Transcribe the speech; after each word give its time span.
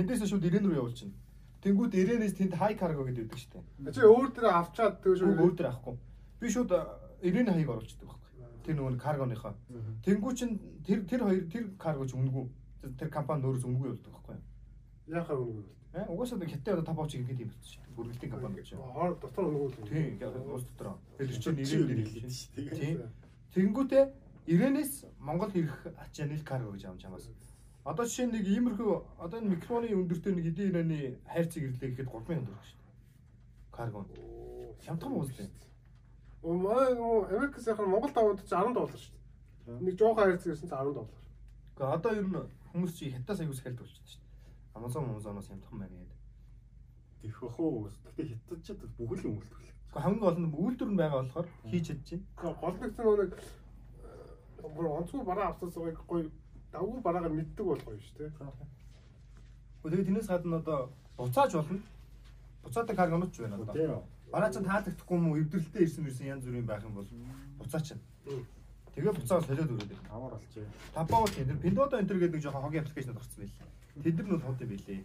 Тэндээс 0.00 0.24
шууд 0.24 0.44
ирэн 0.48 0.64
рүү 0.64 0.80
явуулчихна. 0.80 1.12
Тэнгүүд 1.60 1.92
ирэнээс 1.92 2.34
тэнд 2.40 2.56
хай 2.56 2.72
карго 2.72 3.04
гэдэг 3.04 3.36
шүү 3.36 3.60
дээ. 3.84 3.92
Чи 3.92 4.00
өөр 4.00 4.32
дээр 4.32 4.48
авчаад 4.48 5.04
тэгээ 5.04 5.20
Шууд 5.20 5.40
өөр 5.44 5.54
дээр 5.60 5.68
авахгүй. 5.68 5.96
Би 6.40 6.48
шууд 6.48 6.72
ирэн 7.20 7.52
хайг 7.52 7.68
оруулчихдаг 7.68 8.08
байхгүй. 8.08 8.32
Тэр 8.64 8.74
нөгөө 8.80 8.96
каргоныхоо. 8.96 9.52
Тэнгүү 10.00 10.32
чин 10.40 10.56
тэр 10.80 11.04
тэр 11.04 11.20
хоёр 11.28 11.44
тэр 11.52 11.64
каргоч 11.76 12.16
үнэгүй. 12.16 12.44
Тэр 12.96 13.08
компани 13.12 13.44
өөрөөс 13.44 13.68
үнэгүй 13.68 13.88
явуулдаг 13.92 14.12
байхгүй. 14.16 14.36
Яхаа 15.12 15.36
үнэ. 15.36 15.68
Э 15.92 16.06
угаасаа 16.08 16.38
нэг 16.40 16.48
хятад 16.48 16.80
одоо 16.80 16.86
тав 16.88 16.96
бооч 16.96 17.12
ингэдэг 17.20 17.44
юм 17.44 17.52
байна 17.52 17.68
шүү. 17.68 17.92
Бүргэлтийн 17.92 18.32
компани 18.32 18.56
гэж. 18.56 18.68
Хоор 18.80 19.12
дотор 19.20 19.44
үнэ. 19.52 19.76
Тийм, 19.84 20.16
уус 20.48 20.64
дотор. 20.64 20.96
Тэр 21.20 21.28
чинь 21.28 21.60
дээр 21.60 22.08
хэлээд 22.08 22.32
шүү. 22.32 22.72
Тийм. 22.72 22.96
Тэнгүүтээ 23.52 24.04
ирэнээс 24.48 24.92
Монгол 25.20 25.52
ирэх 25.52 25.92
ачаанил 26.00 26.40
карго 26.40 26.72
гэж 26.72 26.88
авч 26.88 27.04
чамаас. 27.04 27.28
Одоо 27.84 28.04
жишээ 28.04 28.28
нэг 28.28 28.44
иймэрхүү 28.44 28.92
одоо 29.24 29.40
энэ 29.40 29.56
микроны 29.56 29.88
өндөртөө 29.96 30.32
нэг 30.36 30.46
эдийн 30.52 30.68
ирээний 30.68 31.16
хайрцаг 31.24 31.64
ирлээ 31.64 31.90
гэхэд 31.96 32.12
3000 32.12 32.44
төгрөг 32.44 32.64
шүү 32.68 32.76
дээ. 32.76 32.92
Карго. 33.72 34.04
Хямдхан 34.84 35.12
уус 35.16 35.32
дээ. 35.32 35.48
Оо 36.44 36.54
манай 36.60 36.92
нөгөө 36.92 37.40
Америкс 37.40 37.64
яхаа 37.72 37.88
Монгол 37.88 38.12
тавууд 38.12 38.44
чи 38.44 38.52
10 38.52 38.76
доллар 38.76 39.00
шүү 39.00 39.16
дээ. 39.16 39.80
Нэг 39.80 39.94
жоохон 39.96 40.18
хайрц 40.20 40.44
гэсэн 40.44 40.68
чи 40.68 40.76
10 40.76 40.92
доллар. 40.92 41.20
Гэхдээ 41.72 41.94
одоо 41.96 42.12
ер 42.20 42.26
нь 42.28 42.36
хүмүүс 42.68 42.92
чи 43.00 43.12
хятадас 43.16 43.40
аюус 43.40 43.60
хэлд 43.64 43.80
болчихсон 43.80 44.08
шүү 44.12 44.20
дээ. 44.20 44.76
Amazon 44.76 45.04
Amazon-оос 45.08 45.48
хямдхан 45.48 45.78
байна 45.80 45.96
гэдэг. 45.96 46.18
Тэрх 47.24 47.40
бах 47.40 47.60
уу. 47.60 47.88
Гэтэ 47.88 48.22
хятадчад 48.28 48.80
бүгд 49.00 49.24
л 49.24 49.28
өмөлтөл. 49.32 49.72
Гэхдээ 49.88 50.04
хамгийн 50.04 50.20
гол 50.20 50.36
нь 50.36 50.52
үйлдвэр 50.52 50.90
нь 50.92 51.00
байгаа 51.00 51.20
болохоор 51.24 51.48
хийж 51.64 51.84
чадчихэв. 51.88 52.22
Тэгээ 52.36 52.60
гол 52.60 52.76
нэг 52.76 52.92
нөгөө 53.00 53.16
нэг 53.24 53.32
бүр 54.68 54.86
онцгой 55.00 55.24
бараа 55.24 55.48
авцаасаа 55.56 55.96
гоё 56.04 56.28
давгүй 56.72 57.00
бараагаар 57.02 57.34
мэддэг 57.34 57.66
болох 57.66 57.84
гоё 57.84 57.98
шүү 57.98 58.16
дээ. 58.18 58.30
Тэгээ 59.82 60.06
тэрнээс 60.06 60.28
гадна 60.28 60.56
одоо 60.62 60.90
буцааж 61.16 61.52
болно. 61.54 61.80
Буцаадаг 62.62 62.96
каргонууд 62.96 63.32
ч 63.32 63.40
байна 63.40 63.56
одоо. 63.56 63.74
Тийм. 63.74 63.98
Бараа 64.30 64.52
чинь 64.52 64.64
таалагдахгүй 64.64 65.16
юм 65.16 65.26
уу? 65.30 65.40
Эвдрэлтэй 65.42 65.82
ирсэн 65.84 66.06
ирсэн 66.06 66.26
янз 66.32 66.44
бүрийн 66.44 66.66
байх 66.66 66.84
юм 66.84 66.94
бол 66.94 67.08
буцаа 67.58 67.80
чинь. 67.80 68.02
Мм. 68.26 68.46
Тэгээ 68.94 69.12
буцаа 69.18 69.40
солиод 69.42 69.70
өрөөд. 69.70 69.92
Амар 70.10 70.36
болчих. 70.38 70.66
Тапаа 70.94 71.20
бол 71.24 71.34
тэр 71.34 71.58
Pindodo 71.58 71.98
Enter 71.98 72.18
гэдэг 72.18 72.38
нэг 72.38 72.44
жоохон 72.44 72.62
хогийн 72.62 72.82
аппликейшнд 72.84 73.16
гарсан 73.18 73.38
байлээ. 73.42 74.04
Тэд 74.04 74.16
нар 74.20 74.38
нь 74.38 74.44
хот 74.44 74.60
юм 74.62 74.70
билээ. 74.70 75.00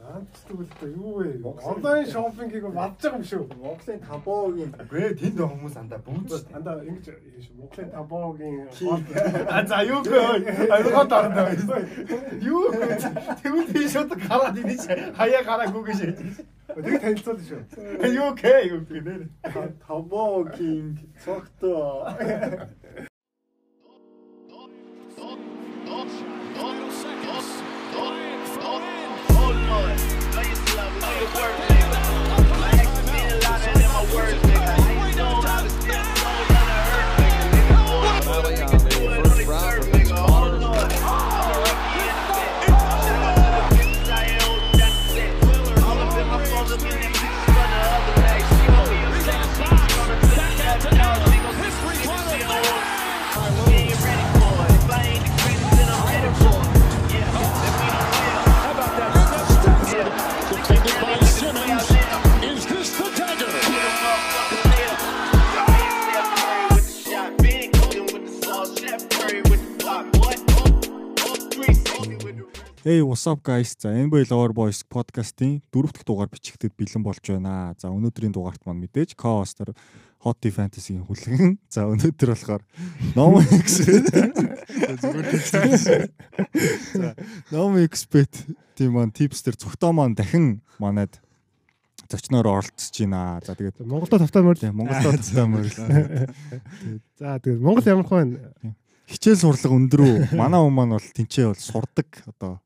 За 0.00 0.24
тэгвэл 0.48 0.66
та 0.80 0.86
юу 0.86 1.20
вэ? 1.20 1.44
Онлайн 1.44 2.06
шопингийг 2.08 2.64
бадж 2.72 3.04
байгаа 3.04 3.20
юм 3.20 3.24
шүү. 3.30 3.44
Монголын 3.60 4.00
табоогийн 4.00 4.72
Гээ 4.88 5.12
тэнд 5.20 5.38
хүмүүс 5.44 5.76
андаа 5.76 6.00
бүгд 6.00 6.28
шүү 6.30 6.40
дээ. 6.40 6.56
Анда 6.56 6.72
ингэж 6.88 7.06
Монголын 7.60 7.90
табоогийн 7.92 8.68
А 9.44 9.60
за 9.68 9.78
юу 9.84 10.00
гээ? 10.00 10.72
Арга 10.72 11.04
дарна. 11.04 11.42
Юу 12.40 12.72
гээ? 12.72 12.96
Тэгвэл 13.44 13.68
би 13.76 13.82
шууд 13.92 14.10
гараад 14.24 14.56
иний 14.56 14.78
хаяа 15.20 15.42
гараагүй 15.44 15.82
гэж 15.92 15.98
яаж. 16.00 16.18
тэг 16.80 16.96
танилцуулна 17.04 17.44
шүү. 17.44 17.60
Юу 18.08 18.30
гээ? 18.40 18.60
Юу 18.72 18.80
нэр. 18.88 19.22
табоогийн 19.84 20.96
цогтоо. 21.20 22.08
Hey 72.82 73.02
what's 73.02 73.26
up 73.26 73.42
guys. 73.42 73.76
За 73.78 73.92
NBA 73.92 74.30
Lover 74.32 74.54
Boys 74.56 74.80
podcast-ийн 74.88 75.60
дөрөв 75.68 75.92
дэх 75.92 76.04
дугаар 76.08 76.32
бичигдэд 76.32 76.72
бэлэн 76.80 77.04
болж 77.04 77.20
байна. 77.20 77.76
За 77.76 77.92
өнөөдрийн 77.92 78.32
дугаарт 78.32 78.64
маань 78.64 78.80
мэдээж 78.80 79.20
Chaos-тер 79.20 79.76
Hot 80.24 80.40
Fantasy-ийн 80.40 81.04
хүлгэн. 81.04 81.60
За 81.68 81.84
өнөөдөр 81.84 82.32
болохоор 82.32 82.64
Nomo 83.12 83.44
X. 83.44 83.84
За 86.96 87.12
Nomo 87.52 87.84
Expert 87.84 88.48
тийм 88.72 88.96
маань 88.96 89.12
tipster 89.12 89.52
цогтоо 89.52 89.92
маань 89.92 90.16
дахин 90.16 90.64
манад 90.80 91.20
зочноор 92.08 92.48
оролцож 92.48 92.96
байна. 92.96 93.44
За 93.44 93.60
тэгээд 93.60 93.84
Монголдо 93.84 94.24
тавтаа 94.24 94.40
морь. 94.40 94.56
Монголд 94.72 95.04
тавтаа 95.20 95.44
морил. 95.44 95.76
За 97.20 97.36
тэгээд 97.44 97.60
Монгол 97.60 97.84
ямар 97.84 98.08
хөө 98.08 98.40
Хичээл 99.10 99.36
сурлага 99.42 99.74
өндрөө 99.74 100.12
манай 100.38 100.62
хүмүүс 100.62 100.76
маань 100.80 100.94
бол 100.94 101.08
тэнцээ 101.18 101.46
бол 101.50 101.58
сурдаг 101.58 102.08
одоо 102.30 102.62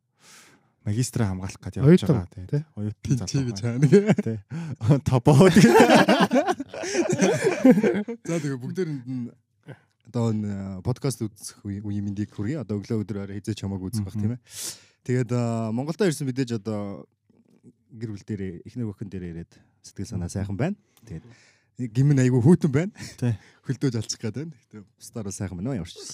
магистраа 0.84 1.28
хамгаалах 1.32 1.60
гэж 1.64 1.74
явж 1.80 2.02
байгаа 2.04 2.28
тий? 2.28 2.44
тий. 2.46 2.62
Оюутан 2.76 3.02
Тэнцээ 3.04 3.42
гэж 3.48 3.56
залуу 3.60 3.80
хаана. 3.80 4.14
тий. 4.20 4.38
Топоо 5.08 5.48
За 8.24 8.36
тэгээ 8.40 8.58
бүгдээрэнд 8.60 9.04
нь 9.08 9.28
одоо 10.08 10.30
энэ 10.30 10.84
подкаст 10.84 11.24
үзэх 11.24 11.64
үе- 11.64 11.80
үеийн 11.82 12.04
мэндийг 12.04 12.30
хүргэе. 12.36 12.60
Одоо 12.62 12.78
өглөө 12.78 13.02
өдөр 13.02 13.18
арай 13.24 13.40
хизээч 13.40 13.64
хамаагүй 13.64 13.88
үзэх 13.90 14.04
бах 14.04 14.14
тийм 14.14 14.36
ээ. 14.36 14.40
Тэгээд 15.08 15.30
Монголдо 15.72 16.04
ирсэн 16.06 16.28
мэдээж 16.28 16.60
одоо 16.60 17.08
гэр 17.92 18.10
бүл 18.12 18.24
дээр 18.24 18.42
эхнэр 18.68 18.88
бүхэн 18.92 19.08
дээр 19.10 19.24
ирээд 19.32 19.52
сэтгэл 19.82 20.12
санаа 20.14 20.28
сайхан 20.28 20.56
байна. 20.56 20.76
Тэгээд 21.08 21.24
гимн 21.96 22.20
айгүй 22.20 22.40
хөтөн 22.44 22.72
байна. 22.72 22.92
Хөлдөөж 23.66 23.94
алцах 23.98 24.20
гээд 24.20 24.36
байна. 24.44 24.52
Гэтэ 24.68 24.84
бусдаар 25.00 25.32
сайхан 25.32 25.56
байна 25.58 25.80
ямар 25.82 25.88
ч 25.88 25.96
юм. 25.96 26.06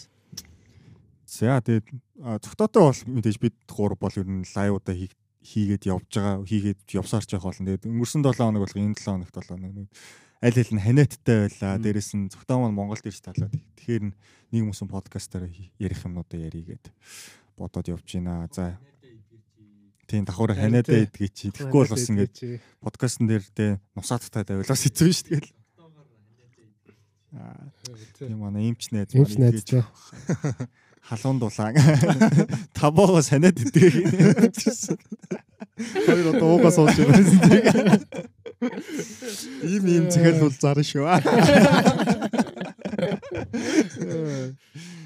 За 1.26 1.60
тэгээд 1.60 1.86
а, 2.22 2.38
цогтоотой 2.38 2.82
бол 2.88 3.00
мэдээж 3.16 3.36
бид 3.40 3.56
гур 3.68 3.96
бол 3.96 4.12
ер 4.14 4.28
нь 4.28 4.44
лайвуудаа 4.44 4.94
хий- 4.94 5.16
хийгээд 5.40 5.88
явж 5.88 6.06
байгаа 6.12 6.44
хийгээд 6.44 6.80
явсаарч 6.92 7.32
явах 7.32 7.56
болно. 7.56 7.66
Тэгээд 7.72 7.88
өнгөрсөн 7.88 8.22
7 8.24 8.36
хоног 8.36 8.62
бол 8.68 8.76
энэ 8.76 8.94
7 8.94 9.08
хоногт 9.08 9.34
бол 9.36 9.50
нэг 9.56 9.88
аль 10.40 10.58
аль 10.60 10.72
нь 10.76 10.84
ханиаттай 10.84 11.36
байла. 11.48 11.80
Дээрээс 11.80 12.10
нь 12.16 12.28
цогтоо 12.28 12.60
маань 12.60 12.76
Монголд 12.76 13.04
ирж 13.08 13.20
талаад. 13.24 13.52
Тэгэхээр 13.80 14.04
нэг 14.52 14.60
хүмүүс 14.60 14.80
подкастаар 14.88 15.48
ярих 15.80 16.00
юмнуудаа 16.04 16.38
яригээд 16.40 16.92
бодоод 17.56 17.88
явж 17.88 18.04
байна. 18.20 18.48
За 18.52 18.76
тийм 20.08 20.24
давхар 20.28 20.52
ханиатай 20.56 21.08
идгээ 21.08 21.28
чи. 21.32 21.48
Тэгэхгүй 21.56 21.80
бол 21.84 21.92
бас 21.92 22.04
ингээд 22.08 22.34
подкастн 22.84 23.24
дээр 23.28 23.44
тэ 23.54 23.66
нусааттай 23.96 24.44
тавилаас 24.44 24.82
хэцүү 24.84 25.08
шүү 25.08 25.28
дээ. 25.40 25.56
Аа 27.30 27.70
тийм 28.18 28.38
манай 28.42 28.68
эмч 28.74 28.90
найз 28.92 29.14
маань 29.14 29.60
тий. 29.64 29.80
халуун 31.10 31.42
дулаан 31.42 31.74
табоогоо 32.78 33.22
санаад 33.22 33.58
идэх. 33.58 33.94
Хоёр 36.06 36.36
одоо 36.36 36.54
уугаас 36.54 36.74
сууж 36.78 36.94
байгаа. 36.94 37.98
Ийм 39.66 39.84
ийм 39.90 40.06
захиал 40.10 40.38
бол 40.38 40.54
зарна 40.54 40.84
шүү. 40.86 41.08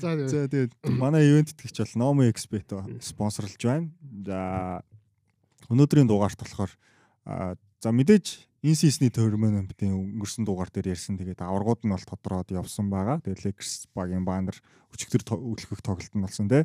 За 0.04 0.44
тэгээд 0.44 0.72
манай 0.84 1.24
ивент 1.24 1.56
итгэгч 1.56 1.78
бол 1.80 1.96
Nomo 1.96 2.28
Expert 2.28 2.68
спонсорлж 3.00 3.56
байна. 3.64 3.88
За 4.26 4.82
өнөөдрийн 5.72 6.10
дугаарт 6.10 6.36
болохоор 6.36 6.72
за 7.80 7.88
мэдээж 7.88 8.44
энэ 8.64 8.80
сизний 8.80 9.12
төрмөнөмтийн 9.12 9.92
өнгөрсөн 9.92 10.48
дугаар 10.48 10.72
дээр 10.72 10.96
ярьсан 10.96 11.20
тэгээд 11.20 11.44
аваргууд 11.44 11.84
нь 11.84 11.92
бол 11.92 12.00
тодроод 12.00 12.48
явсан 12.48 12.88
байгаа. 12.88 13.20
Тэгээд 13.20 13.44
Lakers 13.44 13.92
багийн 13.92 14.24
банер 14.24 14.56
өчигдөр 14.88 15.36
өглөх 15.36 15.84
тоглолт 15.84 16.14
нь 16.16 16.24
болсон 16.24 16.48
тий. 16.48 16.64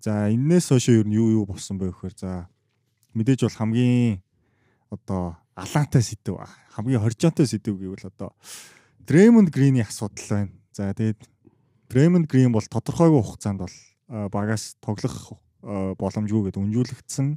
За 0.00 0.32
энээс 0.32 0.72
хойш 0.72 0.88
ер 0.88 1.04
нь 1.04 1.12
юу 1.12 1.28
юу 1.28 1.44
болсон 1.44 1.76
бэ 1.76 1.92
гэхээр 1.92 2.16
за 2.16 2.48
мэдээж 3.12 3.44
бол 3.44 3.60
хамгийн 3.60 4.24
одоо 4.88 5.36
алаантай 5.52 6.00
сэдв 6.00 6.40
хамгийн 6.72 7.04
хоржоонтой 7.04 7.44
сэдв 7.44 7.76
гэвэл 7.76 8.08
одоо 8.08 8.32
Draymond 9.04 9.52
Green-ийн 9.52 9.84
асуудал 9.84 10.24
байна. 10.32 10.56
За 10.72 10.96
тэгээд 10.96 11.20
Draymond 11.92 12.24
Green 12.24 12.56
бол 12.56 12.64
тодорхойгүй 12.64 13.20
хугацаанд 13.20 13.60
бол 13.60 13.76
багаас 14.32 14.80
тоглох 14.80 15.36
боломжгүй 15.60 16.48
гэдээ 16.48 16.62
үнжүүлэгдсэн. 16.64 17.28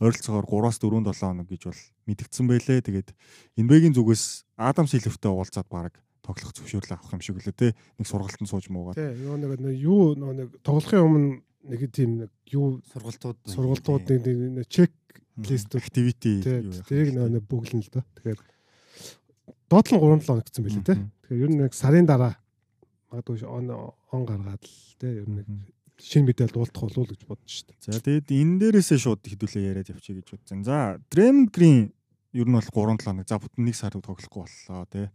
Ойролцоогоор 0.00 0.48
3-4 0.48 0.80
7 0.80 1.20
хоног 1.20 1.48
гэж 1.48 1.62
бол 1.68 1.82
мэдгдсэн 2.08 2.46
байлээ. 2.48 2.80
Тэгээд 2.80 3.08
Инбегийн 3.60 3.92
зүгээс 3.92 4.48
Адам 4.56 4.88
Силвертэй 4.88 5.28
уулзаад 5.28 5.68
баг 5.68 6.00
тоглох 6.24 6.56
зөвшөөрлөө 6.56 6.96
авах 6.96 7.12
юм 7.12 7.20
шиг 7.20 7.36
лээ 7.36 7.52
те. 7.52 7.68
Нэг 8.00 8.06
сургалтанд 8.08 8.48
сууж 8.48 8.72
муугаад. 8.72 8.96
тий 8.96 9.12
нөгөө 9.12 9.60
нэг 9.60 9.76
юу 9.76 10.16
нөгөө 10.16 10.36
нэг 10.40 10.48
тоглохын 10.64 11.04
өмнө 11.04 11.28
нэг 11.68 11.80
тийм 11.92 12.10
нэг 12.24 12.30
юу 12.48 12.80
сургалтууд 12.92 13.38
сургалтууд 13.44 14.04
нэг 14.08 14.24
нэг 14.64 14.66
чек 14.72 14.92
лист 15.36 15.72
activity 15.76 16.40
юу 16.40 16.72
тэрийг 16.88 17.16
нэг 17.16 17.44
бөглөн 17.44 17.84
л 17.84 17.92
доо. 17.92 18.04
Тэгэхээр 18.16 18.40
доотлон 19.68 20.00
3 20.00 20.24
7 20.24 20.28
хоног 20.28 20.44
гэсэн 20.48 20.64
байлээ 20.64 20.84
те. 20.88 20.96
Тэгэхээр 21.28 21.44
ер 21.44 21.50
нь 21.52 21.60
нэг 21.60 21.72
сарын 21.76 22.08
дараа 22.08 22.34
магадгүй 23.12 23.44
он 23.44 24.22
гаргаад 24.24 24.64
л 24.64 24.96
те 24.96 25.08
ер 25.20 25.28
нь. 25.28 25.44
Шинэ 26.00 26.32
мэдээлэл 26.32 26.56
дуулах 26.56 26.74
болов 26.74 26.98
уу 26.98 27.10
гэж 27.12 27.22
бодож 27.28 27.52
штэ. 27.52 27.76
За 27.84 28.00
тэгээд 28.00 28.32
энэ 28.32 28.58
дээрээсээ 28.72 28.98
шууд 28.98 29.20
хэдүүлээ 29.20 29.68
яриад 29.68 29.92
явчих 29.92 30.16
гэж 30.24 30.28
бодсон. 30.32 30.64
За 30.64 30.96
Draymond 31.12 31.52
Green 31.52 31.92
ер 32.32 32.46
нь 32.48 32.56
бол 32.56 32.64
3 32.64 32.96
7 32.96 33.04
хоног 33.04 33.28
за 33.28 33.36
бүтэн 33.36 33.68
1 33.68 33.76
сар 33.76 33.92
тоглохгүй 33.94 34.48
боллоо 34.48 34.86
тий. 34.88 35.06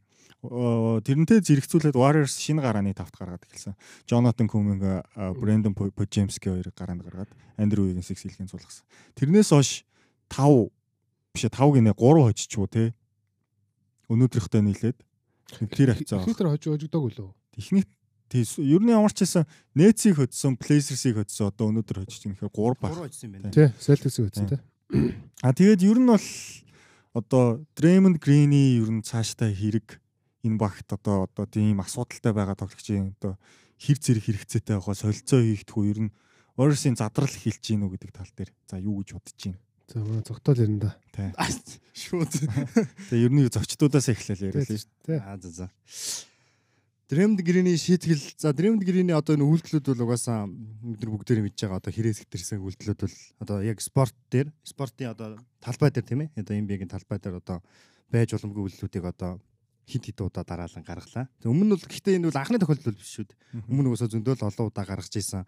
Тэрнтэй 0.46 1.42
зэрэгцүүлээд 1.42 1.98
Warriors 1.98 2.38
шинэ 2.38 2.62
гарааны 2.62 2.94
тавт 2.94 3.16
гаргаад 3.18 3.42
эхэлсэн. 3.50 3.74
Jonathan 4.06 4.46
Kuminga, 4.46 5.02
Brandon 5.42 5.74
Podjemski 5.74 6.54
хоёрыг 6.54 6.76
гараанд 6.78 7.02
гаргаад 7.02 7.32
Andrew 7.58 7.90
Wiggins-ийг 7.90 8.20
сэлгийн 8.22 8.50
суулгасан. 8.52 8.86
Тэрнээс 9.18 9.50
хойш 9.50 9.86
5 10.30 10.70
биш 11.34 11.44
5 11.50 11.82
гинэ 11.82 11.98
3 11.98 11.98
хожичгүй 11.98 12.68
тий. 12.70 12.88
Өнөөдрийнхтэй 14.06 14.62
нийлээд 14.62 14.98
тэр 15.74 15.98
хавцаа. 15.98 16.22
Ихнийхэр 16.22 16.50
хожиг 16.54 16.70
хожигдог 16.78 17.04
үлээ. 17.10 17.30
Техник 17.58 17.90
тийс 18.30 18.58
ер 18.60 18.82
нь 18.82 18.92
ямар 18.92 19.14
ч 19.14 19.24
байсан 19.24 19.46
Nets-ийг 19.76 20.18
хоцсон, 20.18 20.58
Blazers-ийг 20.58 21.16
хоцсон 21.20 21.52
одоо 21.52 21.70
өнөөдөр 21.72 22.06
хожиж 22.06 22.26
байгаа 22.26 22.50
нөхөр 22.50 22.76
3 22.76 22.82
баг. 22.82 22.92
3 22.94 23.06
очсон 23.06 23.26
юм 23.28 23.34
байна. 23.38 23.54
Тий, 23.54 23.68
Celtics-ийг 23.80 24.26
үтсэн 24.30 24.48
те. 24.50 24.58
А 25.44 25.54
тэгээд 25.54 25.82
ер 25.86 26.00
нь 26.00 26.10
бол 26.10 26.28
одоо 27.16 27.44
Draymond 27.78 28.18
Green-ий 28.20 28.82
ер 28.82 28.90
нь 28.92 29.06
цааштай 29.06 29.56
хэрэг 29.56 30.02
энэ 30.44 30.60
багт 30.60 30.88
одоо 30.92 31.26
одоо 31.26 31.46
тийм 31.48 31.80
асуудалтай 31.82 32.34
байгаа 32.34 32.60
тоглогчийн 32.60 33.16
одоо 33.18 33.40
хэр 33.80 33.98
зэрэг 33.98 34.24
хэрэгцээтэй 34.26 34.76
байгаа 34.78 34.96
солилцоо 34.96 35.40
хийхдэггүй 35.42 35.86
ер 35.90 36.00
нь 36.10 36.16
Warriors-ийн 36.60 36.96
задрал 37.00 37.32
эхэлж 37.32 37.64
гин 37.64 37.88
үү 37.88 37.98
гэдэг 37.98 38.12
тал 38.14 38.32
дээр 38.36 38.52
за 38.70 38.80
юу 38.80 39.02
гэж 39.04 39.16
бодож 39.16 39.36
байна 39.44 39.60
За 39.88 40.00
манай 40.00 40.24
зогтоол 40.26 40.58
ярина 40.58 40.80
да. 40.80 40.98
тий. 41.14 41.80
Шууд. 41.94 42.32
Тэгээ 43.10 43.26
ер 43.26 43.32
нь 43.32 43.46
зочдуудаас 43.50 44.10
эхлээл 44.10 44.50
яриа 44.50 44.66
л 44.66 44.68
Тий. 44.68 44.82
Тий. 45.06 45.20
Аа 45.22 45.38
за 45.38 45.50
за. 45.50 45.68
Дремд 47.06 47.38
грэний 47.46 47.78
шийтгэл 47.78 48.18
за 48.34 48.50
Дремд 48.50 48.82
грэний 48.82 49.14
одоо 49.14 49.38
энэ 49.38 49.46
үйлдэлүүд 49.46 49.94
бол 49.94 50.10
угаасаа 50.10 50.50
нар 50.50 51.10
бүгдээр 51.14 51.46
мэдж 51.46 51.62
байгаа 51.62 51.78
одоо 51.78 51.94
хэрэг 51.94 52.18
сэтэрсэн 52.18 52.66
үйлдэлүүд 52.66 53.00
бол 53.06 53.18
одоо 53.46 53.58
яг 53.62 53.78
спорт 53.78 54.18
дээр 54.34 54.50
спортын 54.66 55.14
одоо 55.14 55.38
талбай 55.62 55.94
дээр 55.94 56.02
тийм 56.02 56.26
ээ 56.26 56.42
одоо 56.42 56.58
NBA-гийн 56.58 56.90
талбай 56.90 57.22
дээр 57.22 57.46
одоо 57.46 57.62
байж 58.10 58.34
боломгүй 58.34 58.74
үйлдэлүүдийг 58.74 59.06
одоо 59.06 59.38
хит 59.86 60.02
хит 60.02 60.18
удаа 60.18 60.42
дараалан 60.42 60.82
гаргалаа. 60.82 61.30
Өмнө 61.46 61.66
нь 61.70 61.74
бол 61.78 61.86
гэхдээ 61.86 62.18
энэ 62.18 62.34
бол 62.34 62.42
анхны 62.42 62.58
тохиолдол 62.58 62.98
биш 62.98 63.22
шүү 63.22 63.30
дээ. 63.30 63.70
Өмнө 63.70 63.94
угаасаа 63.94 64.10
зөндөл 64.10 64.42
олон 64.42 64.66
удаа 64.74 64.86
гаргаж 64.90 65.14
ийсэн. 65.14 65.46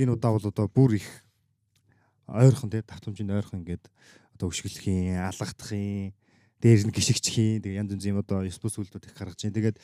Энэ 0.00 0.16
удаа 0.16 0.32
бол 0.32 0.48
одоо 0.48 0.72
бүр 0.72 0.96
их 1.04 1.08
ойрхон 2.32 2.72
тий 2.72 2.80
давтамжинд 2.80 3.28
ойрхон 3.28 3.60
ингээд 3.60 3.92
одоо 4.40 4.48
өшгөлөхийн, 4.48 5.20
алгадахын 5.20 6.16
дээр 6.62 6.86
нь 6.86 6.94
гიშгчхийн 6.94 7.62
тэгээ 7.62 7.80
янз 7.80 7.90
янз 7.94 8.04
юм 8.04 8.18
одоо 8.22 8.44
ёс 8.44 8.58
бус 8.60 8.76
үйлдэл 8.78 9.06
их 9.06 9.14
гаргаж 9.16 9.40
байна. 9.42 9.56
Тэгээд 9.58 9.76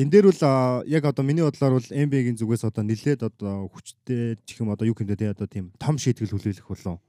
энэ 0.00 0.10
дээр 0.12 0.26
бол 0.30 0.42
яг 0.86 1.04
одоо 1.04 1.24
миний 1.24 1.44
бодлоор 1.44 1.78
бол 1.78 1.88
NBA-гийн 1.88 2.38
зүгээс 2.38 2.64
одоо 2.68 2.84
нилээд 2.84 3.20
одоо 3.26 3.68
хүчтэй 3.72 4.38
гэх 4.42 4.60
юм 4.60 4.70
одоо 4.70 4.86
юу 4.86 4.94
гэмдэ 4.94 5.16
тий 5.18 5.30
одоо 5.32 5.46
тийм 5.50 5.72
том 5.80 5.98
шийтгэл 5.98 6.32
хүлээлгэх 6.32 6.68
болов 6.68 7.00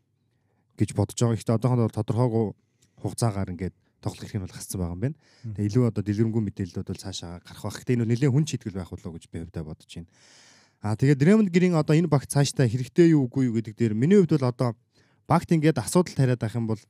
гэж 0.77 0.89
бодож 0.97 1.17
байгаа. 1.19 1.37
Гэхдээ 1.37 1.57
одоохондоо 1.57 1.89
тодорхойгүй 1.93 2.45
хугацаагаар 3.03 3.53
ингээд 3.53 3.75
тоглох 4.03 4.27
хэрэг 4.27 4.37
нь 4.41 4.45
бол 4.45 4.57
гасцсан 4.57 4.79
байгаа 4.81 4.95
юм 4.97 5.03
байна. 5.03 5.17
Тэгээ 5.55 5.67
илүү 5.69 5.83
одоо 5.87 6.03
дэлгэрэнгүй 6.03 6.41
мэдээлэлүүд 6.43 6.89
бол 6.89 7.03
цаашаа 7.03 7.39
гарах 7.39 7.63
байх. 7.63 7.77
Гэхдээ 7.79 7.95
энэ 8.01 8.09
нэлээд 8.09 8.33
хүн 8.33 8.45
шийтгэл 8.49 8.79
байх 8.81 8.91
болов 8.91 9.11
гэж 9.15 9.23
би 9.31 9.37
хувьдаа 9.45 9.63
бодож 9.63 9.91
байна. 9.93 10.09
Аа 10.83 10.99
тэгээд 10.99 11.19
Дремонд 11.23 11.49
гэрийн 11.53 11.79
одоо 11.79 11.95
энэ 11.95 12.11
багт 12.11 12.27
цаашдаа 12.27 12.67
хэрэгтэй 12.67 13.15
юу 13.15 13.31
үгүй 13.31 13.47
юу 13.47 13.55
гэдэг 13.55 13.75
дээр 13.79 13.93
миний 13.95 14.19
хувьд 14.19 14.35
бол 14.35 14.51
одоо 14.51 14.69
багт 15.31 15.47
ингээд 15.47 15.79
асуудал 15.79 16.11
тариад 16.11 16.43
байх 16.43 16.59
юм 16.59 16.67
бол 16.67 16.81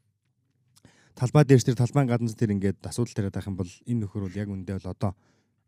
талбай 1.15 1.43
дээрс 1.45 1.65
тэр 1.65 1.77
талбайн 1.77 2.09
гаднаас 2.09 2.35
тэр 2.35 2.53
ингээд 2.53 2.81
асуудал 2.83 3.13
тариад 3.13 3.35
байх 3.37 3.47
юм 3.47 3.57
бол 3.57 3.71
энэ 3.85 3.99
нөхөр 4.05 4.23
бол 4.27 4.39
яг 4.39 4.49
үндэ 4.49 4.77
бол 4.77 4.91
одоо 4.93 5.11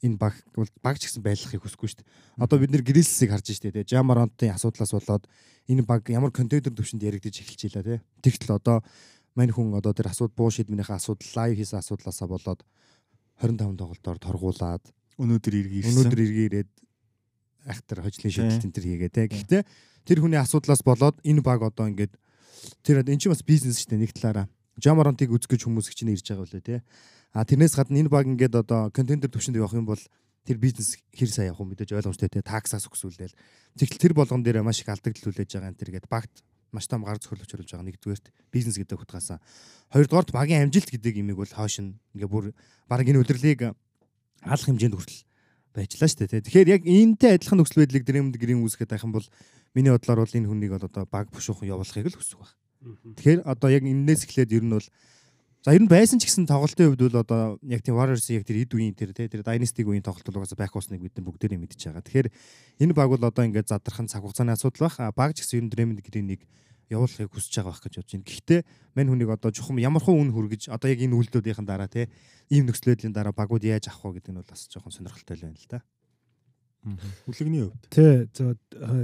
энэ 0.01 0.17
баг 0.17 0.33
бол 0.53 0.69
баг 0.81 0.97
ч 0.99 1.07
гэсэн 1.07 1.23
байлгахыг 1.23 1.61
хүсэхгүй 1.61 1.89
шүү 1.89 1.99
дээ. 2.01 2.09
Одоо 2.43 2.57
бид 2.59 2.71
нэр 2.73 2.83
грилсийг 2.83 3.31
харж 3.31 3.47
штэ 3.55 3.71
тий. 3.71 3.85
Жамаронтын 3.87 4.53
асуудлаас 4.53 4.91
болоод 4.91 5.23
энэ 5.69 5.85
баг 5.85 6.09
ямар 6.09 6.31
контейнер 6.35 6.73
төвшөнд 6.73 7.05
яригдж 7.05 7.41
эхэлж 7.41 7.61
илаа 7.71 7.83
тий. 7.85 7.99
Тэгтэл 8.21 8.57
одоо 8.59 8.83
мань 9.35 9.51
хүн 9.51 9.73
одоо 9.77 9.93
тэр 9.95 10.11
асууд 10.11 10.35
буу 10.35 10.51
шийдмийнхээ 10.51 10.99
асуудал 10.99 11.31
лайв 11.35 11.55
хийсэн 11.55 11.79
асуудлаасаа 11.79 12.27
болоод 12.27 12.61
25 13.39 13.75
тоглолтоор 13.75 14.17
торгуулад 14.19 14.83
өнөөдөр 15.19 15.53
иргий 15.55 15.79
ирсэн. 15.83 15.91
өнөөдөр 15.95 16.21
эргээ 16.23 16.47
ирээд 16.49 16.71
ахтар 17.65 17.99
хожлын 18.03 18.31
шийдэлт 18.31 18.65
энэ 18.67 18.75
төр 18.75 18.85
хийгээ 18.85 19.11
те. 19.11 19.27
Гэхдээ 19.27 19.61
тэр 20.05 20.17
хүний 20.21 20.39
асуудлаас 20.39 20.83
болоод 20.85 21.19
энэ 21.23 21.41
баг 21.41 21.63
одоо 21.63 21.87
ингээд 21.87 22.13
тэр 22.83 23.03
энэ 23.03 23.19
чинь 23.19 23.33
бас 23.33 23.43
бизнес 23.43 23.81
шүү 23.83 23.95
дээ 23.95 24.03
нэг 24.05 24.13
талаараа. 24.15 24.47
Жамаронтыг 24.81 25.31
үзэх 25.31 25.55
гэж 25.55 25.61
хүмүүс 25.65 25.91
чинь 25.95 26.11
ирж 26.11 26.27
байгаа 26.27 26.45
үлээ 26.45 26.63
те. 26.63 26.75
А 27.31 27.43
тэрнээс 27.47 27.75
гадна 27.75 27.99
энэ 28.03 28.11
баг 28.11 28.27
ингээд 28.27 28.59
одоо 28.59 28.91
контейнер 28.91 29.31
төвшөнд 29.31 29.59
явах 29.59 29.75
юм 29.75 29.87
бол 29.87 30.01
тэр 30.43 30.57
бизнес 30.59 30.99
хэр 31.15 31.29
сайн 31.31 31.49
явах 31.51 31.63
юм 31.63 31.71
мэдээж 31.71 31.95
ойлгомжтой 31.95 32.29
те. 32.29 32.43
Таксаас 32.43 32.87
өксүүлээл. 32.91 33.35
Тэгтэл 33.79 34.03
тэр 34.03 34.13
болгон 34.13 34.43
дээр 34.43 34.61
маш 34.61 34.83
их 34.83 34.91
алдагдал 34.91 35.31
үлээж 35.31 35.49
байгаа 35.55 35.71
энэ 35.71 35.79
тэргээд 35.79 36.07
багт 36.11 36.43
маш 36.75 36.87
том 36.91 37.07
гар 37.07 37.17
зөхирлөж 37.17 37.49
оруулж 37.55 37.71
байгаа 37.71 37.87
нэгдүгээрт 37.87 38.25
бизнес 38.51 38.75
гэдэг 38.75 38.99
утгаасаа 38.99 39.39
хоёрдугаарт 39.95 40.35
багийн 40.35 40.67
амжилт 40.67 40.91
гэдэг 40.91 41.23
имийг 41.23 41.39
бол 41.39 41.47
хоош 41.47 41.79
нь 41.79 41.95
ингээ 42.13 42.27
бүр 42.27 42.51
баг 42.91 43.07
энэ 43.07 43.23
удирлыг 43.23 43.71
алах 44.43 44.67
хэмжээнд 44.67 44.95
хүртэл 44.99 45.23
байжлаа 45.75 46.09
шүү 46.11 46.27
дээ. 46.27 46.43
Тэгэхээр 46.43 46.73
яг 46.75 46.83
энэтэй 46.83 47.31
адилхан 47.39 47.59
нөхцөл 47.63 47.83
байдлыг 47.83 48.03
дэрэмд 48.03 48.35
гэрийн 48.35 48.63
үүсгэж 48.63 48.87
байх 48.91 49.03
юм 49.07 49.15
бол 49.15 49.27
миний 49.75 49.91
бодлоор 49.91 50.23
бол 50.23 50.35
энэ 50.35 50.47
хүнийг 50.47 50.71
бол 50.75 50.87
одоо 50.87 51.03
баг 51.07 51.27
бушуухан 51.31 51.67
явуулахыг 51.67 52.11
л 52.11 52.19
хүсэх 52.19 52.39
баг. 52.39 52.51
Тэгэхээр 52.85 53.41
одоо 53.45 53.69
яг 53.73 53.83
энэс 53.83 54.25
эхлээд 54.29 54.53
ер 54.53 54.63
нь 54.63 54.73
бол 54.73 54.87
за 55.65 55.73
ер 55.73 55.81
нь 55.81 55.89
байсан 55.89 56.21
ч 56.21 56.29
гэсэн 56.29 56.45
тоглолтын 56.45 56.93
хувьд 56.93 57.01
бол 57.09 57.21
одоо 57.25 57.41
яг 57.65 57.81
тийм 57.81 57.97
Warriors 57.97 58.29
яг 58.29 58.45
тэр 58.45 58.61
эд 58.61 58.73
үеийн 58.77 58.93
тэр 58.93 59.11
тий 59.17 59.25
тэр 59.25 59.41
Dynasty 59.41 59.81
үеийн 59.81 60.05
тоглолт 60.05 60.29
бол 60.29 60.45
угаасаа 60.45 60.61
байх 60.61 60.75
усныг 60.77 61.01
бид 61.01 61.17
нар 61.17 61.25
бүгдээрээ 61.25 61.57
мэдчихэж 61.57 61.89
байгаа. 61.89 62.05
Тэгэхээр 62.05 62.29
энэ 62.85 62.93
баг 62.93 63.09
бол 63.09 63.23
одоо 63.25 63.43
ингээд 63.45 63.73
задрахын 63.73 64.05
цаг 64.05 64.21
хугацааны 64.21 64.53
асуудал 64.53 64.85
байх. 64.85 65.01
А 65.01 65.09
баг 65.09 65.33
ч 65.33 65.41
гэсэн 65.41 65.57
ер 65.59 65.65
нь 65.65 65.71
дэрэмд 65.73 65.99
гэрийн 66.05 66.37
явуулахыг 66.89 67.33
хүсэж 67.33 67.53
байгаа 67.65 67.73
байх 67.73 67.81
гэж 67.81 67.93
бодож 67.97 68.13
байна. 68.13 68.29
Гэхдээ 68.29 68.61
мань 68.93 69.09
хүнийг 69.09 69.29
одоо 69.33 69.49
чухам 69.49 69.77
ямархан 69.81 70.15
үн 70.21 70.29
хүргэж 70.29 70.69
одоо 70.69 70.87
яг 70.89 71.01
энэ 71.01 71.17
үйлдэлүүдийн 71.17 71.65
дараа 71.65 71.89
тий 71.89 72.05
ийм 72.53 72.69
нөхцөл 72.69 72.93
байдлын 72.93 73.15
дараа 73.15 73.33
багууд 73.33 73.65
яаж 73.65 73.89
авах 73.89 74.13
вэ 74.13 74.21
гэдэг 74.21 74.33
нь 74.33 74.37
бол 74.37 74.51
бас 74.53 74.69
жоохон 74.69 74.93
сонирхолтой 74.93 75.33
л 75.33 75.45
байна 75.49 75.57
л 75.57 75.69
да. 75.69 75.79
Хүлэгний 77.25 77.61
хувьд. 77.65 77.83
Тий. 77.89 78.29
За 78.37 78.53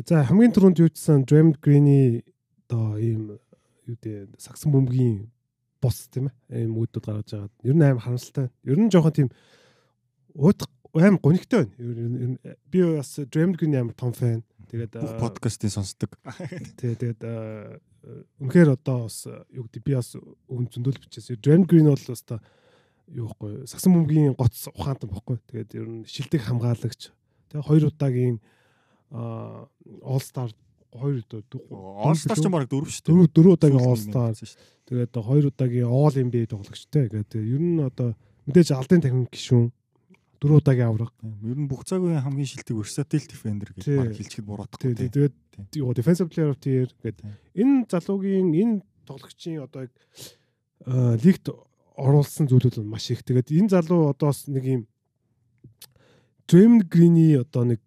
за 0.05 0.21
хамгийн 0.29 0.53
түрүүнд 0.53 0.77
юучсан 0.77 1.25
Draymond 1.25 1.57
Green-ий 1.57 2.21
одоо 2.69 3.01
ийм 3.01 3.41
юу 3.91 3.97
дээ 3.99 4.31
сагсан 4.39 4.71
бөмбөгийн 4.71 5.27
бос 5.81 6.07
тийм 6.07 6.29
ээ 6.47 6.63
ийм 6.63 6.77
үүдүүд 6.77 7.03
гаргаж 7.03 7.29
байгаа. 7.33 7.51
Ер 7.65 7.75
нь 7.75 7.83
амар 7.83 8.03
харамсалтай. 8.05 8.47
Ер 8.63 8.79
нь 8.79 8.91
жоохон 8.93 9.15
тийм 9.17 9.29
ууд 10.37 10.63
аим 10.93 11.17
гонигтой 11.17 11.65
байна. 11.65 12.37
Нь 12.37 12.39
би 12.71 12.79
бас 12.85 13.19
Green 13.27 13.75
амар 13.75 13.95
том 13.97 14.13
фэн. 14.13 14.43
Тэгээд 14.69 14.95
э, 14.95 15.19
подкастыг 15.19 15.71
сонсдог. 15.73 16.15
тэгээд 16.81 17.21
э, 17.25 17.79
үнэхээр 18.39 18.77
одоо 18.77 19.09
бас 19.09 19.27
юу 19.51 19.67
гэдэг 19.67 19.83
би 19.83 19.93
бас 19.97 20.15
өн 20.15 20.69
зөндөл 20.69 21.01
бичээс. 21.01 21.33
Green 21.41 21.65
бол 21.67 21.97
бас 21.97 22.23
та 22.23 22.39
юу 23.09 23.33
вэ? 23.39 23.67
Сагсан 23.67 23.97
бөмбөгийн 23.97 24.37
гоц 24.37 24.69
ухаантан 24.71 25.09
бохгүй. 25.09 25.41
Тэгээд 25.49 25.75
ер 25.75 25.87
нь 25.89 26.05
шилдэг 26.05 26.45
хамгаалагч. 26.45 27.11
Тэгээ 27.51 27.67
хоёр 27.67 27.89
удаагийн 27.91 28.37
All 29.11 30.23
Star 30.23 30.47
хоёр 30.91 31.23
удаа 31.23 31.41
All-Star 32.03 32.37
ч 32.37 32.45
баг 32.51 32.67
дөрөв 32.67 32.91
шүү 32.91 33.03
дээ. 33.03 33.09
дөрөв 33.11 33.27
дөрөв 33.31 33.53
удаагийн 33.55 33.83
дээ. 34.11 34.55
тэгээд 34.87 35.13
хоёр 35.15 35.45
удаагийн 35.47 35.87
All 35.87 36.15
NBA 36.15 36.45
тоглогчтой. 36.51 37.07
Тэгээд 37.07 37.31
ер 37.39 37.61
нь 37.63 37.79
одоо 37.79 38.11
мэдээж 38.47 38.69
алдын 38.75 39.01
тахин 39.01 39.25
гişүүн 39.31 39.71
дөрөв 40.41 40.59
удаагийн 40.59 40.89
авраг. 40.91 41.13
Ер 41.23 41.57
нь 41.63 41.69
бүх 41.71 41.87
цаг 41.87 42.03
үеийн 42.03 42.25
хамгийн 42.25 42.49
шилдэг 42.49 42.75
versatile 42.75 43.27
defender 43.29 43.69
гэж 43.71 43.85
баг 43.87 44.11
хэлчихэд 44.17 44.47
буруутахгүй. 44.49 44.97
Тэгээд 44.99 45.35
юу 45.79 45.93
defensive 45.95 46.27
player 46.27 46.51
of 46.51 46.59
the 46.59 46.69
year 46.83 46.89
гэдэг 46.99 47.23
энэ 47.55 47.87
залуугийн 47.87 48.51
энэ 48.51 48.75
тоглогчийн 49.07 49.63
одоо 49.63 49.87
лигт 51.21 51.45
оруулсан 51.95 52.49
зүйлүүд 52.49 52.83
маш 52.83 53.11
их. 53.13 53.23
Тэгээд 53.23 53.53
энэ 53.53 53.69
залуу 53.69 54.09
одоо 54.11 54.33
бас 54.33 54.49
нэг 54.49 54.65
юм 54.65 54.83
Draymond 56.49 56.89
Green-ий 56.91 57.39
одоо 57.39 57.63
нэг 57.63 57.79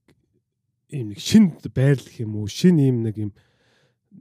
ийм 0.94 1.10
нэг 1.12 1.20
шин 1.20 1.50
байрлал 1.74 2.06
гэх 2.06 2.22
юм 2.22 2.38
уу 2.38 2.46
шин 2.46 2.78
ийм 2.78 3.02
нэг 3.02 3.18
юм 3.18 3.32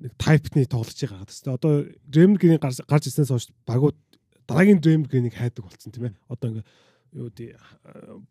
нэг 0.01 0.13
тайпны 0.17 0.65
тоглолцыг 0.65 1.13
гаргаад 1.13 1.29
байна. 1.29 1.57
Одоо 1.57 1.73
Draymond 2.09 2.39
Green 2.41 2.57
гарч 2.57 3.05
ирснээс 3.07 3.29
хойш 3.29 3.47
багууд 3.65 3.97
дараагийн 4.47 4.81
Draymond 4.81 5.09
Green-ийг 5.09 5.35
хайдаг 5.37 5.63
болсон 5.65 5.91
тийм 5.91 6.09
ээ. 6.09 6.15
Одоо 6.27 6.49
ингээ 6.49 6.65
юу 7.13 7.29
тий 7.29 7.53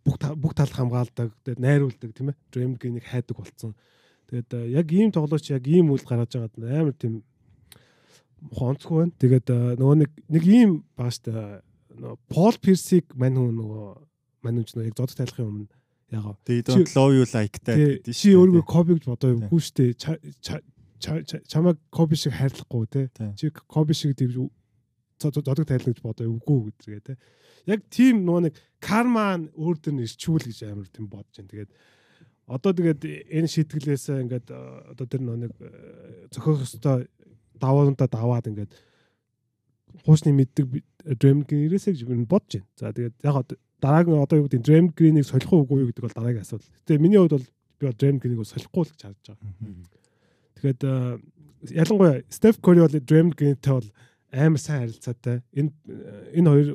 бүх 0.05 0.19
та- 0.19 0.35
бүх 0.35 0.55
талд 0.55 0.75
хамгаалдаг, 0.75 1.33
тэгээд 1.45 1.63
найруулдаг 1.63 2.11
тийм 2.13 2.29
ээ. 2.31 2.37
Draymond 2.53 2.79
Green-ийг 2.83 3.07
хайдаг 3.07 3.37
болсон. 3.39 3.75
Тэгээд 4.29 4.51
э, 4.53 4.61
яг 4.75 4.87
ийм 4.93 5.11
тоглолч 5.13 5.51
яг 5.51 5.65
ийм 5.67 5.93
үйл 5.93 6.05
гаргаж 6.05 6.35
байгаад 6.35 6.57
амар 6.59 6.97
тийм 6.97 7.23
хонцгүй 8.51 8.97
байна. 9.07 9.15
Тэгээд 9.19 9.47
э, 9.51 9.59
нөгөө 9.79 9.97
нэг 10.03 10.11
нэг 10.29 10.45
ийм 10.45 10.71
байгаа 10.97 11.15
штэ 11.15 11.63
нөгөө 11.95 12.17
Пол 12.29 12.57
Пирсиг 12.59 13.15
мань 13.15 13.37
хүн 13.39 13.55
нөгөө 13.55 13.87
мань 14.43 14.57
хүн 14.59 14.67
ч 14.67 14.73
нөгөө 14.75 14.89
яг 14.91 14.97
зодод 14.99 15.17
тайлахын 15.17 15.49
өмнө 15.49 15.82
ягаа 16.13 16.37
Тэгээд 16.45 16.69
don't 16.69 16.93
love 16.97 17.13
you 17.17 17.25
like 17.33 17.57
that 17.65 17.79
гэдэг 17.81 18.13
чи 18.13 18.29
өөрийгөө 18.37 18.65
коби 18.69 18.93
гэж 19.01 19.05
бодоо 19.09 19.31
Тий. 19.33 19.39
үгүй 19.41 19.61
штэ. 19.65 19.85
Ча- 19.97 20.21
ча- 20.45 20.65
ча- 21.03 21.25
ча- 21.25 21.45
чамайг 21.49 21.79
Коби 21.91 22.15
шиг 22.17 22.33
хайрлахгүй 22.37 22.85
те. 22.93 23.03
Чи 23.37 23.51
Коби 23.51 23.95
шиг 23.97 24.15
зо- 24.21 24.51
зодог 25.33 25.67
тайлгч 25.67 26.03
бодоо 26.03 26.27
үгүй 26.29 26.71
гэдгээ 26.71 27.01
те. 27.03 27.17
Яг 27.67 27.83
тийм 27.91 28.27
нөгөө 28.27 28.43
нэг 28.51 28.55
карман 28.83 29.51
өөр 29.55 29.77
дөр 29.79 29.95
нь 29.95 30.05
ирчүүл 30.07 30.47
гэж 30.51 30.59
амар 30.67 30.89
тийм 30.91 31.07
бодож 31.07 31.31
байна. 31.39 31.51
Тэгээд 31.51 31.71
одоо 32.51 32.73
тэгээд 32.75 33.01
энэ 33.31 33.49
шийтгэлээс 33.49 34.07
ингээд 34.19 34.47
э, 34.51 34.59
одоо 34.93 35.07
тэр 35.07 35.23
нэг 35.23 35.55
э, 35.63 36.27
зохиох 36.35 36.67
ёстой 36.67 37.07
даваануудаа 37.55 38.11
даваад 38.11 38.51
ингээд 38.51 38.73
хуучны 40.03 40.35
мэддэг 40.35 40.67
Dream 41.23 41.47
Green-ээсээ 41.47 41.95
гэж 41.95 42.03
бодож 42.27 42.59
байна. 42.59 42.69
За 42.75 42.91
тэгээд 42.91 43.15
яг 43.23 43.35
дараагийн 43.83 44.23
одоо 44.23 44.39
юу 44.39 44.47
гэдэг 44.47 44.63
Dream 44.63 44.87
Green-ийг 44.95 45.27
солих 45.27 45.51
уугүй 45.51 45.83
юу 45.83 45.89
гэдэг 45.91 46.07
бол 46.07 46.15
дараагийн 46.15 46.47
асуудал. 46.47 46.71
Гэтэ 46.87 47.03
миний 47.03 47.19
хувьд 47.19 47.35
бол 47.35 47.49
би 47.79 47.85
бол 47.91 47.99
Dream 47.99 48.17
Green-ийг 48.23 48.47
солихгүй 48.47 48.83
л 48.87 48.93
гэж 48.95 49.03
харж 49.03 49.27
байгаа. 49.27 49.51
Тэгэхээр 50.55 50.79
э, 50.87 51.19
ялангуяа 51.83 52.23
Steph 52.31 52.59
Curry 52.63 52.81
бол 52.87 52.95
Dream 53.03 53.29
Green-тэй 53.35 53.75
бол 53.75 53.89
амар 54.31 54.63
сайн 54.63 54.87
харилцаатай. 54.87 55.43
Энэ 55.51 55.71
э, 55.91 56.39
энэ 56.39 56.49
хоёр 56.49 56.69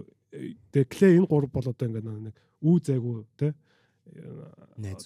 тэгээ 0.75 0.91
Clay 0.91 1.13
энэ 1.15 1.31
гурав 1.31 1.51
бол 1.55 1.71
одоо 1.71 1.85
ингээд 1.87 2.05
нэг 2.05 2.35
үү 2.61 2.77
зайгүй 2.83 3.23
те 3.39 3.55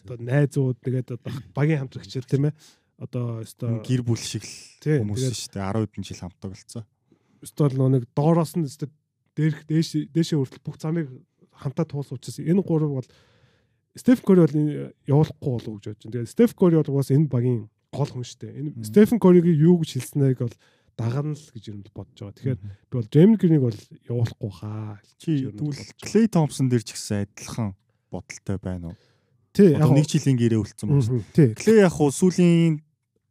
одоо 0.01 0.17
найзууд 0.19 0.77
тэгээд 0.81 1.15
одоо 1.15 1.31
багийн 1.55 1.85
хамтрагчид 1.85 2.25
тийм 2.25 2.49
ээ 2.49 2.55
одоо 3.01 3.41
өстой 3.41 3.81
гэр 3.81 4.01
бүл 4.05 4.19
шиг 4.19 4.45
л 4.45 5.01
хүмүүс 5.01 5.25
шүү 5.33 5.57
дээ 5.57 5.69
10 5.73 5.89
хэдэн 5.89 6.05
жил 6.05 6.21
хамтдаг 6.21 6.49
болсон. 6.53 6.83
өстой 7.41 7.67
л 7.73 7.89
нэг 7.89 8.03
доороос 8.13 8.53
нь 8.57 8.67
өстой 8.69 8.89
дээрх 9.33 9.65
дээш 9.65 9.89
дээшээ 10.13 10.37
хүртэл 10.37 10.65
бүх 10.65 10.77
замыг 10.77 11.07
хамтаа 11.61 11.85
туулсан 11.85 12.17
учраас 12.17 12.41
энэ 12.41 12.65
гурав 12.65 12.91
бол 12.97 13.09
Стефен 13.93 14.25
Кори 14.25 14.41
бол 14.41 14.57
явуулахгүй 15.05 15.51
болов 15.51 15.73
гэж 15.77 15.85
бодож 15.85 16.03
байна. 16.09 16.15
Тэгээд 16.17 16.33
Стефен 16.33 16.57
Кори 16.57 16.75
бол 16.81 16.97
бас 16.97 17.11
энэ 17.13 17.29
багийн 17.29 17.61
гол 17.93 18.09
хүн 18.09 18.25
шүү 18.25 18.39
дээ. 18.41 18.57
Энэ 18.57 18.87
Стефен 18.87 19.19
Коригийн 19.19 19.59
юу 19.61 19.77
гэж 19.83 19.99
хэлснээг 19.99 20.39
бол 20.41 20.55
дагна 20.97 21.35
л 21.35 21.51
гэж 21.51 21.63
юм 21.71 21.83
бодож 21.91 22.17
байгаа. 22.19 22.35
Тэгэхээр 22.39 22.59
би 22.61 22.95
бол 22.95 23.07
Джеймс 23.11 23.37
Гриныг 23.39 23.63
бол 23.67 23.79
явуулахгүй 24.07 24.51
хаа. 24.51 24.99
Чи 25.19 25.51
тэгвэл. 25.51 25.81
Clay 25.99 26.25
Thompson 26.31 26.67
дээр 26.71 26.83
ч 26.83 26.95
гэсэн 26.95 27.27
адилхан 27.27 27.75
бодолтой 28.11 28.57
байна 28.63 28.85
уу? 28.91 28.97
Тий, 29.51 29.75
яг 29.75 29.91
нэг 29.91 30.07
жилийн 30.07 30.39
гэрээ 30.39 30.61
үлдсэн 30.63 30.87
байна. 30.87 31.23
Тий. 31.35 31.49
Clay 31.55 31.83
яг 31.83 31.91
хуу 31.95 32.11
сүүлийн 32.11 32.79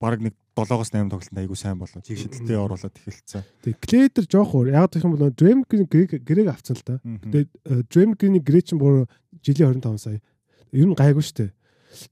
баг 0.00 0.20
нэг 0.20 0.36
7-оос 0.64 0.90
8 0.92 1.10
тоглолтод 1.10 1.38
айгу 1.38 1.56
сайн 1.56 1.78
болоод 1.78 2.04
шидэлтэй 2.04 2.56
оруулаад 2.56 2.94
эхэлсэн. 2.96 3.44
Тий. 3.64 3.74
Клейдер 3.76 4.26
жоох 4.28 4.54
өөр. 4.54 4.72
Яг 4.74 4.92
гэх 4.92 5.04
юм 5.04 5.16
бол 5.16 5.30
Грин 5.32 5.64
гэрээг 5.64 6.48
авцсан 6.50 6.76
л 6.76 7.00
Тэгээд 7.00 7.50
Джеймс 7.88 8.16
Гриний 8.18 8.42
гэрээ 8.42 8.64
чинь 8.64 8.80
бүр 8.80 9.06
жилийн 9.44 9.80
25 9.80 9.98
сая. 9.98 10.20
Ер 10.72 10.86
нь 10.88 10.96
гайгүй 10.96 11.22
шүү 11.24 11.36
дээ. 11.36 11.50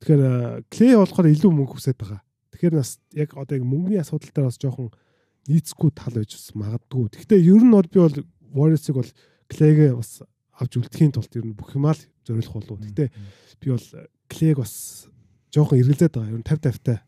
Тэгэхээр 0.03 0.23
Клей 0.71 0.95
болохоор 0.99 1.27
илүү 1.31 1.51
мөнгө 1.55 1.73
хүсээд 1.79 1.99
байгаа. 1.99 2.21
Тэгэхээр 2.55 2.75
бас 2.75 2.99
яг 3.15 3.31
одоо 3.39 3.55
яг 3.59 3.65
мөнгөний 3.65 4.03
асуудал 4.03 4.31
дээр 4.35 4.49
бас 4.51 4.59
жоохон 4.59 4.91
нийцэхгүй 5.47 5.91
тал 5.95 6.15
байж 6.15 6.35
бас 6.35 6.49
магадгүй. 6.59 7.07
Гэхдээ 7.15 7.41
ер 7.47 7.63
нь 7.63 7.73
бол 7.73 7.87
би 7.87 7.99
бол 8.03 8.17
Warriors-ыг 8.53 8.95
бол 8.99 9.11
Клейгээ 9.49 9.95
бас 9.95 10.23
авч 10.59 10.73
үлдэхийн 10.77 11.15
тулд 11.15 11.33
ер 11.39 11.47
нь 11.47 11.55
бүх 11.55 11.73
юмаа 11.79 11.95
л 11.95 12.03
зориулах 12.27 12.55
болов. 12.59 12.83
Гэхдээ 12.83 13.09
би 13.63 13.67
бол 13.71 13.87
Клейг 14.29 14.59
бас 14.59 15.07
жоохон 15.55 15.79
эргэлзээд 15.79 16.13
байгаа. 16.19 16.35
Ер 16.35 16.41
нь 16.43 16.47
50 16.47 16.75
50-тай 16.75 16.99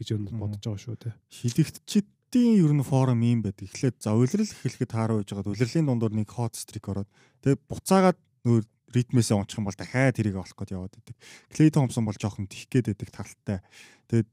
гэж 0.00 0.08
ер 0.16 0.20
нь 0.24 0.32
бодож 0.32 0.64
байгаа 0.64 0.80
шүү 0.80 0.96
дээ. 0.96 1.14
шидэгтчидийн 1.28 2.56
ер 2.64 2.72
нь 2.72 2.82
форум 2.82 3.20
юм 3.20 3.44
байдаг. 3.44 3.68
Эхлээд 3.68 4.00
за 4.00 4.16
улирал 4.16 4.48
эхлэхэд 4.48 4.90
тааруу 4.96 5.20
байж 5.20 5.28
байгаад 5.28 5.52
улирлын 5.52 5.86
дундуур 5.86 6.14
нэг 6.16 6.32
hot 6.32 6.56
streak 6.56 6.88
ороод 6.88 7.10
тэгээд 7.44 7.60
буцаагаад 7.68 8.18
нөр 8.48 8.64
ритмээсээ 8.90 9.36
унчих 9.38 9.58
юм 9.60 9.68
бол 9.68 9.76
дахиад 9.76 10.16
тэрийг 10.16 10.36
олох 10.40 10.56
гээд 10.56 10.74
яваад 10.74 10.94
байдаг. 10.96 11.16
Clay 11.52 11.70
Thompson 11.70 12.04
бол 12.08 12.16
жоохон 12.18 12.50
тих 12.50 12.66
гээд 12.72 12.90
байдаг 12.90 13.10
талтай. 13.12 13.58
Тэгээд 14.10 14.30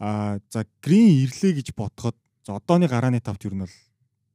аа 0.00 0.40
за 0.48 0.64
Green 0.80 1.26
ирлээ 1.26 1.60
гэж 1.60 1.74
бодоход 1.76 2.16
за 2.46 2.56
одооны 2.56 2.88
гарааны 2.88 3.20
тавт 3.20 3.44
ер 3.44 3.52
нь 3.52 3.64
бол 3.66 3.76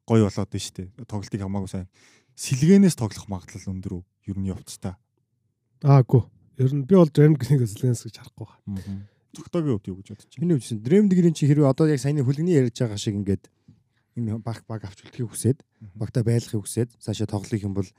гоё 0.05 0.29
болоод 0.29 0.51
байна 0.51 0.65
шүү 0.67 0.75
дээ. 0.77 1.07
Тоглолтыг 1.09 1.41
хамаагүй 1.41 1.71
сайн. 1.71 1.87
Сэлгэнээс 2.37 2.97
тоглох 2.99 3.25
магадлал 3.29 3.71
өндөр 3.71 3.93
үү? 3.97 4.03
Ер 4.29 4.37
нь 4.37 4.49
явцтай. 4.51 4.93
Аагүй. 5.81 6.21
Ер 6.61 6.71
нь 6.73 6.85
би 6.85 6.93
бол 6.93 7.09
Джеймс 7.09 7.39
Гринийг 7.41 7.65
Зеленс 7.65 8.05
гэж 8.05 8.21
харахгүй 8.21 8.45
байна. 8.45 9.09
Цогтойгийн 9.33 9.73
хувьд 9.73 9.89
юу 9.89 9.97
гэж 9.97 10.07
бодож 10.13 10.29
байна? 10.29 10.41
Миний 10.45 10.59
Dream 10.61 11.05
Degree 11.09 11.33
чи 11.33 11.49
хэрвээ 11.49 11.69
одоо 11.69 11.89
яг 11.89 11.99
саяны 11.99 12.21
хүлэгний 12.21 12.57
ярьж 12.57 12.77
байгаа 12.77 13.01
шиг 13.01 13.17
ингээд 13.17 13.49
энэ 14.17 14.37
баг 14.39 14.61
баг 14.69 14.85
авч 14.85 15.01
үлдэхийг 15.09 15.29
хүсээд 15.33 15.57
багтаа 15.97 16.23
байлгахыг 16.23 16.61
хүсээд 16.61 16.89
цаашаа 17.01 17.25
тоглох 17.25 17.61
юм 17.65 17.73
бол 17.73 17.89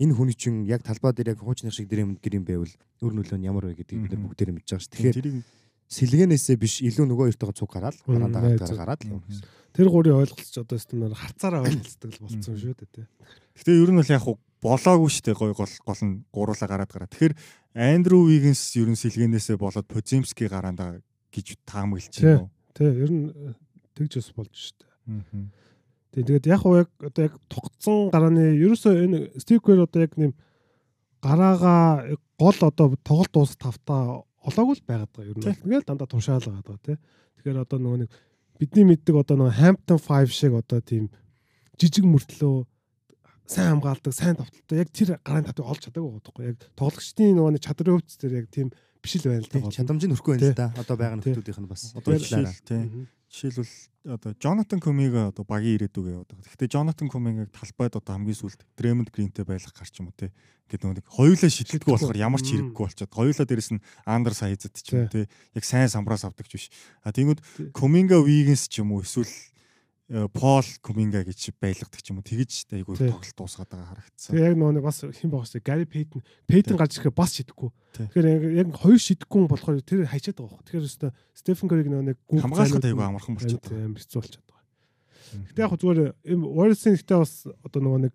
энэ 0.00 0.16
хүний 0.16 0.32
чинь 0.32 0.64
яг 0.64 0.80
талбай 0.80 1.12
дээр 1.12 1.36
яг 1.36 1.44
хуучных 1.44 1.76
шиг 1.76 1.92
Dream 1.92 2.16
Degree 2.16 2.40
байвал 2.40 2.72
өр 3.04 3.12
нөлөө 3.12 3.36
нь 3.36 3.44
ямар 3.44 3.68
вэ 3.68 3.84
гэдгийг 3.84 4.08
бид 4.08 4.16
бүгдээр 4.16 4.56
мэдж 4.56 4.68
байгаа 4.72 4.84
шүү. 4.86 4.92
Тэгэхээр 4.96 5.44
сэлгэнээсээ 5.88 6.56
биш 6.60 6.80
илүү 6.84 7.04
нөгөө 7.08 7.32
хоёртойгоо 7.32 7.56
цуг 7.56 7.72
гараад 7.72 7.96
гараад 8.04 8.60
гараад 8.60 9.00
л 9.08 9.16
юм. 9.16 9.22
Тэр 9.72 9.88
гурийн 9.88 10.20
ойлголт 10.20 10.44
ч 10.44 10.60
одоо 10.60 10.76
өстөнөр 10.76 11.16
харцаараа 11.16 11.64
ойлголцдог 11.64 12.10
л 12.12 12.22
болцсон 12.28 12.56
шүү 12.60 12.76
дээ 12.76 12.92
тий. 12.92 13.06
Гэтэ 13.56 13.72
ер 13.72 13.90
нь 13.92 14.00
бол 14.00 14.12
яг 14.12 14.22
хуу 14.24 14.36
болоогүй 14.60 15.08
шүү 15.08 15.24
дээ 15.32 15.36
гой 15.40 15.52
гол 15.56 15.74
гол 15.88 16.02
нь 16.04 16.14
гуруулаа 16.28 16.68
гараад 16.68 16.92
гараа. 16.92 17.08
Тэгэхээр 17.08 17.34
Андрю 17.72 18.26
Вигенс 18.28 18.76
ер 18.76 18.88
нь 18.90 19.00
сэлгэнээсээ 19.00 19.56
болоод 19.56 19.88
Поземски 19.88 20.44
гараандаа 20.50 21.00
гэж 21.32 21.56
таамаглаж 21.64 22.12
байна 22.20 22.44
уу? 22.44 22.50
Тий, 22.76 22.90
ер 22.90 23.10
нь 23.12 23.24
э, 23.32 23.54
тэгж 23.96 24.20
бас 24.20 24.28
болж 24.36 24.52
шүү 24.52 24.76
дээ. 24.82 25.48
Тэгээд 26.18 26.44
яг 26.50 26.62
уу 26.66 26.82
яг 26.84 26.90
одоо 27.00 27.22
яг 27.28 27.34
тогтсон 27.48 28.10
гарааны 28.10 28.56
ерөөсөө 28.60 28.92
энэ 29.08 29.18
Стив 29.40 29.62
Кер 29.62 29.84
одоо 29.86 30.04
яг 30.04 30.12
нэм 30.18 30.34
гараагаа 31.22 32.16
гол 32.36 32.58
одоо 32.60 32.96
тоглолт 33.04 33.32
дуус 33.32 33.54
тавтаа 33.56 34.24
олоогүй 34.48 34.74
л 34.80 34.88
байгаад 34.88 35.12
байгаа 35.12 35.30
ер 35.30 35.38
нь. 35.38 35.46
Ингээл 35.64 35.88
дандаа 35.88 36.08
тушаалгаад 36.08 36.64
байгаа 36.64 36.84
тий. 36.84 36.98
Тэгэхээр 37.38 37.62
одоо 37.62 37.78
нөгөө 37.78 37.98
нэг 38.02 38.10
бидний 38.58 38.86
мэддэг 38.88 39.14
одоо 39.14 39.36
нөгөө 39.38 39.58
Hampton 39.60 40.00
5 40.00 40.32
шиг 40.34 40.52
одоо 40.56 40.80
тийм 40.82 41.12
жижиг 41.78 42.04
мөртлөө 42.08 42.66
сайн 43.48 43.78
хамгаалдаг, 43.78 44.12
сайн 44.12 44.36
давталтай 44.36 44.82
яг 44.82 44.90
тэр 44.92 45.16
гарааны 45.24 45.48
тавтыг 45.48 45.64
олж 45.64 45.82
чадаагүй 45.88 46.10
байхгүй. 46.18 46.44
Яг 46.52 46.56
тоглогчдын 46.76 47.32
нөгөө 47.38 47.52
нэг 47.56 47.62
чадрын 47.64 47.96
хөвц 47.96 48.14
дээр 48.20 48.34
яг 48.44 48.46
тийм 48.52 48.68
биш 49.02 49.14
л 49.18 49.28
байна 49.30 49.42
л 49.42 49.48
Тий, 49.48 49.60
да. 49.62 49.70
Чадамж 49.70 50.02
нь 50.06 50.14
өрхгүй 50.14 50.32
байна 50.36 50.50
л 50.50 50.58
да. 50.58 50.68
Одоо 50.76 50.96
байгаа 50.96 51.18
нөхдүүдийнх 51.18 51.60
нь 51.62 51.70
бас. 51.70 51.82
Одоо 51.94 52.14
Уучлаарай. 52.14 52.52
жишээл 52.52 52.66
тий. 52.66 52.82
Мгм. 52.84 53.02
Жишээлбэл 53.28 53.74
одоо 54.08 54.30
Jonathan 54.40 54.80
Comig 54.80 55.12
одоо 55.12 55.44
багийн 55.44 55.76
ирээдүг 55.76 56.06
яваад 56.08 56.30
байгаа. 56.32 56.48
Гэхдээ 56.48 56.72
Jonathan 56.72 57.08
Comig-ыг 57.12 57.50
талбайд 57.52 57.92
одоо 57.96 58.12
хамгийн 58.16 58.40
сүүлд 58.40 58.60
Draymond 58.76 59.12
Green-тэй 59.12 59.44
байлгах 59.44 59.76
гарч 59.76 59.94
юм 60.00 60.08
уу 60.08 60.16
те. 60.16 60.32
Ингээд 60.72 61.04
нэг 61.04 61.08
хоёулаа 61.08 61.50
шидлэггүй 61.52 61.92
болохоор 61.92 62.16
ямар 62.16 62.40
ч 62.40 62.56
хэрэггүй 62.56 62.84
болчиход 62.88 63.12
хоёулаа 63.12 63.46
дээрэс 63.48 63.70
нь 63.76 63.84
Андер 64.08 64.32
Сайзад 64.32 64.72
ч 64.76 64.96
юм 64.96 65.08
те. 65.12 65.28
Яг 65.52 65.64
сайн 65.64 65.88
самбраас 65.92 66.24
авдаг 66.24 66.48
ч 66.48 66.56
биш. 66.56 66.66
А 67.04 67.12
тэгвэл 67.12 67.40
Тий. 67.56 67.68
Coming-a 67.76 68.16
Wiggins 68.24 68.68
ч 68.68 68.80
юм 68.80 68.96
уу 68.96 69.04
эсвэл 69.04 69.28
э, 70.08 70.28
Paul 70.32 70.64
Coming-a 70.82 71.22
гэж 71.24 71.52
байлгадаг 71.60 72.00
ч 72.00 72.10
юм 72.10 72.20
уу 72.20 72.26
тэгэж 72.26 72.68
айгүй 72.72 72.96
тоглолт 72.96 73.36
дуусгаад 73.36 73.68
байгаа 73.68 73.88
харагдсан. 73.92 74.32
Тэгээ 74.32 74.48
яг 74.48 74.56
нэг 74.56 74.84
бас 74.84 74.98
хэн 75.04 75.30
байгаа 75.30 75.48
вэ? 75.52 75.62
Гари 75.64 75.84
Пейтон. 75.84 76.20
Пейтон 76.48 76.76
гарч 76.80 76.98
ирэхэд 76.98 77.16
бас 77.16 77.32
шидэхгүй. 77.36 77.70
Тэгэхээр 77.96 78.26
яг 78.58 78.68
хоёр 78.76 79.00
шидэхгүй 79.00 79.40
болохоор 79.48 79.80
тэр 79.84 80.08
хайчаад 80.08 80.38
байгаа 80.40 80.56
хөө. 80.56 80.66
Тэгэхээр 80.66 80.88
өстө 80.88 81.08
Стефен 81.36 81.68
нөгөө 81.68 82.06
нэг 82.08 82.18
Хамгаалахад 82.28 82.82
зайнууд 82.82 82.88
айгүй 82.88 83.04
амархан 83.04 83.34
болчиход 83.36 83.64
байгаа. 83.68 83.96
хэцүү 83.96 84.18
болчиход 84.18 84.48
байгаа. 84.48 84.64
Гэтэ 85.48 85.60
яг 85.62 85.72
зүгээр 85.76 86.00
Warriors-ийн 86.34 86.96
ихтэй 86.96 87.18
бас 87.20 87.32
одоо 87.64 87.80
нөгөө 87.84 88.00
нэг 88.08 88.14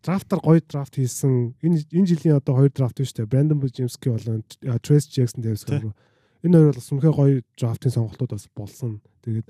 драфтаар 0.00 0.40
гоё 0.40 0.60
драфт 0.62 0.94
хийсэн. 0.96 1.58
Энэ 1.60 1.84
энэ 1.90 2.08
жилийн 2.08 2.38
одоо 2.38 2.54
хоёр 2.56 2.72
драфт 2.72 3.02
шүү 3.02 3.26
дээ. 3.26 3.30
Brandon 3.30 3.60
Bujimski 3.60 4.08
болон 4.08 4.46
Trace 4.80 5.10
Jackson 5.10 5.44
Davis 5.44 5.66
гэх 5.66 5.92
Энэ 6.40 6.56
хоёр 6.56 6.72
бол 6.72 6.80
бас 6.80 6.88
үнэхээр 6.88 7.16
гоё 7.16 7.34
драфтын 7.52 7.92
сонголтууд 7.92 8.32
бас 8.32 8.48
болсон. 8.56 9.04
Тэгээд 9.20 9.48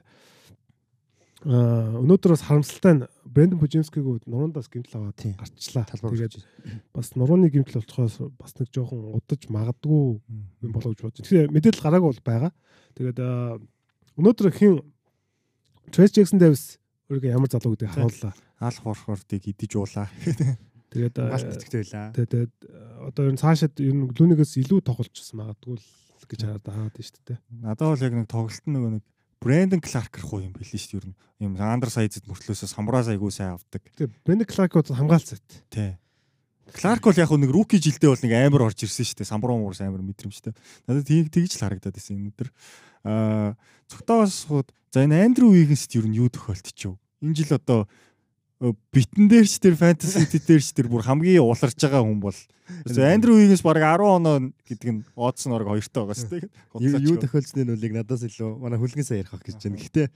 өнөөдөр 1.45 2.35
бас 2.37 2.45
харамсалтай 2.45 2.93
нь 3.01 3.05
Brandon 3.25 3.57
Bujimski-г 3.61 4.27
нуруундаас 4.29 4.69
гимтэл 4.69 5.01
аваад 5.01 5.17
гарчлаа. 5.41 5.87
Тэгээд 5.89 6.37
бас 6.93 7.15
нурууны 7.17 7.49
гимтэл 7.49 7.81
болцохоос 7.81 8.29
бас 8.37 8.53
нэг 8.61 8.69
жоохон 8.69 9.17
удаж 9.17 9.49
магадгүй 9.49 10.21
юм 10.21 10.21
Мм. 10.61 10.73
болоо 10.75 10.93
гэж 10.93 11.01
бодож. 11.01 11.25
Тэгэхээр 11.25 11.49
мэдээлэл 11.55 11.85
гараагүй 11.85 12.09
бол 12.13 12.25
байгаа. 12.29 12.53
Тэгээд 12.93 13.19
аа, 13.25 13.57
өнөөдөр 14.21 14.53
хин 14.53 14.85
Trace 15.89 16.13
Jackson 16.13 16.37
Davis 16.43 16.77
өөрийгөө 17.09 17.33
ямар 17.33 17.49
залуу 17.49 17.75
Тий. 17.75 17.89
харууллаа. 17.89 18.35
Алх 18.61 18.83
борхордыг 18.85 19.43
идэж 19.49 19.73
уулаа. 19.81 20.09
Тэгээд 20.93 21.17
аа, 21.23 21.31
Галт 21.39 21.55
итгэвтэй 21.57 21.83
байлаа. 21.87 22.11
тэгээд 22.19 22.53
одоо 23.07 23.23
ер 23.31 23.33
нь 23.33 23.41
цаашаад 23.41 23.75
ер 23.81 23.95
нь 23.95 24.11
лүнигээс 24.11 24.59
илүү 24.61 24.83
тоглолцсон 24.85 25.39
магадгүй 25.39 25.79
л 25.79 25.87
гэж 26.27 26.41
хараад 26.45 26.67
байгаа 26.67 26.91
шүү 26.99 27.23
дээ. 27.31 27.39
Надад 27.63 27.89
бол 27.95 28.05
яг 28.05 28.15
нэг 28.19 28.27
тоглолт 28.29 28.65
нөгөө 28.67 28.91
нэг 28.99 29.05
Брэндон 29.41 29.81
Кларк 29.81 30.21
рах 30.21 30.33
уу 30.37 30.45
юм 30.45 30.53
билээ 30.53 30.77
шүү 30.77 31.01
дээ. 31.01 31.17
Юм 31.41 31.57
Андер 31.57 31.89
Сайзд 31.89 32.29
мөртлөөсөө 32.29 32.69
самбраас 32.69 33.09
айгуу 33.09 33.33
сайн 33.33 33.57
авдаг. 33.57 33.81
Тэгээд 33.97 34.13
Brandon 34.21 34.45
Clark 34.45 34.77
бол 34.77 34.85
хамгаалцат. 34.85 35.41
Тий. 35.73 35.97
Кларк 36.77 37.09
бол 37.09 37.17
яг 37.17 37.33
хөө 37.33 37.41
нэг 37.41 37.51
руки 37.57 37.81
жилдээ 37.81 38.13
бол 38.13 38.21
нэг 38.21 38.33
амар 38.37 38.69
орж 38.69 38.85
ирсэн 38.85 39.09
шүү 39.09 39.25
дээ. 39.25 39.33
Самбруу 39.33 39.57
муурс 39.57 39.81
амар 39.81 40.05
мэдрэмжтэй. 40.05 40.53
Надад 40.85 41.09
тийг 41.09 41.33
тэгж 41.33 41.57
л 41.57 41.65
харагдаад 41.65 41.97
байсан 41.97 42.21
энэ 42.21 42.31
өдөр. 42.37 42.49
Аа 43.09 43.57
цогтоос 43.89 44.45
сууд 44.45 44.69
за 44.93 45.09
энэ 45.09 45.25
Андрю 45.25 45.57
Вигенст 45.57 45.89
ер 45.97 46.05
нь 46.05 46.21
юу 46.21 46.29
тохиолдчихв? 46.29 47.01
Энэ 47.25 47.33
жил 47.33 47.57
одоо 47.57 47.89
битэн 48.61 49.25
дээр 49.33 49.49
ч 49.49 49.57
тэр 49.57 49.75
фэнтези 49.81 50.29
дээр 50.37 50.61
ч 50.61 50.77
тэр 50.77 50.93
бүр 50.93 51.01
хамгийн 51.01 51.41
уларж 51.41 51.81
байгаа 51.81 52.05
хүн 52.05 52.21
бол 52.21 52.37
Андрю 53.01 53.41
Уигэнс 53.41 53.65
баг 53.65 53.81
10 53.81 54.05
оноо 54.05 54.37
гэдэг 54.69 54.89
нь 54.93 55.03
оодс 55.17 55.49
нь 55.49 55.55
орог 55.57 55.73
хоёртой 55.73 56.05
байгаа 56.05 56.19
шүү 56.21 56.31
дээ. 56.45 57.09
Юу 57.09 57.17
тохиолдсны 57.17 57.65
нүлийг 57.65 57.97
надаас 57.97 58.23
илүү 58.29 58.61
манай 58.61 58.77
хүлгэнсээ 58.77 59.25
ярих 59.25 59.33
гэж 59.33 59.65
байна. 59.65 59.81
Гэхдээ 59.81 60.07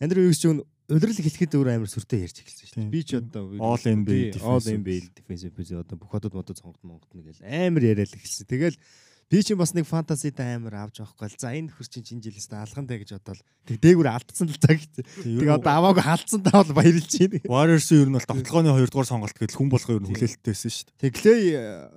Андрю 0.00 0.24
Уигэнс 0.24 0.40
ч 0.40 0.44
удирдал 0.88 1.20
хэлэхэд 1.20 1.52
өөр 1.60 1.68
амар 1.76 1.90
сүртэй 1.92 2.24
ярьж 2.24 2.40
эхэлсэн 2.40 2.66
шүү 2.72 2.80
дээ. 2.80 2.88
Би 2.88 3.00
ч 3.04 3.20
одоо 3.20 3.52
All 3.60 3.84
NBA 3.84 4.40
All 4.40 4.64
NBA 4.64 5.12
defensive 5.12 5.52
position 5.52 5.84
одоо 5.84 6.00
бүх 6.00 6.08
хотод 6.08 6.32
модод 6.32 6.56
сонгогд 6.56 6.80
монгод 6.80 7.12
нэг 7.12 7.36
амар 7.44 7.84
яриад 7.84 8.08
эхэлсэн. 8.16 8.48
Тэгэл 8.48 8.80
би 9.28 9.42
чинь 9.44 9.60
бас 9.60 9.74
нэг 9.76 9.84
фантазитай 9.84 10.56
амар 10.56 10.88
авч 10.88 11.04
авахгүй 11.04 11.28
л 11.28 11.36
за 11.36 11.52
энэ 11.52 11.68
нөхөр 11.68 11.88
чинь 11.92 12.20
жилээс 12.24 12.48
алхантай 12.48 12.96
гэж 13.04 13.20
бодоод 13.20 13.44
тэг 13.68 13.76
дээгүүр 13.84 14.08
алдсан 14.08 14.48
л 14.48 14.56
цаа 14.56 14.72
гэж. 14.72 15.04
Тэг 15.20 15.48
одоо 15.52 15.72
аваагүй 15.84 16.04
халдсан 16.04 16.40
таа 16.48 16.64
бол 16.64 16.80
баярлж 16.80 17.12
байна. 17.12 17.44
Warriors-ийн 17.44 18.00
ер 18.02 18.08
нь 18.08 18.16
бол 18.16 18.24
тоглооны 18.24 18.72
2 18.72 18.88
дугаар 18.88 19.08
сонголт 19.12 19.36
гэдэл 19.36 19.60
хүн 19.60 19.68
болгоо 19.68 20.00
ер 20.00 20.02
нь 20.02 20.08
хүлээлттэйсэн 20.08 20.72
шүү 20.72 20.86
дээ. 20.88 21.00
Тэг 21.04 21.12
Clay 21.20 21.40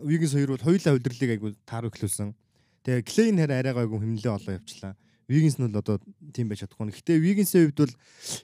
Wiggins 0.03 0.35
хоёр 0.35 0.51
бол 0.59 0.65
хоёулаа 0.67 0.95
удирдлыг 0.99 1.31
айгу 1.31 1.55
таар 1.63 1.87
өглөөсөн. 1.87 2.35
Тэгээ 2.83 3.07
Clay-ийн 3.07 3.39
хараа 3.39 3.59
арай 3.63 3.73
гайгүй 3.79 3.99
хэмнэлээ 4.03 4.35
олоо 4.35 4.53
явчлаа. 4.59 4.93
Wiggins 5.31 5.55
нь 5.55 5.71
бол 5.71 5.79
одоо 5.79 5.95
тийм 6.35 6.51
байж 6.51 6.67
чадахгүй. 6.67 6.91
Гэхдээ 6.91 7.23
Wiggins-ийн 7.23 7.71
хувьд 7.71 7.79
бол 7.79 7.95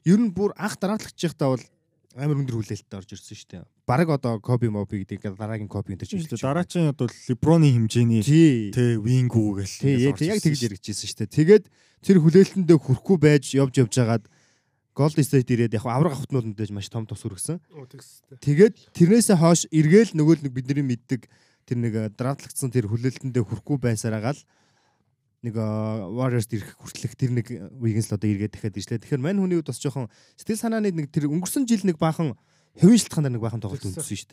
ер 0.07 0.19
нь 0.23 0.31
бүр 0.31 0.51
анх 0.55 0.79
дарааллагчтай 0.79 1.47
бол 1.51 1.65
амар 2.17 2.41
өндөр 2.41 2.57
хүлээлттэй 2.57 2.97
орж 2.97 3.13
ирсэн 3.13 3.37
шүү 3.37 3.49
дээ. 3.53 3.65
Бараг 3.85 4.09
одоо 4.09 4.41
Коби 4.41 4.73
Моби 4.73 5.05
гэдэг 5.05 5.37
дараагийн 5.37 5.69
Коби 5.69 5.93
энэ 5.93 6.09
ч 6.09 6.17
шүү 6.17 6.33
дээ. 6.33 6.41
Дараачийн 6.41 6.89
одоо 6.89 7.05
Леброны 7.29 7.69
хэмжээний 7.69 8.25
тэ 8.73 8.97
вингүү 8.97 9.61
гэл. 9.61 9.77
Тий, 9.77 10.09
яг 10.09 10.17
тэгж 10.17 10.65
яригдчихсэн 10.65 11.07
шүү 11.13 11.19
дээ. 11.23 11.35
Тэгээд 11.37 11.65
тэр 12.01 12.17
хүлээлтэндээ 12.17 12.77
хүрэхгүй 12.81 13.17
байж 13.21 13.53
явж 13.53 13.73
явж 13.77 13.93
хагаад 13.93 14.25
Gold 14.97 15.13
State 15.21 15.45
ирээд 15.53 15.77
яг 15.77 15.85
авраг 15.85 16.17
бол 16.25 16.41
мэдээж 16.41 16.73
маш 16.73 16.89
том 16.89 17.05
тус 17.05 17.21
үргэсэн. 17.21 17.61
Тэгээд 18.41 18.97
тэрнээсээ 18.97 19.37
хойш 19.37 19.69
эргээл 19.69 20.17
нөгөө 20.17 20.41
нэг 20.41 20.53
бидний 20.57 20.81
мэддэг 20.81 21.29
тэр 21.69 21.77
нэг 21.77 22.17
драфтлагдсан 22.17 22.73
тэр 22.73 22.89
хүлээлтэндээ 22.89 23.45
хүрэхгүй 23.45 23.77
байсараагаал 23.77 24.41
нэг 25.47 25.55
Warriors 25.55 26.51
ирэх 26.51 26.75
хүртэлх 26.75 27.15
тэр 27.15 27.31
нэг 27.31 27.47
Wiggins 27.79 28.11
л 28.11 28.19
одоо 28.19 28.27
эргээд 28.27 28.53
дахиад 28.53 28.75
ирчлээ. 28.75 29.01
Тэгэхээр 29.01 29.23
мань 29.23 29.39
хүний 29.39 29.57
хувьд 29.57 29.71
бас 29.71 29.79
жоохон 29.79 30.11
сэтгэл 30.35 30.63
санааны 30.67 30.91
нэг 30.91 31.07
тэр 31.07 31.31
өнгөрсөн 31.31 31.63
жил 31.63 31.87
нэг 31.87 31.95
баахан 31.95 32.35
хувийн 32.77 33.01
шалтгаанаар 33.01 33.33
нэг 33.33 33.41
баахан 33.41 33.61
тоглолт 33.63 33.87
үндсэн 33.89 34.05
шүү 34.05 34.29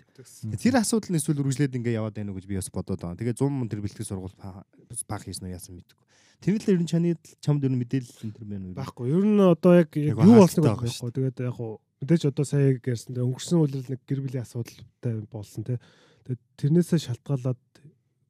дээ. 0.52 0.60
Тэр 0.60 0.76
асуудал 0.76 1.10
нь 1.14 1.18
эсвэл 1.18 1.40
үргэлжлээд 1.40 1.78
ингээ 1.80 1.96
яваад 1.96 2.18
байна 2.18 2.34
уу 2.34 2.38
гэж 2.38 2.46
би 2.50 2.60
бас 2.60 2.68
бодоод 2.68 3.00
байна. 3.00 3.16
Тэгээ 3.16 3.40
100 3.40 3.48
мөн 3.48 3.68
тэр 3.72 3.80
бэлтгэл 3.80 4.10
сургууль 4.10 4.36
баг 4.36 5.22
хийсэн 5.24 5.48
үү 5.48 5.56
яасан 5.56 5.80
мэдгүй. 5.80 6.04
Тэр 6.44 6.60
л 6.60 6.70
ер 6.76 6.80
нь 6.84 6.90
чаны 6.90 7.16
чамд 7.40 7.64
ер 7.64 7.72
нь 7.72 7.80
мэдээлэл 7.80 8.20
энэ 8.20 8.36
төр 8.36 8.44
байна 8.44 8.64
уу? 8.68 8.76
Баггүй. 8.76 9.06
Ер 9.08 9.24
нь 9.24 9.40
одоо 9.40 9.72
яг 9.80 9.90
юу 9.96 10.44
болсныг 10.44 10.68
байхгүй. 10.68 10.92
Тэгээд 10.92 11.40
яг 11.40 11.56
хуу 11.56 11.80
мэдээж 12.04 12.22
одоо 12.28 12.44
сая 12.44 12.76
ярьсан 12.76 13.16
дээр 13.16 13.24
өнгөрсөн 13.32 13.58
үйл 13.64 13.88
нэг 13.88 14.00
гэр 14.04 14.20
бүлийн 14.20 14.44
асуудалтай 14.44 15.14
болсон 15.32 15.64
те. 15.64 15.80
Тэгээд 16.28 16.42
тэрнээсээ 16.60 17.00
шалтгаалаад 17.00 17.60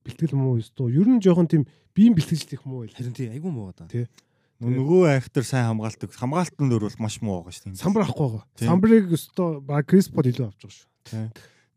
бэлтгэл 0.04 0.36
муу 0.36 0.60
ёстой. 0.60 0.92
Ер 0.92 1.08
нь 1.08 1.20
жоохон 1.24 1.48
тийм 1.48 1.64
биеийн 1.96 2.14
бэлтгэл 2.14 2.54
их 2.54 2.64
муу 2.68 2.84
байл. 2.84 2.94
Харин 2.94 3.16
тийм 3.16 3.32
айгүй 3.32 3.50
муу 3.50 3.72
одоо. 3.72 3.88
Тий. 3.88 4.06
Нөгөө 4.60 5.10
актер 5.10 5.44
сайн 5.44 5.66
хамгаалдаг. 5.72 6.14
Хамгаалтанд 6.14 6.70
дөр 6.70 6.86
бол 6.86 7.00
маш 7.02 7.18
муу 7.20 7.42
байгаа 7.42 7.52
шүү 7.52 7.74
дээ. 7.74 7.82
Самбар 7.82 8.04
авахгүй 8.06 8.28
байгаа. 8.38 8.46
Самбарыг 8.60 9.12
өстой 9.12 9.58
ба 9.60 9.82
Криспод 9.82 10.28
илүү 10.30 10.46
авч 10.46 10.60
байгаа 10.62 10.76
шүү. 10.78 10.88
Тий. 11.10 11.26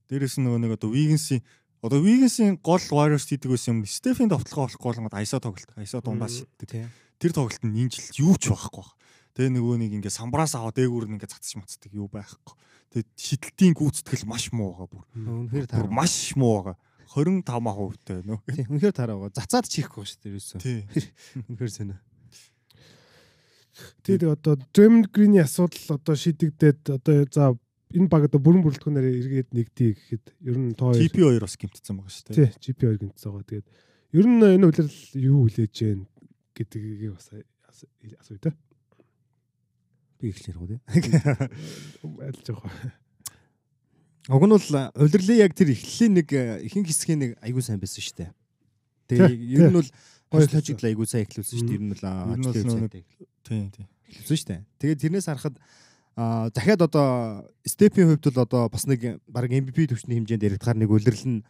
Дээрээс 0.08 0.36
нь 0.38 0.46
нөгөө 0.46 0.62
нэг 0.62 0.72
одоо 0.78 0.90
Вигенсийн 0.94 1.42
одоо 1.82 2.00
Вигенсийн 2.00 2.56
гол 2.62 2.84
Warriors 2.94 3.28
хийдэг 3.28 3.52
байсан 3.52 3.82
юм. 3.82 3.86
Стефен 3.90 4.30
товтлогоо 4.30 4.70
болохгүй 4.70 4.88
болгоод 5.04 5.18
Айса 5.18 5.42
тоглолт. 5.42 5.72
Айса 5.76 6.00
дундаас 6.00 6.46
шиддэг. 6.46 6.88
Тэр 7.18 7.32
тоглолт 7.34 7.64
нь 7.66 7.76
энэ 7.76 7.92
жил 7.92 8.32
юу 8.32 8.36
ч 8.38 8.54
байхгүй 8.54 8.82
баг. 8.86 8.94
Тэгээ 9.36 9.52
нөгөө 9.58 9.76
нэг 9.84 9.92
ингээ 10.02 10.14
самбараас 10.14 10.56
аваа 10.58 10.74
дээгүүр 10.74 11.06
нь 11.12 11.16
ингээ 11.18 11.30
цацж 11.30 11.60
мацдаг 11.60 11.92
юу 11.94 12.10
байхгүй. 12.10 12.56
Тэгээ 12.94 13.06
шидэлтийн 13.14 13.74
гүйцэтгэл 13.78 14.26
маш 14.26 14.50
муу 14.50 14.74
байгаа 14.74 14.90
бүр. 14.90 15.06
Үнэхээр. 15.14 15.92
Маш 15.94 16.34
муу 16.34 16.74
байгаа. 16.74 16.78
25%тай 17.08 18.20
нөө. 18.28 18.40
Тийм 18.52 18.68
үнэхээр 18.76 18.96
тараагаа. 18.96 19.32
Зацаад 19.32 19.68
чихгүй 19.72 20.04
шүү 20.04 20.20
дээ 20.24 20.32
ерөөсөө. 20.36 20.60
Тийм. 20.60 20.84
Үнэхээр 21.48 21.72
сонио. 21.72 22.00
Тэгээд 24.04 24.24
одоо 24.34 24.58
Draymond 24.74 25.08
Green-ийн 25.14 25.46
асуудал 25.46 25.98
одоо 25.98 26.16
шийдэгдээд 26.18 26.82
одоо 26.98 27.16
за 27.30 27.54
энэ 27.94 28.10
баг 28.12 28.28
одоо 28.28 28.42
бүрэн 28.42 28.64
бүрэлдэхүүнээр 28.66 29.08
эргээд 29.22 29.50
нэгдий 29.54 29.94
гэхэд 29.96 30.26
ер 30.44 30.58
нь 30.58 30.76
тоо 30.76 30.92
GP2 30.92 31.40
бас 31.40 31.56
гимтсэн 31.56 31.96
байгаа 31.96 32.12
шүү 32.12 32.26
дээ. 32.34 32.52
Тий, 32.58 32.74
GP2 32.74 33.00
гимтсэн 33.06 33.30
байгаа. 33.32 33.48
Тэгээд 33.48 33.68
ер 34.18 34.26
нь 34.28 34.42
энэ 34.44 34.66
үйлрэл 34.68 35.00
юу 35.22 35.48
хүлээж 35.48 35.76
гэн 35.78 36.02
гэдгийг 36.58 37.14
бас 37.16 37.30
асууя 38.20 38.42
та. 38.42 38.52
Би 40.18 40.34
ихлэх 40.34 40.58
үү. 40.58 40.82
Айлж 42.28 42.48
байгаа. 42.50 42.74
Уг 44.28 44.44
нь 44.44 44.52
бол 44.52 44.70
улирлын 45.00 45.40
яг 45.40 45.56
тэр 45.56 45.72
эхлэлийн 45.72 46.14
нэг 46.20 46.28
ихэнх 46.68 46.88
хэсгийн 46.92 47.20
нэг 47.20 47.32
айгуу 47.40 47.64
сайн 47.64 47.80
байсан 47.80 48.04
шүү 48.04 48.16
дээ. 48.28 48.32
Тэгээ 49.08 49.32
ер 49.56 49.72
нь 49.72 49.78
бол 49.80 49.90
хоёр 50.32 50.50
логик 50.52 50.80
л 50.84 50.90
айгуу 50.92 51.08
сайн 51.08 51.24
эхлүүлсэн 51.24 51.58
шүү 51.64 51.68
дээ. 51.68 51.78
Ер 51.80 51.84
нь 51.88 51.92
бол 51.96 52.04
ажлын 52.04 52.92
тийм 53.48 53.72
тийм. 53.72 53.88
Эхлүүлсэн 54.12 54.36
шүү 54.36 54.50
дээ. 54.52 54.62
Тэгээ 54.84 55.00
тэрнээс 55.00 55.28
харахад 55.32 55.56
а 56.18 56.50
дахиад 56.52 56.82
одоо 56.82 57.48
степийн 57.64 58.12
хувьд 58.12 58.28
бол 58.28 58.44
одоо 58.44 58.64
бас 58.68 58.84
нэг 58.84 59.24
баг 59.32 59.48
MVP 59.48 59.96
төвчний 59.96 60.20
хэмжээнд 60.20 60.44
яригдахаар 60.44 60.76
нэг 60.76 60.92
улирал 60.92 61.24
нь 61.24 61.46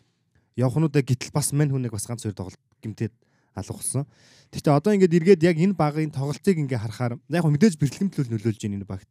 явахнуудаа 0.53 1.01
гítэл 1.01 1.33
бас 1.33 1.49
мань 1.55 1.73
хүнийг 1.73 1.95
бас 1.95 2.05
ганц 2.05 2.27
хоёр 2.27 2.37
тоглолт 2.37 2.61
гимтээд 2.83 3.15
алга 3.57 3.73
болсон. 3.73 4.05
Гэхдээ 4.53 4.77
одоо 4.77 4.91
ингээд 4.93 5.17
эргээд 5.17 5.41
яг 5.49 5.57
энэ 5.57 5.73
багын 5.73 6.11
тоглолтыг 6.11 6.61
ингээ 6.61 6.77
харахаар 6.77 7.17
яг 7.31 7.45
мэдээж 7.47 7.79
бэлтгэмжлүүл 7.79 8.31
нөлөөлж 8.37 8.61
байна 8.61 8.77
энэ 8.83 8.85
багт. 8.85 9.09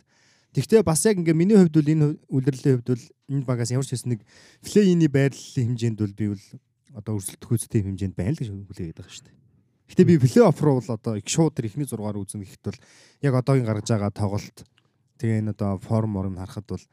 Тэгвэл 0.57 0.89
бас 0.89 1.05
яг 1.05 1.21
ингээ 1.21 1.37
миний 1.37 1.57
хувьд 1.61 1.77
бол 1.77 1.93
энэ 1.93 2.07
үлрэлийн 2.33 2.81
хувьд 2.81 2.89
бол 2.97 3.05
энэ 3.29 3.45
багаас 3.45 3.69
ямар 3.77 3.85
ч 3.85 3.93
хэсэг 3.93 4.09
нэг 4.09 4.21
плей-ины 4.65 5.05
байрлалын 5.13 5.77
хэмжээнд 5.77 6.01
бол 6.01 6.17
би 6.17 6.27
бол 6.33 6.45
одоо 6.97 7.13
өрсөлдөх 7.21 7.51
үзтэй 7.53 7.85
хэмжээнд 7.85 8.17
байна 8.17 8.33
л 8.33 8.41
гэж 8.41 8.49
хүлээгээд 8.49 8.97
байгаа 8.97 9.13
шүү 9.13 9.27
дээ. 9.29 9.37
Гэтэ 9.93 10.03
би 10.09 10.17
плей 10.17 10.45
оф 10.49 10.59
руу 10.65 10.81
бол 10.81 10.91
одоо 10.97 11.21
их 11.21 11.29
шууд 11.29 11.61
ихний 11.61 11.85
6-аар 11.85 12.17
үзэн 12.17 12.41
гэхэд 12.41 12.65
бол 12.73 12.81
яг 13.21 13.35
одоогийн 13.37 13.69
гаргаж 13.69 13.89
байгаа 13.93 14.13
тоглолт 14.17 14.59
тэгээ 15.21 15.45
энэ 15.45 15.53
одоо 15.53 15.77
форм 15.77 16.17
орн 16.17 16.41
харахад 16.41 16.67
бол 16.73 16.85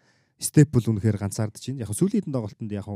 степ 0.44 0.70
бол 0.76 0.84
үнэхээр 0.84 1.18
ганцаардж 1.24 1.64
байна. 1.72 1.88
Яг 1.88 1.96
сүүлийн 1.96 2.28
хэдэн 2.28 2.36
тоглолтод 2.36 2.68
яг 2.68 2.88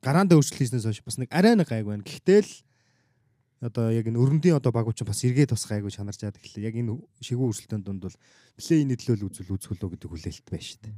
гараанда 0.00 0.40
өөрчлөлт 0.40 0.60
хийснээс 0.72 0.88
хойш 0.88 1.04
бас 1.04 1.20
нэг 1.20 1.28
арай 1.28 1.52
нэг 1.52 1.68
гайг 1.68 1.84
байна. 1.84 2.00
Гэхдээ 2.00 2.40
л 2.40 2.52
одоо 3.60 3.88
яг 3.90 4.06
энэ 4.06 4.20
өрөндийн 4.20 4.58
одоо 4.60 4.72
багууч 4.72 5.00
бас 5.06 5.24
эргээд 5.24 5.54
бас 5.56 5.64
гайгүй 5.64 5.92
чанарч 5.92 6.20
яадаг 6.24 6.42
хэлээ. 6.42 6.68
Яг 6.68 6.76
энэ 6.76 6.92
шигүү 7.24 7.46
өрсөлтөнд 7.50 7.84
дунд 7.86 8.02
бол 8.04 8.16
плейний 8.60 8.96
төлөөл 9.00 9.28
үзэл 9.32 9.54
үзүүлөө 9.56 9.88
гэдэг 9.96 10.10
хүлээлт 10.12 10.46
байна 10.50 10.66
шүү 10.66 10.80
дээ. 10.84 10.94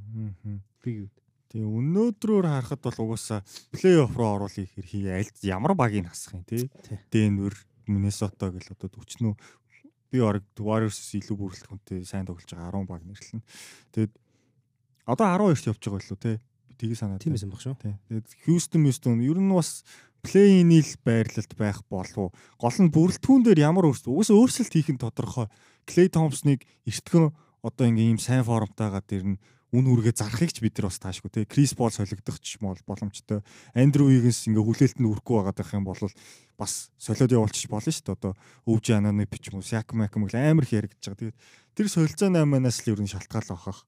Би 0.82 0.90
юу 1.06 1.08
Тэгээ 1.48 1.64
өнөөдрөөр 1.64 2.44
харахад 2.44 2.84
бол 2.84 2.98
угаасаа 3.08 3.40
плей-офф 3.72 4.12
руу 4.20 4.36
оруулах 4.36 4.68
хэрхий 4.68 5.08
аль 5.08 5.32
ямар 5.40 5.72
багийг 5.72 6.12
хасах 6.12 6.36
юм 6.36 6.44
те. 6.44 6.68
Дэнвер, 7.08 7.56
Миннесота 7.88 8.52
гэл 8.52 8.76
одоо 8.76 8.92
өчнөө 9.00 9.32
би 10.12 10.20
орог 10.20 10.44
Warriors 10.60 11.00
илүү 11.16 11.36
бүрэлдэхүүнтэй 11.40 12.04
сайн 12.04 12.28
тоглож 12.28 12.52
байгаа 12.52 12.84
10 12.84 12.84
баг 12.84 13.00
нэрлэн. 13.00 13.40
Тэгээд 13.96 14.12
одоо 15.08 15.26
12-т 15.48 15.68
явж 15.72 15.80
байгаа 15.80 16.00
билүү 16.04 16.20
те. 16.20 16.32
Тгий 16.78 16.94
санаад. 16.94 17.20
Тийм 17.20 17.34
байсан 17.34 17.50
баг 17.50 17.60
шүү. 17.60 17.74
Тэгээд 17.82 18.28
Houston 18.46 18.86
Houston 18.86 19.18
ер 19.20 19.38
нь 19.38 19.50
бас 19.50 19.82
плей-ин 20.22 20.70
ил 20.70 20.90
байрлалд 21.02 21.52
байх 21.58 21.82
болов 21.90 22.30
гол 22.58 22.78
нь 22.78 22.94
бүрэлдэхүүн 22.94 23.42
дээр 23.42 23.66
ямар 23.66 23.90
өөрчлөлт 23.90 24.14
угсаа 24.14 24.38
өөрчлөлт 24.38 24.74
хийх 24.74 24.90
нь 24.94 25.02
тодорхой. 25.02 25.46
Clay 25.86 26.06
Thompson-ыг 26.06 26.62
эртгэн 26.86 27.34
одоо 27.62 27.84
ингээм 27.86 28.14
ийм 28.14 28.20
сайн 28.22 28.46
формтойгаа 28.46 29.02
дэр 29.02 29.34
нь 29.34 29.38
үн 29.68 29.84
үргээ 29.84 30.16
зарахыг 30.16 30.48
ч 30.48 30.64
бид 30.64 30.80
нар 30.80 30.88
бас 30.88 30.96
таашгүй 30.96 31.28
те 31.28 31.44
Крис 31.44 31.76
Пол 31.76 31.92
солигдох 31.92 32.40
ч 32.40 32.56
мол 32.64 32.78
боломжтой. 32.88 33.44
Андрю 33.76 34.08
Уигэнс 34.08 34.48
ингээ 34.48 34.64
хүлээлтэнд 34.64 35.04
үрэхгүй 35.12 35.34
байгаа 35.44 35.52
байх 35.52 35.72
юм 35.76 35.84
бол 35.84 36.00
бас 36.56 36.88
солиод 36.96 37.36
явуулчих 37.36 37.68
болно 37.68 37.92
шүү 37.92 38.06
дээ 38.08 38.16
одоо. 38.16 38.32
Өвж 38.64 38.86
ананы 38.96 39.28
бичмүү 39.28 39.60
Сяк 39.60 39.92
Макм 39.92 40.24
гэл 40.24 40.40
амар 40.40 40.64
их 40.64 40.72
яригдж 40.72 41.04
байгаа 41.04 41.20
тэгээд 41.20 41.38
тэр 41.76 41.86
солилцоо 41.92 42.32
8-аас 42.32 42.78
л 42.80 42.90
ер 42.96 43.00
нь 43.04 43.12
шалтгаалал 43.12 43.52
байхах 43.52 43.84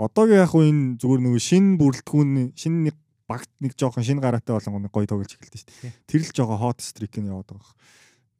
одоогийн 0.00 0.42
яг 0.42 0.54
энэ 0.56 0.96
зүгээр 1.00 1.20
нөгөө 1.20 1.42
шин 1.44 1.66
бүрэлдэхүүн 1.76 2.30
шин 2.56 2.74
нэг 2.88 2.96
багт 3.28 3.50
нэг 3.60 3.76
жоохон 3.76 4.06
шин 4.06 4.18
гараатай 4.24 4.56
болон 4.56 4.88
гоё 4.88 5.06
тоглож 5.06 5.36
эхэлдэж 5.36 5.62
шүү 5.62 5.76
дээ 5.84 5.92
тэр 6.08 6.20
л 6.24 6.34
жоохон 6.34 6.80
стрик 6.80 7.14
нь 7.20 7.28
яваад 7.28 7.52
байгаа 7.52 7.74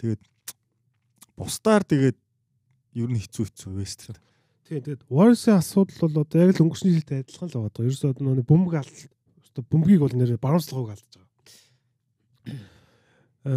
тэгээд 0.01 0.23
бусдаар 1.37 1.85
тэгээд 1.85 2.19
ер 2.97 3.09
нь 3.13 3.21
хэцүү 3.21 3.45
хэцүү 3.47 3.73
вест 3.77 4.11
Тийм 4.71 4.87
тэгээд 4.87 5.03
Warriors-ийн 5.11 5.59
асуудал 5.59 5.99
бол 5.99 6.23
одоо 6.23 6.39
яг 6.47 6.55
л 6.55 6.63
өнгөрсний 6.63 6.95
жилд 6.95 7.11
адилхан 7.11 7.51
л 7.51 7.59
байгаа. 7.59 7.91
Ерөөсөө 7.91 8.23
нөгөө 8.23 8.47
бөмбөг 8.47 8.75
алт 8.79 8.99
одоо 9.51 9.67
бөмбөгийг 9.67 9.99
бол 9.99 10.15
нэр 10.15 10.39
баруунслахыг 10.39 10.95
алдаж 10.95 11.11
байгаа. 11.19 11.27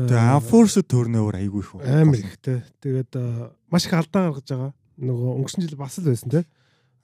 Тэгээ 0.09 0.33
Unforced 0.41 0.89
turnover 0.89 1.37
айгүй 1.37 1.61
их 1.61 1.69
байна. 1.77 2.01
Амар 2.01 2.17
ихтэй. 2.17 2.65
Тэгээд 2.81 3.13
маш 3.69 3.85
их 3.85 3.93
алдаа 3.93 4.33
гаргаж 4.33 4.47
байгаа. 4.49 4.73
Нөгөө 4.97 5.29
өнгөрсөн 5.37 5.61
жил 5.69 5.77
бас 5.77 6.01
л 6.01 6.09
байсан 6.09 6.33
те. 6.33 6.41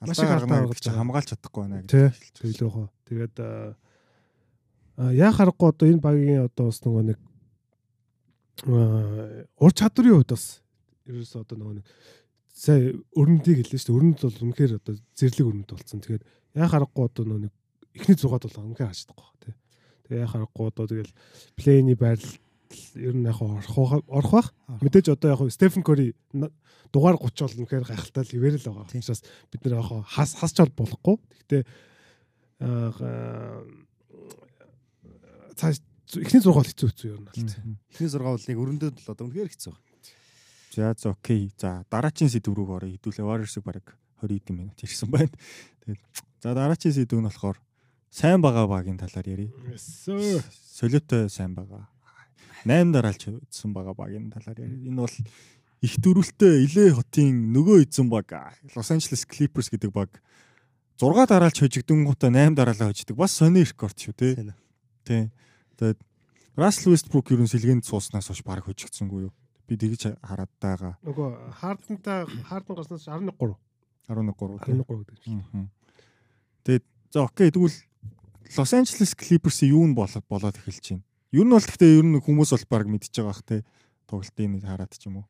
Маш 0.00 0.18
их 0.18 0.32
алдаа 0.32 0.64
гаргаж 0.64 0.80
байгаа. 0.80 1.00
Хамгаалж 1.00 1.28
чадахгүй 1.28 1.62
байна 1.64 1.84
гэж 1.84 2.36
хэлж 2.40 2.58
байгаа. 2.64 2.88
Тэгээд 3.04 3.36
яа 4.96 5.32
харахгүй 5.32 5.68
одоо 5.68 5.86
энэ 5.88 6.00
багийн 6.00 6.44
одоо 6.48 6.72
бас 6.72 6.80
нөгөө 6.80 7.04
нэг 7.04 7.18
ур 9.60 9.72
чадварын 9.76 10.16
хувьд 10.20 10.32
бас 10.32 10.64
ерөөсөө 11.04 11.40
одоо 11.44 11.56
нөгөө 11.60 11.74
нэг 11.80 11.86
сая 12.48 12.92
өрнөдийг 13.16 13.64
хэллээ 13.64 13.80
шүү 13.80 13.88
дээ. 13.88 13.98
Өрнөд 14.00 14.20
бол 14.24 14.44
үнэхээр 14.44 14.72
одоо 14.80 14.94
зэрлэг 15.16 15.48
өрнөд 15.48 15.70
болсон. 15.72 16.00
Тэгээд 16.00 16.24
яа 16.56 16.68
харахгүй 16.68 17.04
одоо 17.04 17.24
нөө 17.24 17.40
нэг 17.48 17.52
эхний 17.96 18.16
зугаад 18.16 18.44
бол 18.44 18.72
үнэхээр 18.72 18.92
хаждаг 18.92 19.16
баг 19.16 19.36
тий. 19.40 19.54
Тэгээ 20.08 20.20
яа 20.24 20.32
харахгүй 20.32 20.64
одоо 20.68 20.84
тэгэл 20.88 21.12
плейний 21.56 21.96
байрлал 21.96 22.36
ер 22.94 23.14
нь 23.14 23.26
яг 23.26 23.40
орох 23.42 24.04
орох 24.06 24.32
бах. 24.32 24.48
Мэдээж 24.80 25.14
одоо 25.14 25.34
яг 25.34 25.40
Стефен 25.50 25.82
Кори 25.82 26.14
дугаар 26.92 27.16
30 27.18 27.46
бол 27.46 27.60
үнэхээр 27.66 27.86
гайхалтай 27.86 28.24
л 28.24 28.32
хിവэрэл 28.34 28.66
байгаа. 28.66 28.86
Учраас 28.86 29.22
бид 29.50 29.62
нэр 29.64 29.78
яг 29.78 29.90
хас 30.06 30.34
хасч 30.38 30.58
бол 30.58 30.86
болохгүй. 30.86 31.16
Гэхдээ 31.50 31.62
аа 32.62 33.62
цааш 35.54 35.80
эхний 36.18 36.42
зураг 36.42 36.62
бол 36.62 36.70
хэцүү 36.70 36.88
хэцүү 36.90 37.08
ер 37.10 37.20
нь 37.20 37.30
тий. 37.30 37.46
Эхний 37.94 38.10
зураг 38.10 38.34
бол 38.34 38.46
нэг 38.48 38.58
өрөндөөд 38.58 38.96
л 38.98 39.10
одоо 39.10 39.24
үнэхээр 39.30 39.50
хэцүү. 39.54 39.74
За 40.74 40.94
за 40.94 41.10
окей. 41.14 41.50
За 41.58 41.84
дараагийн 41.90 42.30
сэдв 42.30 42.54
рүү 42.54 42.78
орё. 42.78 42.88
Хэдүүлээ 42.94 43.26
Warriors-ыг 43.26 43.64
бараг 43.66 43.86
20 44.22 44.38
хэдэн 44.38 44.56
минут 44.56 44.78
ирсэн 44.82 45.10
байна. 45.10 45.34
Тэгээд 45.82 46.02
за 46.42 46.54
дараагийн 46.54 46.94
сэдв 46.94 47.18
нь 47.18 47.26
болохоор 47.26 47.58
сайн 48.10 48.42
байгаа 48.42 48.66
багийн 48.66 48.98
талаар 48.98 49.26
ярив. 49.26 49.50
Солиотой 49.78 51.30
сайн 51.30 51.54
байгаа. 51.54 51.90
8 52.64 52.92
дараалж 52.92 53.22
үзсэн 53.30 53.72
байгаа 53.72 53.94
багийн 53.94 54.30
талаар 54.30 54.58
ярив. 54.60 54.80
Энэ 54.86 55.00
бол 55.00 55.16
их 55.80 55.94
дөрвөлтэй 56.00 56.64
Илэ 56.68 56.94
хотын 56.96 57.52
нөгөө 57.52 57.88
эзэн 57.88 58.08
баг 58.10 58.30
Лос 58.76 58.90
Анжелес 58.90 59.24
Clippers 59.24 59.72
гэдэг 59.72 59.90
баг 59.92 60.20
6 61.00 61.26
дараалж 61.28 61.60
хожигдөнгуудаа 61.60 62.30
8 62.30 62.54
дараалал 62.56 62.92
хожигдаг. 62.92 63.16
Бас 63.16 63.32
сони 63.32 63.64
рекорд 63.64 63.96
шүү 63.96 64.14
тий. 64.16 64.52
Тий. 65.04 65.30
Тэгээд 65.80 66.00
Russell 66.56 66.92
Westbrook 66.92 67.32
ерөн 67.32 67.48
сэлгээнд 67.48 67.88
сууснаас 67.88 68.28
хойш 68.28 68.44
баг 68.44 68.64
хожигдсангүй 68.66 69.30
юу? 69.30 69.34
би 69.70 69.78
тэгж 69.78 70.18
хараад 70.18 70.50
байгаа. 70.58 70.98
Нөгөө 71.06 71.28
хаардантаа 71.62 72.26
хаардан 72.50 72.74
гарснаас 72.74 73.06
11 73.06 73.38
11 73.38 74.34
3 74.34 74.58
11 74.66 74.82
3 74.82 74.98
гэдэг 74.98 75.18
чинь. 75.22 75.70
Тэгээд 76.66 76.84
за 77.14 77.22
окей 77.22 77.54
тэгвэл 77.54 77.78
Лос 78.58 78.72
Анжелес 78.74 79.14
Clippers 79.14 79.62
юу 79.62 79.86
нь 79.86 79.94
болоод 79.94 80.26
болоод 80.26 80.58
эхэлж 80.58 80.98
байна. 80.98 81.06
Ер 81.30 81.46
нь 81.46 81.54
бол 81.54 81.62
гэхдээ 81.62 81.98
ер 82.02 82.06
нь 82.06 82.18
хүмүүс 82.18 82.50
бол 82.54 82.66
баг 82.66 82.86
мэдчихэж 82.90 83.16
байгаа 83.22 83.30
бах 83.30 83.42
те 83.46 83.56
тоглолтын 84.10 84.60
хараад 84.66 84.92
ч 84.98 85.06
юм 85.06 85.22
уу. 85.22 85.26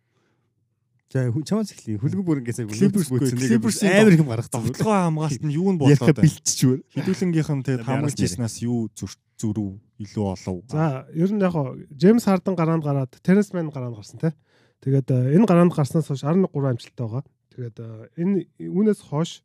За 1.11 1.27
чамаас 1.27 1.75
эхлэе. 1.75 1.99
Хүлгэн 1.99 2.23
бүрэнгээсээ 2.23 2.71
Clippers 2.71 3.11
Clippers 3.11 3.83
амар 3.83 4.15
их 4.15 4.23
гаргацсан. 4.23 4.63
Тоглогоо 4.63 5.11
хамгаалт 5.11 5.43
нь 5.43 5.53
юу 5.59 5.75
нь 5.75 5.79
болоод 5.83 5.99
Ярих 5.99 6.23
бэлтчихвэр. 6.23 6.81
Хэдүүлэнгийнх 6.95 7.51
нь 7.51 7.65
тэгээд 7.67 7.83
хамгаалж 7.83 8.19
ирснаас 8.23 8.63
юу 8.63 8.87
зүрүү 8.95 9.71
илүү 10.07 10.25
олов. 10.39 10.63
За 10.71 11.05
ер 11.11 11.31
нь 11.35 11.43
яг 11.43 11.51
хоо 11.51 11.75
Джеймс 11.91 12.31
Харден 12.31 12.55
гараанд 12.55 12.87
гараад 12.87 13.11
Теренс 13.27 13.51
Мэн 13.51 13.75
гараанд 13.75 13.99
гарсан 13.99 14.23
те. 14.23 14.39
Тэгээд 14.87 15.11
э, 15.11 15.35
энэ 15.35 15.51
гараанд 15.51 15.75
гарснаас 15.75 16.07
хойш 16.07 16.23
11 16.23 16.47
3 16.47 16.79
амжилттай 16.79 17.05
байгаа. 17.11 17.25
Тэгээд 17.59 17.77
э, 17.83 17.89
энэ 18.23 18.47
үүнээс 18.71 19.03
хойш 19.03 19.43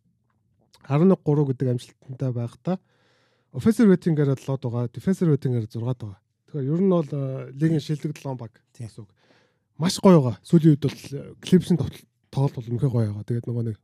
11 0.85 1.17
3 1.17 1.49
гэдэг 1.49 1.67
амжилттай 1.73 2.31
байхдаа 2.31 2.77
offensive 3.55 3.89
rating-ээр 3.89 4.37
7 4.37 4.69
байгаа, 4.69 4.91
defensive 4.93 5.33
rating-ээр 5.33 5.65
6 5.65 5.81
байгаа. 5.81 6.19
Тэгэхээр 6.55 6.71
ер 6.71 6.79
нь 6.79 6.87
бол 6.87 7.11
э, 7.11 7.51
лигийн 7.51 7.83
шилдэг 7.83 8.15
7 8.15 8.39
баг 8.39 8.51
гэсэн 8.71 9.03
үг. 9.03 9.11
Маш 9.75 9.99
гоё 9.99 10.23
байгаа. 10.23 10.39
Сүүлийн 10.39 10.79
үед 10.79 10.87
бол 10.87 10.99
Clips-ийн 11.43 11.75
тоглолт 12.31 12.55
бол 12.55 12.69
үнэхээр 12.71 12.93
гоё 12.95 13.11
байгаа. 13.11 13.27
Тэгээд 13.27 13.47
нөгөө 13.51 13.63
нэг 13.67 13.77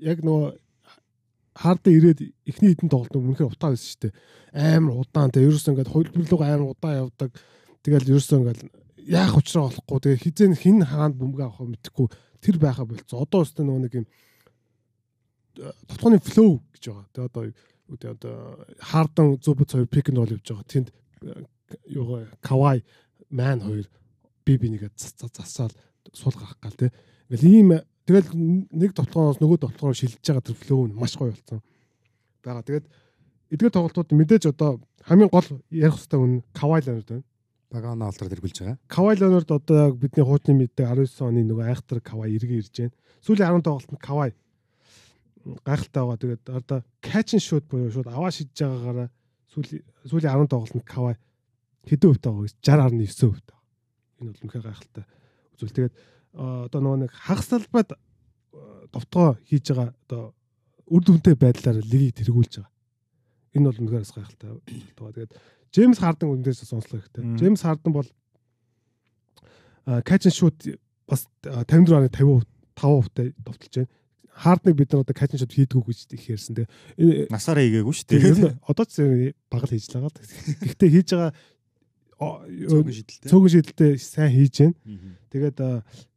яг 0.00 0.18
нөгөө 0.24 0.48
хаард 1.60 1.84
ирээд 1.92 2.20
эхний 2.48 2.72
хитэн 2.72 2.88
тоглолт 2.88 3.12
үнэхээр 3.12 3.52
утаа 3.52 3.76
байсан 3.76 3.84
шүү 3.84 4.00
дээ. 4.00 4.16
Амар 4.80 4.96
удаан 5.04 5.28
те 5.28 5.44
ерөөс 5.44 5.68
ингээд 5.68 5.92
хөлбөрлөг 5.92 6.40
амар 6.40 6.72
удаан 6.72 7.00
явдаг. 7.04 7.30
Тэгэл 7.84 8.10
ерөөс 8.16 8.32
ингээд 8.32 8.60
яах 9.04 9.36
учраа 9.36 9.68
болохгүй. 9.68 10.00
Тэгээ 10.00 10.24
хизээ 10.24 10.56
хин 10.56 10.80
хаанд 10.88 11.20
бөмбөг 11.20 11.44
авах 11.44 11.68
мэдэхгүй 11.68 12.08
тэр 12.40 12.56
байха 12.56 12.88
болцсон. 12.88 13.20
Одоо 13.20 13.44
өстө 13.44 13.60
нөгөө 13.60 13.82
нэг 13.84 13.92
юм 13.92 14.06
тотхоны 15.84 16.16
флоу 16.16 16.64
гэж 16.72 16.82
байгаа. 16.88 17.12
Тэгээ 17.12 17.28
одоо 17.28 18.08
одоо 18.16 18.36
хаардан 18.80 19.36
зүбэц 19.36 19.76
хоёр 19.76 19.86
пик 19.86 20.08
н 20.08 20.16
рол 20.16 20.32
явж 20.32 20.48
байгаа. 20.48 20.64
Тэнд 20.64 20.88
юу 21.86 22.26
кавай 22.40 22.84
ман 23.30 23.60
хоёр 23.60 23.86
би 24.44 24.56
би 24.58 24.68
нэгэ 24.70 24.90
засаал 24.96 25.72
суул 26.12 26.34
гарах 26.36 26.58
гал 26.60 26.72
те. 26.72 26.92
Ингээл 27.28 27.48
ийм 27.48 27.70
тэгэл 28.06 28.30
нэг 28.70 28.92
тоглоомоос 28.94 29.40
нөгөө 29.40 29.58
тоглоомоор 29.64 29.96
шилжиж 29.96 30.20
байгаа 30.20 30.44
тэр 30.44 30.56
флоу 30.60 30.86
нь 30.88 30.94
маш 30.94 31.16
гоё 31.16 31.32
болсон. 31.32 31.62
Бага. 32.44 32.62
Тэгээд 32.62 32.86
эдгээр 33.54 33.72
тоглолтууд 33.72 34.12
мэдээж 34.12 34.44
одоо 34.52 34.80
хамгийн 35.08 35.32
гол 35.32 35.48
ярих 35.72 35.96
хэвээр 35.96 36.20
үн 36.20 36.34
кавай 36.52 36.80
ланер 36.84 37.04
байна. 37.08 37.24
Багаана 37.74 38.06
алдраад 38.06 38.34
эргүүлж 38.36 38.58
байгаа. 38.60 38.78
Кавай 38.86 39.16
Леонард 39.16 39.50
одоо 39.50 39.92
бидний 39.96 40.22
хуучны 40.22 40.54
мэддэг 40.54 40.86
19 40.86 41.26
оны 41.26 41.42
нөгөө 41.42 41.66
айхтар 41.66 42.00
Кавай 42.00 42.36
эргээ 42.36 42.60
ирж 42.62 42.74
байна. 42.78 42.94
Сүүлийн 43.24 43.58
10 43.58 43.66
тоглолтод 43.66 43.98
Кавай 43.98 44.30
гайхалтай 45.64 46.02
байгаа. 46.04 46.20
Тэгээд 46.22 46.44
одоо 46.54 46.78
catch 47.02 47.34
and 47.34 47.42
shoot 47.42 47.64
буюу 47.66 47.90
шууд 47.90 48.06
аваа 48.06 48.30
шидэж 48.30 48.54
байгаагаараа 48.54 49.08
сүүлийн 50.06 50.46
10 50.46 50.52
тоглолтод 50.52 50.86
Кавай 50.86 51.16
хэдэн 51.88 52.08
хувьтай 52.10 52.30
байгаа 52.32 52.46
гэж 52.48 52.56
60.9 52.60 53.30
хувьтай. 53.30 53.58
Энэ 54.20 54.30
бол 54.30 54.42
үнэхээр 54.44 54.66
гайхалтай 54.68 55.04
үзүүл. 55.54 55.76
Тэгээд 55.76 55.94
одоо 56.34 56.80
нөгөө 56.82 56.98
нэг 57.04 57.12
хагас 57.14 57.48
талбайд 57.50 57.90
довтгоо 58.90 59.38
хийж 59.46 59.64
байгаа 59.70 59.94
одоо 60.06 60.22
үр 60.90 61.02
дүнтэй 61.02 61.34
байдлаар 61.38 61.78
лигийг 61.82 62.18
тэргүүлж 62.18 62.52
байгаа. 62.58 62.72
Энэ 63.54 63.66
бол 63.70 63.80
үнэхээр 63.82 64.06
гайхалтай. 64.06 64.50
Тэгээд 64.98 65.32
Джеймс 65.74 65.98
Харден 65.98 66.30
үндээс 66.30 66.62
сонслоо 66.66 67.02
хэрэгтэй. 67.02 67.24
Джеймс 67.38 67.62
Харден 67.66 67.92
бол 67.94 68.08
catch 70.06 70.26
and 70.30 70.34
shoot 70.34 70.58
бас 71.06 71.26
54.50 71.42 72.46
5% 72.74 73.14
тай 73.14 73.34
товтолж 73.44 73.74
байна. 73.74 73.90
Хардныг 74.34 74.76
бид 74.76 74.92
нар 74.92 75.02
одоо 75.02 75.14
catch 75.14 75.34
and 75.34 75.42
shoot 75.42 75.54
хийдгүү 75.54 75.82
гэж 75.82 75.98
их 76.14 76.26
ярьсан. 76.30 76.54
Тэгээ 76.58 77.30
насаараа 77.30 77.62
хийгээгүй 77.66 77.94
шүү 77.94 78.06
дээ. 78.10 78.58
Одоо 78.66 78.84
ч 78.86 78.94
багал 79.50 79.70
хийж 79.70 79.90
байгаа. 79.94 80.10
Гэхдээ 80.62 80.90
хийж 80.90 81.08
байгаа 81.14 81.32
цөөхөн 82.18 83.52
шидэлтэй. 83.52 83.98
Сайн 83.98 84.32
хийж 84.32 84.56
байна. 84.60 84.74
Тэгээд 85.30 85.58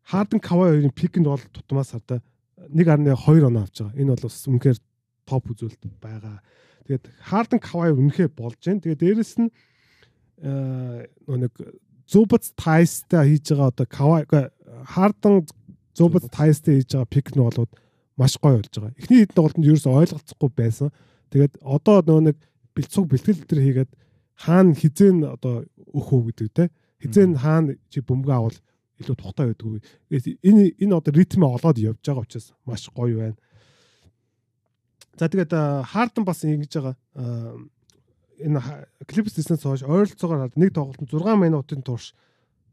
Харден 0.08 0.40
Кавай 0.40 0.78
хоёрын 0.78 0.94
пик 0.96 1.18
нь 1.20 1.28
бол 1.28 1.42
тутмаас 1.52 1.92
хадаа 1.92 2.22
1.2 2.72 3.44
оноо 3.44 3.64
авч 3.64 3.82
байгаа. 3.82 4.00
Энэ 4.00 4.12
бол 4.16 4.24
бас 4.24 4.48
үнэхээр 4.48 4.80
топ 5.28 5.44
үзүүлэлт 5.52 5.84
байгаа. 6.00 6.40
Тэгээд 6.88 7.06
Харден 7.28 7.60
Кавай 7.60 7.92
үнэхээр 7.92 8.32
болж 8.32 8.62
байна. 8.64 8.82
Тэгээд 8.82 9.02
дээрэс 9.04 9.34
нь 9.42 9.50
нэг 11.28 11.54
Зубац 12.08 12.56
Тайстай 12.56 13.36
хийж 13.36 13.52
байгаа 13.52 13.68
одоо 13.74 13.88
Кавай 13.90 14.24
Харден 14.86 15.44
Зубац 15.92 16.30
Тайстай 16.32 16.80
хийж 16.80 16.96
байгаа 16.96 17.12
пик 17.12 17.36
нь 17.36 17.44
болоод 17.44 17.72
маш 18.16 18.38
гоё 18.40 18.64
болж 18.64 18.72
байгаа. 18.72 18.96
Эхний 18.96 19.28
хэдэн 19.28 19.36
тоглолтод 19.36 19.66
ерөөсөй 19.68 19.92
ойлголцохгүй 19.92 20.52
байсан. 20.56 20.90
Тэгээд 21.34 21.60
одоо 21.62 22.00
нөгөө 22.00 22.24
нэг 22.32 22.38
бэлцэг 22.72 23.06
бэлтгэл 23.12 23.44
төр 23.44 23.60
хийгээд 23.60 23.92
хаана 24.38 24.74
хизэн 24.78 25.26
одоо 25.26 25.66
өөхөө 25.94 26.22
гэдэг 26.32 26.50
те. 26.54 26.70
Хизэн 27.02 27.36
хаана 27.38 27.76
чи 27.90 28.02
бөмбөг 28.06 28.32
авал 28.32 28.58
илүү 29.02 29.16
тухтай 29.18 29.50
байдгүй. 29.54 29.82
Энэ 30.46 30.78
энэ 30.78 30.94
одоо 30.98 31.14
ритмээ 31.14 31.50
олоод 31.58 31.78
явж 31.78 32.02
байгаа 32.06 32.26
учраас 32.26 32.54
маш 32.66 32.90
гоё 32.94 33.18
байна. 33.18 33.38
За 35.18 35.30
тэгээд 35.30 35.54
Харден 35.90 36.26
бас 36.26 36.46
ингэж 36.46 36.74
байгаа 36.78 36.96
энэ 38.38 38.62
клипс 39.10 39.34
дэснээс 39.34 39.66
хойш 39.66 39.84
ойролцоогоор 39.86 40.54
нэг 40.54 40.74
тоглолтод 40.74 41.10
6 41.10 41.42
минутын 41.42 41.82
турш 41.82 42.14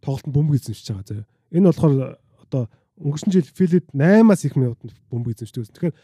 тоглолтод 0.05 0.33
бөмбөг 0.33 0.61
эзэмшиж 0.61 0.93
байгаа 0.93 1.09
заяа. 1.09 1.27
Энэ 1.53 1.73
болохоор 1.73 2.21
одоо 2.45 2.69
өнгөрсөн 3.01 3.33
жил 3.33 3.49
Филид 3.49 3.89
8-аас 3.97 4.45
их 4.45 4.57
минутанд 4.57 4.93
бөмбөг 5.09 5.41
эзэмшдэг. 5.41 5.73
Тэгэхээр 5.73 5.97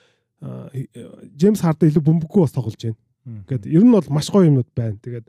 Джеймс 1.37 1.61
Харден 1.61 1.93
илүү 1.93 2.05
бөмбөггүй 2.09 2.41
бас 2.41 2.57
тоглож 2.57 2.81
байна. 2.81 2.97
Гэт 3.45 3.69
ер 3.69 3.85
нь 3.85 3.93
бол 3.93 4.09
маш 4.09 4.33
гоё 4.33 4.49
юмнууд 4.49 4.73
байна. 4.73 4.97
Тэгээд 4.97 5.29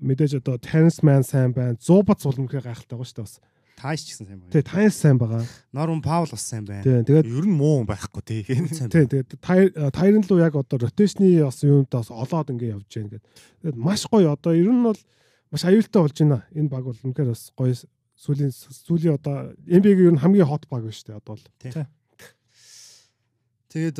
мэдээж 0.00 0.40
одоо 0.40 0.56
Terence 0.58 1.02
Mann 1.04 1.26
сайн 1.26 1.52
байна. 1.52 1.76
Зубац 1.80 2.24
бол 2.24 2.38
үнэхээр 2.38 2.64
гайхалтай 2.64 2.96
байгаа 2.96 3.08
шүү 3.08 3.18
дээ 3.20 3.26
бас. 3.26 3.36
Тааш 3.76 4.00
ч 4.04 4.06
гэсэн 4.12 4.26
сайн 4.28 4.38
байна. 4.40 4.52
Тэгээ 4.52 4.68
Тааш 4.68 4.94
сайн 4.94 5.18
байгаа. 5.18 5.42
Норм 5.72 6.00
Паул 6.04 6.30
бас 6.30 6.44
сайн 6.44 6.64
байна. 6.64 6.84
Тэгээ 6.86 7.06
тэгээд 7.08 7.26
ер 7.28 7.46
нь 7.48 7.56
муу 7.56 7.82
байхгүй 7.88 8.22
тий. 8.22 8.42
Тий 8.46 9.06
тэгээд 9.08 9.40
Тайрон 9.42 10.24
луу 10.28 10.38
яг 10.38 10.54
одоо 10.54 10.86
ротейшны 10.86 11.42
бас 11.42 11.62
юунд 11.64 11.90
бас 11.90 12.08
олоод 12.12 12.52
ингэ 12.52 12.72
явж 12.72 12.86
байна 12.88 13.10
гэдэг. 13.16 13.30
Тэгээд 13.64 13.76
маш 13.76 14.06
гоё 14.06 14.32
одоо 14.32 14.52
ер 14.54 14.70
нь 14.70 14.84
бол 14.86 15.00
маш 15.50 15.62
аюултай 15.64 16.00
болж 16.02 16.16
байна. 16.20 16.38
Энэ 16.54 16.70
баг 16.70 16.84
бол 16.86 17.00
үнэхээр 17.00 17.32
бас 17.32 17.50
гоё 17.56 17.74
сүүлийн 18.22 18.52
сүүлийн 18.52 19.16
одоо 19.18 19.50
NBA-гийн 19.66 20.08
ер 20.08 20.14
нь 20.14 20.22
хамгийн 20.22 20.46
хот 20.46 20.68
баг 20.70 20.86
байна 20.86 20.94
шүү 20.94 21.08
дээ 21.10 21.18
одоо 21.18 21.34
бол. 21.34 21.46
Тий. 21.58 21.72
Тэгээд 23.72 23.98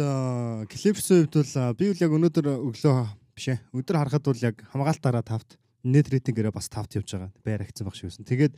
клипс 0.68 1.08
хувьд 1.08 1.32
бол 1.32 1.74
би 1.74 1.84
үл 1.90 2.04
яг 2.04 2.12
өнөөдөр 2.12 2.46
өглөө 2.70 2.96
биш 3.32 3.46
ээ. 3.50 3.58
Өдөр 3.72 3.96
харахад 3.98 4.28
бол 4.28 4.44
яг 4.44 4.60
хамгаалтаараа 4.68 5.24
тавт 5.24 5.56
net 5.84 6.06
рейтингээрээ 6.08 6.54
бас 6.54 6.68
тавт 6.70 6.94
явж 6.94 7.12
байгаа. 7.12 7.30
Байр 7.44 7.62
агцсан 7.62 7.86
баг 7.86 7.96
байсан. 7.98 8.24
Тэгээд 8.24 8.54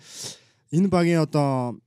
энэ 0.73 0.89
багийн 0.89 1.25
одоо 1.25 1.81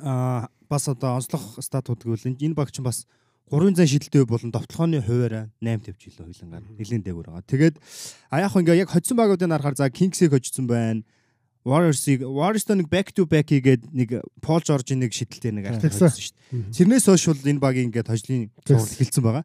а 0.00 0.48
бас 0.68 0.88
одоо 0.88 1.18
онцлог 1.18 1.60
статууд 1.60 2.02
гэвэл 2.02 2.34
энэ 2.38 2.54
баг 2.54 2.70
чинь 2.70 2.84
бас 2.86 3.06
3 3.52 3.76
зан 3.76 3.86
шидэлтэй 3.86 4.24
болон 4.24 4.50
довтлохооны 4.50 5.04
хуваараа 5.04 5.52
8 5.60 5.84
тавьж 5.84 6.08
илүү 6.08 6.32
хилэнгаар 6.32 6.64
нэлийн 6.80 7.04
дээгүүр 7.04 7.28
байгаа. 7.28 7.44
Тэгээд 7.44 7.76
а 8.32 8.40
яг 8.40 8.56
ингээ 8.56 8.80
яг 8.82 8.88
хоцсон 8.88 9.16
багуудыг 9.20 9.50
харахаар 9.52 9.76
за 9.76 9.92
Kings-ийг 9.92 10.32
хоцсон 10.32 10.66
байна. 10.66 11.04
Warriors-ыг 11.64 12.24
Warriors-తో 12.24 12.76
нэг 12.76 12.88
back 12.88 13.12
to 13.12 13.28
back 13.28 13.52
хийгээд 13.52 13.92
нэг 13.92 14.24
Paul 14.40 14.64
George-ийн 14.64 15.04
нэг 15.04 15.12
шидэлтэй 15.12 15.52
нэг 15.52 15.76
хийсэн 15.76 16.08
шүү 16.08 16.32
дээ. 16.52 16.72
Тэрнээс 16.72 17.04
хойш 17.04 17.24
бол 17.28 17.48
энэ 17.52 17.60
багийн 17.60 17.88
ингээд 17.92 18.08
хожлын 18.08 18.48
цуврал 18.64 18.96
эхэлсэн 18.96 19.24
байгаа. 19.24 19.44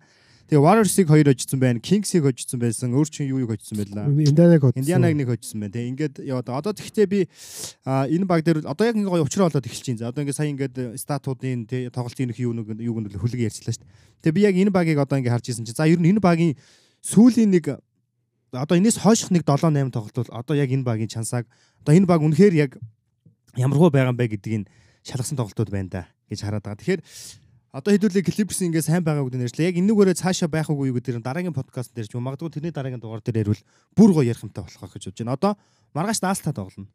Тэгээ 0.50 0.66
Warriors-ыг 0.66 1.06
хоёр 1.06 1.30
хожсон 1.30 1.60
байна, 1.62 1.78
Kings-ыг 1.78 2.26
хожсон 2.26 2.58
байсан, 2.58 2.90
өөр 2.90 3.06
чинь 3.06 3.30
юу 3.30 3.46
юу 3.46 3.54
хожсон 3.54 3.86
байлаа. 3.86 4.10
Индианаг 4.10 4.66
хот. 4.66 4.74
Индианаг 4.82 5.14
нэг 5.14 5.30
хожсон 5.30 5.62
байна. 5.62 5.74
Тэгээ 5.78 5.90
ингээд 5.94 6.16
яваад. 6.26 6.50
Одоо 6.50 6.74
тэгтээ 6.74 7.06
би 7.06 7.30
энэ 7.86 8.26
баг 8.26 8.42
дээр 8.42 8.66
одоо 8.66 8.90
яг 8.90 8.98
ингээ 8.98 9.14
гоё 9.14 9.22
уучраа 9.22 9.46
болоод 9.46 9.70
эхэлж 9.70 9.94
байна. 9.94 10.02
За 10.02 10.10
одоо 10.10 10.26
ингээ 10.26 10.34
сая 10.34 10.50
ингээд 10.50 10.76
статуудын 10.98 11.70
тэ 11.70 11.94
тоглолтын 11.94 12.34
их 12.34 12.42
юу 12.42 12.58
нэг 12.58 12.66
юуг 12.82 12.98
нь 12.98 13.14
хүлэг 13.14 13.46
ярьчлаа 13.46 13.78
шүү 13.78 13.86
дээ. 13.86 14.26
Тэгээ 14.26 14.34
би 14.34 14.42
яг 14.42 14.56
энэ 14.58 14.74
багийг 14.74 14.98
одоо 14.98 15.22
ингээ 15.22 15.38
харж 15.38 15.54
ирсэн 15.54 15.70
чинь 15.70 15.78
за 15.78 15.86
ер 15.86 16.02
нь 16.02 16.10
энэ 16.10 16.18
багийн 16.18 16.58
сүүлийн 17.06 17.54
нэг 17.54 17.78
одоо 18.50 18.74
энэс 18.74 18.98
хойших 19.06 19.30
нэг 19.30 19.46
7 19.46 19.70
8 19.70 19.94
тоглолт 19.94 20.18
бол 20.18 20.34
одоо 20.34 20.58
яг 20.58 20.74
энэ 20.74 20.82
багийн 20.82 21.14
чансааг 21.14 21.46
одоо 21.86 21.94
энэ 21.94 22.10
баг 22.10 22.26
үнэхээр 22.26 22.58
яг 22.58 22.72
ямархуу 23.54 23.94
байгаа 23.94 24.10
юм 24.10 24.18
бэ 24.18 24.34
гэдгийг 24.34 24.66
шалгасан 25.06 25.38
тоглолтууд 25.38 25.70
байна 25.70 25.90
да 25.94 26.02
гэж 26.26 26.42
хараад 26.42 26.66
байгаа. 26.66 26.82
Тэгэхээр 26.82 27.02
одоо 27.70 27.92
хэдүүлээ 27.94 28.26
Clippers 28.26 28.60
ингээ 28.66 28.82
сайн 28.82 29.04
байгаа 29.06 29.24
гэдэг 29.30 29.42
нэрчлээ. 29.46 29.70
Яг 29.70 29.78
энэгээрээ 29.78 30.18
цаашаа 30.18 30.50
байх 30.50 30.70
уу 30.74 30.90
юу 30.90 30.98
гэдэг 30.98 31.22
нь 31.22 31.26
дараагийн 31.26 31.54
подкаст 31.54 31.94
дээр 31.94 32.10
ч 32.10 32.18
юм 32.18 32.26
магадгүй 32.26 32.50
тэрний 32.50 32.74
дараагийн 32.74 32.98
дугаар 33.02 33.22
дээр 33.22 33.46
ярил 33.46 33.62
бүр 33.94 34.10
гоё 34.14 34.26
ярих 34.26 34.42
юмтай 34.42 34.66
болох 34.66 34.82
гэж 34.90 35.04
бодож 35.14 35.18
байна. 35.22 35.38
Одоо 35.38 35.52
маргааш 35.94 36.20
наалта 36.26 36.50
тоглоно. 36.54 36.90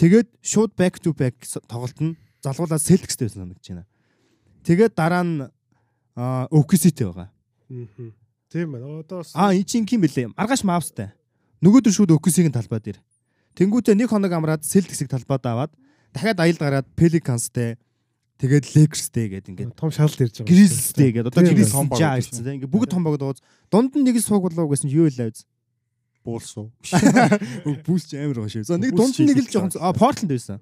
Тэгээд 0.00 0.28
шууд 0.40 0.72
back 0.74 0.96
to 1.04 1.12
back 1.12 1.36
с- 1.44 1.60
тоглолт 1.68 1.98
нь 2.00 2.16
залгуулаад 2.40 2.80
Celtics-тэй 2.80 3.28
байсан 3.28 3.44
санагдаж 3.44 3.66
байна. 3.68 3.84
Тэгээд 4.64 4.92
дараа 4.96 5.22
нь 5.22 5.34
OKC-тэй 6.16 7.06
байгаа. 7.06 7.28
Тийм 8.50 8.68
байна. 8.72 9.04
Одоо 9.04 9.22
Аа 9.36 9.52
эн 9.52 9.64
чинь 9.64 9.86
ким 9.86 10.00
бэлээ? 10.02 10.32
Маргааш 10.36 10.64
Mavs-тай. 10.64 11.12
Нөгөөдөр 11.62 11.92
шууд 11.92 12.10
OKC-ийн 12.16 12.52
талбай 12.52 12.80
дээр. 12.80 12.98
Тэнгүүтээ 13.56 13.94
нэг 13.96 14.08
хоног 14.10 14.32
амраад 14.32 14.64
Celtics-ийг 14.64 15.08
талбайд 15.12 15.44
аваад 15.46 15.72
дахиад 16.12 16.40
аялд 16.40 16.58
гараад 16.60 16.86
Pelicans-тэй 16.96 17.76
тэгээд 18.42 18.64
Lakers-тэй 18.74 19.26
гэдэг 19.38 19.50
ингээд 19.54 19.78
том 19.78 19.94
шалт 19.94 20.18
ирж 20.18 20.42
байгаа. 20.42 20.50
Grizzlies-тэй 20.50 21.10
гэдэг. 21.14 21.30
Одоо 21.30 21.42
Тийм, 21.46 21.54
Grizzlies 21.54 21.72
том 21.72 21.86
баг 21.86 22.02
ирсэн. 22.02 22.42
Ингээд 22.58 22.72
бүгд 22.74 22.90
том 22.90 23.02
баг 23.06 23.16
дууз. 23.22 23.38
Дунд 23.70 23.94
нь 23.94 24.02
нэг 24.02 24.18
сууг 24.18 24.50
болоо 24.50 24.66
гэсэн 24.66 24.90
чинь 24.90 24.98
юу 24.98 25.06
илээ 25.06 25.30
үз. 25.30 25.46
Буулсуу. 26.26 26.74
Бүүс 27.86 28.10
ч 28.10 28.18
амар 28.18 28.42
гоё 28.42 28.50
шив. 28.50 28.66
За 28.66 28.74
нэг 28.74 28.98
дунд 28.98 29.14
нь 29.14 29.30
нэг 29.30 29.38
л 29.38 29.46
жоохон 29.46 29.78
а 29.78 29.94
Portland 29.94 30.34
байсан. 30.34 30.58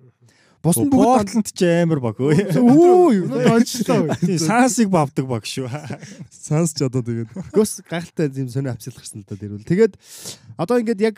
Бус 0.61 0.77
нь 0.77 0.93
бүгд 0.93 1.09
Портланд 1.09 1.49
ч 1.57 1.65
амар 1.65 2.01
баг 2.05 2.21
өө. 2.21 2.53
Өө 2.61 3.17
юу 3.17 3.27
дончлоо. 3.33 4.13
Тийм, 4.21 4.37
Сансыг 4.37 4.93
бавдаг 4.93 5.25
баг 5.25 5.49
шүү. 5.49 5.73
Санс 6.29 6.77
ч 6.77 6.85
одоо 6.85 7.01
тэгээд 7.01 7.33
гос 7.49 7.81
гайхалтай 7.89 8.29
юм 8.37 8.53
сонио 8.53 8.77
авчилах 8.77 9.01
гэсэн 9.01 9.25
л 9.25 9.29
да 9.29 9.41
дэрвэл. 9.41 9.65
Тэгээд 9.65 9.97
одоо 10.61 10.77
ингээд 10.85 11.01
яг 11.01 11.17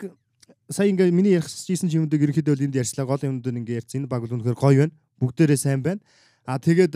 сая 0.71 0.87
ингээд 0.87 1.11
миний 1.11 1.35
ярих 1.35 1.51
гэсэн 1.51 1.91
юмдаг 1.91 2.23
ерөнхийдөө 2.23 2.55
энд 2.55 2.79
ярьчлаа 2.79 3.03
гол 3.03 3.19
юмнууд 3.19 3.51
ингээд 3.51 3.83
ярьсан. 3.83 4.07
Энэ 4.07 4.07
баг 4.07 4.23
бол 4.23 4.31
үнэхээр 4.31 4.55
гоё 4.55 4.79
байна. 4.87 4.95
Бүгдээрээ 5.19 5.59
сайн 5.59 5.83
байна. 5.83 5.99
А 6.45 6.59
тэгээд 6.59 6.95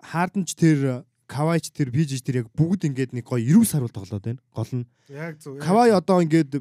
хаарднч 0.00 0.54
тэр 0.56 1.04
Кавайч 1.30 1.70
тэр 1.70 1.94
Пижж 1.94 2.18
тэр 2.26 2.42
яг 2.42 2.48
бүгд 2.58 2.90
ингээд 2.90 3.14
нэг 3.14 3.22
гоё 3.22 3.38
90 3.38 3.62
сар 3.70 3.86
бол 3.86 3.94
тоглоод 3.94 4.24
байна. 4.26 4.42
Гол 4.50 4.82
нь 4.82 4.84
Яг 5.06 5.38
зөв. 5.38 5.62
Кавай 5.62 5.94
одоо 5.94 6.18
ингээд 6.26 6.58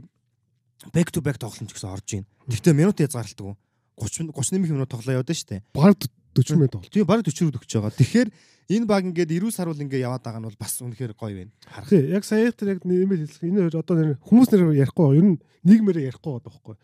back 0.94 1.10
to 1.10 1.26
back 1.26 1.42
тоглолт 1.42 1.66
ч 1.66 1.74
гэсэн 1.74 1.90
орж 1.90 2.08
ийн. 2.14 2.26
Гэхдээ 2.46 2.78
минут 2.78 3.02
язгаарлалтгүй. 3.02 3.58
30 3.98 4.30
31 4.30 4.70
минут 4.70 4.90
тоглоо 4.90 5.18
яваад 5.18 5.34
штэ. 5.34 5.66
баг 5.74 5.98
40 6.38 6.54
минут 6.54 6.72
тоглолт. 6.72 6.94
Тийм 6.94 7.06
баг 7.10 7.26
40 7.26 7.50
рүү 7.50 7.54
төгсөж 7.58 7.74
байгаа. 7.82 7.98
Тэгэхээр 7.98 8.30
энэ 8.78 8.86
баг 8.86 9.04
ингээд 9.10 9.30
90 9.42 9.58
сар 9.58 9.68
бол 9.74 9.82
ингээд 9.82 10.06
яваад 10.06 10.22
байгаа 10.22 10.42
нь 10.42 10.48
бол 10.54 10.62
бас 10.62 10.74
үнэхээр 10.86 11.14
гоё 11.18 11.34
байна. 11.34 11.52
Харах. 11.66 11.90
Тий, 11.90 12.06
яг 12.14 12.24
сая 12.24 12.54
тэр 12.54 12.78
яг 12.78 12.86
нэмэл 12.86 13.26
хэлсэн. 13.26 13.50
Энэ 13.50 13.60
хоёр 13.66 13.76
одоо 13.82 13.96
нэр 13.98 14.18
хүмүүс 14.22 14.50
нэр 14.54 14.78
ярихгүй. 14.86 15.18
Ер 15.18 15.26
нь 15.34 15.38
нийгмээрээ 15.66 16.10
ярихгүй 16.14 16.32
байгаа 16.38 16.46
байхгүй. 16.46 16.76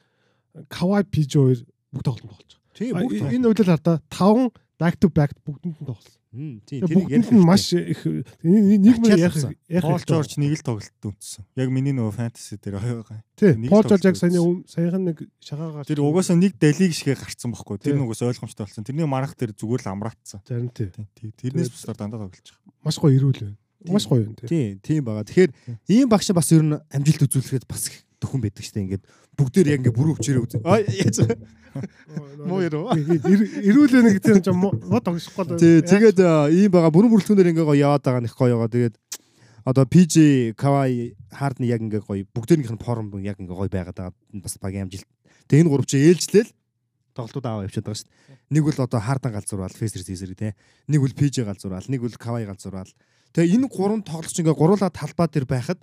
Кавай 0.74 1.04
Пиж 1.06 1.38
хоёр 1.38 1.62
бүгд 1.94 2.06
тоглолт 2.10 2.34
болж 2.34 2.50
байгаа. 2.50 2.74
Тийм 2.74 2.94
бүгд 2.98 3.14
э- 3.22 3.34
Энэ 3.38 3.48
үйлдэл 3.54 3.72
хардаа 3.78 3.98
5 4.10 4.65
back 4.80 4.96
to 5.00 5.08
back 5.10 5.32
бүгдэнд 5.46 5.80
нь 5.82 5.86
тоглосон. 5.88 6.20
Мм, 6.36 6.60
тийм 6.68 6.84
Бүгдэнд 6.84 7.32
нь 7.32 7.40
маш 7.40 7.72
их 7.72 8.04
энэ- 8.04 8.76
нийгмээр 8.84 9.32
ярих 9.32 9.40
ярих 9.72 9.88
Пол. 9.88 10.04
Жорж 10.04 10.36
нэг 10.36 10.60
л 10.60 10.64
тоглолт 10.68 10.92
үнтсэн. 11.00 11.46
Яг 11.56 11.70
миний 11.72 11.96
нөгөө 11.96 12.12
фэнтези 12.12 12.60
дээр 12.60 12.76
байгаа. 12.84 13.24
Тий, 13.40 13.56
нэг 13.56 13.72
л 13.72 13.72
Пол 13.72 13.88
Жорж 13.88 14.04
яг 14.04 14.16
саяны 14.20 14.68
саяхан 14.68 15.04
нэг 15.08 15.18
шагаагаар 15.40 15.88
Тэр 15.88 16.04
угаасаа 16.04 16.36
нэг 16.36 16.60
далиг 16.60 16.92
шигээ 16.92 17.16
гарцсан 17.16 17.56
байхгүй. 17.56 17.80
Тэр 17.80 17.96
Тийм. 17.96 18.04
нүгээс 18.04 18.22
ойлгомжтой 18.28 18.68
болсон. 18.68 18.84
Тэрний 18.84 19.08
марах 19.08 19.32
дээр 19.40 19.56
зүгээр 19.56 19.88
л 19.88 19.92
амраатсан. 19.96 20.44
зарим 20.44 20.68
тий. 20.76 20.92
Тийм, 20.92 21.08
тий. 21.16 21.32
Тэрнээс 21.40 21.72
бусдаар 21.72 21.96
дандаа 21.96 22.28
тоглож 22.28 22.44
байгаа. 22.52 22.84
Маш 22.84 23.00
гоё 23.00 23.16
ирүүл 23.16 23.40
байна. 23.40 23.58
Маш 23.88 24.06
гоё 24.12 24.28
юм 24.28 24.36
тий. 24.36 24.48
Тийм, 24.52 24.80
тийм 24.84 25.02
байгаа. 25.08 25.24
Тэгэхээр 25.24 25.52
ийм 25.88 26.08
багш 26.12 26.28
бас 26.36 26.52
ер 26.52 26.64
нь 26.68 26.76
амжилт 26.92 27.24
үзүүлэхэд 27.32 27.64
бас 27.64 27.88
их 28.26 28.30
дөхөн 28.34 28.42
байдаг 28.42 28.66
штэ 28.66 28.82
ингээд 28.82 29.04
бүгдээр 29.38 29.68
яг 29.70 29.80
ингээд 29.86 29.96
бүрүү 29.96 30.14
өвчрөө 30.18 30.44
үзээ. 30.50 30.62
Аа 30.66 30.82
яаж 30.82 31.18
муу 32.42 32.60
яруу. 32.66 32.90
Ирүүл 32.98 33.94
нэг 34.02 34.20
тийм 34.26 34.42
ч 34.42 34.50
мод 34.50 35.06
тогшихгүй. 35.06 35.60
Тий, 35.62 35.86
тэгээд 35.86 36.20
ийм 36.50 36.72
байгаа 36.74 36.90
бүрэн 36.90 37.12
бүрэлдэхүүнээр 37.14 37.52
ингээ 37.54 37.70
гоё 37.70 37.84
яваад 37.86 38.04
байгаа 38.04 38.22
нь 38.24 38.30
их 38.30 38.36
гоё 38.36 38.58
байгаа. 38.58 38.74
Тэгээд 38.74 38.96
одоо 39.66 39.86
PJ 39.86 40.16
Kawhi 40.58 41.14
Harden 41.34 41.66
яг 41.70 41.82
ингээ 41.84 42.02
гоё 42.02 42.24
бүгдээрнийх 42.34 42.74
нь 42.74 42.82
форм 42.82 43.14
яг 43.22 43.38
ингээ 43.38 43.54
гоё 43.54 43.70
байгаад 43.70 43.98
байгаа. 43.98 44.16
Бас 44.42 44.58
багийн 44.58 44.88
амжилт. 44.88 45.10
Тэгээд 45.46 45.68
энэ 45.68 45.72
гурав 45.72 45.86
чи 45.86 46.00
ээлжлээл 46.00 46.52
тоглолтууд 47.16 47.46
аваа 47.48 47.66
явчихад 47.68 47.88
байгаа 47.88 48.00
шүү 48.02 48.08
дээ. 48.08 48.40
Нэг 48.56 48.64
бол 48.68 48.80
одоо 48.84 49.00
Harden 49.00 49.32
галзуурвал 49.32 49.76
Facer 49.76 50.04
Caesar 50.04 50.32
те. 50.36 50.56
Нэг 50.88 51.00
бол 51.00 51.16
PJ 51.16 51.48
галзуурвал, 51.48 51.88
нэг 51.88 52.02
бол 52.04 52.16
Kawhi 52.16 52.46
галзуурвал. 52.46 52.92
Тэгээ 53.32 53.56
энэ 53.56 53.68
гурван 53.72 54.04
тоглолч 54.04 54.36
ингээ 54.36 54.56
гуруула 54.56 54.92
талбай 54.92 55.28
дээр 55.32 55.48
байхад 55.48 55.80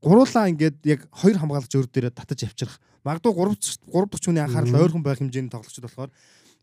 гуруулаа 0.00 0.48
ингээд 0.48 0.76
яг 0.88 1.00
хоёр 1.12 1.36
хамгаалагч 1.36 1.72
өөр 1.76 1.88
дээрээ 1.92 2.12
татаж 2.16 2.48
авчрах. 2.48 2.80
Магадгүй 3.04 3.32
3 3.36 3.92
3 3.92 4.08
дахь 4.08 4.24
хүний 4.24 4.42
анхаарал 4.44 4.80
ойрхон 4.80 5.04
байх 5.04 5.20
хэмжээний 5.20 5.52
тоглолчд 5.52 5.84
болохоор 5.84 6.10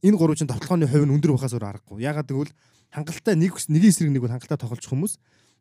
энэ 0.01 0.17
гурав 0.17 0.37
чинь 0.37 0.49
тоглооны 0.49 0.89
хувь 0.89 1.05
нь 1.05 1.13
өндөр 1.13 1.37
байхаас 1.37 1.53
өөр 1.53 1.65
аргагүй. 1.69 2.01
Ягаад 2.01 2.29
гэвэл 2.29 2.53
хангалттай 2.93 3.35
нэг 3.37 3.53
нэгэн 3.53 3.89
эсрэг 3.89 4.09
нэг 4.09 4.21
бол 4.25 4.33
хангалттай 4.33 4.57
тоглож 4.57 4.85
хүмүүс 4.89 5.13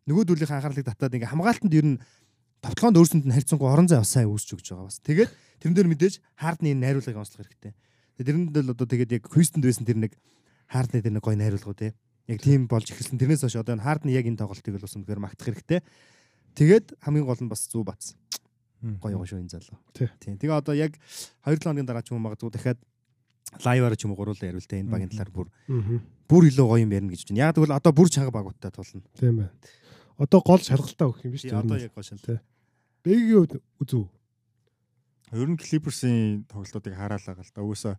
нөгөөдүүлийнх 0.09 0.53
анхаарлыг 0.53 0.85
татаад 0.85 1.13
ингээ 1.17 1.31
хамгаалтанд 1.33 1.73
ер 1.77 1.85
нь 1.85 2.01
тоглоонд 2.63 2.97
өөрсөнд 2.97 3.25
нь 3.27 3.35
харьцангуй 3.35 3.69
орон 3.69 3.87
зай 3.91 4.01
сайн 4.01 4.31
үүсч 4.31 4.57
өгч 4.57 4.73
байгаа 4.73 4.87
бас. 4.89 4.97
Тэгээд 5.03 5.29
тэрэн 5.61 5.75
дээр 5.75 5.89
мэдээж 5.91 6.13
хаардны 6.39 6.73
найруулгыг 6.73 7.17
онцлох 7.17 7.45
хэрэгтэй. 7.45 7.73
Тэрэнд 8.17 8.55
л 8.57 8.73
одоо 8.73 8.87
тэгээд 8.87 9.11
яг 9.21 9.23
Хьюстонд 9.29 9.65
байсан 9.65 9.85
тэр 9.85 9.99
нэг 10.01 10.17
хаардны 10.65 11.03
тэр 11.03 11.13
нэг 11.13 11.23
гоё 11.23 11.37
найруулга 11.37 11.73
тий. 11.77 11.91
Яг 12.25 12.41
тийм 12.41 12.65
болж 12.65 12.89
эхэлсэн. 12.89 13.19
Тэрнээс 13.19 13.45
хойш 13.45 13.61
одоо 13.61 13.77
энэ 13.77 13.85
хаардны 13.85 14.11
яг 14.15 14.25
энэ 14.25 14.41
тоглолтыг 14.41 14.73
л 14.73 14.81
бас 14.81 14.95
үнэхээр 14.97 15.21
магтах 15.21 15.47
хэрэгтэй. 15.53 15.79
Тэгээд 16.57 16.97
хамгийн 17.05 17.29
гол 17.29 17.37
нь 17.37 17.51
бас 17.53 17.69
зүү 17.69 17.85
бац. 17.85 18.17
Гоё 18.81 19.21
гоё 19.21 19.29
шүү 19.29 19.45
энэ 19.45 19.53
залуу. 19.53 19.77
Тий. 19.93 20.09
Тийм. 20.17 20.41
Тэгээ 20.41 20.57
одоо 20.57 20.73
яг 20.73 20.97
2-7 21.45 21.69
хоногийн 21.69 21.85
дараа 21.85 22.01
ч 22.01 22.09
юм 22.09 22.17
уу 22.17 22.25
магадгүй 22.25 22.49
дахиад 22.49 22.81
лайваар 23.61 23.93
ч 23.93 24.09
юм 24.09 24.17
уу 24.17 24.21
гуруулаа 24.25 24.49
ярил 24.49 24.65
тэ 24.65 24.81
энэ 24.81 24.89
багийн 24.89 25.13
талаар 25.13 25.29
бүр 25.29 25.47
бүр 26.25 26.43
илүү 26.49 26.65
гоё 26.65 26.81
юм 26.81 26.93
ярина 26.93 27.13
гэж 27.13 27.29
байна. 27.29 27.41
Яг 27.45 27.53
тэгвэл 27.57 27.77
одоо 27.77 27.93
бүр 27.93 28.09
чанга 28.09 28.33
багуудтай 28.33 28.73
тулна. 28.73 29.05
Тийм 29.17 29.45
байна. 29.45 29.53
Одоо 30.17 30.41
гол 30.41 30.61
шалгалтаа 30.61 31.07
өгөх 31.13 31.25
юм 31.29 31.33
биш 31.37 31.45
Тий, 31.45 31.53
үү? 31.53 31.61
Одоо 31.61 31.77
яг 31.77 31.93
гоё 31.93 32.05
шал. 32.05 32.21
Тий. 32.25 32.41
Бэгийн 33.05 33.37
үед 33.37 33.53
үзүү. 33.77 34.05
Ер 35.37 35.49
нь 35.51 35.59
Clippers-ийн 35.61 36.47
тоглолтуудыг 36.49 36.95
хараалаа 36.97 37.35
гал 37.37 37.53
да. 37.53 37.97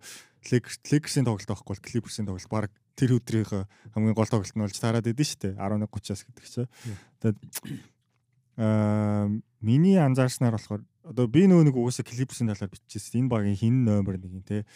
Lakers 0.50 0.76
Lakers-ийн 0.88 1.26
тоглолт 1.26 1.46
байхгүй 1.46 1.74
бол 1.76 1.86
Clippers-ийн 1.86 2.26
тоглолт 2.26 2.50
баг 2.50 2.72
тэр 2.96 3.18
өдрийнх 3.20 3.52
хамгийн 3.94 4.16
гол 4.16 4.30
тоглолт 4.30 4.54
нь 4.54 4.62
болж 4.64 4.78
таарад 4.78 5.06
идэв 5.06 5.26
шүү 5.26 5.54
дээ. 5.54 5.60
11:30-аас 5.60 6.22
гэдэг 6.24 6.46
чинь. 6.48 6.70
Тэгээд 7.20 7.38
аа 8.58 9.30
миний 9.62 9.96
анзаарснаар 10.02 10.58
болохоор 10.58 10.82
одоо 11.06 11.30
би 11.30 11.46
нөгөө 11.46 11.70
нэг 11.70 11.76
угсаа 11.78 12.02
Clippers-ийн 12.02 12.50
талаар 12.50 12.74
биччихсэн. 12.74 13.22
Энэ 13.22 13.30
багийн 13.30 13.56
хин 13.56 13.86
номер 13.86 14.18
1 14.18 14.28
юм 14.28 14.42
те. 14.42 14.66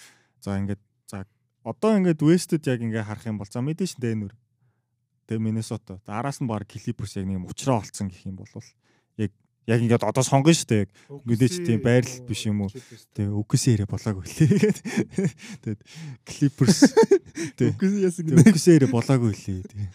За 0.40 0.54
ингээд 0.54 0.80
за 1.10 1.26
одоо 1.66 1.98
ингээд 1.98 2.22
West-д 2.22 2.62
яг 2.70 2.80
ингээ 2.80 3.04
харах 3.04 3.26
юм 3.26 3.42
бол 3.42 3.50
за 3.50 3.60
мэдээж 3.60 3.98
Denver. 3.98 4.32
Тэгээ 5.26 5.42
Minnesota. 5.42 5.98
Араас 6.06 6.38
нь 6.38 6.46
баг 6.46 6.70
Clippers 6.70 7.18
яг 7.18 7.26
нэг 7.26 7.42
юм 7.42 7.46
уучраа 7.50 7.82
олцсон 7.82 8.08
гэх 8.08 8.22
юм 8.24 8.38
бол 8.38 8.48
яг 9.66 9.78
ингээд 9.78 10.02
одоо 10.02 10.24
сонгоно 10.26 10.54
шүү 10.56 10.68
дээ. 10.68 10.84
Мэдээч 11.22 11.54
тийм 11.62 11.80
байрлал 11.82 12.26
биш 12.26 12.42
юм 12.50 12.66
уу? 12.66 12.70
Тэгээ 13.14 13.30
үгээс 13.30 13.64
яриа 13.70 13.86
болоогүй 13.86 14.26
лээ. 14.26 14.74
Тэгээд 15.62 15.80
Clippers 16.26 16.78
тэг 17.54 17.78
үгээс 17.78 18.66
яриа 18.74 18.90
болоогүй 18.90 19.32
лээ. 19.32 19.62
Тэгээ. 19.62 19.88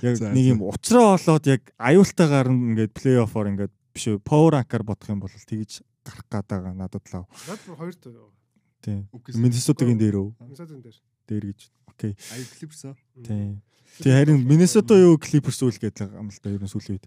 Яг 0.00 0.14
нэг 0.32 0.44
юм 0.56 0.64
уцраа 0.64 1.20
болоод 1.20 1.44
яг 1.44 1.62
аюултайгаар 1.76 2.48
нь 2.48 2.72
ингээд 2.72 2.96
плей-оффоор 2.96 3.52
ингээд 3.52 3.74
биш 3.92 4.04
үү 4.08 4.24
power 4.24 4.56
anchor 4.56 4.80
бодох 4.80 5.12
юм 5.12 5.20
бол 5.20 5.32
тэгж 5.32 5.84
гарах 6.00 6.48
байгаа 6.48 6.72
надад 6.72 7.04
л. 7.12 7.28
Наад 7.28 7.60
бүр 7.68 7.76
хоёр 7.76 7.96
тоо. 8.00 8.32
Тийм. 8.80 9.04
Миннесотагийн 9.12 10.00
дээр 10.00 10.16
өө. 10.24 10.28
Миннесотын 10.40 10.80
дээр. 10.80 10.96
Дээр 11.28 11.44
гэж. 11.52 11.60
Окей. 11.92 12.16
Ай 12.32 12.42
клипс 12.56 12.88
аа. 12.88 12.96
Тийм. 13.20 13.60
Тэг 14.00 14.12
харин 14.16 14.40
Миннесота 14.48 14.96
юу 14.96 15.20
Clippers 15.20 15.60
үйл 15.60 15.76
гэдэг 15.76 16.16
юм 16.16 16.32
л 16.32 16.40
да 16.40 16.48
ер 16.48 16.62
нь 16.64 16.70
сүүлийн 16.70 16.96
үед. 16.96 17.06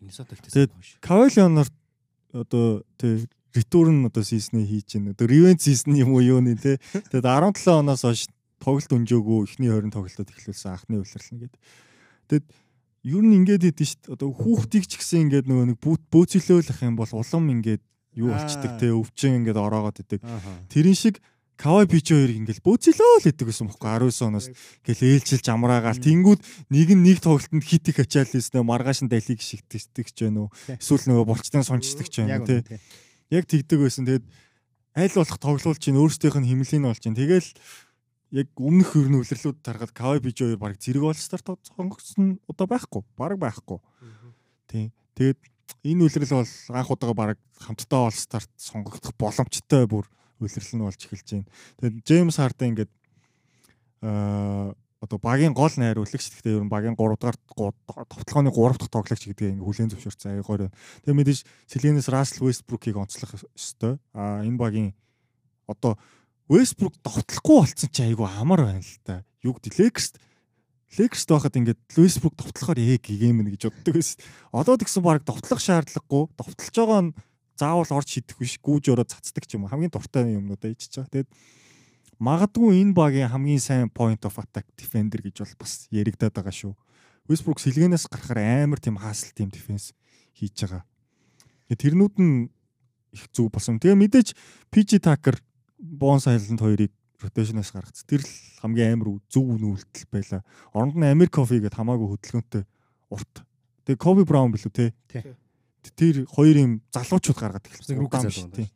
Миннесота 0.00 0.34
ихтэй. 0.34 0.68
Тэгээд 0.68 0.72
Кавалионоор 1.04 1.68
одоо 2.32 2.82
тэг 2.96 3.28
return 3.54 4.06
одоо 4.06 4.22
сизний 4.24 4.66
хийж 4.66 4.96
гин. 4.96 5.12
Одоо 5.12 5.26
revenge 5.28 5.62
season 5.66 5.94
юм 5.94 6.14
уу 6.16 6.24
юу 6.24 6.40
нэ 6.40 6.56
те. 6.56 6.78
Тэгээд 6.92 7.26
17 7.26 7.68
оноос 7.84 8.02
хойш 8.02 8.26
тоглолт 8.60 8.92
өнжөөгүй 8.92 9.38
эхний 9.44 9.68
20 9.68 9.92
тоглолтод 9.92 10.30
эхлүүлсэн 10.30 10.70
анхны 10.72 11.00
улирлна 11.00 11.38
гэдэг. 11.44 11.60
Тэгэд 12.30 12.46
ер 13.10 13.22
нь 13.24 13.36
ингээд 13.40 13.64
шүү 13.64 13.98
дээ. 14.06 14.14
Одоо 14.14 14.28
хүүхдийг 14.36 14.84
ч 14.86 14.92
гэсэн 15.00 15.28
ингээд 15.28 15.46
нөгөө 15.48 15.66
нэг 15.74 15.78
бөөцөлөөлөх 15.80 16.80
юм 16.84 16.94
бол 17.00 17.12
улам 17.16 17.44
ингээд 17.50 17.82
юу 18.20 18.28
Аа. 18.30 18.44
болчдөг 18.44 18.72
те 18.78 18.92
өвчин 18.92 19.40
ингээд 19.40 19.58
ороогоод 19.58 19.98
идэг. 20.04 20.20
Тэрэн 20.68 20.96
шиг 20.98 21.18
Кавай 21.60 21.84
Пич 21.84 22.08
хоёр 22.08 22.32
ингээл 22.32 22.64
бөөцөлөө 22.64 23.20
л 23.20 23.28
идэг 23.28 23.52
гэсэн 23.52 23.68
бохоо 23.68 24.00
19 24.08 24.32
оноос 24.32 24.48
ингээл 24.48 25.20
ээлжилж 25.20 25.46
амраагаал. 25.52 26.00
Тэнгүүд 26.00 26.40
нэг 26.72 26.88
нь 26.96 27.04
нэг 27.04 27.20
тоглолтод 27.20 27.60
хит 27.60 27.84
их 27.92 28.00
ачаал 28.00 28.32
лээснэ 28.32 28.64
маргааш 28.64 29.04
нь 29.04 29.12
далийг 29.12 29.44
шигтгэдэг 29.44 30.08
ч 30.08 30.24
вэ 30.24 30.32
нүү 30.32 30.48
эсвэл 30.80 31.04
нөгөө 31.04 31.28
булчтын 31.28 31.60
сончдаг 31.60 32.08
ч 32.08 32.24
үнэ, 32.24 32.40
тий. 32.48 32.80
яг 33.28 33.44
тэгдэг 33.44 33.76
байсан. 33.76 34.08
Тэгээд 34.08 34.24
аль 34.96 35.16
болох 35.20 35.36
тоглоул 35.36 35.76
чинь 35.76 36.00
өөрсдийнх 36.00 36.40
нь 36.40 36.48
химлийн 36.48 36.88
болж 36.88 37.04
чинь 37.04 37.12
тэгэл 37.12 37.52
яг 38.32 38.48
өмнөх 38.56 38.96
хөрн 38.96 39.20
үлрэлүүд 39.20 39.60
таргаад 39.60 39.92
Кавай 39.92 40.24
Пич 40.24 40.40
хоёр 40.40 40.56
баг 40.56 40.80
зэрэг 40.80 41.04
бол 41.04 41.18
старт 41.18 41.44
сонгогдсон 41.76 42.40
одоо 42.48 42.66
байхгүй 42.72 43.04
баг 43.20 43.36
байхгүй. 43.36 43.84
Тий. 44.64 44.96
Тэгээд 45.12 45.38
энэ 45.84 46.08
үлрэл 46.08 46.40
бол 46.40 46.52
анх 46.72 46.88
удаага 46.88 47.14
баг 47.14 47.38
хамтдаа 47.60 48.08
ол 48.08 48.16
старт 48.16 48.48
сонгогдох 48.56 49.12
боломжтой 49.20 49.84
бүр 49.84 50.08
үлрэл 50.40 50.74
нь 50.76 50.84
болж 50.84 51.00
эхэлж 51.04 51.28
байна. 51.30 51.48
Тэгээд 51.78 51.96
Джеймс 52.04 52.36
Харден 52.40 52.68
ингээд 52.74 52.92
аа 54.02 54.74
одоо 55.00 55.18
багийн 55.18 55.56
гол 55.56 55.72
найруулагч 55.72 56.28
гэхдээ 56.28 56.60
ер 56.60 56.64
нь 56.64 56.72
багийн 56.72 56.92
3 56.92 57.16
дугаар 57.16 57.36
товтлооны 58.04 58.52
3 58.52 58.76
дахь 58.76 58.92
тоглогч 58.92 59.24
гэдгийг 59.32 59.56
ингээ 59.56 59.64
хүлээн 59.64 59.90
зөвшөөрсөн 59.96 60.30
аягаар 60.36 60.68
байна. 60.68 60.76
Тэгээд 61.04 61.18
мэдээж 61.18 61.40
Силенэс 61.72 62.08
Рассел 62.12 62.44
Вестбрукийг 62.44 63.00
онцлох 63.00 63.32
ёстой. 63.56 63.96
Аа 64.12 64.44
энэ 64.44 64.60
багийн 64.60 64.92
одоо 65.64 65.96
Вестбрук 66.52 67.00
товтлохгүй 67.00 67.56
болцсон 67.64 67.88
чи 67.88 68.02
айгүй 68.04 68.28
амар 68.28 68.60
байна 68.60 68.84
л 68.84 69.00
та. 69.00 69.24
Юу 69.40 69.56
гэдэг 69.56 69.80
Лекс 69.80 70.12
Лекс 70.98 71.24
байхад 71.24 71.56
ингээд 71.56 71.80
Вестбрук 71.96 72.36
товтлохоор 72.36 72.76
ээ 72.76 73.00
гэгэм 73.00 73.46
гэж 73.56 73.72
боддог 73.72 73.94
байсан. 73.96 74.20
Одоо 74.52 74.76
тэгсэн 74.76 75.00
баг 75.00 75.24
товтлох 75.24 75.62
шаардлагагүй. 75.62 76.28
Товтлож 76.34 76.74
байгаа 76.76 77.00
нь 77.08 77.14
заавал 77.60 78.00
орж 78.00 78.08
шидэх 78.16 78.40
биш 78.40 78.56
гүүж 78.64 78.88
ороод 78.96 79.12
цацдаг 79.12 79.44
ч 79.44 79.60
юм 79.60 79.68
уу 79.68 79.72
хамгийн 79.72 79.92
дуртай 79.92 80.32
юмнуудаа 80.32 80.72
ичж 80.72 80.96
байгаа. 80.96 81.12
Тэгээд 81.12 81.30
магадгүй 82.16 82.80
энэ 82.80 82.96
багийн 82.96 83.28
хамгийн 83.28 83.60
сайн 83.60 83.88
point 83.92 84.24
of 84.24 84.40
attack 84.40 84.64
defender 84.80 85.20
гэж 85.20 85.44
бол 85.44 85.54
бас 85.60 85.84
яригадаад 85.92 86.32
байгаа 86.32 86.54
шүү. 86.56 86.72
Westbrook 87.28 87.60
сэлгэнээс 87.60 88.08
гарахаар 88.08 88.64
амар 88.64 88.80
тийм 88.80 88.96
хаасл 88.96 89.30
тийм 89.36 89.52
дефенс 89.52 89.92
хийж 90.32 90.64
байгаа. 90.64 90.82
Тэрнүүд 91.70 92.16
нь 92.18 92.50
их 93.12 93.28
зүг 93.30 93.52
болсон. 93.52 93.78
Тэгээ 93.78 93.98
мэдээж 93.98 94.28
PG 94.72 95.04
Tucker 95.04 95.36
Bones 95.78 96.26
Island 96.26 96.60
хоёрыг 96.60 96.92
rotation-аас 97.20 97.70
гаргацсан. 97.70 98.06
Тэр 98.08 98.22
л 98.24 98.32
хамгийн 98.64 98.98
амар 98.98 99.20
зөв 99.28 99.58
нүүлтэл 99.60 100.08
байла. 100.10 100.42
Оронд 100.72 100.96
нь 100.96 101.06
Amir 101.06 101.30
Coffee 101.30 101.60
гэдээ 101.60 101.78
хамаагүй 101.78 102.08
хөдөлгөөнтэй 102.16 102.64
урт. 103.12 103.34
Тэгээ 103.84 104.00
Kobe 104.00 104.24
Brown 104.24 104.50
билүү 104.54 104.72
те. 104.72 104.94
Тэр 105.96 106.26
хоёр 106.28 106.56
юм 106.56 106.72
залуучууд 106.92 107.38
гаргаад 107.38 107.66
эхэлсэн. 107.66 108.00
Удаан 108.00 108.28
биш, 108.28 108.40
залуу 108.40 108.56
тий. 108.56 108.68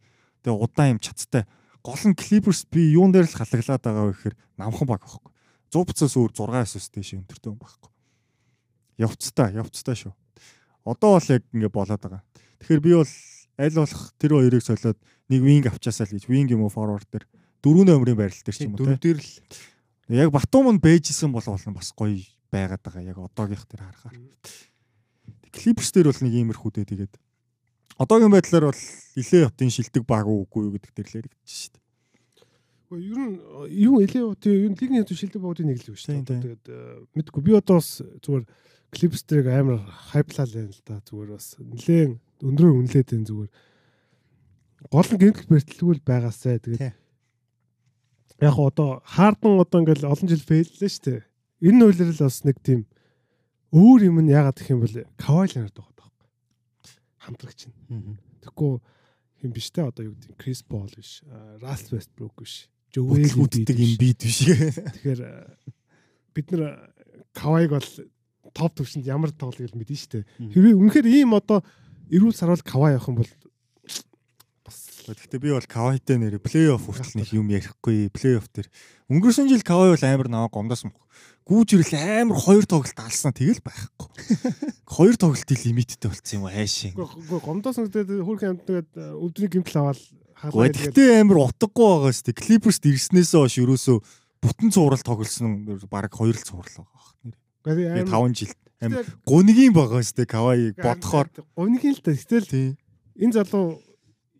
Тэгээ 0.42 0.62
удаан 0.64 0.90
юм 0.96 1.00
чацтай. 1.00 1.44
Гол 1.84 2.02
нь 2.04 2.16
Clippers 2.16 2.64
би 2.70 2.96
юун 2.96 3.12
дээр 3.12 3.28
л 3.28 3.36
халаглаад 3.36 3.82
байгаа 3.84 4.04
вэ 4.08 4.12
гэхээр 4.16 4.36
намхан 4.56 4.88
баг 4.88 5.04
байхгүй. 5.04 5.32
100 5.68 5.84
буцаас 5.84 6.14
өөр 6.16 6.32
6 6.32 6.48
9-с 6.48 6.88
дэше 6.94 7.20
өнтертэй 7.20 7.50
юм 7.52 7.58
байхгүй. 7.60 7.90
Явцтай, 9.04 9.52
явцтай 9.58 9.96
шүү. 9.98 10.12
Одоо 10.88 11.20
бол 11.20 11.28
яг 11.28 11.42
ингэ 11.52 11.68
болоод 11.68 12.00
байгаа. 12.00 12.22
Тэгэхээр 12.62 12.80
би 12.80 12.92
бол 12.96 13.12
аль 13.60 13.76
болох 13.76 14.02
тэр 14.16 14.32
хоёрыг 14.38 14.62
солиод 14.64 14.98
нэг 15.28 15.40
wing 15.44 15.64
авчаасаа 15.68 16.08
л 16.08 16.14
гэж 16.16 16.24
wing 16.30 16.48
юм 16.48 16.64
уу 16.64 16.72
forward 16.72 17.04
дээр 17.12 17.28
дөрөв 17.60 17.84
номерын 17.84 18.16
байрал 18.16 18.42
дээр 18.44 18.56
ч 18.56 18.64
юм 18.64 18.76
уу 18.76 18.80
Дөрөв 18.80 19.00
дээр 19.02 19.20
л 19.20 19.28
Яг 20.08 20.30
Батум 20.30 20.68
нь 20.68 20.82
бэжсэн 20.84 21.32
бол 21.32 21.40
болно 21.40 21.72
бас 21.72 21.88
гоё 21.96 22.20
байгаад 22.52 22.82
байгаа 22.84 23.02
яг 23.08 23.18
одоогийнх 23.24 23.64
дээр 23.64 23.88
харахаар. 23.88 24.20
Clippers 25.54 25.90
дээр 25.94 26.10
бол 26.10 26.22
нэг 26.26 26.34
иймэрхүү 26.34 26.70
дээ 26.74 26.90
тэгээд 26.90 27.14
одоогийн 28.02 28.34
байдлаар 28.34 28.74
бол 28.74 28.82
илээ 29.14 29.46
хотын 29.46 29.70
шилдэг 29.70 30.02
баг 30.02 30.26
уугүй 30.26 30.66
юу 30.66 30.74
гэдэг 30.74 30.92
дээр 30.94 31.08
л 31.08 31.18
яригдчих 31.22 31.54
шүү 31.54 31.70
дээ. 31.70 31.82
Гэхдээ 32.90 33.10
ер 33.14 33.18
нь 33.22 33.34
э, 33.38 33.66
юу 33.86 33.94
элээ 34.02 34.24
тийм 34.42 34.54
ер 34.58 34.70
нь 34.74 34.78
лигийн 34.82 35.06
шилдэг 35.06 35.40
буудын 35.42 35.70
нэг 35.70 35.78
л 35.86 35.94
биш 35.94 36.04
тийм. 36.06 36.26
Тэгээд 36.26 36.64
мэдгүй 37.14 37.42
би 37.42 37.52
одоо 37.54 37.78
бас 37.78 38.02
зүгээр 38.02 38.44
клипстерийг 38.90 39.46
амар 39.46 39.78
хайплаа 40.10 40.46
л 40.46 40.54
байна 40.58 40.74
л 40.74 40.82
да. 40.82 40.98
Зүгээр 41.06 41.30
бас 41.30 41.46
нэлээд 41.58 42.18
өндрөө 42.42 42.72
үнэлээд 42.74 43.08
байна 43.14 43.28
зүгээр. 43.30 43.52
Гол 44.90 45.10
нь 45.14 45.20
гэмтэл 45.22 45.50
бэртэлгүй 45.54 45.94
л 45.94 46.06
байгаасай 46.06 46.58
тэгээд 46.58 46.94
яг 48.42 48.56
одоо 48.58 49.00
хаардан 49.06 49.62
одоо 49.62 49.78
ингээл 49.80 50.10
олон 50.10 50.28
жил 50.28 50.42
фейллээ 50.42 50.90
шүү 50.90 51.04
дээ. 51.06 51.20
Энэ 51.62 51.84
үйлрэл 51.88 52.26
бас 52.26 52.42
нэг 52.42 52.58
тийм 52.60 52.86
өөр 53.74 54.00
юм 54.06 54.22
нь 54.22 54.30
яагаад 54.30 54.54
гэх 54.54 54.70
юм 54.70 54.86
бол 54.86 54.94
кавай 55.18 55.50
ланард 55.50 55.74
байгаа 55.74 55.94
байхгүй 55.98 56.28
хамтрагч 57.26 57.60
нь 57.66 57.74
Тэгэхгүй 58.44 58.72
юм 59.44 59.52
биш 59.52 59.72
те 59.72 59.82
одоо 59.82 60.04
юу 60.04 60.14
гэдэг 60.14 60.36
Крис 60.36 60.62
Пол 60.62 60.88
биш, 60.92 61.24
Раст 61.60 61.90
Вестбрук 61.90 62.36
биш. 62.38 62.68
Жовел 62.92 63.24
Бүтдэг 63.24 63.76
юм 63.76 63.96
бит 63.96 64.20
биш. 64.20 64.44
Тэгэхээр 64.44 65.20
бид 66.36 66.46
нар 66.52 66.92
Кавайг 67.32 67.70
бол 67.72 67.88
топ 68.52 68.72
төвшөнд 68.76 69.08
ямар 69.08 69.32
тоглоёг 69.32 69.72
л 69.72 69.78
мэдэн 69.80 69.96
штэ. 69.96 70.28
Хэрвээ 70.38 70.76
үнэхээр 70.76 71.06
ийм 71.08 71.34
одоо 71.34 71.64
эрүүл 72.12 72.36
сарвал 72.36 72.60
Кавай 72.62 72.94
явах 72.94 73.08
юм 73.08 73.18
бол 73.24 73.32
Гэхдээ 75.12 75.40
би 75.42 75.50
бол 75.52 75.68
Кавайтай 75.68 76.16
нэр 76.16 76.40
плей-офф 76.40 76.88
хүртэл 76.88 77.20
нэг 77.20 77.28
юм 77.36 77.52
ярихгүй. 77.52 78.08
Плей-офф 78.08 78.48
дээр 78.48 78.68
өнгөрсөн 79.12 79.52
жил 79.52 79.60
Кавай 79.60 79.92
бол 79.92 80.04
амар 80.08 80.28
наваа 80.32 80.48
гомдоос 80.48 80.88
мөх. 80.88 80.96
Гүүж 81.44 81.76
ирэл 81.76 82.24
амар 82.24 82.40
хоёр 82.40 82.64
тоглолт 82.64 82.96
алснаа 82.96 83.36
тэгэл 83.36 83.60
байхгүй. 83.60 84.08
Хоёр 84.96 85.14
тоглолтын 85.20 85.60
лимиттэй 85.60 86.08
болцсон 86.08 86.40
юм 86.40 86.48
хайшин. 86.48 86.96
гомдоос 86.96 87.76
нэгдээд 87.84 88.24
хөрх 88.24 88.42
амт 88.48 88.64
тэгээд 88.64 88.90
өвдний 89.20 89.52
гимтэл 89.52 89.84
аваад 89.84 90.00
Гэхдээ 90.40 90.72
тэгтээ 90.72 91.20
амар 91.20 91.52
утгагүй 91.52 91.84
байгаа 91.84 92.12
шүү 92.16 92.26
дээ. 92.32 92.40
Clippers 92.40 92.78
ирснээс 92.80 93.32
хойш 93.36 93.56
ерөөсөө 93.60 93.96
бүтэн 94.44 94.68
цуврал 94.72 95.04
тоглосон 95.04 95.80
баг 95.88 96.12
хоёр 96.12 96.36
л 96.36 96.44
цуврал 96.48 96.84
байгаа. 96.84 97.36
тэгээд 97.64 98.08
5 98.08 98.40
жил 98.40 98.52
амар 98.80 99.04
гунигийн 99.24 99.72
байгаа 99.72 100.00
шүү 100.04 100.16
дээ. 100.20 100.32
Кавайг 100.32 100.76
бодохоор 100.76 101.28
гонгийн 101.56 101.96
л 101.96 102.04
та 102.04 102.12
гэтэл 102.12 102.76
энэ 103.20 103.36
залуу 103.40 103.80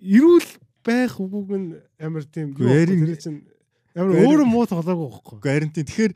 эрүүл 0.05 0.49
байх 0.85 1.17
үгүйг 1.17 1.51
нь 1.57 1.69
амар 1.99 2.25
тийм 2.29 2.53
юу 2.61 2.69
тэр 2.69 3.17
чинь 3.17 3.40
амар 3.97 4.21
өөрөө 4.21 4.47
муу 4.47 4.69
тоглоогүй 4.69 5.09
байхгүй. 5.09 5.37
Үгүй 5.40 5.51
харин 5.51 5.73
тийм 5.73 5.88
тэгэхээр 5.88 6.14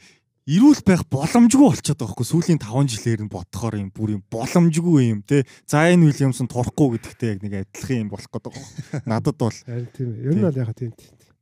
эрүүл 0.48 0.83
байх 0.85 1.03
боломжгүй 1.12 1.66
болчиход 1.68 2.01
байгаа 2.01 2.16
хгүй 2.16 2.29
сүүлийн 2.29 2.61
5 2.61 2.92
жилээр 2.92 3.20
нь 3.24 3.33
бодохоор 3.33 3.77
юм 3.81 3.90
бүр 3.92 4.16
юм 4.16 4.22
боломжгүй 4.33 5.12
юм 5.12 5.20
те 5.20 5.44
Зайн 5.68 6.05
Уильямсон 6.05 6.48
турахгүй 6.48 6.96
гэдэгтэй 6.96 7.37
яг 7.37 7.40
нэг 7.44 7.68
адилхан 7.68 8.03
юм 8.05 8.11
болох 8.12 8.29
гэдэг 8.33 8.53
байгаа. 8.57 9.05
Надад 9.12 9.37
бол 9.37 9.53
Харин 9.53 9.88
тийм. 9.92 10.09
Ер 10.24 10.33
нь 10.37 10.44
бол 10.48 10.57
яг 10.57 10.72
тийм. 10.72 10.92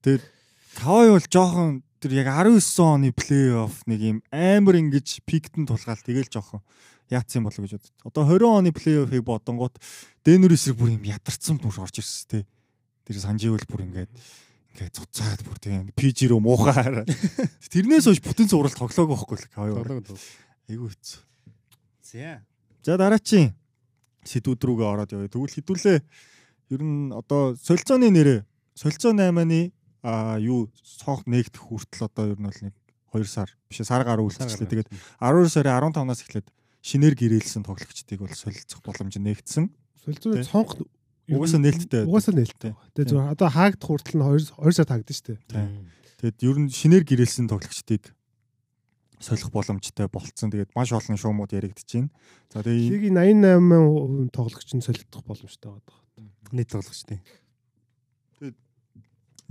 тийм. 0.02 0.18
Кавай 0.74 1.08
бол 1.14 1.22
жоохон 1.30 1.86
тэр 2.02 2.12
яг 2.18 2.28
19 2.34 2.60
оны 2.82 3.14
плей-офф 3.14 3.86
нэг 3.86 4.00
юм 4.02 4.18
амар 4.34 4.74
ингэж 4.74 5.22
пиктэн 5.22 5.70
тулгаал 5.70 6.02
тэгэл 6.02 6.28
жоохон 6.28 6.60
яатсан 7.10 7.46
болов 7.46 7.62
гэж 7.62 7.76
бодод. 7.78 7.92
Одоо 8.04 8.22
20 8.26 8.46
оны 8.46 8.70
плей-оффыг 8.74 9.22
бодонгууд 9.22 9.76
Дэнүр 10.26 10.54
эсрэг 10.56 10.76
бүр 10.76 10.94
юм 10.96 11.04
ядарсан 11.06 11.58
бүр 11.60 11.74
орж 11.82 12.02
ирсэн 12.02 12.26
те. 12.30 12.38
Тэр 13.06 13.16
санживэл 13.22 13.66
бүр 13.70 13.86
ингээд 13.86 14.10
ингээд 14.74 14.94
цуцаад 14.96 15.40
бүр 15.46 15.58
тийм 15.62 15.90
PG 15.94 16.34
руу 16.34 16.42
муухаар. 16.42 17.06
Тэрнээс 17.72 18.10
хойш 18.10 18.20
бүтэн 18.20 18.50
зурал 18.50 18.74
тоглоагүй 18.74 19.14
байхгүй 19.14 19.36
л 19.38 19.48
Кавай. 19.54 20.02
Айгу 20.66 20.90
хэцүү. 20.90 21.20
За. 22.02 22.42
За 22.82 22.98
дараачийн 22.98 23.54
сэдвүүд 24.26 24.66
рүүгээ 24.66 24.88
ороод 24.90 25.14
явъя. 25.14 25.30
Тэгвэл 25.30 25.56
хэдүүлээ 25.62 25.98
ер 26.74 26.82
нь 26.82 27.14
одоо 27.14 27.54
солилцооны 27.54 28.10
нэрээ 28.10 28.42
солилцоо 28.74 29.14
8-ны 29.14 29.70
а 30.02 30.38
юу 30.42 30.70
цонх 30.82 31.26
нэгдэх 31.26 31.62
хүртэл 31.62 32.10
одоо 32.10 32.34
ер 32.34 32.38
нь 32.38 32.46
бол 32.50 32.62
нэг 32.62 32.74
2 33.14 33.24
сар 33.26 33.50
биш 33.70 33.82
сар 33.86 34.02
гаруй 34.04 34.28
үлдчихлээ. 34.28 34.86
Тэгээд 34.86 34.88
12 35.22 35.50
сарын 35.50 35.94
15-наас 35.94 36.22
эхлээд 36.26 36.46
шинээр 36.86 37.18
гэрээлсэн 37.18 37.66
тоглогчдыг 37.66 38.22
бол 38.22 38.30
солилцох 38.30 38.80
боломж 38.86 39.18
нэгдсэн. 39.18 39.74
Солилцооны 40.06 40.38
Тий. 40.38 40.46
цонх 40.46 40.78
Угаасаа 41.26 41.58
нээлттэй. 41.58 42.06
Угаасаа 42.06 42.34
нээлттэй. 42.38 42.72
Тэгээ 42.94 43.10
зөв 43.10 43.26
одоо 43.26 43.50
хаагдах 43.50 43.90
хүртэл 43.90 44.22
нь 44.22 44.22
2 44.22 44.62
2 44.62 44.78
сар 44.78 44.86
хаагдсан 44.86 45.16
шүү 45.18 45.26
дээ. 45.50 45.66
Тэгэд 46.22 46.38
ер 46.46 46.58
нь 46.62 46.70
шинээр 46.70 47.02
гэрээлсэн 47.02 47.50
тоглогчдыг 47.50 48.14
солих 49.18 49.50
боломжтой 49.50 50.06
болцсон. 50.06 50.54
Тэгээд 50.54 50.70
маш 50.78 50.94
олон 50.94 51.18
шуумууд 51.18 51.50
яригдчихээн. 51.50 52.14
За 52.54 52.62
тэгээд 52.62 53.10
Лигийн 53.10 53.18
88% 53.18 54.30
тоглогч 54.30 54.70
нь 54.78 54.86
солигдох 54.86 55.26
боломжтой 55.26 55.74
байгаа. 55.74 55.98
Нийт 56.54 56.70
тоглогч 56.70 57.02
тийм. 57.02 57.18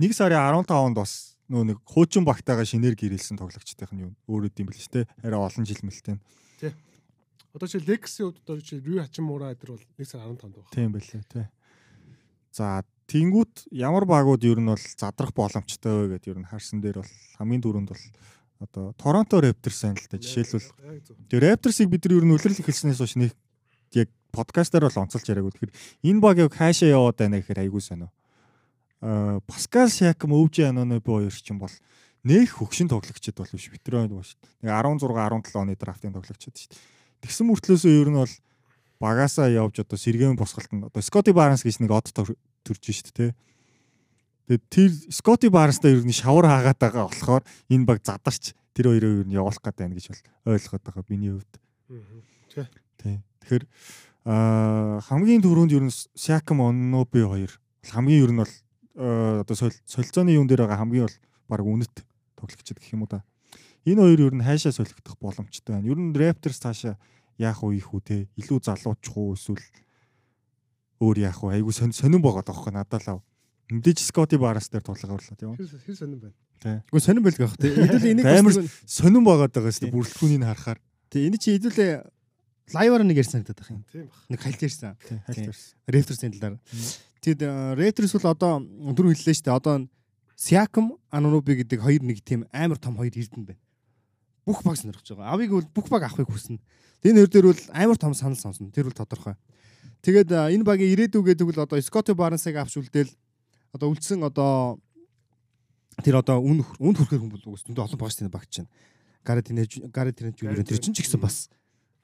1 0.00 0.16
сарын 0.16 0.64
15-нд 0.64 0.96
бас 0.96 1.36
нөө 1.52 1.76
нэг 1.76 1.78
хуучин 1.84 2.24
багтаага 2.24 2.64
шинээр 2.64 2.96
гэрэлсэн 2.96 3.36
тоглогчдийнх 3.36 3.92
нь 3.92 4.02
юу 4.08 4.12
өөрөө 4.32 4.64
юм 4.64 4.68
бэл 4.72 4.80
ч 4.80 4.88
те 4.88 5.04
арай 5.20 5.40
олон 5.40 5.64
жил 5.68 5.84
мэлтэй. 5.84 6.16
Одоо 7.56 7.68
чи 7.72 7.80
Legacy 7.80 8.20
хувьд 8.20 8.44
одоо 8.44 8.60
чи 8.60 8.76
Ryu 8.76 9.00
Hachimura 9.00 9.48
эдэр 9.56 9.80
бол 9.80 9.84
1 9.96 10.04
сар 10.04 10.20
15 10.20 10.52
байх. 10.52 10.68
Тийм 10.76 10.92
байлээ 10.92 11.24
те. 11.24 11.48
За 12.52 12.84
тэнгүүт 13.08 13.72
ямар 13.72 14.04
багууд 14.04 14.44
ер 14.44 14.60
нь 14.60 14.68
бол 14.68 14.76
задрах 14.76 15.32
боломжтой 15.32 16.04
вэ 16.04 16.20
гэдээ 16.20 16.36
ер 16.36 16.40
нь 16.44 16.50
харсан 16.52 16.84
дээр 16.84 17.00
бол 17.00 17.12
хамгийн 17.40 17.64
түрүүнд 17.64 17.88
бол 17.88 18.04
одоо 18.60 18.92
Торонто 19.00 19.40
Raptors 19.40 19.72
сайн 19.80 19.96
л 19.96 20.04
та 20.04 20.20
жишээлбэл 20.20 20.68
тэр 21.32 21.40
Raptors-ыг 21.48 21.88
бид 21.88 22.04
нар 22.04 22.20
ер 22.20 22.28
нь 22.28 22.34
үлрэл 22.36 22.60
эхэлснээс 22.60 23.00
хойш 23.00 23.16
нэг 23.16 23.32
яг 23.96 24.12
подкастаар 24.36 24.92
бол 24.92 25.00
онцолж 25.00 25.24
яриаг. 25.24 25.48
Тэгэхээр 25.56 25.72
энэ 26.12 26.20
баг 26.20 26.36
яг 26.36 26.52
хаашаа 26.52 26.92
яваад 26.92 27.16
байна 27.16 27.40
гэхээр 27.40 27.64
айгүй 27.64 27.80
сонио. 27.80 28.12
Аа 29.00 29.40
Паскал 29.48 29.88
Сиакам 29.88 30.36
өвжи 30.36 30.60
Аноноби 30.68 31.08
хоёр 31.08 31.32
чинь 31.32 31.56
бол 31.56 31.72
нэх 32.20 32.60
хөгшин 32.60 32.92
тоглогчд 32.92 33.32
бол 33.32 33.48
биш 33.48 33.72
ветеран 33.72 34.12
бол 34.12 34.20
шүү 34.20 34.44
дээ. 34.44 34.68
Нэг 34.68 34.72
16 34.76 35.08
17 35.08 35.56
оны 35.56 35.72
драфтын 35.72 36.12
тоглогчд 36.12 36.52
шүү 36.52 36.68
дээ. 36.68 36.95
Тэгсэн 37.26 37.50
мөртлөөсөө 37.50 37.92
ер 38.06 38.08
нь 38.14 38.20
бол 38.22 38.34
багасаа 39.02 39.50
явж 39.50 39.82
одоо 39.82 39.98
сэргээн 39.98 40.38
босголтон 40.38 40.86
одоо 40.86 41.02
Скотти 41.02 41.34
Барнс 41.34 41.66
гэж 41.66 41.82
нэг 41.82 41.90
од 41.90 42.06
төрж 42.14 42.82
шүү 42.86 43.10
дээ. 43.18 43.32
Тэгээд 44.46 44.64
тэр 44.70 44.90
Скотти 45.10 45.50
Барнстай 45.50 45.98
ер 45.98 46.06
нь 46.06 46.14
шавар 46.14 46.46
хаагаад 46.46 46.78
байгаа 46.78 47.10
болохоор 47.10 47.42
энэ 47.66 47.82
баг 47.82 47.98
задарч 48.06 48.54
тэр 48.72 48.94
хоёроо 48.94 49.26
ер 49.26 49.26
нь 49.26 49.34
явуулах 49.34 49.58
гэдэг 49.58 49.82
байна 49.82 49.98
гэж 49.98 50.06
бол 50.14 50.54
ойлгоод 50.54 50.82
байгаа 50.86 51.04
миний 51.10 51.34
хувьд. 51.34 51.52
Тий. 53.02 53.18
Тэгэхээр 53.42 53.64
аа 54.30 55.02
хамгийн 55.02 55.42
түрүүнд 55.42 55.74
ер 55.74 55.84
нь 55.84 55.94
Сиакам 56.14 56.62
Онноби 56.62 57.26
хоёр 57.26 57.52
хамгийн 57.90 58.22
ер 58.22 58.32
нь 58.32 58.40
бол 58.40 58.54
одоо 59.42 59.56
солилцооны 59.84 60.30
юун 60.30 60.46
дээр 60.46 60.64
байгаа 60.64 60.78
хамгийн 60.78 61.10
бол 61.10 61.18
баг 61.50 61.66
үнэт 61.66 61.94
тоглогчд 62.38 62.78
гэх 62.78 62.94
юм 62.94 63.04
уу 63.04 63.10
да. 63.10 63.26
Энэ 63.84 64.02
хоёр 64.02 64.20
ер 64.30 64.34
нь 64.34 64.46
хайшаа 64.46 64.72
солигдох 64.72 65.18
боломжтой 65.20 65.74
байна. 65.78 65.86
Ер 65.86 65.98
нь 65.98 66.14
Raptors 66.14 66.58
цаашаа 66.58 66.98
яах 67.38 67.60
вэ 67.62 67.76
их 67.76 67.92
үү 67.92 68.00
те 68.00 68.16
илүү 68.40 68.58
залуучих 68.64 69.16
уу 69.16 69.36
эсвэл 69.36 69.60
өөр 71.00 71.16
яах 71.20 71.40
вэ? 71.44 71.60
Айгу 71.60 71.72
сонирн 71.72 72.22
байгаа 72.24 72.44
тоххой 72.44 72.72
надад 72.72 73.04
л 73.04 73.20
мэдээж 73.68 73.98
Scotty 74.00 74.40
Barnes 74.40 74.72
дээр 74.72 74.84
тийм 74.84 75.52
үү? 75.52 75.60
Хэр 75.60 75.96
сонирн 75.96 76.20
байна? 76.32 76.36
Тий 76.56 76.80
Үгүй 76.88 77.02
сонирн 77.04 77.24
байлг 77.26 77.40
байх 77.40 77.56
тий 77.60 77.72
хэдүүл 77.76 78.10
энийг 78.16 78.26
амар 78.26 78.54
сонирн 78.88 79.24
байгаа 79.26 79.48
даа 79.52 79.68
шүү 79.68 79.84
дээ 79.84 79.92
бүрэлдэхүүнийг 79.92 80.48
харахаар. 80.48 80.78
Тий 81.12 81.22
энэ 81.28 81.36
чи 81.36 81.48
хэдүүлээ 81.60 81.92
лайваар 82.72 83.04
нэг 83.04 83.20
ярьсан 83.20 83.44
гэдэг 83.44 83.68
юм. 83.68 83.84
Тийм 83.92 84.08
баг 84.08 84.24
нэг 84.32 84.40
хальт 84.40 84.62
ярьсан. 84.64 84.96
Тий 85.04 85.20
хайлтарс 85.28 85.76
Raptors-ийн 85.84 86.32
талаар. 86.32 86.56
Тэгэд 87.20 87.40
Raptors 87.76 88.12
бол 88.16 88.32
одоо 88.32 88.52
дөрөв 88.64 89.12
хэллээ 89.12 89.36
шүү 89.36 89.46
дээ. 89.52 89.58
Одоо 89.60 89.74
Siakam 90.36 90.96
Anunoby 91.12 91.64
гэдэг 91.64 91.80
хоёр 91.80 92.02
нэг 92.04 92.24
тийм 92.24 92.48
амар 92.52 92.80
том 92.80 92.96
хоёр 92.96 93.12
эрдэнэ 93.12 93.52
байна 93.52 93.65
бүх 94.46 94.62
баг 94.62 94.78
сонирхож 94.78 95.10
байгаа. 95.10 95.34
Авыг 95.34 95.50
бол 95.50 95.68
бүх 95.74 95.90
баг 95.90 96.06
авахыг 96.06 96.30
хүснэ. 96.30 96.62
Энэ 97.02 97.26
хоёр 97.26 97.30
дээр 97.30 97.46
бол 97.50 97.62
амар 97.74 97.98
том 97.98 98.14
санал 98.14 98.38
сонсно 98.38 98.70
тэр 98.70 98.86
бол 98.86 98.94
тодорхой. 98.94 99.34
Тэгээд 100.06 100.30
энэ 100.30 100.62
багийн 100.62 100.94
ирээдүг 100.94 101.34
гэдэг 101.34 101.46
бол 101.50 101.64
одоо 101.66 101.82
Scotty 101.82 102.14
Barnes-ыг 102.14 102.54
авч 102.54 102.78
үлдээл 102.78 103.10
одоо 103.74 103.90
үлдсэн 103.90 104.22
одоо 104.22 104.78
тэр 106.06 106.22
одоо 106.22 106.38
үн 106.38 106.62
үн 106.78 106.94
хүрхээр 106.94 107.20
хүн 107.26 107.32
бол 107.34 107.46
үгүйс 107.50 107.66
зөндөө 107.66 107.84
олон 107.90 107.98
багш 107.98 108.16
тийм 108.16 108.30
багч 108.30 108.62
чинь. 108.62 108.70
Гарет 109.26 109.50
Гарет 109.90 110.20
юу 110.22 110.62
тэр 110.62 110.78
чинь 110.78 110.94
ч 110.94 111.02
гэсэн 111.02 111.18
бас. 111.18 111.50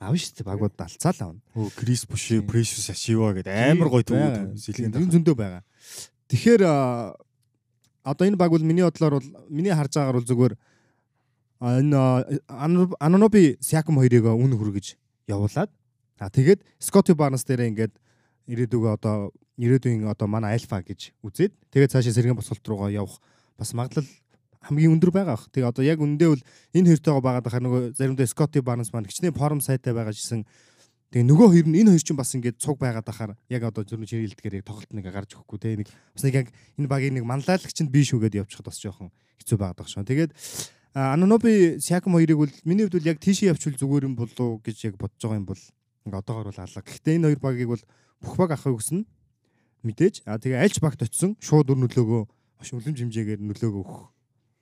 Аав 0.03 0.18
шүү 0.18 0.43
дээ 0.43 0.51
багууд 0.51 0.74
алцаа 0.74 1.14
л 1.14 1.22
авна. 1.22 1.40
Өө 1.55 1.70
Крис 1.78 2.03
Буш, 2.11 2.34
Precious 2.43 2.90
Ashива 2.90 3.30
гэдэг 3.38 3.55
амар 3.55 3.86
гоё 3.86 4.03
төвүүд 4.03 4.59
сэлгэнд 4.59 4.99
энэ 4.99 5.14
зөндөө 5.14 5.36
байгаа. 5.38 5.62
Тэгэхээр 6.26 6.62
одоо 8.03 8.24
энэ 8.26 8.34
баг 8.34 8.51
бол 8.51 8.66
миний 8.66 8.82
бодлоор 8.82 9.22
бол 9.22 9.28
миний 9.47 9.70
харж 9.70 9.95
байгаагаар 9.95 10.18
бол 10.18 10.26
зүгээр 10.26 10.55
энэ 11.63 12.43
Аноноби 12.99 13.57
Сиакам 13.63 14.03
хоёрыг 14.03 14.27
үн 14.27 14.53
хүргэж 14.59 14.99
явуулаад 15.31 15.71
а 16.19 16.31
тэгээд 16.31 16.63
Scotty 16.83 17.15
Barnes 17.15 17.47
дээр 17.47 17.71
ингээд 17.71 17.95
ирээдүгөө 18.51 18.93
одоо 18.99 19.31
ирээдүйн 19.59 20.11
одоо 20.11 20.27
манай 20.27 20.59
альфа 20.59 20.83
гэж 20.83 21.15
үзээд 21.23 21.55
тэгээд 21.71 21.93
цаашаа 21.95 22.15
сэргэн 22.15 22.39
босголт 22.39 22.67
руугаа 22.67 22.91
явах 22.91 23.23
бас 23.59 23.75
магадлал 23.75 24.07
хамгийн 24.63 24.95
өндөр 24.95 25.11
байгаа 25.11 25.35
бах. 25.39 25.51
Тэгээ 25.51 25.71
одоо 25.71 25.83
яг 25.83 25.99
үндэ 25.99 26.27
бол 26.31 26.43
энэ 26.75 26.95
байгаад 26.99 27.47
байгаа 27.47 27.63
нөгөө 27.63 27.83
заримдаа 27.99 28.27
Scotty 28.27 28.63
Barnes 28.63 28.95
маань 28.95 29.07
хичнээн 29.07 29.35
форум 29.35 29.61
сайтай 29.63 29.95
байгаа 29.95 30.15
жисэн 30.15 30.47
Тэгээ 31.13 31.29
нөгөө 31.29 31.49
хоёр 31.53 31.67
нь 31.69 31.77
энэ 31.85 31.93
хоёр 31.93 32.05
чинь 32.09 32.17
бас 32.17 32.33
ингээд 32.33 32.57
цуг 32.57 32.81
байгаад 32.81 33.05
ахаар 33.05 33.37
яг 33.53 33.63
одоо 33.69 33.85
зөвхөн 33.85 34.09
чиний 34.09 34.33
хэлдгээр 34.33 34.63
яг 34.63 34.65
тоглолт 34.65 34.93
нэг 34.97 35.05
гарч 35.13 35.37
өгөхгүй 35.37 35.59
те 35.61 35.77
нэг 35.77 35.93
бас 35.93 36.25
нэг 36.25 36.35
яг 36.41 36.49
энэ 36.81 36.89
багийн 36.89 37.15
нэг 37.21 37.29
манлайлагч 37.29 37.79
нь 37.85 37.93
биш 37.93 38.17
үгээд 38.17 38.41
явчихад 38.41 38.65
бас 38.65 38.81
жоохон 38.81 39.13
хэцүү 39.37 39.59
байгаа 39.61 39.85
шүү. 39.85 40.09
Тэгээд 40.09 40.33
Аноноби 40.95 41.80
Сиакам 41.80 42.12
хоёрыг 42.14 42.36
бол 42.36 42.53
миний 42.64 42.84
хувьд 42.84 43.01
бол 43.01 43.09
яг 43.09 43.18
тийшээ 43.18 43.53
явчвал 43.53 43.80
зүгээр 43.80 44.07
юм 44.12 44.16
болов 44.16 44.61
гэж 44.61 44.93
яг 44.93 44.97
бодож 45.01 45.20
байгаа 45.20 45.40
юм 45.40 45.47
бол 45.49 45.62
ингээ 46.05 46.20
одоогор 46.20 46.49
бол 46.53 46.61
алга. 46.61 46.84
Гэхдээ 46.84 47.16
энэ 47.16 47.26
хоёр 47.32 47.40
багийг 47.40 47.68
бол 47.72 47.84
бүх 48.20 48.34
баг 48.36 48.51
авахыг 48.53 48.76
хүснэ. 48.76 49.09
Мэдээж. 49.82 50.28
А 50.28 50.36
тэгээ 50.36 50.61
альч 50.61 50.76
багт 50.84 51.01
очисон 51.01 51.40
шууд 51.40 51.72
өр 51.72 51.80
нөлөөгөө 51.80 52.22
маш 52.61 52.68
үлэм 52.76 52.93
жимжээгээр 52.93 53.40
нөлөөгөө 53.40 53.82
өгөх 53.82 54.03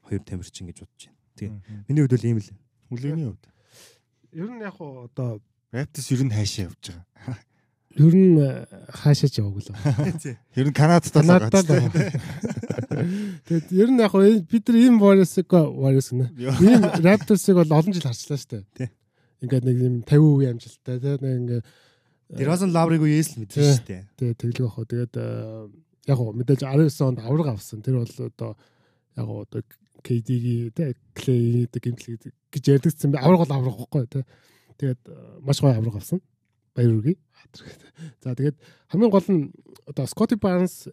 хоёр 0.07 0.23
тамирчин 0.23 0.71
гэж 0.71 0.87
бодож 0.87 1.03
байна. 1.11 1.19
Тэгээ. 1.35 1.53
Миний 1.91 2.03
хувьд 2.07 2.15
бол 2.15 2.29
ийм 2.31 2.39
л. 2.39 2.51
Хүлээний 2.95 3.27
хувьд. 3.27 3.45
ер 4.33 4.51
нь 4.51 4.63
яг 4.63 4.79
одоо 4.79 5.43
Raptors 5.75 6.11
ер 6.15 6.23
нь 6.23 6.31
хаашаа 6.31 6.71
явж 6.71 6.95
байгаа 6.95 7.39
ер 7.99 8.15
нь 8.15 8.39
э, 8.39 8.67
хаашаач 8.95 9.41
яваг 9.43 9.59
л. 9.59 9.75
Ер 10.55 10.67
нь 10.71 10.77
Канадад 10.77 11.11
л 11.11 11.27
байгаа 11.27 11.63
тийм. 11.67 11.91
Тэгээд 13.51 13.67
ер 13.75 13.89
нь 13.91 13.99
яг 13.99 14.15
хөө 14.15 14.47
бид 14.47 14.65
нар 14.71 14.79
ийм 14.79 15.03
Warriors-ыг 15.03 15.51
Warriors 15.51 16.15
гэнэ. 16.15 16.31
Ийм 16.39 16.83
Raptors-ыг 17.03 17.59
бол 17.59 17.75
олон 17.75 17.91
жил 17.91 18.07
харчлаа 18.07 18.39
шүү 18.39 18.63
дээ. 18.79 18.91
Ингээд 19.43 19.65
нэг 19.67 19.77
юм 19.83 19.95
50% 20.07 20.55
амжилттай 20.55 20.97
тийм 21.03 21.19
нэг 21.19 21.35
ингээд 21.43 21.65
Дэрозен 22.31 22.71
Лаврыг 22.71 23.03
үеэс 23.03 23.35
л 23.35 23.43
мэдсэн 23.43 23.59
шүү 23.59 23.87
дээ. 23.91 24.03
Тэгээд 24.15 24.39
тэглэх 24.39 24.71
واخо. 24.71 24.87
Тэгээд 24.87 25.15
э, 25.19 25.27
яг 26.07 26.15
хөө 26.15 26.31
мэдээж 26.39 26.63
19 26.63 26.95
онд 27.03 27.19
авраг 27.27 27.59
авсан. 27.59 27.83
Тэр 27.83 28.07
бол 28.07 28.15
одоо 28.23 28.55
яг 29.19 29.27
хөө 29.27 29.41
одоо 29.51 29.61
KD-ийн 30.07 30.71
тийм 30.71 30.95
Clay-ийн 31.19 31.67
гэмтэл 31.67 32.31
гэж 32.55 32.65
ярьдагсан. 32.71 33.19
Авраг 33.19 33.43
бол 33.43 33.55
авраг 33.59 33.75
واخгүй 33.83 34.07
тийм. 34.07 34.25
Тэгээд 34.79 35.03
э, 35.11 35.43
маш 35.43 35.59
гоё 35.59 35.75
авраг 35.75 35.99
авсан. 35.99 36.23
Баяр 36.75 36.93
үргээ. 36.99 37.17
За 38.23 38.35
тэгээд 38.35 38.57
хамгийн 38.91 39.11
гол 39.11 39.29
нь 39.29 39.51
одоо 39.87 40.07
Scotty 40.07 40.37
Barnes 40.39 40.89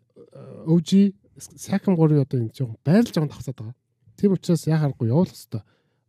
OG 0.65 1.13
Siakam 1.37 1.93
гурыг 1.95 2.25
одоо 2.25 2.41
энэ 2.41 2.53
жоохон 2.53 2.81
байрлаж 2.81 3.13
байгаа 3.13 3.33
тавцаад 3.33 3.57
байгаа. 3.57 3.77
Тийм 4.17 4.33
учраас 4.33 4.65
яхаарахгүй 4.65 5.07
явуулах 5.13 5.37
хэрэгтэй. 5.37 5.63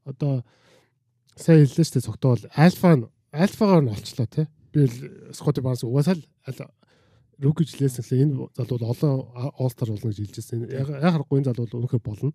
Одоо 0.08 0.32
сайн 1.36 1.68
хэллээ 1.68 1.84
шүү 1.84 1.94
дээ 2.00 2.08
цогтоол 2.08 2.42
альфа 2.56 2.96
нь 2.96 3.04
альфагаар 3.32 3.82
нь 3.84 3.92
олчлоо 3.92 4.26
тий. 4.26 4.46
Би 4.72 4.88
Scotty 5.36 5.60
Barnes 5.60 5.84
угаасаа 5.84 6.16
л 6.16 6.24
рүүки 7.38 7.68
жилээс 7.68 8.00
л 8.02 8.16
энэ 8.18 8.34
залуу 8.56 8.78
олон 8.82 9.14
All-Star 9.60 9.92
болно 9.92 10.10
гэж 10.10 10.18
хэлжсэн. 10.18 10.64
Яхаарахгүй 10.72 11.38
энэ 11.38 11.48
залуу 11.52 11.68
өнөхөр 11.70 12.02
болно. 12.02 12.32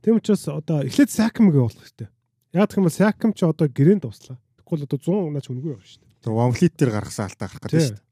Тийм 0.00 0.16
учраас 0.16 0.48
одоо 0.48 0.80
эхлээд 0.86 1.12
Siakam 1.12 1.52
гээ 1.52 1.60
болох 1.60 1.82
хэрэгтэй. 1.82 2.08
Яг 2.56 2.68
гэх 2.70 2.78
юм 2.78 2.86
бол 2.88 2.94
Siakam 2.94 3.30
ч 3.36 3.44
одоо 3.44 3.68
гэрээнд 3.68 4.04
туслаа. 4.06 4.38
Тэгвэл 4.64 4.86
одоо 4.88 4.98
100 4.98 5.30
наач 5.30 5.46
үнгүй 5.52 5.70
явах 5.76 5.84
шүү 5.84 6.00
дээ. 6.00 6.12
Тэр 6.24 6.34
one 6.34 6.54
fleet 6.56 6.74
дээр 6.74 6.92
гаргасан 6.96 7.28
алдаа 7.28 7.48
гарах 7.48 7.62
гэдэг 7.64 7.80
шүү 7.84 7.94
дээ. 7.94 8.04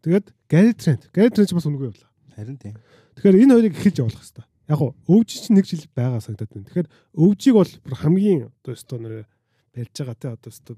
Тэгээд 0.00 0.26
Gary 0.48 0.72
Trent, 0.74 1.02
Gary 1.12 1.30
Trent 1.30 1.48
ч 1.48 1.52
бас 1.52 1.68
үнгүй 1.68 1.86
явлаа. 1.92 2.10
Харин 2.34 2.56
тийм. 2.56 2.76
Тэгэхээр 3.20 3.40
энэ 3.44 3.54
хоёрыг 3.54 3.74
эхэлж 3.76 3.96
явуулах 4.00 4.22
хэрэгтэй. 4.24 4.46
Яг 4.70 4.78
гоо 4.80 4.92
өвж 5.04 5.28
чинь 5.28 5.56
нэг 5.60 5.66
жил 5.68 5.84
байгаа 5.92 6.20
санагдаад 6.24 6.50
байна. 6.50 6.66
Тэгэхээр 6.72 6.88
өвжийг 7.20 7.54
бол 7.60 7.72
хамгийн 8.00 8.40
одоо 8.48 8.72
өстөө 8.72 8.98
нэр 9.02 9.14
барьж 9.76 9.94
байгаа 10.00 10.16
те 10.16 10.28
одоо 10.32 10.50
өстөө 10.50 10.76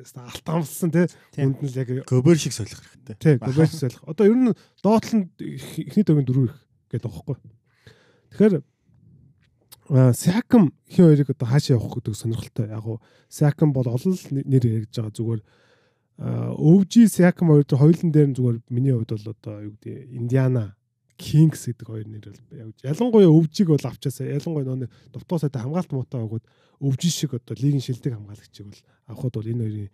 алт 0.00 0.46
амлсан 0.48 0.90
те 0.90 1.06
үнд 1.38 1.60
нь 1.60 1.68
л 1.70 1.78
яг 1.78 1.88
Гобер 2.08 2.38
шиг 2.38 2.54
солих 2.56 2.80
хэрэгтэй. 2.80 3.16
тий 3.20 3.34
гоберч 3.38 3.74
солих. 3.76 4.00
Одоо 4.08 4.26
ер 4.26 4.34
нь 4.34 4.54
доотлонд 4.82 5.30
эхний 5.38 6.04
дөрөв 6.04 6.24
дөрөв 6.24 6.44
их 6.48 6.56
гэдэг 6.90 7.10
байхгүй. 7.10 7.36
Тэгэхээр 8.34 8.54
а 9.90 10.12
Сакам 10.14 10.72
хин 10.86 11.10
хоёрыг 11.10 11.30
одоо 11.30 11.48
хаашаа 11.50 11.76
явах 11.76 11.98
гэдэг 11.98 12.14
сонирхолтой. 12.14 12.68
Яг 12.70 12.82
гоо 12.82 13.00
Сакам 13.28 13.72
бол 13.72 13.88
олон 13.90 14.14
л 14.14 14.24
нэр 14.30 14.86
ярьж 14.86 14.94
байгаа 14.94 15.10
зүгээр 15.10 15.42
өвжи 16.54 17.08
Сакам 17.10 17.50
хоёр 17.50 17.66
дээр 17.66 17.82
хоёулын 17.82 18.12
дээр 18.14 18.28
нь 18.30 18.36
зүгээр 18.38 18.58
миний 18.70 18.94
хувьд 18.94 19.10
бол 19.10 19.34
одоо 19.34 19.54
юу 19.66 19.74
гэдэг 19.82 20.14
Индиана 20.14 20.76
Kings 21.18 21.66
гэдэг 21.66 21.86
хоёр 21.90 22.06
нэр 22.06 22.24
бол. 22.30 22.74
Ялангуяа 22.86 23.34
өвжиг 23.34 23.66
бол 23.66 23.82
авчаасаа 23.82 24.30
ялангуяа 24.30 24.78
нөө 24.78 24.90
дутуу 25.10 25.38
сайтай 25.42 25.62
хамгаалт 25.66 25.90
муутай 25.90 26.22
өгөөд 26.22 26.44
өвжи 26.80 27.10
шиг 27.10 27.34
одоо 27.34 27.58
лигийн 27.58 27.82
шилдэг 27.82 28.14
хамгаалагчийг 28.14 28.70
бол 28.70 28.82
авахд 29.10 29.34
бол 29.34 29.50
энэ 29.50 29.64
хоёрын 29.66 29.90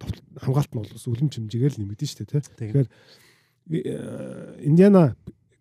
товт- 0.00 0.24
хамгаалт 0.40 0.72
нь 0.72 0.80
бол 0.80 0.92
бас 0.96 1.04
үлэм 1.04 1.28
чимжээгээр 1.28 1.74
л 1.76 1.80
нэмэгдэн 1.84 2.08
шүү 2.08 2.18
дээ 2.24 2.40
тий. 2.40 2.56
Тэгэхээр 2.56 2.88
э, 3.84 4.64
Индиана 4.64 5.12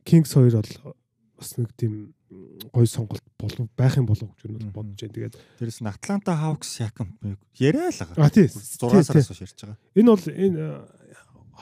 Kings 0.07 0.31
хоёр 0.31 0.63
бол 0.63 0.95
бас 1.37 1.51
нэг 1.59 1.75
тийм 1.75 2.16
гой 2.29 2.87
сонголт 2.87 3.23
болов 3.39 3.69
байх 3.77 3.95
юм 3.97 4.05
болов 4.05 4.29
гэж 4.35 4.51
юу 4.51 4.71
бодож 4.71 4.99
байна. 4.99 5.13
Тэгээд 5.15 5.35
Тэрэс 5.59 5.79
нь 5.79 5.87
Атланта 5.87 6.35
Hawks 6.35 6.67
Siakam 6.75 7.15
яриа 7.55 7.87
л 7.87 7.95
байгаа. 7.95 8.25
а 8.25 8.29
тий 8.29 8.47
6 8.51 8.59
тий, 8.91 9.03
сараас 9.03 9.27
хойш 9.31 9.41
ярьж 9.47 9.59
байгаа. 9.63 9.77
энэ 9.95 10.09
бол 10.11 10.25
энэ 10.27 10.63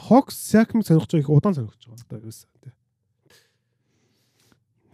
Hawks 0.10 0.36
Siakam 0.36 0.82
сонирхож 0.82 1.12
байгаа 1.14 1.22
их 1.22 1.30
удаан 1.30 1.54
сонирхож 1.54 1.82
байгаа 1.86 2.02
одоо 2.02 2.20
юусэн 2.26 2.50
тий. 2.64 2.74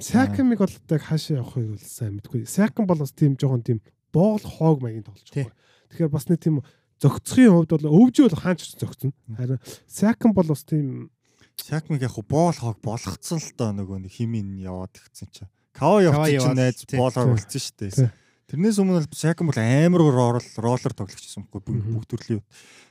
Siakam-ыг 0.01 0.59
бол 0.59 0.75
яг 0.89 1.01
хаашаа 1.05 1.39
явахыг 1.39 1.67
бол 1.71 1.79
сайн 1.79 2.13
мэдгүй. 2.17 2.43
Siakam 2.49 2.85
бол 2.89 2.99
бас 2.99 3.13
тийм 3.13 3.37
жоохон 3.37 3.63
тийм 3.63 3.79
боол 4.11 4.41
хоог 4.41 4.81
маягийн 4.81 5.05
тоглож 5.05 5.29
байгаа. 5.29 5.53
Тэгэхээр 5.93 6.11
бас 6.11 6.25
нэг 6.27 6.39
тийм 6.41 6.59
зөгцхийн 6.99 7.53
хувьд 7.53 7.71
бол 7.71 8.09
өвжөө 8.09 8.33
бол 8.33 8.41
хаач 8.41 8.65
зөгцөн. 8.75 9.13
Харин 9.37 9.61
Siakam 9.85 10.33
бол 10.33 10.49
бас 10.49 10.65
тийм 10.65 11.13
Siakam-ыг 11.61 12.01
яг 12.01 12.17
хуу 12.17 12.25
боол 12.25 12.57
хог 12.57 12.81
болгоцсон 12.81 13.37
л 13.37 13.53
доо 13.53 13.71
нөгөө 13.77 14.09
нэг 14.09 14.11
химийн 14.11 14.57
яваад 14.57 14.97
гисэн 14.97 15.29
чинь. 15.29 15.51
Кава 15.73 16.01
Кава 16.11 16.27
явчих 16.29 16.41
чинь 16.47 16.55
найз 16.55 16.75
тий. 16.85 16.97
боол 16.99 17.11
хог 17.11 17.23
Тий. 17.25 17.31
болцсон 17.31 17.61
шүү 17.61 17.75
дээ. 17.79 18.11
Тэрнээс 18.51 18.77
өмнө 18.83 18.99
бол 18.99 19.15
Сиакам 19.15 19.47
бол 19.47 19.59
амар 19.59 20.01
роллер 20.01 20.43
роллер 20.59 20.93
тоглогчсон 20.93 21.47
байхгүй 21.47 21.61
бүгд 21.63 21.83
Мгм. 21.87 21.93
бүх 21.95 22.05
төрлийн. 22.11 22.43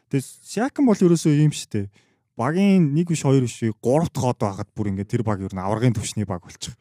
Тэгээд 0.09 0.27
Сиакам 0.49 0.87
бол 0.89 0.97
ерөөсөө 0.97 1.33
юм 1.45 1.53
шүү 1.53 1.69
дээ. 1.71 1.87
Багийн 2.41 2.95
нэг 2.97 3.07
биш 3.13 3.21
хоёр 3.23 3.45
биш 3.45 3.61
3 3.61 3.77
дахь 4.09 4.25
хот 4.25 4.39
байхад 4.41 4.69
бүр 4.73 4.89
ингээд 4.97 5.11
тэр 5.13 5.23
баг 5.23 5.45
ер 5.45 5.53
нь 5.53 5.61
аваргын 5.61 5.93
төвчний 5.93 6.25
баг 6.25 6.41
болчих. 6.41 6.73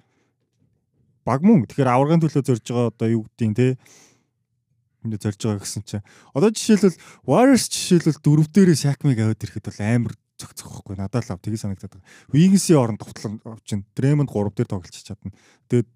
Баг 1.27 1.43
мөн. 1.43 1.67
Тэгэхээр 1.67 1.91
аваргын 1.91 2.23
төлөө 2.23 2.43
зорж 2.47 2.63
байгаа 2.63 2.87
одоо 2.95 3.07
юу 3.11 3.27
гэдгийг 3.27 3.55
те 3.59 3.67
энэ 5.03 5.19
зорж 5.19 5.39
байгаа 5.43 5.59
гэсэн 5.67 5.83
чинь 5.83 6.03
одоо 6.31 6.49
жишээлбэл 6.55 6.95
Warriors 7.27 7.67
жишээлбэл 7.67 8.23
дөрөв 8.23 8.47
дээрээ 8.55 8.77
Сиакамыг 8.79 9.19
аваад 9.19 9.43
ирэхэд 9.43 9.67
бол 9.67 9.79
амар 9.83 10.13
цогцох 10.39 10.71
байхгүй 10.71 10.95
надад 10.95 11.27
л 11.27 11.33
ав 11.35 11.43
тгий 11.43 11.59
санагдаад 11.59 11.99
байгаа. 11.99 12.07
Wiggins-ийн 12.31 12.79
оронд 12.79 13.03
товтлон 13.03 13.43
авчин 13.43 13.83
Draymond 13.93 14.31
3 14.31 14.55
дээр 14.55 14.69
тоглож 14.71 14.95
чадна. 14.95 15.35
Тэгээд 15.67 15.87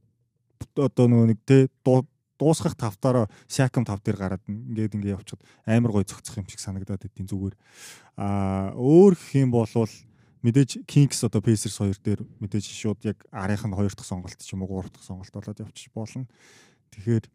одоо 0.76 1.06
нөгөө 1.08 1.28
нэг 1.32 1.40
те 1.48 1.72
дуу- 1.84 2.08
дуусгах 2.40 2.76
тавтаараа 2.76 3.32
Siakam 3.48 3.86
тав 3.88 4.04
дээр 4.04 4.18
гараад 4.18 4.44
ингээд 4.48 4.96
ингээд 5.00 5.16
явчихад 5.16 5.42
амар 5.66 5.92
гой 5.92 6.04
цогцох 6.04 6.38
юм 6.38 6.48
шиг 6.50 6.60
санагдаад 6.60 7.08
идэв 7.08 7.28
зүгээр. 7.32 7.56
Аа 8.20 8.76
өөр 8.76 9.16
гэх 9.16 9.32
юм 9.40 9.52
бол 9.56 9.68
мэдээж 10.44 10.84
Kings 10.84 11.24
одоо 11.24 11.40
Pacers 11.40 11.78
хоёр 11.80 11.98
дээр 12.04 12.22
мэдээж 12.44 12.66
шууд 12.68 13.00
яг 13.08 13.24
арийнх 13.32 13.64
нь 13.64 13.78
хоёр 13.78 13.94
дахь 13.96 14.08
сонголт 14.08 14.36
ч 14.36 14.52
юм 14.52 14.68
уу 14.68 14.84
гурав 14.84 14.92
дахь 14.92 15.08
сонголт 15.08 15.32
болоод 15.32 15.64
явчих 15.64 15.94
болно. 15.96 16.28
Тэгэхээр 16.92 17.26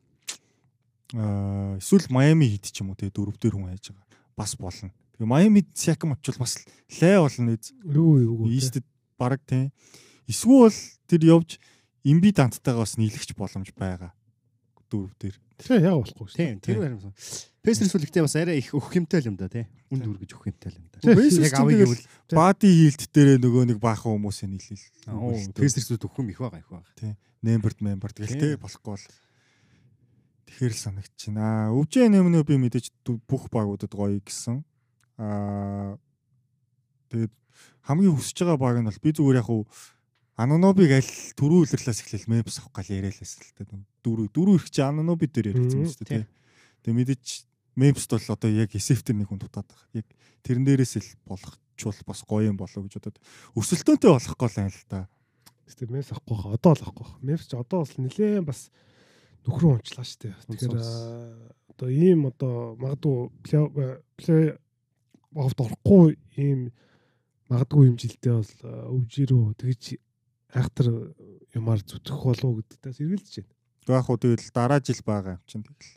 аа 1.17 1.81
эсвэл 1.81 2.13
Miami 2.13 2.53
Heat 2.53 2.69
ч 2.69 2.85
юм 2.85 2.93
уу 2.93 3.01
те 3.01 3.09
дөрөв 3.09 3.41
дээр 3.41 3.57
хүн 3.57 3.73
хайж 3.73 3.97
байгаа 3.97 4.07
бас 4.37 4.53
болно. 4.61 4.93
Тэгээ 5.19 5.27
Miami 5.27 5.66
Siakam 5.75 6.14
очвол 6.14 6.39
бас 6.39 6.62
лай 7.03 7.19
болно 7.19 7.59
үз. 7.59 7.75
Юу 7.83 8.23
юу. 8.23 8.47
Ийстэд 8.47 8.87
баг 9.19 9.43
тийм. 9.43 9.75
Эсвэл 10.31 10.71
тэр 11.11 11.27
явж 11.27 11.59
имби 12.07 12.31
дантайгаа 12.31 12.87
бас 12.87 12.95
нийлэгч 12.95 13.35
боломж 13.35 13.75
байгаа. 13.75 14.14
Дөрөв 14.87 15.12
дээр. 15.19 15.37
Тэг 15.59 15.83
яг 15.83 15.99
болохгүй 15.99 16.27
шүү. 16.31 16.39
Тийм 16.39 16.61
тэр 16.62 16.79
баримсан. 16.79 17.12
Пестерс 17.66 17.93
үлэгтэй 17.99 18.23
бас 18.23 18.37
арай 18.39 18.62
их 18.62 18.71
өгөх 18.71 18.95
юмтай 18.95 19.21
л 19.21 19.35
юм 19.35 19.37
да 19.37 19.51
тий. 19.51 19.66
Үнд 19.91 20.07
үргэж 20.07 20.31
өгөх 20.39 20.55
юмтай 20.55 20.71
л 20.71 20.79
юм 20.79 20.87
да. 20.89 21.03
Тий, 21.03 21.43
Яг 21.43 21.59
авыг 21.59 21.83
гэвэл 21.83 22.05
Бади 22.31 22.71
хилд 22.71 23.03
дээрээ 23.11 23.39
нөгөө 23.43 23.64
нэг 23.75 23.79
баахан 23.83 24.14
хүмүүсээ 24.16 24.49
нийлэл. 24.49 25.53
Пестерсүүд 25.59 26.07
өгөх 26.07 26.23
юм 26.23 26.31
их 26.31 26.39
байгаа 26.39 26.62
их 26.62 26.71
байгаа. 26.71 27.19
Нэмберд 27.43 27.83
мембер 27.83 28.14
тэгэл 28.14 28.39
Тийм. 28.39 28.41
те 28.41 28.62
болохгүй 28.62 28.95
бол 28.95 29.07
тэгэхээр 30.47 30.73
л 30.73 30.83
санагдчихна. 30.87 31.45
Өвжээ 31.77 32.09
нэмнөө 32.09 32.43
би 32.49 32.57
мэдээж 32.57 32.87
бүх 33.05 33.51
багуудад 33.53 33.93
гоё 33.93 34.23
гэсэн. 34.23 34.64
Аа 35.19 35.99
тэгээд 37.11 37.35
хамгийн 37.83 38.14
хүсэж 38.14 38.47
байгаа 38.47 38.59
баг 38.59 38.77
нь 38.79 38.89
бол 38.89 39.03
би 39.03 39.11
зүгээр 39.12 39.41
яг 39.43 39.49
хуу 39.51 39.66
Анонобиг 40.39 40.95
аль 40.95 41.12
түрүү 41.35 41.66
үлрэлээс 41.66 42.07
эхлээл 42.07 42.31
мемс 42.31 42.62
авах 42.62 42.79
гал 42.79 42.95
яриалаас 42.95 43.33
л 43.43 43.51
та 43.59 43.66
дөрөв 44.07 44.31
дөрөв 44.31 44.55
ирэх 44.62 44.71
чи 44.71 44.87
Аноноби 44.87 45.27
дээр 45.27 45.51
яригдсан 45.51 45.83
юм 45.83 45.91
шүү 45.91 46.07
дээ. 46.07 46.23
те. 46.23 46.31
Тэгээд 46.87 46.95
мэдээж 46.95 47.27
мемст 47.75 48.11
бол 48.14 48.27
одоо 48.39 48.51
яг 48.55 48.71
эсэфтер 48.71 49.19
нэг 49.19 49.27
хүн 49.27 49.43
дутаад 49.43 49.66
байгаа. 49.66 49.99
Яг 49.99 50.07
тэрэн 50.47 50.62
дээрээс 50.62 50.95
л 51.03 51.11
болгочвол 51.27 52.01
бас 52.07 52.23
гоё 52.23 52.55
юм 52.55 52.55
болоо 52.55 52.87
гэж 52.87 53.03
бодоод 53.03 53.19
өсөлтөөнтэй 53.59 54.11
болох 54.14 54.37
гол 54.39 54.55
юм 54.62 54.71
л 54.71 54.87
та. 54.87 55.11
Гэтэ 55.66 55.91
Мемс 55.91 56.11
авахгүй 56.14 56.37
хаа. 56.39 56.55
Одоо 56.55 56.73
л 56.79 56.83
авахгүй. 56.87 57.09
Мемс 57.19 57.51
ч 57.51 57.53
одоо 57.59 57.83
бас 57.83 57.99
нэлээд 57.99 58.47
бас 58.47 58.71
нөхрөө 59.43 59.83
унчлаа 59.83 60.07
шүү 60.07 60.23
дээ. 60.23 60.35
Тэгэхээр 60.55 60.87
одоо 61.75 61.89
ийм 61.91 62.31
одоо 62.31 62.79
магадгүй 62.79 63.19
плей 63.43 64.55
офф 65.37 65.55
орохгүй 65.59 66.16
ийм 66.37 66.70
магадгүй 67.49 67.89
юм 67.89 67.97
жилдээ 68.01 68.35
бол 68.39 68.53
өвжирөө 68.97 69.45
тэгж 69.61 69.99
айхтар 70.53 71.12
юмар 71.53 71.81
зүтгэх 71.85 72.22
болов 72.24 72.61
гэдэгтээс 72.64 72.99
эргэлдэж 73.05 73.35
байна. 73.45 73.53
Яг 73.89 74.05
хуу 74.05 74.16
тэгэл 74.20 74.53
дараа 74.53 74.81
жил 74.81 75.01
байгаа 75.05 75.37
юм 75.37 75.45
чинь 75.49 75.64
тэгэл. 75.64 75.93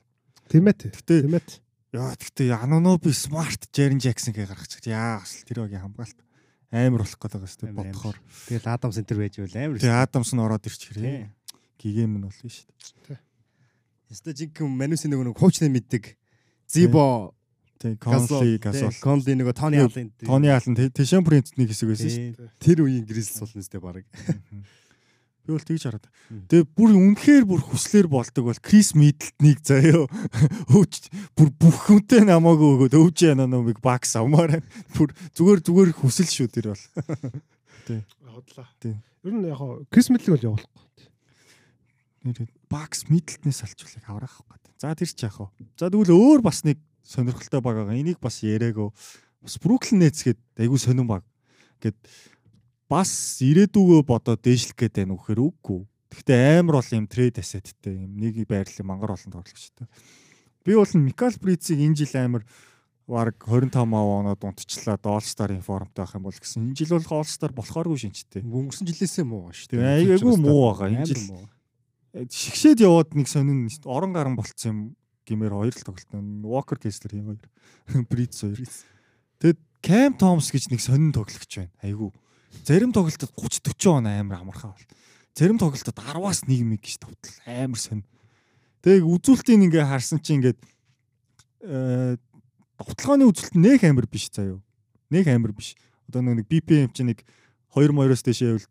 Тийм 0.52 0.68
ээ. 0.68 0.92
Гэтэ 0.92 1.16
Тийм 1.28 1.36
ээ. 1.36 1.48
яа 1.96 2.16
гэтэ 2.16 2.44
Аноноби 2.56 3.12
смарт 3.12 3.68
Jaren 3.72 4.00
Jackson 4.00 4.36
гээ 4.36 4.48
гаргачих. 4.48 4.84
Яа 4.88 5.20
бас 5.24 5.44
тэр 5.48 5.68
багийн 5.68 5.84
хамгаалт 5.84 6.20
амар 6.72 7.04
болох 7.04 7.20
гээд 7.20 7.36
байгаа 7.36 7.52
шүү 7.52 7.76
бодохоор. 7.76 8.18
Тэгэл 8.48 8.72
Адам 8.72 8.92
Сентер 8.96 9.18
байж 9.20 9.36
байл 9.40 9.56
амар. 9.60 9.80
Тэгээ 9.80 10.04
Адамс 10.08 10.32
нь 10.32 10.40
ороод 10.40 10.68
ирчихэрээ. 10.68 11.04
Тий. 11.04 11.28
Гигэм 11.84 12.16
нь 12.16 12.24
болно 12.28 12.48
шүү 12.48 12.68
дээ. 13.12 13.20
Яста 14.12 14.32
жинхэнэ 14.36 14.72
Манусын 14.72 15.12
нөгөө 15.12 15.32
нэг 15.32 15.40
хуучны 15.40 15.68
мэддэг 15.72 16.16
Зибо 16.72 17.36
Тий, 17.82 17.98
Конли 17.98 18.60
Гасол. 18.62 18.94
Конли 19.02 19.34
нөгөө 19.40 19.56
Тони 19.58 19.82
Аллен 19.82 20.12
Тони 20.22 20.52
Аллен 20.54 20.78
Тэшэн 20.78 21.26
принт 21.26 21.50
нэг 21.58 21.74
хэсэг 21.74 21.90
байсан 21.90 22.12
шүү 22.14 22.26
дээ. 22.38 22.50
Тэр 22.62 22.86
үеийн 22.86 23.06
Гризлс 23.10 23.42
болно 23.42 23.66
сте 23.66 23.82
баг. 23.82 24.06
Би 25.42 25.50
бол 25.50 25.66
тэгж 25.66 25.90
хараад. 25.90 26.06
Тэгээ 26.30 26.70
бүр 26.78 26.94
үнэхээр 26.94 27.46
бүр 27.50 27.62
хүслэр 27.66 28.06
болдог 28.06 28.46
бол 28.46 28.60
Крис 28.62 28.94
Миддлтнийг 28.94 29.66
заяо. 29.66 30.06
Өвч 30.78 31.10
бүр 31.34 31.50
бүх 31.58 31.90
хүнтэй 31.90 32.22
намаагүй 32.30 32.70
өгөөд 32.78 32.94
өвж 33.02 33.26
яана 33.26 33.50
номыг 33.50 33.82
бакс 33.82 34.14
авмаар. 34.14 34.62
Бүр 34.94 35.10
зүгээр 35.34 35.66
зүгээр 35.66 35.92
хүсэл 35.98 36.30
шүү 36.30 36.54
тэр 36.54 36.78
бол. 36.78 36.86
Хотлаа. 38.38 38.70
Тийм. 38.78 39.02
Ер 39.26 39.34
нь 39.34 39.50
яг 39.50 39.58
Крис 39.90 40.14
Мэдлиг 40.14 40.38
бол 40.38 40.46
явуулахгүй. 40.54 40.86
нэр 42.30 42.46
бакс 42.70 43.10
мидэлтнээс 43.10 43.66
алчуулыг 43.66 44.06
аврах 44.06 44.46
гэдэг. 44.46 44.78
За 44.78 44.94
тэр 44.94 45.10
ч 45.10 45.26
вэ? 45.26 45.50
За 45.74 45.90
тэгвэл 45.90 46.14
өөр 46.14 46.46
бас 46.46 46.62
нэг 46.62 46.78
сонирхолтой 47.04 47.62
баг 47.62 47.76
байгаа. 47.82 47.98
Энийг 47.98 48.20
бас 48.22 48.42
яриагөө. 48.44 48.92
Бас 49.42 49.58
Бруклин 49.62 50.02
Нетс 50.02 50.24
гээд 50.26 50.40
айгүй 50.58 50.80
сонирн 50.80 51.08
баг. 51.10 51.24
Гэт 51.82 51.98
бас 52.90 53.12
ирээдүгөө 53.42 54.06
бодоод 54.06 54.42
дээшлэх 54.42 54.78
гээд 54.78 55.02
байна 55.02 55.16
уу 55.16 55.22
гэхээр 55.22 55.42
үгүй. 55.42 55.82
Гэхдээ 56.12 56.60
амар 56.60 56.82
бол 56.84 56.92
юм 56.92 57.08
трейд 57.08 57.40
ассеттэй 57.40 57.96
юм 57.96 58.20
нэг 58.20 58.36
байрлал 58.46 58.86
мангар 58.86 59.16
олон 59.16 59.32
тоглогчтой. 59.32 59.88
Би 60.68 60.76
бол 60.76 60.94
Микал 61.00 61.34
Брицийг 61.40 61.80
энэ 61.80 62.04
жил 62.04 62.14
амар 62.20 62.44
баг 63.08 63.40
25 63.48 63.80
оноод 63.80 64.44
унтчлаа 64.44 65.20
Star-ын 65.24 65.64
формтой 65.64 66.04
байх 66.04 66.16
юм 66.16 66.24
бол 66.28 66.36
гэсэн. 66.36 66.68
Энэ 66.70 66.78
жил 66.84 67.00
бол 67.00 67.24
Star 67.26 67.56
болохооргүй 67.56 67.98
шинжтэй. 67.98 68.44
Өнгөрсөн 68.44 68.88
жилээсээ 68.92 69.26
муу 69.26 69.50
ба 69.50 69.56
шүү 69.56 69.72
Тэгээ 69.72 70.20
айгүй 70.20 70.38
муу 70.38 70.76
байгаа. 70.76 70.92
Энэ 70.92 71.08
жил 71.08 71.48
шигшээд 72.12 72.84
яваад 72.84 73.16
нэг 73.16 73.28
сонин 73.32 73.72
орон 73.88 74.12
гарan 74.12 74.36
болцсон 74.36 74.68
юм 74.72 74.80
гимээр 75.28 75.54
хоёр 75.54 75.76
л 75.76 75.86
тоглолт. 75.86 76.12
Walker 76.44 76.78
Kessler 76.80 77.14
юм 77.16 77.36
хоёр. 77.36 78.06
Bridge 78.12 78.38
хоёр. 78.42 78.60
Тэгэд 79.42 79.60
Cam 79.82 80.12
Thomas 80.18 80.50
гэж 80.54 80.70
нэг 80.70 80.82
сонин 80.82 81.12
тоглогч 81.14 81.50
байна. 81.58 81.74
Айгүй. 81.82 82.12
Зарим 82.66 82.92
тоглолтод 82.94 83.32
30 83.34 83.74
40 83.74 83.88
он 83.90 84.08
амар 84.08 84.42
амархаа 84.42 84.76
бол. 84.76 84.88
Зарим 85.34 85.58
тоглолтод 85.58 85.96
10-аас 85.96 86.44
1 86.46 86.62
мэг 86.68 86.82
гэж 86.84 87.02
тавтал 87.02 87.36
амар 87.48 87.80
сонин. 87.80 88.06
Тэг 88.82 89.06
үзүүлэлтийг 89.06 89.62
ингээ 89.72 89.86
харсан 89.88 90.20
чинь 90.20 90.42
ингээд 90.42 90.60
э 91.66 92.18
довтлооны 92.78 93.30
үзүүлэлт 93.30 93.56
нэх 93.56 93.82
амар 93.86 94.06
биш 94.10 94.30
заяо. 94.30 94.62
Нэх 95.10 95.30
амар 95.30 95.54
биш. 95.54 95.78
Одоо 96.10 96.22
нэг 96.22 96.50
BPM 96.50 96.92
чинь 96.94 97.14
нэг 97.14 97.24
2 97.74 97.94
моёроос 97.96 98.26
дэше 98.26 98.58
явал 98.58 98.66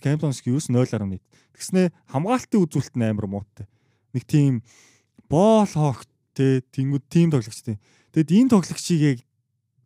Cam 0.00 0.18
Thomas 0.18 0.42
юу 0.44 0.58
0.1. 0.58 1.20
Тэгснэ 1.54 1.92
хамгаалтын 2.10 2.64
үзүүлэлт 2.66 2.96
нь 2.96 3.06
амар 3.06 3.26
муутай. 3.30 3.68
Нэг 4.12 4.24
тийм 4.26 4.64
боол 5.30 5.70
хоогт 5.70 6.10
те 6.34 6.60
тэнгууд 6.74 7.06
тим 7.06 7.30
тоглогчтой. 7.30 7.78
Тэгэд 8.10 8.30
энэ 8.34 8.50
тоглогчийг 8.50 9.00
яг 9.00 9.18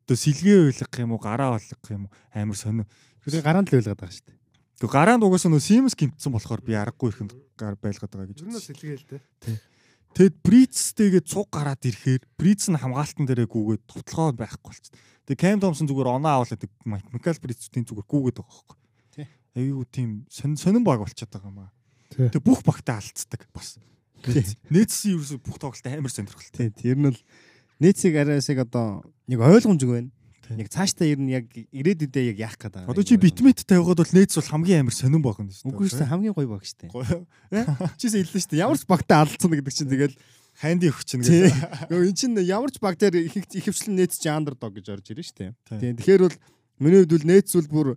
одоо 0.09 0.17
сэлгээ 0.17 0.73
ойлгох 0.73 0.95
юм 0.97 1.13
уу 1.13 1.21
гараа 1.21 1.55
болгох 1.55 1.91
юм 1.93 2.09
уу 2.09 2.13
амар 2.33 2.57
сонио. 2.57 2.89
Тэр 3.25 3.45
гараанд 3.45 3.69
л 3.69 3.77
байлгаад 3.77 4.01
байгаа 4.01 4.17
шүү 4.17 4.27
дээ. 4.33 4.41
Тэг 4.81 4.91
гараанд 4.91 5.23
угаасаа 5.25 5.53
нөө 5.53 5.65
Симс 5.65 5.97
гимтсэн 5.97 6.33
болохоор 6.33 6.61
би 6.61 6.77
аргагүй 6.77 7.13
ихэнд 7.13 7.33
гар 7.57 7.77
байлгаад 7.77 8.13
байгаа 8.13 8.29
гэж 8.33 8.41
нь 8.45 8.53
үзсэн. 8.53 8.69
сэлгээл 8.73 9.07
те. 9.09 9.21
Тэгэд 10.15 10.37
Брицтэйгээ 10.47 11.23
цуг 11.27 11.49
гараад 11.51 11.83
ирэхээр 11.83 12.23
Бриц 12.39 12.71
нь 12.71 12.79
хамгаалтан 12.79 13.27
дээрээ 13.27 13.51
гүгээд 13.51 13.83
товтлогоо 13.89 14.37
байхгүй 14.37 14.71
болчихсон. 14.71 14.95
Тэг 15.27 15.37
Кэм 15.41 15.59
Томсон 15.59 15.89
зүгээр 15.91 16.21
оноо 16.21 16.45
аваад 16.45 16.63
Микал 16.87 17.41
Брицтийн 17.43 17.83
зүгээр 17.83 18.07
гүгээд 18.07 18.39
байгаа. 18.39 18.77
Тий. 19.11 19.27
Айгуу 19.59 19.89
тийм 19.91 20.29
сонин 20.31 20.55
сонин 20.55 20.85
баг 20.87 21.03
болчиход 21.03 21.35
байгаа 21.35 21.51
юм 21.51 21.61
аа. 21.67 21.73
Тэг 22.15 22.43
бүх 22.47 22.63
багтаа 22.63 23.03
алдцдаг 23.03 23.49
бас. 23.51 23.81
Тий. 24.25 24.45
Нээдсэн 24.73 25.15
ерөөсө 25.15 25.39
бүх 25.45 25.59
тоглолт 25.61 25.87
амар 25.87 26.13
сонирхолтой. 26.13 26.71
Тий, 26.73 26.95
тэр 26.95 26.99
нь 26.99 27.09
бол 27.11 27.21
нийцийг 27.81 28.17
арайсыг 28.17 28.65
одоо 28.65 29.05
нэг 29.29 29.39
ойлгомжгүй 29.41 29.93
байна. 29.95 30.11
Яг 30.61 30.69
цаашдаа 30.69 31.09
ер 31.09 31.21
нь 31.21 31.33
яг 31.33 31.49
ирээдүйдээ 31.53 32.37
яг 32.37 32.39
яах 32.41 32.57
гэдэг. 32.61 32.89
Одоо 32.89 33.05
чи 33.05 33.17
битмет 33.17 33.65
тавигаад 33.65 34.05
бол 34.05 34.17
нээдс 34.17 34.37
бол 34.37 34.53
хамгийн 34.53 34.85
амар 34.85 34.93
сонин 34.93 35.25
баг 35.25 35.41
юм 35.41 35.49
шүү 35.49 35.65
дээ. 35.65 35.73
Үгүй 35.73 35.89
шүү 35.89 36.01
дээ 36.05 36.13
хамгийн 36.13 36.37
гоё 36.37 36.49
баг 36.53 36.65
шүү 36.69 36.79
дээ. 36.85 36.91
Гоё. 36.93 37.17
Чисэн 37.97 38.21
хэллээ 38.21 38.43
шүү 38.45 38.53
дээ. 38.53 38.61
Ямар 38.61 38.77
ч 38.77 38.85
багтаа 38.85 39.25
алдсан 39.25 39.49
гэдэг 39.49 39.73
чинь 39.73 39.89
тэгэл 39.89 40.17
Хайнди 40.55 40.87
өгч 40.87 41.09
чинь 41.11 41.23
гэсэн. 41.25 41.91
Нөгөө 41.91 42.09
эн 42.13 42.15
чинь 42.15 42.37
ямар 42.47 42.71
ч 42.71 42.79
баг 42.79 42.95
дээр 42.95 43.27
их 43.27 43.35
ихэвчлэн 43.35 43.99
нээц 43.99 44.23
чи 44.23 44.31
андердог 44.31 44.71
гэж 44.71 44.87
орж 44.87 45.07
ирнэ 45.11 45.27
шүү 45.27 45.39
дээ. 45.41 45.53
Тий. 45.67 45.79
Тийм. 45.83 45.95
Тэгэхээр 45.99 46.23
бол 46.23 46.37
миний 46.79 46.99
хувьд 47.03 47.15
бол 47.19 47.27
нээц 47.27 47.49
зүйл 47.51 47.67
бүр 47.67 47.89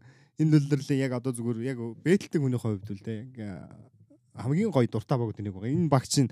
энэ 0.42 0.58
дэлгэрлээ 0.66 1.06
яг 1.06 1.14
одоо 1.22 1.38
зүгээр 1.38 1.70
яг 1.70 1.78
бэтэлдэг 2.02 2.42
хүний 2.42 2.58
хувьд 2.58 2.82
бол 2.82 3.04
те 3.06 3.30
яг 3.30 3.70
хамгийн 4.38 4.72
гоё 4.72 4.88
дуртай 4.88 5.18
баг 5.18 5.34
гэдэг 5.34 5.46
нэг 5.46 5.54
байгаа. 5.54 5.74
Энэ 5.74 5.90
баг 5.90 6.06
чинь 6.06 6.30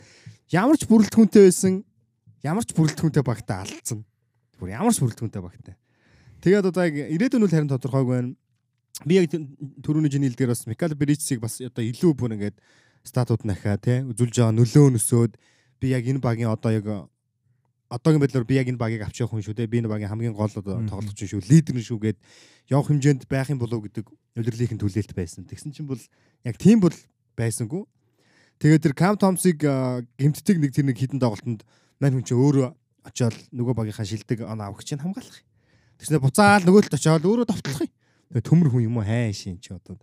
ямар 0.54 0.78
ч 0.78 0.86
бүрэлдэхүүнтэй 0.86 1.44
байсан 1.50 1.74
ямар 2.46 2.64
ч 2.64 2.72
бүрэлдэхүүнтэй 2.78 3.24
багтаа 3.26 3.66
алдсан. 3.66 4.06
Бүр 4.62 4.70
ямар 4.74 4.94
ч 4.94 5.02
бүрэлдэхүүнтэй 5.02 5.42
багтаа. 5.42 5.76
Тэгээд 6.46 6.70
одоо 6.70 6.84
яг 6.86 6.96
ирээдүйн 7.10 7.46
үл 7.46 7.54
харин 7.54 7.74
тодорхойгүй 7.74 8.14
байна. 8.14 8.32
Би 9.04 9.18
яг 9.18 9.34
түрүүний 9.34 10.12
жиний 10.14 10.30
хэлдгээр 10.30 10.54
бас 10.54 10.64
Микал 10.70 10.94
Бричсийг 10.94 11.42
бас 11.42 11.58
одоо 11.60 11.84
илүү 11.84 12.14
бүр 12.14 12.38
ингээд 12.38 12.62
статууд 13.04 13.44
нахаа 13.44 13.76
тий 13.82 14.06
үзүүлж 14.06 14.40
байгаа 14.40 14.56
нөлөө 14.56 14.88
нөсөөд 14.96 15.34
би 15.82 15.88
яг 15.92 16.06
энэ 16.06 16.24
багийн 16.24 16.54
одоо 16.54 16.72
яг 16.72 16.88
одоогийн 17.90 18.22
байдлаар 18.22 18.46
би 18.46 18.56
яг 18.56 18.68
энэ 18.68 18.82
багийг 18.82 19.02
авч 19.06 19.22
явах 19.22 19.38
хүн 19.38 19.46
шүү 19.46 19.58
дээ. 19.58 19.70
Би 19.70 19.78
энэ 19.82 19.92
багийн 19.92 20.10
хамгийн 20.10 20.34
гол 20.34 20.50
одоо 20.50 20.82
тоглогч 20.90 21.22
шүү, 21.22 21.46
лидер 21.50 21.76
нь 21.78 21.86
шүү 21.86 22.00
гэд 22.02 22.18
явах 22.70 22.90
хэмжээнд 22.90 23.30
байх 23.30 23.50
юм 23.54 23.62
болов 23.62 23.86
гэдэг 23.86 24.06
удирлынхын 24.36 24.82
түлээлт 24.82 25.14
байсан. 25.14 25.46
Тэгсэн 25.46 25.72
чинь 25.72 25.86
бол 25.86 26.02
яг 26.44 26.58
тийм 26.58 26.82
бол 26.82 26.96
байсангүй. 27.38 27.86
Тэгээд 28.60 28.84
тэр 28.88 28.94
Cam 28.96 29.16
Thompson-ыг 29.20 29.60
а, 29.68 30.02
гэмтдэг 30.16 30.58
нэг 30.60 30.72
тэр 30.72 30.86
нэг 30.88 30.98
хідэн 30.98 31.20
тоглолтод 31.20 31.68
мань 32.00 32.16
хүн 32.16 32.24
чинь 32.24 32.40
өөрөө 32.40 32.68
очиод 33.06 33.36
нөгөө 33.52 33.74
багийнхаа 33.76 34.08
шилдэг 34.08 34.48
он 34.48 34.64
авах 34.64 34.84
чинь 34.88 35.00
хамгаалах. 35.00 35.44
Тэгснэ 36.00 36.24
буцаал 36.24 36.64
нөгөөлт 36.64 36.96
очиод 36.96 37.24
өөрөө 37.28 37.48
товтлох 37.52 37.84
юм. 37.86 37.92
Төмөр 38.36 38.72
хүн 38.72 38.88
юм 38.88 38.98
уу 39.00 39.06
хайшин 39.06 39.60
чи 39.62 39.76
одоо. 39.76 40.00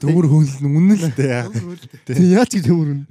Төмөр 0.00 0.26
хөөнл 0.30 0.58
нь 0.64 0.70
үнэн 0.70 0.98
л 1.02 1.12
дээ. 1.12 1.44
Тэг 2.08 2.18
яаж 2.30 2.50
ч 2.54 2.64
төмөр 2.64 2.88
хүн. 2.94 3.02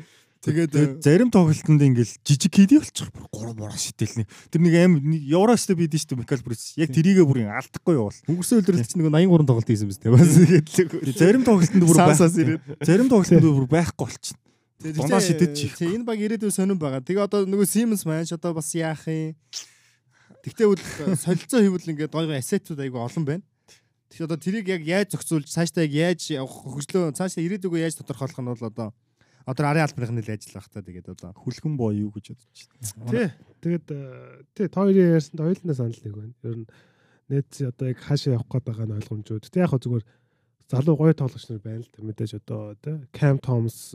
Тэгээд 0.45 1.01
зарим 1.01 1.29
тоглолтод 1.33 1.81
ингээл 1.81 2.13
жижиг 2.21 2.53
киди 2.53 2.77
болчих. 2.77 3.09
Бүр 3.09 3.25
гурав 3.33 3.55
мураа 3.57 3.79
шидэлний. 3.81 4.29
Тэр 4.53 4.61
нэг 4.61 4.73
аим 4.77 4.93
евростэй 5.09 5.73
бидэн 5.73 5.97
шүү 5.97 6.13
дээ 6.13 6.21
Микал 6.21 6.43
Брис. 6.45 6.77
Яг 6.77 6.93
тэрийгээ 6.93 7.25
бүр 7.25 7.49
алдахгүй 7.49 7.97
явал. 7.97 8.19
өнгөрсөн 8.29 8.61
өдрөлт 8.61 8.85
чинь 8.85 9.01
нөгөө 9.01 9.25
83 9.25 9.49
тоглолт 9.49 9.69
хийсэн 9.73 9.89
биз 9.89 9.97
дээ. 10.05 10.13
Бас 10.13 10.37
тэгээд 10.37 11.17
Зарим 11.17 11.41
тоглолтод 11.41 11.81
бүр 11.81 11.97
зарим 12.85 13.09
тоглолтод 13.09 13.41
бүр 13.41 13.65
байхгүй 13.73 14.05
болчих. 14.05 14.37
Дундаа 14.81 15.23
тэгтээ, 15.23 15.27
шидэд 15.31 15.53
чих. 15.55 15.77
тий, 15.79 15.95
энэ 15.95 16.03
баг 16.03 16.19
ирээдүйн 16.19 16.51
сонирн 16.51 16.79
байгаа. 16.79 16.99
Тэгээ 16.99 17.25
одоо 17.25 17.47
нөгөө 17.47 17.67
Siemens 17.67 18.03
маань 18.03 18.27
одоо 18.27 18.51
бас 18.51 18.75
яах 18.75 19.07
юм. 19.07 19.33
Тэгтээ 20.43 20.67
бол 20.67 20.83
солилцоо 21.15 21.59
хийвэл 21.63 21.91
ингээд 21.95 22.11
гой 22.11 22.35
ассетууд 22.35 22.83
айгүй 22.83 22.99
олон 22.99 23.23
байна. 23.23 23.43
Тэгэхээр 24.11 24.27
одоо 24.29 24.39
тэрийг 24.39 24.67
яг 24.67 24.83
яаж 24.83 25.15
зохицуулж 25.15 25.47
цаашдаа 25.47 25.87
яг 25.87 25.93
яаж 25.95 26.21
явах 26.29 26.53
хөгжлөө 26.61 27.15
цаашдаа 27.17 27.41
ирээдүгөө 27.41 27.81
яаж 27.81 27.95
тодорхойлох 27.97 28.39
нь 28.43 28.51
бол 28.51 28.67
одоо 28.67 28.87
одоо 29.45 29.65
арын 29.65 29.85
албарын 29.85 30.21
хэл 30.21 30.35
ажил 30.35 30.53
байх 30.53 30.69
та 30.69 30.81
тэгээд 30.81 31.07
одоо 31.13 31.29
Хүлгэн 31.33 31.75
боо 31.77 31.91
юу 31.93 32.09
гэж 32.13 32.33
бодож 32.33 32.61
байна. 32.99 33.11
Тий. 33.11 33.27
Тэгээд 33.61 33.87
э, 33.93 33.99
тий 34.53 34.67
та 34.69 34.81
хоёрын 34.81 35.15
ярьсанд 35.17 35.41
хоёулнаа 35.41 35.75
санал 35.77 36.01
нэг 36.03 36.13
байна. 36.13 36.33
Ер 36.43 36.55
нь 36.61 36.67
нэт 37.29 37.51
одоо 37.61 37.85
яг 37.89 37.99
хаашаа 38.01 38.37
явах 38.37 38.49
гээд 38.49 38.65
байгаа 38.65 38.85
нь 38.89 38.97
ойлгомжгүй. 38.97 39.39
Тэ 39.45 39.61
яг 39.61 39.69
хөө 39.69 39.81
зүгээр 39.85 40.05
залуу 40.69 40.95
гоё 40.97 41.13
тоглогч 41.13 41.45
нар 41.49 41.61
байна 41.61 41.81
л 41.85 41.89
да. 41.93 41.99
Мэдээж 42.05 42.31
одоо 42.41 42.61
тий 42.81 42.95
Cam 43.13 43.37
Thomas 43.37 43.93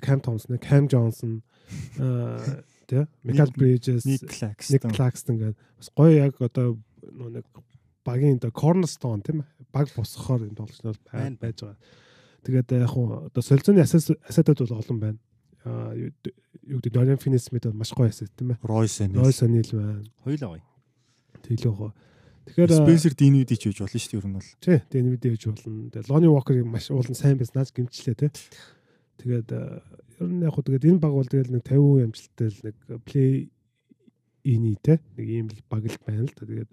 Cam 0.00 0.20
Thomas 0.20 0.48
нэ 0.48 0.58
Cam 0.62 0.88
Johnson 0.88 1.42
аа 2.00 2.64
тий 2.86 3.04
Michael 3.24 3.52
Bridges 3.56 4.04
Nick 4.06 4.24
Клакстон. 4.28 4.90
Claxton 4.92 5.36
гэдэг 5.40 5.56
бас 5.78 5.88
гоё 5.96 6.12
яг 6.16 6.40
одоо 6.40 6.78
нэг 7.12 7.44
багийн 8.04 8.38
одоо 8.38 8.50
cornerstone 8.50 9.22
тийм 9.22 9.44
баг 9.72 9.88
босгохоор 9.96 10.48
энэ 10.48 10.56
тоглогч 10.56 10.82
нар 10.82 10.96
Байна. 11.12 11.36
байж 11.40 11.60
байгаа. 11.62 11.78
Тэгээд 12.42 12.72
яг 12.72 12.90
хуу 12.90 13.26
одоо 13.30 13.42
солилцооны 13.42 13.82
асетууд 13.82 14.58
бол 14.66 14.78
олон 14.78 14.98
байна. 15.00 15.18
Аа 15.64 15.94
юу 15.94 16.78
гэдэг 16.82 16.92
Dorian 16.92 17.20
Finney-Smith 17.22 17.70
маш 17.72 17.94
гоё 17.94 18.10
асет 18.10 18.34
тийм 18.34 18.52
ээ. 18.54 18.62
Ройс 18.62 18.98
Roy 19.00 19.32
Sonil 19.32 19.68
байна. 19.72 20.02
хоёулаа 20.24 20.50
гоё. 20.58 20.62
Тэглөө 21.42 21.74
хоо. 21.74 21.92
Тэгэхээр 22.42 22.70
Спенсер 22.74 23.14
Динвиди 23.14 23.54
ч 23.54 23.70
хийж 23.70 23.78
болно 23.78 23.94
шүү 23.94 24.10
дээ 24.10 24.18
ер 24.18 24.26
нь 24.26 24.34
бол. 24.34 24.48
тий 24.58 24.78
Denver 24.90 25.18
дэж 25.22 25.42
болно. 25.46 25.90
Тэгээд 25.94 26.10
Lonnie 26.10 26.32
Walker-ыг 26.34 26.66
маш 26.66 26.90
уулын 26.90 27.14
сайн 27.14 27.38
байснаас 27.38 27.70
гимчлээ 27.70 28.18
тий. 28.18 28.30
Тэгээд 29.20 29.48
э, 29.52 29.80
ер 30.20 30.28
нь 30.30 30.44
яг 30.44 30.54
хуу 30.54 30.64
тэгээд 30.64 30.88
энэ 30.88 31.02
баг 31.02 31.12
бол 31.12 31.28
тэгэл 31.28 31.52
нэг 31.52 31.64
50% 31.66 32.06
амжилттай 32.06 32.48
л 32.48 32.60
нэг 32.64 32.76
play 33.04 33.50
ини 34.44 34.76
тий 34.80 34.98
нэг 35.18 35.26
ийм 35.26 35.46
л 35.50 35.62
баг 35.68 35.84
л 35.86 35.98
байна 36.06 36.24
л 36.24 36.32
да. 36.32 36.46
Тэгээд 36.46 36.70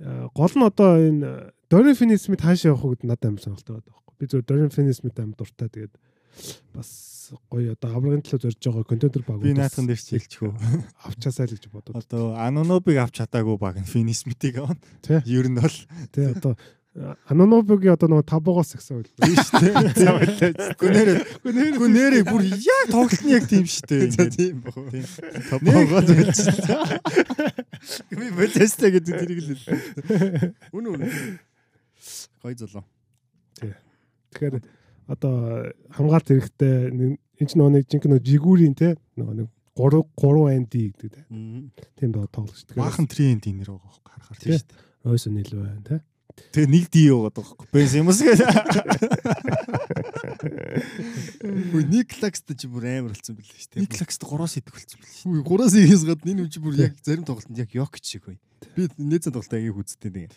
э, 0.00 0.28
гол 0.32 0.54
нь 0.56 0.66
одоо 0.66 0.90
энэ 0.96 1.52
Dorian 1.66 1.98
Finney-Smith 1.98 2.42
хаашаа 2.42 2.72
явах 2.74 2.94
гэдэг 2.94 3.10
надад 3.10 3.26
амар 3.26 3.42
сонирхолтой 3.42 3.74
байдаг 3.74 3.92
байхгүй. 3.92 4.14
Би 4.18 4.24
зөв 4.30 4.42
Dorian 4.46 4.72
Finney-Smith 4.72 5.18
амар 5.18 5.36
дуртай 5.38 5.68
тэгээд 5.68 5.94
бас 6.74 6.90
гоё 7.50 7.74
одоо 7.74 7.90
аврагын 7.96 8.22
төлөө 8.22 8.42
зорж 8.44 8.58
байгаа 8.60 8.86
контентер 8.86 9.22
баг. 9.26 9.40
Би 9.42 9.54
наатхан 9.56 9.88
дээр 9.88 9.98
ч 9.98 10.14
хэлчихв. 10.14 10.54
авчаасаа 11.08 11.46
л 11.48 11.54
гэж 11.56 11.64
бодод. 11.72 11.96
Одоо 11.98 12.36
Анонобыг 12.38 13.00
авч 13.02 13.18
чадаагүй 13.18 13.56
баг 13.58 13.82
Финисмитиг 13.82 14.62
авна. 14.62 14.78
Ер 15.26 15.50
нь 15.50 15.58
бол 15.58 15.76
Тий 16.12 16.26
одоо 16.34 16.54
Анонобогийн 17.28 17.92
одоо 17.92 18.08
нөгөө 18.08 18.24
табогоос 18.24 18.72
гэсэн 18.72 18.96
үг 18.96 19.04
л 19.04 19.12
биш 19.20 19.52
дээ. 19.52 20.56
Гүнээр 20.80 21.76
гүнээр 21.76 22.14
бүр 22.24 22.42
яг 22.48 22.88
тоглолт 22.88 23.20
нь 23.20 23.36
яг 23.36 23.44
тийм 23.44 23.68
шүү 23.68 23.84
дээ. 23.84 24.16
За 24.16 24.24
тийм 24.32 24.64
баг. 24.64 24.80
Тийм. 24.88 25.04
Табогоо 25.52 26.00
зөвч. 26.00 26.40
Би 28.16 28.32
бэлэстэй 28.32 28.96
гэдэг 28.96 29.12
тэрийг 29.12 29.40
л 29.44 29.48
хэлээ. 29.52 30.56
Үнэн 30.72 30.90
үнэн. 30.96 31.10
Гоё 32.40 32.56
золоо. 32.64 32.84
Тэгэхээр 33.60 34.64
одоо 35.12 35.68
хамгаалт 35.92 36.32
хэрэгтэй 36.32 36.96
энэ 36.96 37.44
ч 37.44 37.52
нөгөө 37.60 37.72
нэг 37.76 37.84
жинхэнэ 37.92 38.24
жигүүрийн 38.24 38.72
те 38.72 38.96
нөгөө 39.20 39.44
нэг 39.44 39.48
3 39.76 40.00
3 40.16 40.64
ND 40.64 40.74
гэдэг 40.96 41.10
те. 41.12 41.22
Тийм 42.00 42.10
доо 42.16 42.24
тоглож. 42.32 42.64
Баахан 42.72 43.04
тренд 43.04 43.44
инэр 43.44 43.76
байгаа 43.76 43.84
байхгүй 43.84 44.12
харахаар 44.16 44.40
тийм 44.40 44.56
шүү 44.56 44.68
дээ. 44.72 45.12
Ойсон 45.12 45.32
нил 45.36 45.52
байна 45.52 45.84
те. 45.84 45.96
Тэгээ 46.52 46.68
нэг 46.68 46.84
ди 46.92 47.08
яваад 47.08 47.36
байгаа. 47.36 47.66
Бенс 47.72 47.94
юмс 47.96 48.20
гэдэг. 48.20 48.48
Ник 51.90 52.10
Лакст 52.20 52.48
чи 52.56 52.66
бүр 52.68 52.84
амар 52.88 53.12
болсон 53.12 53.36
билээ 53.36 53.60
шүү 53.60 53.70
дээ. 53.72 53.82
Нэг 53.84 53.92
лакст 53.96 54.20
3-аас 54.20 54.56
идэх 54.60 54.74
болсон 54.76 55.00
байл 55.00 55.12
шүү. 55.16 55.32
Хүй 55.32 55.40
3-аас 55.44 55.74
игээс 55.80 56.04
гадна 56.08 56.32
энэ 56.32 56.42
юм 56.44 56.50
чи 56.52 56.60
бүр 56.60 56.74
яг 56.80 56.92
зарим 57.00 57.24
тоглолтод 57.24 57.56
яг 57.56 57.70
ёк 57.72 57.96
шиг 58.02 58.24
бай. 58.28 58.36
Би 58.76 58.88
нээцэн 59.00 59.32
тоглолтоо 59.32 59.60
яг 59.60 59.76
үзтээ 59.80 60.12
тэгээ. 60.12 60.28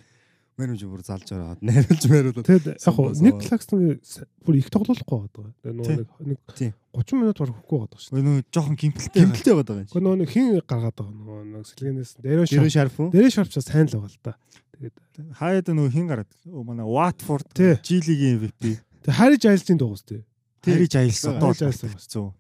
Мэн 0.60 0.76
юм 0.76 0.80
чи 0.80 0.88
бүр 0.88 1.04
залж 1.08 1.28
ороод 1.32 1.64
найруулж 1.64 2.04
найруулаад. 2.04 2.48
Тэгэд 2.48 2.68
яг 2.68 2.84
Сандаа 2.84 3.16
нэг 3.16 3.36
клаксны 3.48 4.00
бүр 4.44 4.56
их 4.60 4.68
тоглохгүй 4.68 5.20
байгаа. 5.32 5.56
Тэгээ 5.64 5.76
нөгөө 5.80 5.96
нэг 6.04 6.36
нэг 6.36 6.40
Тийм. 6.60 6.74
30 6.96 7.16
минут 7.16 7.40
барах 7.40 7.56
хөхгүй 7.64 7.80
байгаа 7.80 8.00
шүү. 8.04 8.20
Нөгөө 8.20 8.44
жоохон 8.52 8.76
гимтэлтэй 8.76 9.24
байгаа. 9.24 9.24
Гэмтэлтэй 9.24 9.56
байгаа 9.56 9.88
юм 9.88 10.04
нөгөө 10.04 10.20
нэг 10.20 10.30
хин 10.36 10.60
гаргаад 10.68 10.96
байгаа 11.00 11.16
нөгөө 11.16 11.40
нэг 11.48 11.64
сэлгэнээс 11.64 12.12
дээрөө 12.20 12.46
шарф. 12.52 12.76
шарф 12.76 12.96
уу? 13.00 13.08
Дээрээ 13.14 13.36
шарфчаа 13.40 13.64
сайн 13.64 13.88
л 13.88 13.96
байгаа 13.96 14.12
л 14.12 14.20
да. 14.20 14.34
Тэгээд 14.80 15.36
Хаяад 15.36 15.68
нөгөө 15.68 15.92
хин 15.92 16.08
гараад. 16.08 16.32
Манай 16.48 16.88
Watford 16.88 17.48
Тий. 17.54 17.76
G-лигийн 17.84 18.40
MVP. 18.40 18.80
тэг 19.04 19.14
Хариж 19.14 19.44
Айлсийн 19.46 19.76
дугуйс 19.78 20.04
тээ. 20.08 20.24
Хариж 20.64 20.96
аялсан 20.96 21.36
одоо 21.36 21.52
аялсан. 21.52 21.92
100. 22.00 22.32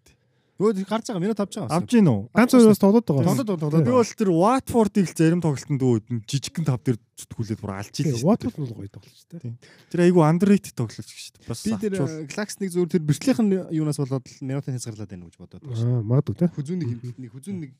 Өө 0.59 0.75
гарч 0.83 1.07
байгаа 1.07 1.23
минут 1.23 1.39
авч 1.39 1.55
байгаа. 1.55 1.71
Авж 1.71 1.87
гин 1.87 2.07
үү? 2.11 2.19
Ганц 2.35 2.51
өөрөөс 2.51 2.79
тоглоод 2.83 3.07
байгаа. 3.07 3.31
Тоглоод 3.31 3.59
тоглоод. 3.63 3.87
Би 3.87 3.95
бол 3.95 4.11
тэр 4.11 4.31
Watford-ыг 4.35 5.07
л 5.07 5.15
зарим 5.15 5.39
тоглолтод 5.39 5.79
үүд 5.79 6.05
нь 6.11 6.19
жижигхэн 6.27 6.67
тав 6.67 6.83
дээр 6.83 6.99
зүтгүүлээд 7.15 7.59
бүр 7.63 7.71
алж 7.79 7.95
ийлээ. 7.95 8.27
Watford 8.27 8.55
бол 8.59 8.75
гоё 8.75 8.91
тоглож 8.91 9.23
тээ. 9.31 9.55
Тэр 9.87 9.99
айгүй 10.03 10.19
underrated 10.27 10.75
тоглолт 10.75 11.07
шүү 11.07 11.31
дээ. 11.39 11.47
Бас 11.47 11.63
Би 11.63 11.71
тэр 11.79 11.91
авчвал- 11.95 12.27
Клаксныг 12.27 12.69
зүгээр 12.75 12.91
тэр 12.91 13.03
бэртлийнх 13.07 13.39
нь 13.39 13.55
юунаас 13.71 13.99
болоод 14.03 14.27
л 14.27 14.43
минутын 14.43 14.75
хязгаарлаад 14.75 15.07
байна 15.15 15.25
гэж 15.31 15.35
бодоод 15.39 15.63
байна. 15.63 15.79
Аа, 15.79 16.03
магадгүй 16.03 16.35
те. 16.43 16.47
Хүзүүний 16.51 16.87
гэмтэлтний 16.91 17.29
хүзүүн 17.31 17.57
нэг 17.63 17.71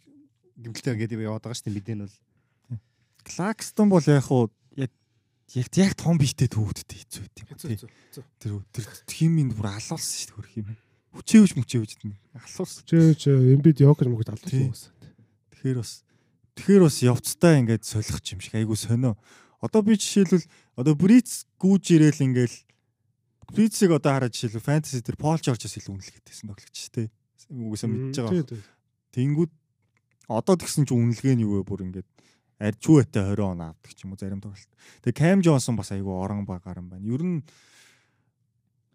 гэмтэлтэй 0.63 0.95
гэдэг 1.03 1.19
яваад 1.19 1.43
байгаа 1.43 1.59
шүү 1.59 1.67
дээ 1.67 1.75
мэдэн 1.83 1.99
бол. 2.07 2.15
Клакстон 3.25 3.89
бол 3.89 4.03
яг 4.05 4.23
хуу 4.27 4.49
яг 5.55 5.67
яг 5.73 5.93
том 5.97 6.17
биштэй 6.21 6.47
төвөгддөг 6.49 6.93
хэцүү 6.93 7.21
байт 7.25 7.81
юм. 7.81 7.97
Тэр 8.37 8.61
тэр 8.69 8.85
химийн 9.09 9.49
бүр 9.49 9.73
алуулсан 9.73 9.97
шүү 9.97 10.29
дээ 10.29 10.37
хөрх 10.37 10.53
юм. 10.61 10.67
Хүчээвч 11.17 11.51
мүчээвч 11.57 11.91
алуулсан. 12.37 12.85
Чөөч 12.85 13.21
эмбид 13.57 13.81
йокер 13.81 14.13
мөгд 14.13 14.29
алуулсан. 14.29 14.93
Тэгэхээр 15.57 15.81
бас 15.81 16.05
тэгэхээр 16.53 16.83
бас 16.85 16.97
явцтай 17.01 17.53
ингээд 17.65 17.83
солих 17.83 18.21
юм 18.29 18.41
шиг 18.45 18.53
айгүй 18.61 18.77
сонио. 18.77 19.17
Одоо 19.57 19.81
би 19.81 19.97
жишээлбэл 19.97 20.45
одоо 20.77 20.93
Бриц 20.93 21.49
гүүж 21.57 21.85
ирээл 21.97 22.25
ингээл 22.29 22.57
Брицийг 23.49 23.91
одоо 23.91 24.13
хараад 24.13 24.37
жишээлбэл 24.37 24.69
фэнтези 24.69 25.01
дээр 25.01 25.17
Пол 25.17 25.41
Жоржос 25.41 25.73
илүү 25.81 25.97
үнэлгээдсэн 25.97 26.45
тоглогч 26.45 26.77
шүү 26.77 26.93
дээ. 26.93 27.07
Үгүйсээ 27.49 27.89
мэдж 27.89 28.17
байгаа. 28.21 28.61
Тэнгүүд 29.17 29.51
одоо 30.29 30.55
тэгсэн 30.61 30.85
чинь 30.85 31.01
үнэлгээ 31.09 31.35
нь 31.41 31.43
юу 31.49 31.59
вэ 31.59 31.65
бүр 31.65 31.89
ингээд 31.89 32.05
арчууэтэй 32.59 33.23
20 33.23 33.39
он 33.39 33.61
авдаг 33.63 33.91
ч 33.95 34.03
юм 34.03 34.13
уу 34.13 34.19
зарим 34.19 34.43
тоглолт. 34.43 34.69
Тэгээ 35.03 35.15
Кам 35.15 35.39
Джонсон 35.39 35.79
бас 35.79 35.95
айгүй 35.95 36.11
орон 36.11 36.43
багаар 36.43 36.83
юм 36.83 36.91
байна. 36.91 37.07
Ер 37.07 37.23
нь 37.23 37.39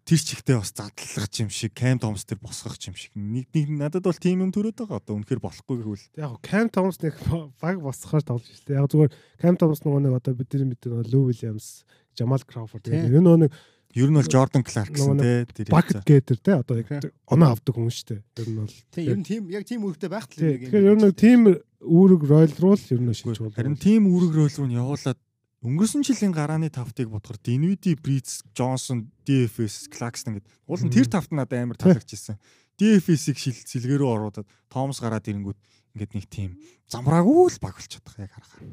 тэр 0.05 0.21
чигтээ 0.21 0.61
бас 0.61 0.69
задлах 0.69 1.33
юм 1.41 1.49
шиг 1.49 1.73
Кам 1.73 1.97
Томс 1.97 2.29
тэр 2.29 2.37
босгох 2.37 2.77
юм 2.85 2.93
шиг. 2.93 3.09
Нэг 3.17 3.49
нэг 3.49 3.73
надад 3.73 4.05
бол 4.05 4.13
тийм 4.13 4.45
юм 4.45 4.53
төрөөд 4.53 4.77
байгаа. 4.85 5.01
Одоо 5.01 5.17
үнэхээр 5.17 5.41
болохгүй 5.41 5.81
гэвэл 5.81 6.05
Яг 6.13 6.37
Cam 6.45 6.69
Thomas 6.69 7.01
нэг 7.01 7.17
баг 7.57 7.81
босгохоор 7.81 8.21
тоглож 8.21 8.61
дээ. 8.69 8.77
Яг 8.77 8.89
зүгээр 8.93 9.11
Cam 9.41 9.57
Thomas 9.57 9.81
нөгөө 9.81 10.01
нэг 10.05 10.13
одоо 10.13 10.37
бидний 10.37 10.77
Lou 11.09 11.33
Williams, 11.33 11.81
Jamal 12.13 12.45
Crawford 12.45 12.85
Тийм. 12.85 13.09
тэгээд 13.09 13.25
нөгөө 13.25 13.49
нэг 13.49 13.51
ер 13.95 14.09
нь 14.11 14.17
бол 14.19 14.27
Jordan 14.27 14.63
Нөгөө 14.63 15.17
те 15.23 15.63
тэр 15.63 15.71
bucket 15.71 16.03
getter 16.03 16.37
те 16.37 16.59
одоо 16.59 16.83
яг 16.83 17.09
оноо 17.31 17.55
авдаг 17.55 17.73
хүн 17.75 17.87
шүү 17.87 18.07
дээ. 18.11 18.21
Ер 18.43 18.49
нь 18.51 18.59
бол 18.59 18.75
Тийм 18.91 19.07
ер 19.07 19.17
нь 19.17 19.25
тийм 19.25 19.43
яг 19.55 19.63
тийм 19.63 19.81
үүрэгтэй 19.87 20.11
байх 20.11 20.27
тий. 20.27 20.59
Тэгэхээр 20.67 20.89
ер 20.91 20.97
нь 20.99 21.15
team 21.15 21.41
үүрэг 21.79 22.21
Royal 22.27 22.53
руу 22.59 22.75
л 22.75 22.91
ер 22.91 23.01
нь 23.01 23.15
шилж 23.15 23.39
болно. 23.39 23.55
харин 23.55 23.79
тим 23.79 24.11
үүрэг 24.11 24.31
рөл 24.35 24.51
рүү 24.51 24.67
нь 24.67 24.75
явуулаад 24.75 25.19
өнгөрсөн 25.65 26.03
жилийн 26.05 26.35
гарааны 26.35 26.69
тавтыг 26.69 27.09
бодохоор 27.09 27.39
Dinwiddie, 27.41 27.97
Breeze, 27.97 28.45
Johnson, 28.53 29.09
DFS, 29.25 29.89
Clarkson 29.89 30.37
гэдэг. 30.37 30.51
Уул 30.69 30.83
нь 30.85 30.93
тэр 30.93 31.09
тавт 31.09 31.33
надад 31.33 31.57
амар 31.57 31.79
таалагдчихсэн. 31.79 32.37
DFS-ийг 32.77 33.39
шил 33.39 33.55
сэлгэрөө 33.55 34.09
оруулаад 34.11 34.47
Томс 34.69 34.99
гараад 34.99 35.25
ирэнгүүт 35.25 35.57
ингээд 35.95 36.11
нэг 36.13 36.25
тим 36.27 36.59
замраагүй 36.91 37.55
л 37.55 37.59
баг 37.63 37.79
болчиход 37.79 38.03
байгаа 38.05 38.27
яг 38.27 38.33
харахаар. 38.35 38.67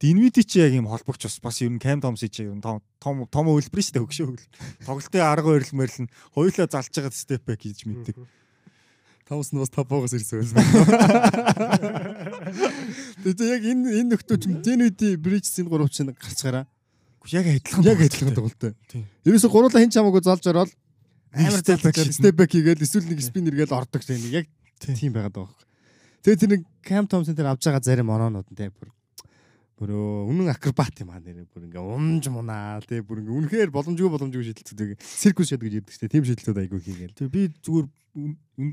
Dinwiddie 0.00 0.46
чи 0.46 0.62
яг 0.62 0.72
юм 0.78 0.86
холбогч 0.86 1.26
бас 1.26 1.40
бас 1.42 1.58
ер 1.60 1.70
нь 1.74 1.82
Cam 1.82 1.98
Thomas 2.00 2.22
чи 2.22 2.46
ер 2.46 2.54
нь 2.54 2.62
том 2.62 2.78
том 3.02 3.26
том 3.26 3.50
хөлбөр 3.50 3.82
шүү 3.82 3.92
дээ 3.98 4.04
хөгшөө 4.06 4.26
хөл. 4.30 4.46
Тоглолтын 4.86 5.26
арга 5.26 5.50
барил 5.50 5.74
мэрл 5.74 6.06
нь 6.06 6.10
хоёулаа 6.32 6.70
залж 6.70 6.94
байгаа 6.94 7.10
степ 7.12 7.42
бэк 7.44 7.66
гэж 7.66 7.82
мэддэг. 7.90 8.14
Томс 9.26 9.50
нь 9.50 9.58
бас 9.58 9.74
тапоогоос 9.74 10.14
ирсэн 10.14 10.46
байсан. 10.46 10.62
Тэгээ 13.26 13.50
яг 13.50 13.62
энэ 13.66 13.90
энэ 14.06 14.10
нөхдөө 14.14 14.38
ч 14.38 14.46
Дэнвиди 14.62 15.18
Брижсийн 15.18 15.66
гурав 15.66 15.90
чинь 15.90 16.14
гарцгаараа 16.14 16.70
Яг 17.26 17.42
адилхан. 17.46 17.82
яг 17.82 17.98
адилхан 17.98 18.34
тоглолттой. 18.38 18.72
Тийм. 18.86 19.02
Ерөөсө 19.26 19.50
гурлаа 19.50 19.82
хин 19.82 19.90
чамаагүй 19.90 20.22
залж 20.22 20.46
ороод 20.46 20.70
амар 21.34 21.58
step 21.58 21.82
back 22.38 22.54
хийгээл 22.54 22.86
эсвэл 22.86 23.10
нэг 23.10 23.18
спин 23.18 23.50
эргээл 23.50 23.74
ордог 23.74 23.98
тийм 24.06 24.22
нэг 24.22 24.32
яг 24.32 24.46
Тийм. 24.78 24.94
тийм 24.94 25.10
байгаад 25.10 25.34
байгаа. 25.34 25.65
Тэгээ 26.22 26.40
тэр 26.40 26.50
нэг 26.56 26.62
Cam 26.86 27.04
Thompson 27.10 27.36
тэр 27.36 27.50
авж 27.50 27.66
байгаа 27.66 27.82
зарим 27.82 28.12
оноонууд 28.12 28.48
нь 28.52 28.56
тийм 28.56 28.72
бүр 28.72 28.90
бүр 29.76 29.90
үнэн 29.92 30.54
акробат 30.56 30.96
юм 31.04 31.12
аа 31.12 31.20
нэрээ 31.20 31.52
бүр 31.52 31.68
ингээ 31.68 31.84
умж 31.84 32.24
мунаа 32.32 32.80
тийм 32.80 33.04
бүр 33.04 33.20
ингээ 33.20 33.36
үнэхээр 33.36 33.70
боломжгүй 33.74 34.08
боломжгүй 34.08 34.48
шийдэлцүүд 34.48 34.96
циркус 34.96 35.52
шид 35.52 35.60
гэж 35.60 35.84
ярьдаг 35.84 35.96
тийм 36.00 36.08
тийм 36.08 36.24
шийдэлүүд 36.24 36.62
айгүй 36.64 36.80
хийгээл. 36.80 37.18
Тэгээ 37.20 37.34
би 37.36 37.42
зүгээр 37.60 37.86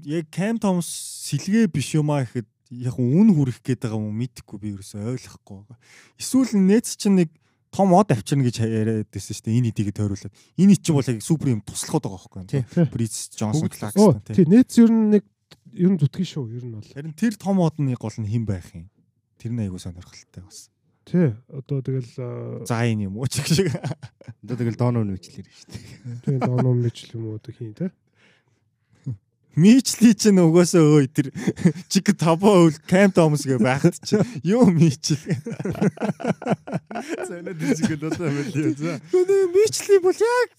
яг 0.07 0.25
Cam 0.31 0.55
Thomas 0.63 0.87
сэлгээ 1.27 1.67
биш 1.67 1.91
юм 1.99 2.07
аа 2.07 2.23
гэхэд 2.23 2.47
яг 2.71 2.95
үн 2.95 3.35
хүрэх 3.35 3.59
гээд 3.59 3.83
байгаа 3.83 3.99
юм 3.99 4.15
мэдхгүй 4.15 4.57
би 4.63 4.67
ерөөсөй 4.79 5.03
ойлгохгүй 5.03 5.55
байгаа. 5.67 5.77
Эсвэл 6.15 6.55
нээц 6.55 6.95
чинь 6.95 7.19
нэг 7.19 7.29
том 7.73 7.91
од 7.97 8.13
авчирна 8.13 8.45
гэж 8.45 8.63
яриад 8.63 9.09
байсан 9.09 9.33
шүү 9.33 9.45
дээ. 9.49 9.57
Энэ 9.59 9.69
эдийг 9.73 9.89
тойруулаад. 9.97 10.33
Энэ 10.61 10.77
чинь 10.77 10.95
бол 10.95 11.09
яг 11.09 11.19
супер 11.25 11.47
юм 11.51 11.61
туслаход 11.65 12.05
байгаа 12.05 12.21
байхгүй 12.21 12.63
юу? 12.79 12.87
Бриз 12.93 13.33
Джонсон 13.33 13.67
Оо 13.67 13.73
Клакстон 13.73 14.21
тий 14.29 14.45
нээц 14.45 14.77
ер 14.77 14.91
нь 14.93 15.09
нэг 15.17 15.23
ер 15.73 15.89
нь 15.89 15.99
зүтгэн 15.99 16.27
шүү 16.29 16.45
ер 16.53 16.65
нь 16.65 16.73
бол. 16.77 16.89
Харин 16.93 17.13
тэр 17.17 17.33
том 17.35 17.57
одны 17.65 17.97
гол 17.97 18.15
нь 18.21 18.29
хэн 18.29 18.45
байх 18.45 18.69
юм? 18.77 18.89
Тэр 19.41 19.51
нь 19.53 19.61
айгуу 19.65 19.81
сонирхолтой 19.81 20.43
бас. 20.45 20.69
Тий 21.03 21.35
одоо 21.51 21.83
тэгэл 21.83 22.11
аа, 22.21 22.63
За 22.63 22.85
энэ 22.87 23.11
юм 23.11 23.17
уу 23.19 23.27
ч 23.27 23.43
гэх 23.43 23.51
шиг. 23.51 23.67
Одоо 24.45 24.55
тэгэл 24.55 24.79
дооноо 24.79 25.03
нүчлэр 25.03 25.43
шүү 25.43 25.67
дээ. 25.67 25.83
тий 26.23 26.37
доном 26.39 26.79
мичл 26.79 27.11
юм 27.19 27.23
уу 27.27 27.35
одоо 27.41 27.51
хийн 27.51 27.75
тий. 27.75 27.91
Мичли 29.55 30.13
чинь 30.17 30.41
угаасаа 30.41 30.81
өө 30.81 31.07
тэр 31.13 31.29
чиг 31.85 32.09
табо 32.17 32.65
өвл 32.65 32.73
Cam 32.89 33.13
Thomas 33.13 33.45
гэ 33.45 33.61
байхад 33.61 33.93
чи 34.01 34.17
юу 34.41 34.65
мичл. 34.73 35.13
Зэнэ 37.29 37.53
дижигэл 37.53 38.09
одоо 38.09 38.33
мэлээ 38.33 38.73
за. 38.73 38.97
Мичли 39.53 40.01
бол 40.01 40.17
яг 40.17 40.49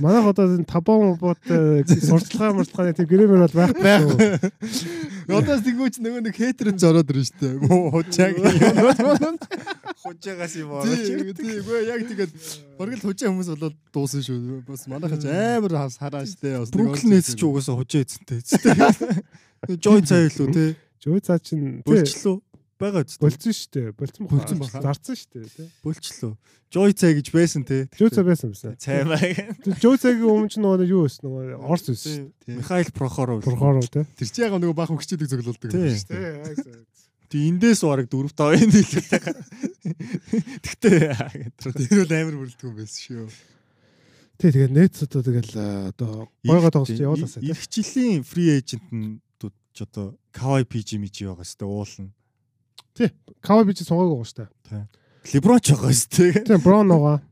Манайх 0.00 0.24
одоо 0.24 0.56
энэ 0.56 0.64
табон 0.64 1.20
бот 1.20 1.36
сурталчилгаа 1.44 2.56
мурталгааны 2.56 2.96
тийм 2.96 3.12
грэмэр 3.12 3.44
бол 3.44 3.56
байхгүй. 3.60 4.40
шүү. 5.28 5.36
Одоо 5.38 5.56
тэгвч 5.60 6.00
нөгөө 6.00 6.22
нэг 6.24 6.34
хейтерэн 6.40 6.80
зороод 6.80 7.12
ирж 7.12 7.28
штэ. 7.28 7.60
Муу 7.68 7.92
хучааг 7.92 8.40
юм. 8.40 9.36
хужаагаас 10.02 10.54
юм 10.56 10.70
Тийм 10.80 11.34
тийм 11.36 11.52
үгүй 11.60 11.84
яг 11.84 12.02
тэгээд 12.08 12.32
бараг 12.78 12.96
л 12.96 13.04
хужаа 13.04 13.28
хүмүүс 13.28 13.48
болоод 13.52 13.76
дуусан 13.92 14.22
шүү. 14.24 14.64
Бас 14.64 14.88
манайхаа 14.88 15.20
ч 15.20 15.28
амар 15.28 15.72
хавс 15.76 16.00
хараа 16.00 16.24
штэ. 16.24 16.64
Бас 16.64 16.72
Бруклин 16.72 17.12
Нетс 17.12 17.36
ч 17.36 17.42
угаасаа 17.44 17.76
хужаа 17.76 18.02
эзэнтэй. 18.08 18.40
Жой 19.84 20.00
цай 20.06 20.32
илүү 20.32 20.48
те. 20.54 20.64
Жөө 21.04 21.20
цаа 21.20 21.38
чин 21.38 21.82
Болчлоо. 21.84 22.40
Байгаа 22.78 23.02
ч. 23.02 23.18
болцсон 23.18 23.50
шүү 23.50 23.70
дээ. 23.74 23.88
Болцсон 23.98 24.22
баха. 24.26 24.38
Болцсон 24.38 24.58
баха. 24.62 24.82
Зарцсан 24.86 25.16
шүү 25.18 25.30
дээ 25.34 25.50
тий. 25.50 25.66
Болчлоо. 25.82 26.32
Жой 26.70 26.92
цай 26.94 27.12
гэж 27.18 27.26
байсан 27.34 27.62
те. 27.66 27.90
Жөө 27.98 28.10
цаа 28.14 28.22
байсан 28.22 28.54
байсан. 28.54 28.76
Цай 28.78 29.02
маа. 29.02 29.18
Жөө 29.82 29.98
цагийн 29.98 30.30
өмнө 30.30 30.46
ч 30.46 30.62
нөгөө 30.62 30.86
юу 30.86 31.02
байсан 31.10 31.26
нөгөө 31.26 31.58
Орс 31.58 31.90
байсан. 31.90 32.30
Михаил 32.46 32.90
Прохоров. 32.94 33.42
Прохоров 33.42 33.90
тий. 33.90 34.06
Тэр 34.14 34.30
чи 34.30 34.46
яга 34.46 34.62
нөгөө 34.62 34.78
баах 34.78 34.94
хөгчдөг 34.94 35.26
зөвлөлдөг 35.26 35.74
юм 35.74 35.90
штэ. 35.98 36.86
Тэг 37.28 37.40
эндээс 37.50 37.82
бараг 37.82 38.06
4 38.06 38.30
5 38.30 38.62
энэ 38.62 38.78
хэлээ. 38.78 39.26
Тэгтээ 40.62 40.98
Тэр 41.58 41.98
бол 42.06 42.14
амар 42.14 42.36
бүрэлдэхүүн 42.46 42.76
байсан 42.78 43.00
шүү. 43.04 43.26
Тий 44.38 44.50
тэгээд 44.54 44.72
нээц 44.72 45.02
одоо 45.02 45.20
тэгэл 45.26 45.52
одоо 45.92 46.30
гойгоо 46.46 46.70
тоглож 46.70 46.94
явуулаасаа 46.94 47.42
тий. 47.42 47.50
Ирэх 47.50 47.66
жилийн 47.68 48.22
free 48.22 48.54
agent 48.54 48.86
нь 48.94 49.18
ч 49.78 49.86
одоо 49.86 50.18
Kawhi 50.34 50.66
PG 50.66 50.98
мижи 50.98 51.22
байгаа 51.22 51.46
сте 51.46 51.62
уулна. 51.62 52.10
Кава 53.40 53.64
би 53.64 53.74
чи 53.74 53.84
сугаагүй 53.86 54.18
байгаа 54.18 54.28
шүү 54.28 54.46
дээ. 54.68 54.86
Леброн 55.34 55.60
ч 55.60 55.72
байгаа 55.74 55.94
сте. 55.94 56.32
Тийм 56.44 56.60
Брон 56.64 56.88
байгаа. 56.88 57.22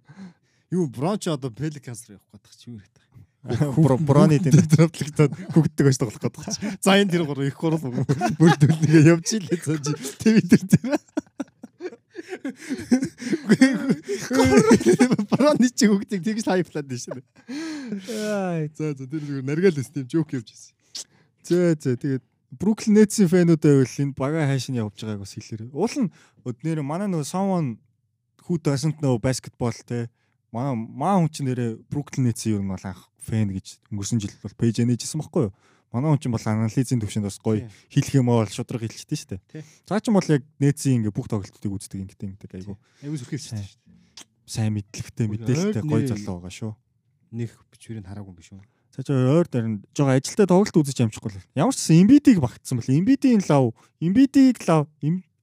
Юу 0.71 0.87
Бронч 0.89 1.27
одоо 1.29 1.51
Pelicans 1.51 2.07
руу 2.07 2.19
явах 2.19 2.31
гэдэг 2.35 2.55
чи 2.59 2.71
юу 2.71 2.79
гэдэг. 2.79 3.07
Броны 4.03 4.39
Тэр 4.43 4.67
драфтлагдаад 4.67 5.33
хөгддөг 5.55 5.85
байж 5.87 5.99
тоглох 5.99 6.19
гэдэг. 6.19 6.83
За 6.83 6.99
энэ 6.99 7.11
тэр 7.15 7.25
гур 7.27 7.47
их 7.47 7.55
гурал 7.55 7.79
бүрдүүл 7.79 8.79
нэгэ 8.83 9.07
явж 9.15 9.39
илээ 9.39 9.63
цаа 9.63 9.79
чи 9.79 9.95
Twitter 10.19 10.61
дээр. 10.67 10.99
Броны 15.31 15.71
чи 15.71 15.87
хөгдөг 15.87 16.21
тэгж 16.27 16.45
хайплаад 16.51 16.87
байна 16.91 16.99
шүү. 16.99 17.23
Аа 18.11 18.67
За 18.75 18.95
за 18.99 19.07
тэр 19.07 19.23
зүгээр 19.23 19.47
наргаал 19.47 19.79
өс 19.79 19.91
тийм 19.95 20.11
жоок 20.11 20.35
явж 20.35 20.51
ирсэн. 20.51 20.75
зөө 21.47 21.79
зөө 21.79 21.97
тэгээд 22.03 22.25
Бруклин 22.51 22.95
Нетсийн 22.95 23.29
фэнүүд 23.29 23.63
байвал 23.63 23.97
энэ 23.99 24.15
бага 24.15 24.47
хайш 24.47 24.71
нь 24.71 24.79
явж 24.79 25.03
байгааг 25.03 25.23
бас 25.27 25.35
хэлээр. 25.35 25.75
Уул 25.75 25.95
нь 25.99 26.13
өднөр 26.47 26.81
манай 26.87 27.11
нөгөө 27.11 27.27
someone 27.27 27.79
who 28.47 28.55
doesn't 28.63 29.03
know 29.03 29.19
basketball 29.19 29.75
те 29.75 30.07
манай 30.55 30.75
маа 30.79 31.19
хүн 31.19 31.31
чинь 31.31 31.49
нэрэ 31.51 31.83
Бруклин 31.91 32.31
Нетсийн 32.31 32.59
ер 32.59 32.63
нь 32.63 32.71
бол 32.71 32.87
анх 32.87 33.11
фэн 33.19 33.51
гэж 33.51 33.83
өнгөрсөн 33.91 34.23
жил 34.23 34.35
бол 34.41 34.55
пэйж 34.55 34.79
нээжсэн 34.87 35.19
байхгүй 35.21 35.51
юу? 35.51 35.55
Манай 35.91 36.15
хүн 36.15 36.23
чинь 36.23 36.35
бол 36.35 36.47
анализийн 36.47 37.03
төвшөнд 37.03 37.27
бас 37.27 37.39
гоё 37.43 37.67
хэлэх 37.91 38.15
юм 38.15 38.31
бол 38.31 38.47
шудраг 38.47 38.83
хэлчихдээ 38.87 39.19
шүү 39.19 39.31
дээ. 39.51 39.65
Цаа 39.87 39.99
чинь 39.99 40.15
бол 40.15 40.31
яг 40.31 40.43
Нетсийн 40.63 41.03
ингээ 41.03 41.15
бүх 41.15 41.27
тоглолтуудыг 41.27 41.73
үздэг 41.75 41.99
ингээ 41.99 42.31
ингээ 42.47 42.63
айгу 42.63 42.79
Аюу 43.03 43.19
сүрхээс 43.19 43.45
шүү. 43.51 43.59
сайн 44.47 44.79
мэдлэгтэй 44.79 45.27
мэдээлэлтэй 45.27 45.83
гоё 45.83 46.07
залуу 46.07 46.39
байгаа 46.39 46.55
шүү. 46.55 46.73
Них 47.35 47.53
бичвэрийг 47.75 48.07
хараагүй 48.07 48.31
юм 48.31 48.39
биш 48.39 48.55
үү? 48.55 48.63
За 48.97 49.05
чи 49.05 49.13
ойр 49.13 49.45
дарин 49.53 49.85
жоо 49.93 50.09
ажилдаа 50.09 50.49
тоглолт 50.49 50.73
үзэж 50.73 51.05
амжихгүй 51.05 51.37
л. 51.37 51.45
Ямар 51.53 51.77
ч 51.77 51.85
гэсэн 51.85 52.01
Embiid-ийг 52.09 52.41
багтсан 52.41 52.81
бол 52.81 52.89
Embiid-ийн 52.89 53.45
лав, 53.45 53.77
Embiid-ийг 54.01 54.57
лав, 54.65 54.89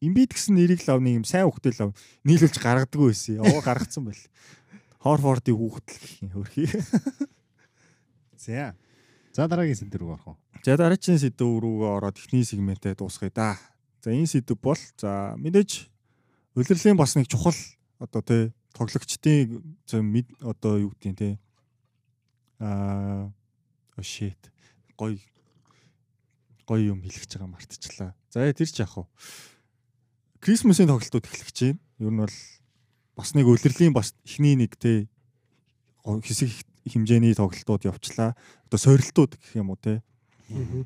Embiid 0.01 0.33
гэсэн 0.33 0.57
нэрийг 0.57 0.81
лав 0.89 0.97
нэг 0.97 1.21
юм 1.21 1.25
сайн 1.29 1.45
хөхтэй 1.45 1.77
лав 1.77 1.93
нийлүүлж 2.25 2.57
гаргадаггүй 2.57 3.13
байсан. 3.13 3.45
Овоо 3.45 3.61
гаргацсан 3.61 4.09
байл. 4.09 4.25
Хорфордыг 5.05 5.53
хүүхдэл 5.53 6.01
гэх 6.01 6.15
юм 6.25 6.29
хөрхий. 6.33 6.67
За. 8.41 8.73
За 9.37 9.45
дараагийн 9.45 9.77
сэдв 9.77 10.01
рүү 10.01 10.17
орох 10.17 10.33
уу? 10.33 10.37
За 10.65 10.73
дараагийн 10.73 11.21
сэдв 11.21 11.45
рүүгээ 11.45 11.91
ороод 11.93 12.17
эхний 12.17 12.41
сегментээ 12.41 12.97
дуусгая 12.97 13.29
да. 13.29 13.55
За 14.01 14.09
энэ 14.09 14.27
сэдв 14.27 14.57
бол 14.57 14.81
за 14.97 15.37
мэдээж 15.37 15.93
улирлын 16.57 16.97
бас 16.97 17.13
нэг 17.15 17.29
чухал 17.29 17.55
одоо 18.01 18.21
тий 18.25 18.51
тоглогчдын 18.73 19.61
одоо 20.41 20.73
юу 20.83 20.91
гэдгийг 20.97 21.15
тий 21.15 21.33
аа 22.59 23.31
oh 23.97 24.05
shit 24.05 24.39
гой 24.97 25.21
гой 26.67 26.87
юм 26.87 27.01
хэлэх 27.03 27.27
гэж 27.27 27.37
байгаа 27.37 27.51
мартчихлаа. 27.53 28.11
За 28.31 28.47
тэр 28.53 28.69
ч 28.69 28.79
яах 28.79 28.95
вэ? 28.97 29.05
Крисмсийн 30.39 30.87
тоглолтууд 30.87 31.27
эхлэх 31.27 31.51
чинь 31.51 31.79
ер 31.99 32.11
нь 32.11 32.21
бол 32.23 32.37
бас 33.15 33.29
нэг 33.35 33.45
улирлын 33.47 33.93
бас 33.93 34.15
эхний 34.23 34.55
нэг 34.55 34.79
тий 34.79 35.11
хэсэг 36.03 36.49
хэмжээний 36.87 37.35
тоглолтууд 37.35 37.83
явчлаа. 37.87 38.35
Одоо 38.67 38.79
сорилтууд 38.79 39.35
гэх 39.35 39.59
юм 39.59 39.75
уу 39.75 39.79
тий 39.79 39.99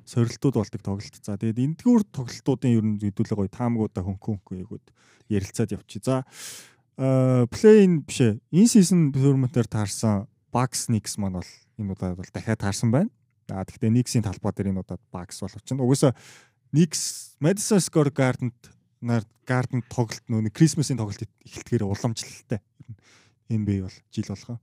сорилтууд 0.06 0.56
болдог 0.56 0.82
тоглолт. 0.82 1.16
За 1.22 1.38
тэгээд 1.38 1.62
эндгүүр 1.62 2.04
тоглолтуудын 2.10 2.74
ер 2.74 2.86
нь 2.86 3.02
хэдүүлээ 3.02 3.38
гоё 3.38 3.50
таамгуудаа 3.50 4.04
хөнхөн 4.06 4.40
хөнгөөд 4.46 4.86
ярилцаад 5.30 5.74
явчих. 5.74 6.06
За 6.06 6.26
плейн 6.98 8.02
биш 8.06 8.22
ээ. 8.22 8.40
Энэ 8.54 8.72
сизон 8.72 9.12
tournament-аар 9.12 9.68
таарсан 9.68 10.26
Bucks 10.54 10.88
Knicks 10.88 11.18
маань 11.18 11.42
бол 11.42 11.52
энэ 11.78 11.92
удаад 11.94 12.18
бол 12.18 12.30
дахиад 12.34 12.60
таарсан 12.60 12.92
байна. 12.92 13.10
А 13.50 13.64
тэгвэл 13.64 13.94
Knicks-ийн 13.96 14.24
талбай 14.26 14.52
дээр 14.54 14.74
энэ 14.76 14.82
удаад 14.84 15.02
Bucks 15.14 15.40
болох 15.42 15.64
чинь. 15.64 15.80
Угсаа 15.80 16.14
Knicks 16.74 17.36
Madison 17.40 17.80
Square 17.80 18.12
Garden-д 18.12 18.60
нар 19.02 19.24
Garden 19.48 19.82
тоглолт 19.88 20.26
нөө 20.28 20.52
Christmas-ийн 20.52 20.98
тоглолт 21.00 21.24
эхэлтгэхээр 21.46 21.86
уламжлалтай. 21.88 22.60
NBA 23.48 23.88
бол 23.88 23.98
жил 24.12 24.28
болгоо. 24.28 24.60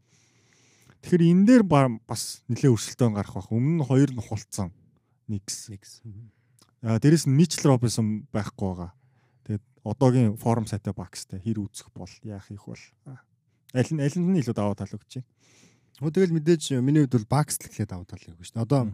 Тэгэхээр 1.00 1.24
энэ 1.32 1.44
дээр 1.48 1.62
ба- 1.64 2.00
бас 2.04 2.44
нэлээ 2.52 2.72
өрсөлдөөн 2.74 3.14
гарах 3.16 3.32
бах. 3.36 3.48
Өмнө 3.52 3.80
нь 3.80 3.86
хоёр 3.88 4.10
нь 4.12 4.20
хулцсан. 4.20 4.72
Knicks. 5.28 5.72
Никс. 5.72 6.02
А 6.84 7.00
дээрэс 7.00 7.24
нь 7.24 7.32
Mitchell 7.36 7.72
Robinson 7.72 8.28
байхгүй 8.28 8.68
байгаа. 8.76 8.92
Тэгээд 9.48 9.64
одоогийн 9.84 10.36
форум 10.36 10.66
сайтай 10.68 10.92
Bucks-тай 10.92 11.40
хэр 11.40 11.64
үүсэх 11.64 11.88
бол 11.96 12.12
яах 12.24 12.44
их 12.52 12.64
бол. 12.68 12.84
Аль 13.72 13.88
нь 13.96 14.00
аль 14.04 14.16
нь 14.20 14.36
илүү 14.44 14.52
даваа 14.52 14.76
тал 14.76 14.92
өгч 14.92 15.24
байна. 15.24 15.28
Хөө 16.02 16.10
тэгэл 16.10 16.34
мэдээж 16.34 16.74
миний 16.82 17.06
хувьд 17.06 17.22
бол 17.22 17.38
бакс 17.38 17.58
л 17.58 17.86
давуу 17.86 18.06
тал 18.06 18.18
юм 18.26 18.38
шүү 18.42 18.58
дээ. 18.58 18.66
Одоо 18.66 18.90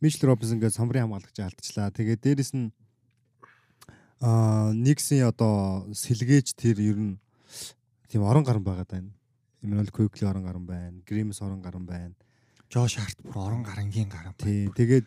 Мишл 0.00 0.24
Робинсон 0.24 0.60
гэж 0.60 0.72
самбарын 0.72 1.04
хамгаалагч 1.04 1.36
алдчихлаа. 1.36 1.92
Тэгээд 1.92 2.24
дээрэс 2.24 2.56
нь 2.56 2.72
аа 4.24 4.72
Никсийн 4.72 5.28
одоо 5.28 5.84
сэлгээж 5.92 6.56
тэр 6.56 6.80
ер 6.80 6.96
нь 6.96 7.14
тийм 8.08 8.24
орон 8.24 8.44
гарan 8.44 8.64
байгаад 8.64 8.88
байна. 8.88 9.12
Эмmanuel 9.60 9.92
Quickly 9.92 10.24
орон 10.24 10.48
гарan 10.48 10.64
байна. 10.64 10.96
Гримс 11.04 11.44
орон 11.44 11.60
гарan 11.60 11.84
байна. 11.84 12.16
Жош 12.72 12.96
Харт 12.96 13.20
бүр 13.20 13.36
орон 13.36 13.60
гарангийн 13.60 14.08
гарan. 14.08 14.32
Тий. 14.40 14.72
Тэгээд 14.72 15.04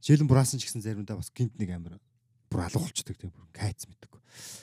Жэлэн 0.00 0.28
Брасан 0.28 0.56
ч 0.56 0.72
гэсэн 0.72 0.80
заримдаа 0.80 1.20
бас 1.20 1.28
гинт 1.36 1.52
нэг 1.60 1.76
амир 1.76 2.00
бүр 2.48 2.64
алгуулцдаг 2.64 3.20
тийм 3.20 3.28
бүр 3.36 3.44
кайц 3.52 3.84
мэддэг. 3.84 4.16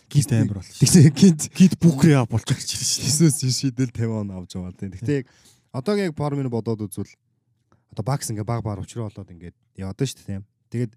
Гит 0.10 0.34
амир 0.34 0.57
бол. 0.57 0.66
Тэгсэн 0.66 1.14
гинт 1.14 1.53
Гит 1.53 1.78
бүкрээ 1.78 2.26
болж 2.26 2.49
ирж 2.49 2.66
байна 2.66 2.89
шүү. 2.89 3.05
Хисэс 3.05 3.38
шидэл 3.45 3.93
50 3.93 4.10
он 4.10 4.34
авч 4.34 4.57
байгаа 4.57 4.74
тийм. 4.74 4.91
Гэхдээ 4.97 5.20
яг 5.22 5.28
одоогийн 5.74 6.09
яг 6.09 6.17
формыг 6.17 6.49
бодоод 6.49 6.82
үзвэл 6.86 7.13
одоо 7.93 8.03
бакс 8.05 8.30
ингээ 8.30 8.45
баг 8.45 8.61
баг 8.63 8.82
учраа 8.82 9.09
болоод 9.09 9.30
ингээд 9.30 9.57
яваад 9.78 9.99
шүү 10.01 10.17
дээ 10.22 10.30
тийм. 10.39 10.45
Тэгээд 10.70 10.91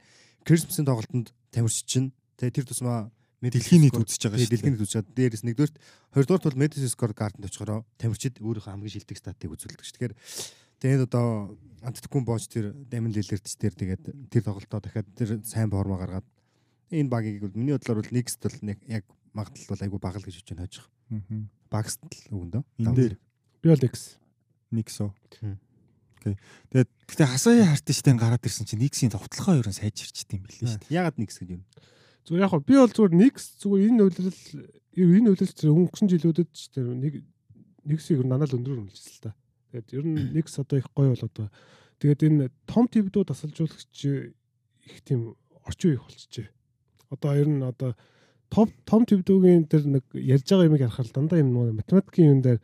Christmas-ийн 0.45 0.89
тоглолтод 0.89 1.33
тамирч 1.53 1.85
чинь 1.85 2.13
тэгээ 2.37 2.57
тэр 2.63 2.67
тусмаа 2.69 3.11
Дэлхийн 3.43 3.91
нийт 3.91 3.99
үзэж 3.99 4.23
байгаа 4.23 4.39
шүү. 4.39 4.55
Дэлхийн 4.55 4.75
нийт 4.79 4.85
үзэж 4.87 4.95
байгаа. 5.03 5.17
Дээрээс 5.19 5.43
нэгдүгээрт 5.43 5.77
хоёрдугаарт 6.15 6.47
бол 6.47 6.61
Madison 6.63 6.93
Square 6.95 7.17
Garden 7.19 7.43
очихороо 7.43 7.83
тамирчид 7.99 8.39
өөрийнхөө 8.39 8.71
хамгийн 8.71 8.95
шилдэг 9.03 9.19
статыг 9.19 9.51
үзүүлдэг 9.51 9.83
ш. 9.83 9.91
Тэгэхээр 9.99 10.15
тэгээд 10.79 11.07
одоо 11.11 11.59
Антитгүн 11.83 12.23
боож 12.23 12.47
тэр 12.47 12.71
Дамин 12.87 13.11
Лилэрдч 13.11 13.59
тэр 13.59 13.75
тэгээд 13.75 14.31
тэр 14.31 14.43
тоглолтоо 14.47 14.79
дахиад 14.79 15.11
тэр 15.19 15.43
сайн 15.43 15.75
форма 15.75 15.99
гаргаад 15.99 16.27
энэ 16.95 17.11
багийг 17.11 17.43
бол 17.43 17.59
миний 17.59 17.75
бодлоор 17.75 18.07
бол 18.07 18.15
next 18.15 18.39
бол 18.47 18.55
нэг 18.63 18.79
яг 18.87 19.11
магадлал 19.35 19.75
бол 19.75 19.83
айгүй 19.91 19.99
бага 19.99 20.23
л 20.23 20.27
гэж 20.31 20.39
бодож 20.39 20.47
байна 20.55 20.63
хойж. 20.63 20.77
Мгм. 21.11 21.51
Багс 21.67 21.99
л 21.99 22.31
өгөндөө. 22.31 22.63
Энэ 22.79 22.95
дээр 22.95 23.15
Би 23.63 23.71
бол 23.71 23.79
X. 23.79 24.22
Никсо. 24.73 25.15
Окей. 25.29 26.37
Тэгээд 26.73 26.91
гэтээ 27.07 27.29
хасаая 27.29 27.67
хартичтай 27.69 28.15
гараад 28.17 28.47
ирсэн 28.47 28.67
чинь 28.67 28.83
Никсийн 28.83 29.13
тоглохоо 29.13 29.59
ерөн 29.59 29.75
сайжирчт 29.75 30.33
юм 30.33 30.47
билээ 30.47 30.69
шүү 30.71 30.81
дээ. 30.89 30.97
Ягаад 30.97 31.19
next 31.19 31.43
гэж 31.43 31.51
юм? 31.59 31.63
Зүгээр 32.27 32.45
яг 32.47 32.55
би 32.63 32.75
бол 32.79 32.95
зүгээр 32.95 33.15
X 33.35 33.37
зүгээр 33.59 33.89
энэ 33.91 34.03
үйлрэл 34.07 34.41
энэ 34.95 35.29
үйлрэл 35.35 35.57
зэрэг 35.59 35.75
өнгөрсөн 35.75 36.09
жилүүдэд 36.15 36.49
ч 36.55 36.71
тэр 36.71 36.87
нэг 36.95 37.15
X-ийг 37.83 38.23
нанаа 38.23 38.47
л 38.47 38.57
өндрөөр 38.63 38.87
үнэлсэн 38.87 39.13
л 39.19 39.23
та. 39.27 39.31
Тэгээд 39.75 39.89
ер 39.99 40.05
нь 40.07 40.39
X 40.39 40.63
одоо 40.63 40.79
их 40.79 40.87
гоё 40.95 41.11
бол 41.11 41.27
одоо 41.27 41.47
тэгээд 41.99 42.23
энэ 42.23 42.45
том 42.71 42.87
твдүүд 42.87 43.27
тасалжуулагч 43.27 43.99
их 44.87 44.97
тийм 45.03 45.35
орчин 45.67 45.99
үеих 45.99 46.07
болчихжээ. 46.07 46.49
Одоо 47.11 47.31
ер 47.35 47.49
нь 47.51 47.67
одоо 47.67 47.99
топ 48.47 48.71
том 48.87 49.03
твдүүгийн 49.03 49.67
тэр 49.67 49.83
нэг 49.91 50.05
ярьж 50.15 50.47
байгаа 50.47 50.69
юм 50.71 50.79
ярахаар 50.79 51.09
дандаа 51.11 51.43
юм 51.43 51.51
математикийн 51.75 52.39
юм 52.39 52.41
дээр 52.47 52.61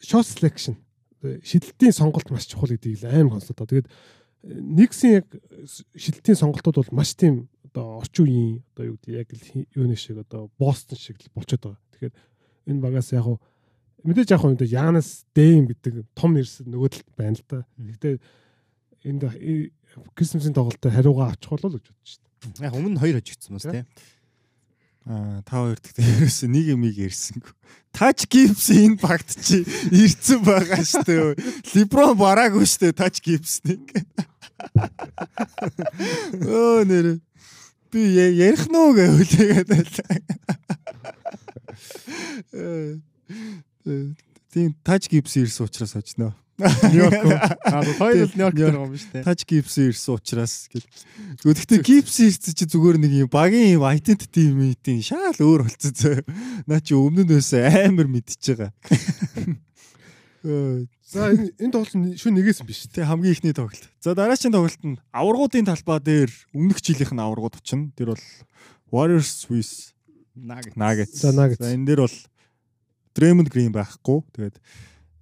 shot 0.00 0.26
selection 0.26 0.76
шидэлтийн 1.20 1.92
сонголт 1.92 2.30
маш 2.32 2.48
чухал 2.48 2.72
гэдгийг 2.72 3.04
аим 3.04 3.28
сонсоо. 3.30 3.68
Тэгээд 3.68 3.88
нэгсэн 4.42 5.10
яг 5.20 5.26
шидэлтийн 5.68 6.40
сонголтууд 6.40 6.80
бол 6.80 6.96
маш 6.96 7.12
тийм 7.12 7.52
одоо 7.68 8.00
орчин 8.00 8.24
үеийн 8.24 8.56
одоо 8.72 8.84
юу 8.88 8.96
гэдэг 8.96 9.14
яг 9.20 9.28
л 9.36 9.44
юуны 9.76 9.96
шиг 10.00 10.24
одоо 10.24 10.48
Бостон 10.56 10.96
шиг 10.96 11.20
л 11.20 11.28
болчиход 11.36 11.76
байгаа. 11.76 11.80
Тэгэхээр 11.92 12.14
энэ 12.72 12.80
багаас 12.80 13.12
яг 13.12 13.28
мэдээж 14.00 14.28
яг 14.32 14.44
энэ 14.48 14.64
Янас 14.64 15.28
Дэйм 15.36 15.68
гэдэг 15.68 16.08
том 16.16 16.32
нэрс 16.32 16.64
нөгөө 16.64 16.88
талд 16.88 17.08
байна 17.12 17.36
л 17.36 17.44
да. 17.44 17.60
Гэхдээ 17.76 18.16
энд 19.04 19.22
Крисмсийн 20.16 20.56
тоглолтод 20.56 20.88
хариугаа 20.88 21.36
авчих 21.36 21.52
болов 21.52 21.76
л 21.76 21.76
гэж 21.76 21.92
бодож 21.92 22.08
шүү 22.08 22.64
Яг 22.64 22.72
өмнө 22.72 23.00
хоёр 23.00 23.20
хожигдсан 23.20 23.60
бас 23.60 23.68
тий. 23.68 23.84
Аа 25.08 25.40
та 25.48 25.64
хоёр 25.64 25.80
дахь 25.80 25.96
ерөөсөө 25.96 26.48
нэг 26.52 26.66
юм 26.76 26.84
ирсэнгүй. 26.84 27.54
Тач 27.90 28.28
гипс 28.28 28.68
энэ 28.68 29.00
багт 29.00 29.32
чи 29.40 29.64
ирцэн 29.88 30.44
байгаа 30.44 30.84
штэ. 30.84 31.34
Либрон 31.72 32.20
бараагүй 32.20 32.68
штэ 32.68 32.92
тач 32.92 33.24
гипсник. 33.24 33.80
Өө 36.36 36.84
нэр. 36.84 37.24
Би 37.90 38.00
ярих 38.12 38.68
нөө 38.68 38.88
гэвэл 39.00 39.32
тэгээд. 39.34 39.72
Тийм 44.52 44.76
тач 44.84 45.08
гипс 45.08 45.40
ирсэн 45.40 45.64
учраас 45.64 45.96
очноо. 45.96 46.36
Нью-Йорк. 46.60 47.14
Аа 47.72 47.82
хоёр 47.96 48.28
л 48.28 48.36
Нью-Йорк 48.36 48.56
дээр 48.56 48.76
байгаа 48.76 48.90
юм 48.90 49.00
шүү 49.00 49.12
дээ. 49.16 49.24
Тач 49.24 49.40
гипс 49.48 49.74
ирсэн 49.80 50.14
учраас 50.14 50.54
гэл. 50.68 50.88
Гэхдээ 51.40 51.80
гипс 51.80 52.16
ирсэн 52.20 52.54
чи 52.54 52.64
зүгээр 52.68 53.00
нэг 53.00 53.12
юм 53.24 53.30
багийн 53.32 53.80
юм 53.80 53.88
identity 53.88 54.52
юм 54.52 54.60
ийм 54.68 55.00
шаал 55.00 55.40
өөр 55.40 55.64
болцсон 55.66 55.94
зөө. 55.96 56.20
Наа 56.68 56.80
чи 56.84 56.92
өмнө 56.92 57.24
нь 57.24 57.34
өсөө 57.40 57.88
амар 57.88 58.08
мэдчихэж 58.12 58.60
байгаа. 58.60 58.72
За 61.10 61.34
энэ 61.34 61.74
тоглолт 61.74 62.22
шүн 62.22 62.38
нэгээс 62.38 62.62
биш. 62.62 62.86
Тэ 62.86 63.02
хамгийн 63.02 63.34
ихний 63.34 63.52
тоглолт. 63.52 63.82
За 63.98 64.14
дараагийн 64.14 64.54
тоглолт 64.54 64.78
нь 64.86 64.94
аваргуудын 65.10 65.66
талбай 65.66 65.98
дээр 65.98 66.30
өмнөх 66.54 66.78
жилийнх 66.78 67.10
нь 67.10 67.18
аваргууд 67.18 67.58
очино. 67.58 67.90
Тэр 67.98 68.14
бол 68.14 68.24
Warriors 68.94 69.42
Swiss. 69.42 69.90
Nuggets. 70.38 71.18
За, 71.18 71.34
Nuggets. 71.34 71.58
За 71.58 71.74
энэ 71.74 71.84
дээр 71.84 72.06
бол 72.06 72.16
Draymond 73.18 73.50
Green 73.50 73.74
байхгүй. 73.74 74.22
Тэгээд 74.32 74.56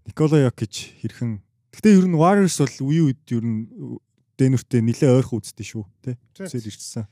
Никола 0.08 0.48
Йокич 0.48 0.96
хэрхэн. 1.04 1.38
Гэтэ 1.76 2.00
ер 2.00 2.08
нь 2.08 2.16
Warriors 2.16 2.56
бол 2.56 2.88
үе 2.88 3.12
үед 3.12 3.22
ер 3.28 3.44
нь 3.44 3.68
Дэнүртэй 4.40 4.80
нилээ 4.80 5.20
ойрхон 5.20 5.44
үздэг 5.44 5.66
шүү, 5.66 5.84
тэ. 6.00 6.16
Үзэл 6.38 6.70
ирсэн. 6.70 7.04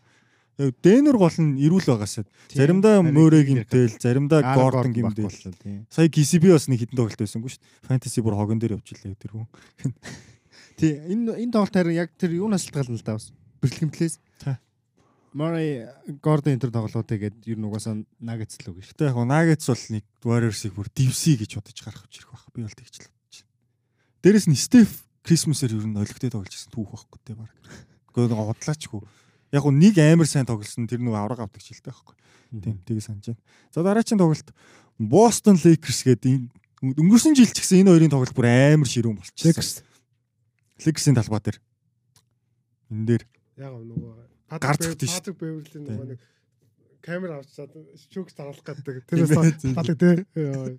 Яг 0.57 0.73
Дэнүр 0.81 1.21
гол 1.21 1.37
нь 1.37 1.61
ирүүл 1.61 1.85
байгаасаа. 1.85 2.25
Заримдаа 2.49 3.05
Мөрэ 3.05 3.45
гимтэл, 3.45 3.93
заримдаа 4.01 4.41
Гордон 4.57 4.95
гимтэл. 4.97 5.29
Сая 5.93 6.09
KCB 6.09 6.55
бас 6.57 6.71
нэг 6.73 6.87
хитэн 6.87 6.97
тоглолт 6.97 7.21
байсангүй 7.21 7.53
шүү. 7.53 7.63
Fantasy 7.85 8.25
бүр 8.25 8.39
хогон 8.41 8.57
дээр 8.57 8.81
явчихлаа 8.81 9.13
тэр 9.21 9.37
хүн. 9.37 9.47
Тий 10.81 10.97
энэ 10.97 11.37
энэ 11.45 11.53
тоглолт 11.53 11.77
харин 11.77 12.01
яг 12.01 12.17
тэр 12.17 12.41
юунаас 12.41 12.65
шалтгаална 12.65 12.97
л 12.97 13.05
да 13.05 13.21
бас. 13.21 13.29
Бэрхлэмтлээс. 13.61 14.17
Murray 15.37 15.85
Gordon 16.25 16.57
энэ 16.57 16.65
төр 16.65 16.73
тоглолтыг 16.73 17.21
гээд 17.21 17.45
ер 17.45 17.59
нь 17.61 17.69
угаасаа 17.69 18.01
Nuggets 18.25 18.57
л 18.65 18.73
үг 18.73 18.81
шүү. 18.81 18.97
Гэтэ 18.97 19.13
яг 19.13 19.21
Nuggets 19.21 19.69
бол 19.69 19.85
нэг 19.93 20.05
Warriors-ыг 20.25 20.73
бүр 20.73 20.89
дивси 20.89 21.37
гэж 21.37 21.61
бодож 21.61 21.77
гарах 21.85 22.09
гэж 22.09 22.25
ирэх 22.25 22.33
байх. 22.33 22.49
Би 22.57 22.65
бол 22.65 22.73
тэгж 22.73 22.95
л 23.05 23.13
бодож 23.13 23.37
байна. 23.45 23.53
Дээрэс 24.25 24.49
нь 24.49 24.57
Steph 24.57 25.05
Christmas-ээр 25.29 25.77
ер 25.77 25.85
нь 25.85 26.01
олигтой 26.01 26.33
тоглож 26.33 26.57
ирсэн 26.57 26.73
түүх 26.73 26.89
байхгүй 26.89 27.21
те 27.21 27.37
баг. 27.37 27.53
Гэхдээ 28.17 28.33
нэг 28.33 28.41
удлаачгүй. 28.49 29.01
Яг 29.53 29.65
нэг 29.69 29.95
амар 30.01 30.25
сайн 30.25 30.49
тоглосон 30.49 30.89
тэр 30.89 31.05
нэг 31.05 31.13
авраг 31.13 31.45
авдаг 31.45 31.61
жилтэй 31.61 31.93
байхгүй. 31.93 32.17
Тийм 32.57 32.81
тийг 32.89 33.05
санаж 33.05 33.37
байна. 33.37 33.43
За 33.77 33.85
дараагийн 33.85 34.17
тоглолт 34.17 34.49
Boston 34.97 35.61
Lakers 35.61 36.01
гэдэг 36.01 36.33
энэ 36.33 36.97
өнгөрсөн 36.97 37.37
жил 37.37 37.53
ч 37.53 37.61
гэсэн 37.61 37.85
энэ 37.85 37.93
хоёрын 37.93 38.13
тоглолт 38.17 38.33
бүр 38.33 38.49
амар 38.49 38.89
ширүүн 38.89 39.21
болчихсон. 39.21 39.53
Lakers. 39.53 39.71
Lakers-ийн 40.81 41.17
талбай 41.21 41.45
дээр. 41.45 41.59
Энэ 42.89 43.05
дээр 43.05 43.25
Яг 43.57 43.73
нөгөө 43.73 44.26
Гар 44.51 44.77
зүгтэн 44.79 45.09
шүү. 45.09 45.19
Патрик 45.19 45.37
Беверли 45.41 45.71
Тий. 45.71 45.81
нөгөө 45.83 46.07
нэг 46.07 46.19
камер 47.03 47.31
авч 47.39 47.49
чад 47.57 47.71
шүүгч 48.11 48.31
таруулах 48.35 48.63
гэдэг. 48.63 49.07
Тийм 49.07 49.27
Тэрээс 49.27 49.31
ээ. 49.35 49.39
таалаг 49.75 49.99
тий. 49.99 50.15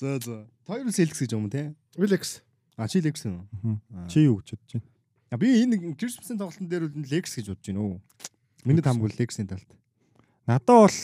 За 0.00 0.16
за. 0.18 0.46
Хоёр 0.66 0.86
Celtics 0.88 1.20
гэж 1.20 1.32
юм 1.36 1.50
те. 1.50 1.74
Relax. 1.98 2.40
А 2.76 2.88
чи 2.88 3.00
Lakers 3.00 3.24
юм. 3.28 3.46
чи 4.08 4.20
юу 4.24 4.36
гэж 4.40 4.50
бодож 4.56 4.72
байна? 4.72 4.86
А 5.30 5.36
би 5.36 5.46
энэ 5.62 5.76
Christmas-ийн 6.00 6.38
тоглолтын 6.40 6.68
дээр 6.70 6.88
бол 6.88 7.04
Lakers 7.04 7.34
гэж 7.36 7.46
бодож 7.52 7.66
байна 7.68 7.80
уу. 7.84 8.00
Миний 8.64 8.80
хамгүй 8.82 9.10
Lakers-ийн 9.12 9.48
талд. 9.50 9.68
Надаа 10.50 10.90
бол 10.90 10.98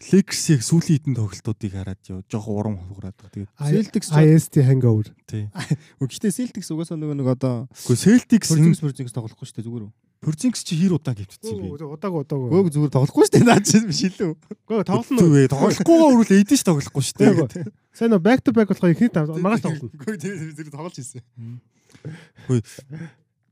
Lakers-ийг 0.00 0.64
сүүлийн 0.64 0.96
хитэн 0.96 1.12
тоглолтуудыг 1.20 1.72
хараад 1.76 2.00
яа 2.08 2.24
жоох 2.24 2.48
урам 2.48 2.80
хугараад 2.80 3.12
байгаа. 3.20 3.52
Тэгээд 3.52 3.92
Celtics 3.92 4.08
IST 4.08 4.64
hangover. 4.64 5.12
тий. 5.28 5.52
Гэхдээ 6.00 6.32
Celtics 6.32 6.72
угаасаа 6.72 6.96
нөгөө 6.96 7.20
нэг 7.20 7.28
одоо 7.36 7.68
Гэхдээ 7.68 8.00
Celtics 8.08 8.48
Celtics 8.48 8.80
Celtics 8.80 9.12
тоглохгүй 9.12 9.44
шүү 9.44 9.60
дээ 9.60 9.68
зүгээр 9.68 9.84
үү? 9.84 9.92
Purzinx 10.24 10.64
чи 10.64 10.76
хэр 10.80 10.96
удаан 10.96 11.20
юм 11.20 11.28
бэ? 11.28 11.84
Удааг 11.84 12.12
удааг. 12.16 12.48
Гөөг 12.48 12.72
зүгээр 12.72 12.92
тоглохгүй 12.96 13.24
шүү 13.28 13.34
дээ 13.36 13.44
наа 13.44 13.60
чи 13.60 13.76
шилүү. 13.80 14.32
Гөө 14.64 14.84
тоглоно. 14.88 15.20
Тоглохгүй 15.20 15.48
тоглохгүйгаа 15.52 16.12
өрүүл 16.16 16.40
эдэж 16.40 16.60
тоглохгүй 16.64 17.04
шүү 17.04 17.16
дээ. 17.20 17.68
Сайн 17.92 18.12
нөө 18.16 18.24
back 18.24 18.40
to 18.40 18.56
back 18.56 18.72
болохоор 18.72 18.96
ихний 18.96 19.12
тав 19.12 19.28
маргааш 19.36 19.64
тоглоно. 19.64 19.92
Гөөг 20.00 20.16
тэр 20.16 20.48
зэрэг 20.56 20.72
тоглож 20.72 20.96
ирсэн. 20.96 21.20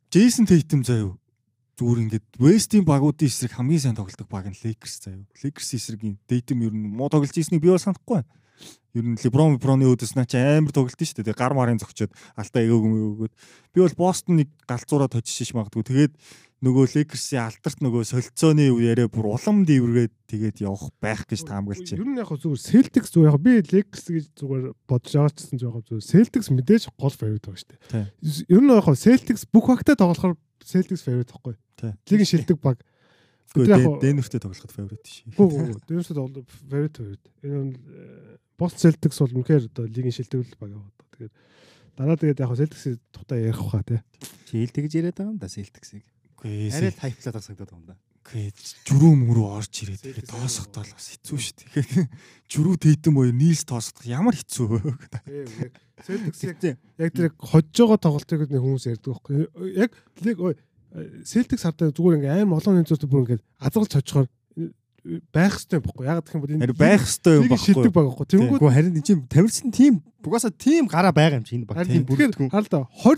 Jason 0.09 0.49
Tatum 0.49 0.81
заяа 0.85 1.13
зүгээр 1.79 2.03
ингээд 2.11 2.27
West-ийн 2.43 2.83
багуудын 2.83 3.31
эсрэг 3.31 3.55
хамгийн 3.55 3.79
сайн 3.79 3.95
тоглодог 3.95 4.27
баг 4.27 4.51
нь 4.51 4.59
Lakers 4.59 4.99
заяа. 4.99 5.23
Lakers 5.39 5.71
эсрэг 5.79 6.03
Tatum 6.27 6.67
ер 6.67 6.75
нь 6.75 6.91
муу 6.91 7.07
тоглож 7.07 7.31
ирснийг 7.39 7.63
би 7.63 7.71
бол 7.71 7.79
санахгүй 7.79 8.19
байна. 8.19 8.31
Ер 8.97 9.05
нь 9.05 9.21
LeBron 9.21 9.55
LeBron-ы 9.59 9.87
өдөөс 9.93 10.17
наа 10.17 10.27
чи 10.27 10.41
амар 10.41 10.73
тоглолт 10.73 10.99
шүү 10.99 11.23
дээ. 11.23 11.37
Гар 11.37 11.55
марын 11.55 11.79
зөгчөөд 11.79 12.13
алтаа 12.41 12.63
эгээг 12.65 12.85
өгөөд. 12.89 13.35
Би 13.77 13.79
бол 13.85 13.97
Boston-ыг 14.01 14.49
галзуураа 14.65 15.13
точиж 15.13 15.53
магадгүй. 15.53 15.85
Тэгээд 15.87 16.15
нөгөө 16.59 16.91
Lakers-ийн 16.91 17.45
алдарт 17.47 17.79
нөгөө 17.79 18.03
солилцооны 18.09 18.67
яриа 18.83 19.07
бүр 19.07 19.31
улам 19.31 19.63
дийвргээд 19.63 20.11
тэгээд 20.27 20.67
явах 20.67 20.91
байх 20.99 21.23
гэж 21.31 21.47
таамаглаж 21.47 21.95
Ер 21.95 22.03
байна. 22.03 22.19
нь 22.19 22.19
яг 22.19 22.31
зүгээр 22.35 22.59
Celtics 22.67 23.15
зүгээр 23.15 23.31
яг 23.31 23.39
би 23.39 23.53
Lakers 23.63 24.05
гэж 24.11 24.25
зүгээр 24.35 24.65
бодож 24.91 25.13
байгаа 25.15 25.31
ч 25.31 25.39
гэсэн 25.39 25.59
жоохон 25.63 25.85
зүгээр 25.87 26.09
Celtics 26.11 26.51
мэдээж 26.51 26.83
гол 26.99 27.15
favorite 27.15 27.47
байгаа 27.47 27.63
шүү 27.63 27.71
дээ. 27.79 28.07
Ер 28.51 28.63
нь 28.67 28.75
яг 28.75 28.89
Celtics 28.91 29.47
бүх 29.47 29.71
багтаа 29.71 29.95
тоглохоор 29.95 30.35
Celtics 30.67 31.07
favorite 31.07 31.31
байхгүй. 31.31 31.55
Лигийн 32.11 32.27
шилдэг 32.27 32.59
баг. 32.59 32.83
Гэхдээ 33.49 34.01
Denver-тэй 34.05 34.41
тоглоход 34.45 34.73
favorite 34.73 35.09
шээ. 35.09 35.33
Гүү 35.33 35.49
гүү. 35.49 35.81
Дээрээс 35.89 36.11
бол 36.13 36.45
favorite 36.69 36.97
favorite. 37.01 37.27
Энэ 37.41 37.63
нь 37.65 37.73
Boston 38.59 38.81
Celtics 38.93 39.19
бол 39.23 39.37
үнэхээр 39.41 39.65
одоо 39.73 39.87
лигийн 39.89 40.13
шилдэг 40.13 40.59
баг 40.61 40.75
яваад. 40.75 40.97
Тэгээд 41.17 41.35
дараа 41.97 42.19
тэгээд 42.19 42.43
яг 42.45 42.53
Celtics 42.59 42.99
тухтай 43.15 43.49
ярих 43.49 43.63
хаа 43.63 43.83
тий. 43.87 44.03
Чи 44.51 44.61
ил 44.61 44.75
тэгж 44.75 44.93
яриад 45.01 45.17
байгаа 45.17 45.33
юм 45.33 45.41
да 45.41 45.49
Celtics-ийг. 45.49 46.05
Үгүй 46.37 46.69
Арай 46.75 46.93
л 46.93 47.01
хайплаад 47.01 47.35
байгаа 47.35 47.47
санагдаад 47.47 47.71
байгаа 47.73 47.81
юм 47.81 47.89
да. 47.89 47.97
Гэхдээ 48.29 48.85
жүрүү 48.85 49.13
мөрөө 49.25 49.49
орж 49.57 49.75
ирээд 49.89 50.03
тэгээд 50.05 50.29
тоосохдоо 50.29 50.85
л 50.85 50.93
бас 50.93 51.07
хэцүү 51.17 51.39
шүү 51.41 51.57
дээ. 51.65 52.05
Жүрүү 52.53 52.75
тэйдэм 52.85 53.15
боё 53.17 53.33
нийлс 53.33 53.65
тоосох 53.65 54.05
ямар 54.05 54.37
хэцүү? 54.37 54.69
Celtics 56.05 56.45
яг 56.45 57.13
тэр 57.17 57.33
хожж 57.41 57.73
байгаа 57.73 57.97
тоглолтыг 57.97 58.45
нэг 58.53 58.61
хүмүүс 58.61 58.85
ярьдаг 58.93 59.17
байхгүй. 59.17 59.49
Яг 59.81 59.97
лиг 60.21 60.37
Celtics 61.25 61.65
хардаа 61.67 61.93
зүгээр 61.93 62.17
ингээм 62.19 62.37
аим 62.49 62.57
олон 62.57 62.81
нэг 62.81 62.89
зүйл 62.89 63.09
бүр 63.09 63.23
ингээд 63.25 63.43
азгалж 63.61 63.93
очихоор 63.99 64.29
байх 65.33 65.55
хэрэгтэй 65.57 65.81
байхгүй. 65.81 66.05
Яг 66.09 66.25
гэх 66.25 66.35
юм 66.37 66.43
бол 66.43 66.53
Харин 66.59 66.77
байх 66.77 67.03
ёстой 67.05 67.35
юм 67.39 67.49
нэг 67.49 67.61
шилдэг 67.61 67.93
баг 67.93 68.07
байхгүй. 68.09 68.27
Тэнгүүд 68.29 68.61
Үгүй 68.61 68.73
харин 68.73 68.93
энэ 68.97 69.07
чинь 69.07 69.23
тамирчин 69.29 69.71
тим 69.73 69.95
бугаасаа 70.21 70.53
тим 70.53 70.85
гараа 70.89 71.13
байгаа 71.13 71.39
юм 71.41 71.47
чи 71.47 71.57
энэ 71.57 71.67
баг. 71.69 71.77
харин 71.81 72.05
тэгэхээр 72.05 72.33
хаалт 72.51 72.73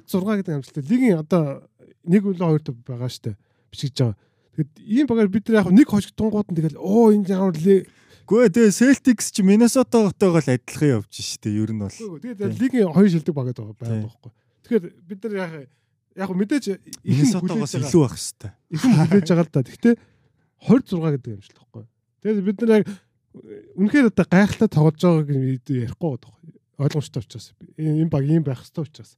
26 0.06 0.38
гэдэг 0.44 0.54
амжилттай 0.54 0.84
лигийн 0.86 1.18
одоо 1.22 1.64
нэг 2.04 2.22
үлээ 2.26 2.46
хоёр 2.46 2.62
төв 2.62 2.76
байгаа 2.84 3.10
штэ 3.10 3.34
бичиж 3.72 3.94
байгаа. 3.96 4.16
Тэгэхэд 4.54 4.70
ийм 4.82 5.06
багаар 5.08 5.30
бид 5.30 5.44
нар 5.48 5.62
яг 5.64 5.72
нэг 5.72 5.88
хожигдонгууд 5.88 6.48
нь 6.52 6.58
тэгэл 6.58 6.78
оо 6.78 7.10
энэ 7.14 7.26
ямар 7.32 7.56
лиг 7.56 7.88
Гүй 8.30 8.46
тэгээ 8.46 8.70
Celtics 8.70 9.34
чи 9.34 9.42
Minnesota-готойгоо 9.42 10.38
л 10.38 10.50
адилхан 10.54 11.02
явж 11.02 11.10
штэ 11.18 11.50
ер 11.50 11.74
нь 11.74 11.82
бол. 11.82 11.90
тэгээд 11.90 12.54
лигийн 12.62 12.94
хоёр 12.94 13.10
шилдэг 13.10 13.34
баг 13.34 13.50
гэдэг 13.50 13.74
байгаа 13.74 13.90
Тийм. 13.90 14.06
байхгүй. 14.06 14.30
Тэгэхээр 14.62 14.84
бид 15.02 15.18
нар 15.26 15.34
яг 15.34 15.52
яг 16.16 16.30
мэдээж 16.30 16.64
их 16.70 16.78
Minnesota-гоос 17.04 17.74
илүү 17.78 18.02
байх 18.02 18.16
хэвээр. 18.18 18.54
их 18.70 18.82
юм 18.84 18.94
хүлээж 18.98 19.28
байгаа 19.30 19.46
л 19.46 19.54
да. 19.54 19.60
Гэхдээ 19.62 19.94
26 20.60 21.14
гэдэг 21.14 21.30
юм 21.30 21.42
шиг 21.42 21.54
л 21.54 21.60
байхгүй. 21.60 21.84
Тэгээд 22.20 22.46
бид 22.46 22.58
нар 22.60 22.72
яг 22.80 22.86
үнэхээр 23.78 24.10
одоо 24.10 24.26
гайхалтай 24.26 24.68
тоглож 24.68 25.00
байгааг 25.00 25.28
ярихгүй 25.70 26.10
байхгүй. 26.18 26.34
Ойлгомжтой 26.80 27.22
учраас 27.22 27.46
энэ 27.78 28.10
баг 28.10 28.24
ийм 28.26 28.42
байх 28.42 28.60
хэрэгтэй 28.64 28.84
учраас. 28.84 29.12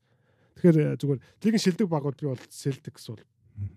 Тэгэхээр 0.59 0.76
э, 0.78 0.97
зүгээр 1.01 1.20
лигийн 1.43 1.64
шилдэг 1.64 1.88
багууд 1.88 2.18
би 2.18 2.26
бол 2.28 2.45
Celtics 2.51 3.09
бол 3.09 3.22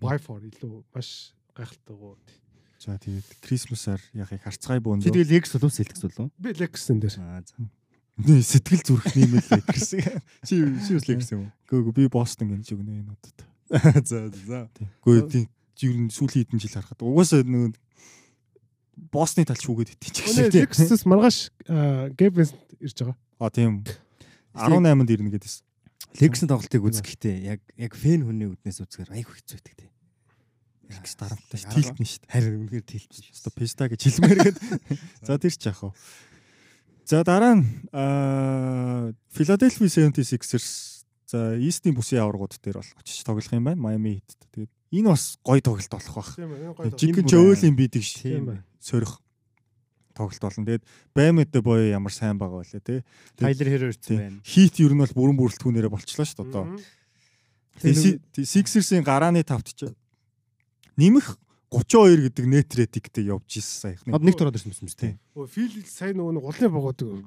by 0.02 0.18
far 0.20 0.42
илүү 0.42 0.84
маш 0.92 1.32
гайхалтай 1.56 1.96
гоо. 1.96 2.18
За 2.78 2.98
тэгээд 3.00 3.26
Christmas-аар 3.40 4.02
яг 4.12 4.30
их 4.30 4.44
харцгай 4.44 4.78
бөөнд. 4.84 5.02
Чи 5.02 5.10
тэгэл 5.10 5.40
Lex 5.40 5.56
болов 5.56 5.72
Celtics 5.72 6.02
болов? 6.04 6.28
Би 6.36 6.52
Lakers-ын 6.52 7.00
дээр. 7.00 7.16
Аа 7.18 7.40
за. 7.40 7.56
Нэ 8.16 8.40
сэтгэл 8.40 8.80
зүрх 8.80 9.12
нэмэл 9.12 9.44
Lakers. 9.52 9.90
Чи 10.48 10.54
чи 10.56 10.90
бас 10.96 11.04
Lex 11.04 11.32
юм? 11.36 11.52
Гүг 11.68 11.92
би 11.92 12.08
Boston 12.08 12.48
гэж 12.56 12.72
өгнө 12.72 13.04
энэ 13.04 13.12
удаад. 13.12 13.38
За 14.08 14.28
за. 14.32 14.68
Гүг 15.04 15.28
тийм 15.28 15.46
ер 15.84 15.96
нь 16.00 16.08
сүүлийн 16.08 16.48
хэдэн 16.48 16.60
жил 16.64 16.72
харахад 16.80 17.04
угаасаа 17.04 17.44
нөгөө 17.44 17.76
Босны 19.12 19.44
тал 19.44 19.60
шүүгээд 19.60 19.92
итгэж 20.00 20.16
Өнөө 20.24 20.48
гэсэн. 20.48 20.88
Lakers-с 20.88 21.04
маргааш 21.04 21.38
Vincent 22.16 22.56
ирж 22.80 22.96
байгаа. 23.04 23.16
А 23.36 23.52
тийм 23.52 23.84
18-нд 24.56 25.10
ирнэ 25.12 25.30
гэдээс. 25.36 25.60
Lex-ийн 26.16 26.48
тоглолтыг 26.48 26.80
үзэх 26.80 27.04
гэхдээ 27.04 27.36
яг 27.44 27.60
яг 27.76 27.92
фэн 27.92 28.24
хүний 28.24 28.48
үднээс 28.48 28.80
үзэхээр 28.80 29.12
айгүй 29.12 29.36
хэцүү 29.36 29.60
байдаг 29.60 29.76
тий. 29.76 29.90
X 30.96 31.12
дарамттай 31.20 31.58
ш. 31.60 31.68
Арга- 31.68 31.76
Тилтнэ 31.76 32.06
ш. 32.08 32.24
Харин 32.24 32.64
үнэхээр 32.64 32.86
тэлж. 32.88 33.12
Өсто 33.36 33.52
песта 33.52 33.84
гэж 33.92 34.00
хэлмээр 34.00 34.40
гээд. 34.48 34.58
За 35.28 35.36
тэр 35.36 35.52
ч 35.52 35.60
яах 35.68 35.82
вэ? 35.84 35.92
За 37.06 37.22
дараа 37.22 37.54
нь 37.54 37.64
Philadelphia 39.30 40.10
76ers 40.10 41.06
за 41.30 41.54
East-ийн 41.54 41.94
бүсийн 41.94 42.22
аваргууд 42.26 42.58
дээр 42.58 42.82
бол 42.82 42.92
очиж 42.98 43.22
тоглох 43.22 43.46
юм 43.54 43.62
байна. 43.62 43.78
Miami 43.78 44.18
Heat. 44.18 44.34
Тэгээд 44.50 44.70
энэ 44.90 45.14
бас 45.14 45.38
гоё 45.46 45.62
тоглолт 45.62 45.90
болох 45.90 46.14
бах. 46.18 46.34
Тийм 46.34 46.50
ээ. 46.50 46.98
Жигэн 46.98 47.22
бүр 47.22 47.30
жөөлийн 47.30 47.78
бидэг 47.78 48.02
ш. 48.02 48.26
Тийм 48.26 48.58
ээ. 48.58 48.66
Сөрөх 48.82 49.22
тоглолт 50.18 50.42
болно. 50.42 50.66
Тэгээд 50.66 50.84
Баймэдэ 51.14 51.62
боё 51.62 51.86
ямар 51.94 52.10
сайн 52.10 52.42
байгаа 52.42 52.66
байлаа 52.66 52.82
те. 52.82 53.06
Tyler 53.38 53.68
Hero 53.70 53.86
ирсэн 53.94 54.18
байна. 54.18 54.42
Хит 54.42 54.74
ер 54.82 54.90
нь 54.90 54.98
бол 54.98 55.14
бүрэн 55.14 55.38
бүрэлдэхүүнээрээ 55.38 55.94
болчлоо 55.94 56.26
дээ 56.26 56.42
одоо. 56.42 56.64
Sixers-ийн 58.34 59.06
гарааны 59.06 59.46
тавт 59.46 59.70
ч 59.78 59.94
нэмэх 60.98 61.38
32 61.70 62.30
гэдэг 62.30 62.44
net 62.46 62.70
rating-тэй 62.78 63.24
явж 63.26 63.58
ирсэн 63.58 63.98
саяхан. 63.98 64.14
Од 64.14 64.22
нэг 64.22 64.38
тураад 64.38 64.54
ирсэн 64.54 64.70
юм 64.70 64.90
тийм. 64.94 65.14
Өө 65.34 65.46
Phil 65.50 65.82
сайн 65.90 66.14
нөгөө 66.20 66.44
гулын 66.46 66.72
багуудыг 66.72 67.26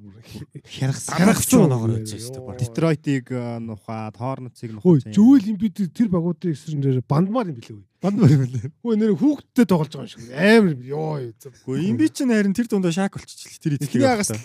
Хяргас. 0.64 1.12
Гаргах 1.12 1.44
ч 1.44 1.60
өнөөгөр 1.60 1.92
үзсэн 2.00 2.24
шүү 2.24 2.34
дээ. 2.40 2.46
баг. 2.48 2.58
Детройтыг 2.64 3.26
нухаад, 3.68 4.16
Хөөе, 4.16 4.80
нухаад. 4.80 5.12
Joel 5.12 5.46
Embiid 5.52 5.78
тэр 5.92 6.08
багуудын 6.08 6.56
эсрэнээр 6.56 7.04
бандмаар 7.04 7.52
юм 7.52 7.60
билээ 7.60 7.76
үү? 7.76 7.84
бандмар 8.00 8.32
юм 8.32 8.44
лээ. 8.48 8.72
Хөөе, 8.80 8.96
нэр 8.96 9.12
хүүхдтэй 9.20 9.66
тоглож 9.68 9.92
байгаа 9.92 10.08
юм 10.08 10.12
шиг. 10.12 10.32
Амар 10.32 10.76
ёо. 10.88 11.20
Гэхдээ 11.36 11.84
юм 11.84 11.98
би 12.00 12.08
ч 12.08 12.24
харин 12.24 12.56
тэр 12.56 12.68
дундаа 12.72 12.96
шак 12.96 13.20
болчихлоо. 13.20 13.60
Тэр 13.60 13.76
эцгийг 13.76 14.08
агаст 14.08 14.40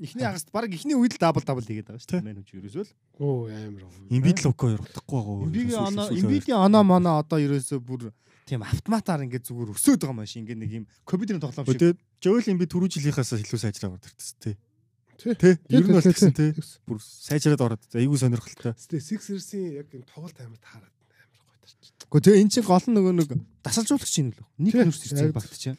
эхний 0.00 0.24
агаст 0.24 0.48
баг 0.48 0.72
эхний 0.72 0.96
үед 0.96 1.12
л 1.12 1.20
дабл 1.20 1.44
дабл 1.44 1.64
хийгээд 1.68 1.92
байгаа 1.92 2.00
шүү 2.00 2.12
дээ. 2.16 2.24
Мэн 2.24 2.40
үгүй 2.40 2.64
ерөөсөө 2.64 2.84
л. 2.88 2.92
Оо 3.20 3.44
амар. 3.52 3.84
Им 4.08 4.22
бид 4.24 4.40
л 4.40 4.48
окоо 4.48 4.72
удахгүй 4.80 5.20
байгаа. 5.20 5.44
Имбигийн 5.44 5.84
оноо 5.84 6.06
имбигийн 6.16 6.60
оноо 6.64 6.82
моноо 6.82 7.20
одоо 7.20 7.38
ерөөсөө 7.44 7.78
бүр 7.84 8.08
тийм 8.44 8.60
автоматаар 8.62 9.24
ингээд 9.24 9.44
зүгээр 9.48 9.72
өсөөд 9.72 10.00
байгаа 10.04 10.16
маш 10.20 10.36
ингээд 10.36 10.60
нэг 10.60 10.70
юм 10.72 10.84
компьютерийн 11.08 11.40
тоглоом 11.40 11.64
шиг. 11.64 11.80
Тэгээд 11.80 11.98
Joel 12.20 12.46
Embiid 12.52 12.70
түрүү 12.72 12.88
жилийнхаас 12.92 13.32
илүү 13.40 13.60
сайжраад 13.60 13.96
ордог 13.96 14.12
тест 14.16 14.36
Тий. 14.44 14.54
тий. 15.18 15.34
Тий. 15.38 15.54
Ер 15.70 15.86
нь 15.86 15.94
бол 15.94 16.02
Тий, 16.02 16.10
тэгсэн 16.10 16.34
тий, 16.34 16.50
тий. 16.52 16.64
Бүр 16.84 16.98
сайжраад 17.00 17.62
ороод. 17.62 17.82
За 17.88 18.02
айгүй 18.02 18.18
сонирхолтой. 18.18 18.74
Тэ 18.74 18.98
Sixers-ийн 18.98 19.78
яг 19.80 19.88
энэ 19.94 20.04
тоглолт 20.10 20.34
амар 20.42 20.58
таарад 20.58 20.90
амар 20.90 21.38
гоё 21.38 21.58
тарч. 21.62 21.78
Гэхдээ 22.10 22.22
тэгээ 22.34 22.42
эн 22.42 22.50
чинь 22.50 22.66
гол 22.66 22.82
нь 22.84 22.96
нөгөө 22.98 23.14
нэг 23.22 23.30
дасалжуулагч 23.62 24.14
юм 24.18 24.28
лөө. 24.34 24.46
Нэг 24.58 24.72
Тий, 24.74 24.82
нүрс 24.84 25.02
ирсэн 25.06 25.22
яг 25.30 25.34
багт 25.38 25.54
чинь. 25.54 25.78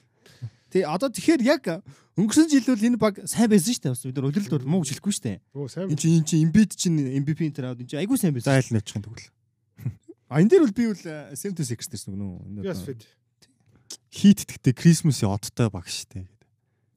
Тэгээ 0.72 0.88
одоо 0.88 1.09
тэгэхээр 1.11 1.41
яг 1.43 1.63
өнгөрсөн 2.16 2.47
жил 2.47 2.63
бол 2.63 2.88
энэ 2.88 2.97
баг 2.97 3.16
сайн 3.28 3.51
байсан 3.51 3.76
шүү 3.76 3.84
дээ. 3.84 3.91
Бас 3.91 4.03
бид 4.07 4.16
нар 4.16 4.28
удирдал 4.32 4.55
бол 4.63 4.72
муу 4.72 4.82
гэж 4.88 4.89
хэлэхгүй 5.03 5.13
шүү 5.13 5.26
дээ. 5.28 5.38
Энд 5.91 5.99
чинь 5.99 6.16
энэ 6.16 6.28
чинь 6.32 6.43
имбид 6.47 6.72
чинь 6.80 6.97
MVP 7.20 7.39
энэ 7.51 7.59
аваад 7.76 7.84
энэ 7.84 7.89
чинь 7.91 8.01
айгүй 8.07 8.18
сайн 8.20 8.34
байсан. 8.36 8.55
айл 8.55 8.72
нэвчхэн 8.72 9.03
тэгвэл. 9.03 9.28
А 10.36 10.43
энэ 10.43 10.51
дээр 10.51 10.67
бол 10.67 10.75
би 10.75 10.91
бол 10.91 10.99
76 10.99 11.95
дэрсэн 11.95 12.11
гэнэ 12.11 12.25
үү. 12.27 12.39
Энэ 12.51 12.67
Yes 12.67 12.83
fit. 12.83 13.07
Хит 14.11 14.43
тэгтээ 14.43 14.75
Christmas-ийн 14.75 15.31
одтой 15.31 15.71
баг 15.71 15.88
штэ. 15.88 16.27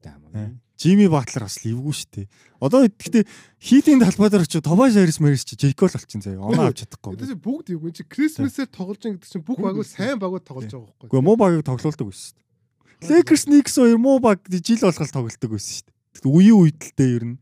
Даамаа. 0.03 0.59
Жими 0.75 1.07
Батлер 1.07 1.47
бас 1.47 1.63
л 1.63 1.71
эвгүй 1.71 1.95
штэ. 1.95 2.27
Одоо 2.59 2.91
гэхдээ 2.91 3.23
хитийн 3.63 4.03
талбай 4.03 4.27
дээр 4.27 4.43
очиж 4.43 4.59
Тобаш 4.59 4.91
Харис 4.91 5.23
Марис 5.23 5.47
чи 5.47 5.55
Жейкол 5.55 5.87
болчихсон 5.87 6.19
заяа. 6.19 6.43
Оноо 6.43 6.67
авч 6.67 6.83
чадахгүй. 6.83 7.15
Тэс 7.15 7.31
бүгд 7.39 7.79
юу 7.79 7.91
чи 7.95 8.03
Christmas-ээр 8.03 8.67
тоглож 8.67 8.99
байгаа 8.99 9.15
гэдэг 9.19 9.31
чинь 9.31 9.47
бүх 9.47 9.59
багууд 9.59 9.87
сайн 9.87 10.19
багууд 10.19 10.43
тоглож 10.43 10.71
байгаа 10.71 10.91
байхгүй. 10.99 11.07
Гэхдээ 11.07 11.23
муу 11.23 11.35
багыг 11.39 11.63
тоглоулдаг 11.63 12.07
байсан 12.11 12.31
шүү 12.31 12.35
дээ. 12.35 13.07
Lakers 13.07 13.43
Knicks 13.47 13.75
хоёр 13.79 13.99
муу 13.99 14.19
баг 14.19 14.43
жил 14.47 14.83
болгол 14.83 15.15
тоглолдог 15.15 15.51
байсан 15.51 15.71
шүү 15.79 15.87
дээ. 15.87 16.27
Үеийн 16.27 16.59
үедэлтэй 16.59 17.11
ер 17.15 17.23
нь. 17.23 17.35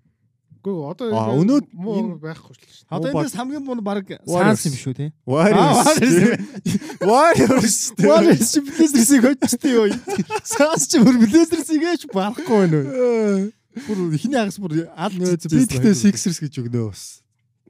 Үгүй 0.68 0.84
одоо 0.92 1.08
энэ 1.08 1.48
өнөө- 1.48 1.64
энэ- 1.64 2.20
байхгүй 2.20 2.52
шүү 2.60 2.68
дээ. 2.68 2.92
Одоо 2.92 3.08
эндээс 3.16 3.36
хамгийн 3.40 3.64
муу 3.64 3.80
баг. 3.80 4.04
Санс 4.28 4.68
юм 4.68 4.76
шүү 4.84 4.94
те. 5.00 5.06
Warriors. 5.24 6.04
Warriors. 8.04 8.52
Blazers-ийг 8.60 9.24
хочтой 9.28 9.72
юу? 9.72 9.88
Санс 10.44 10.92
чи 10.92 11.00
бүр 11.00 11.16
Blazers-ийг 11.24 11.88
ээч 11.88 12.04
барахгүй 12.12 12.52
байна 12.52 12.84
уу? 12.84 13.56
Бүр 13.88 14.12
хиний 14.20 14.36
агас 14.42 14.58
бүр 14.60 14.90
аль 14.92 15.16
Би 15.16 15.38
тэгтээ 15.40 15.96
Sixers 15.96 16.42
гэж 16.44 16.60
өгнөө 16.66 16.92
бас. 16.92 17.22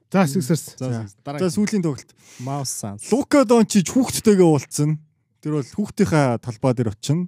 За 0.09 0.23
Sixers. 0.25 0.73
За 0.79 1.03
сүүлийн 1.53 1.83
тоглолт. 1.83 2.15
Mouse 2.41 2.71
Sans. 2.81 3.03
Лука 3.11 3.43
Дончич 3.45 3.91
хүүхдтэйгээ 3.93 4.47
уулзсан. 4.47 4.97
Тэр 5.43 5.59
бол 5.59 5.67
хүүхдийнхаа 5.67 6.39
талбай 6.41 6.71
дээр 6.73 6.95
очино. 6.95 7.27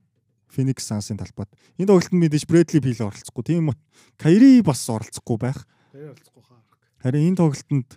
Phoenix 0.50 0.84
Suns-ын 0.90 1.18
талбайд. 1.22 1.50
Энэ 1.78 1.88
тоглолтод 1.88 2.18
мэдээж 2.18 2.46
Bradley 2.50 2.82
Beal 2.82 3.06
оролцохгүй. 3.08 3.44
Тийм 3.46 3.70
үү? 3.70 3.78
Kyrie 4.18 4.62
бас 4.66 4.82
оролцохгүй 4.90 5.38
байх. 5.38 5.62
Тэрийг 5.94 6.18
олцохгүй 6.18 6.44
хаа. 6.44 6.62
Харин 7.06 7.30
энэ 7.30 7.40
тоглолтод 7.40 7.90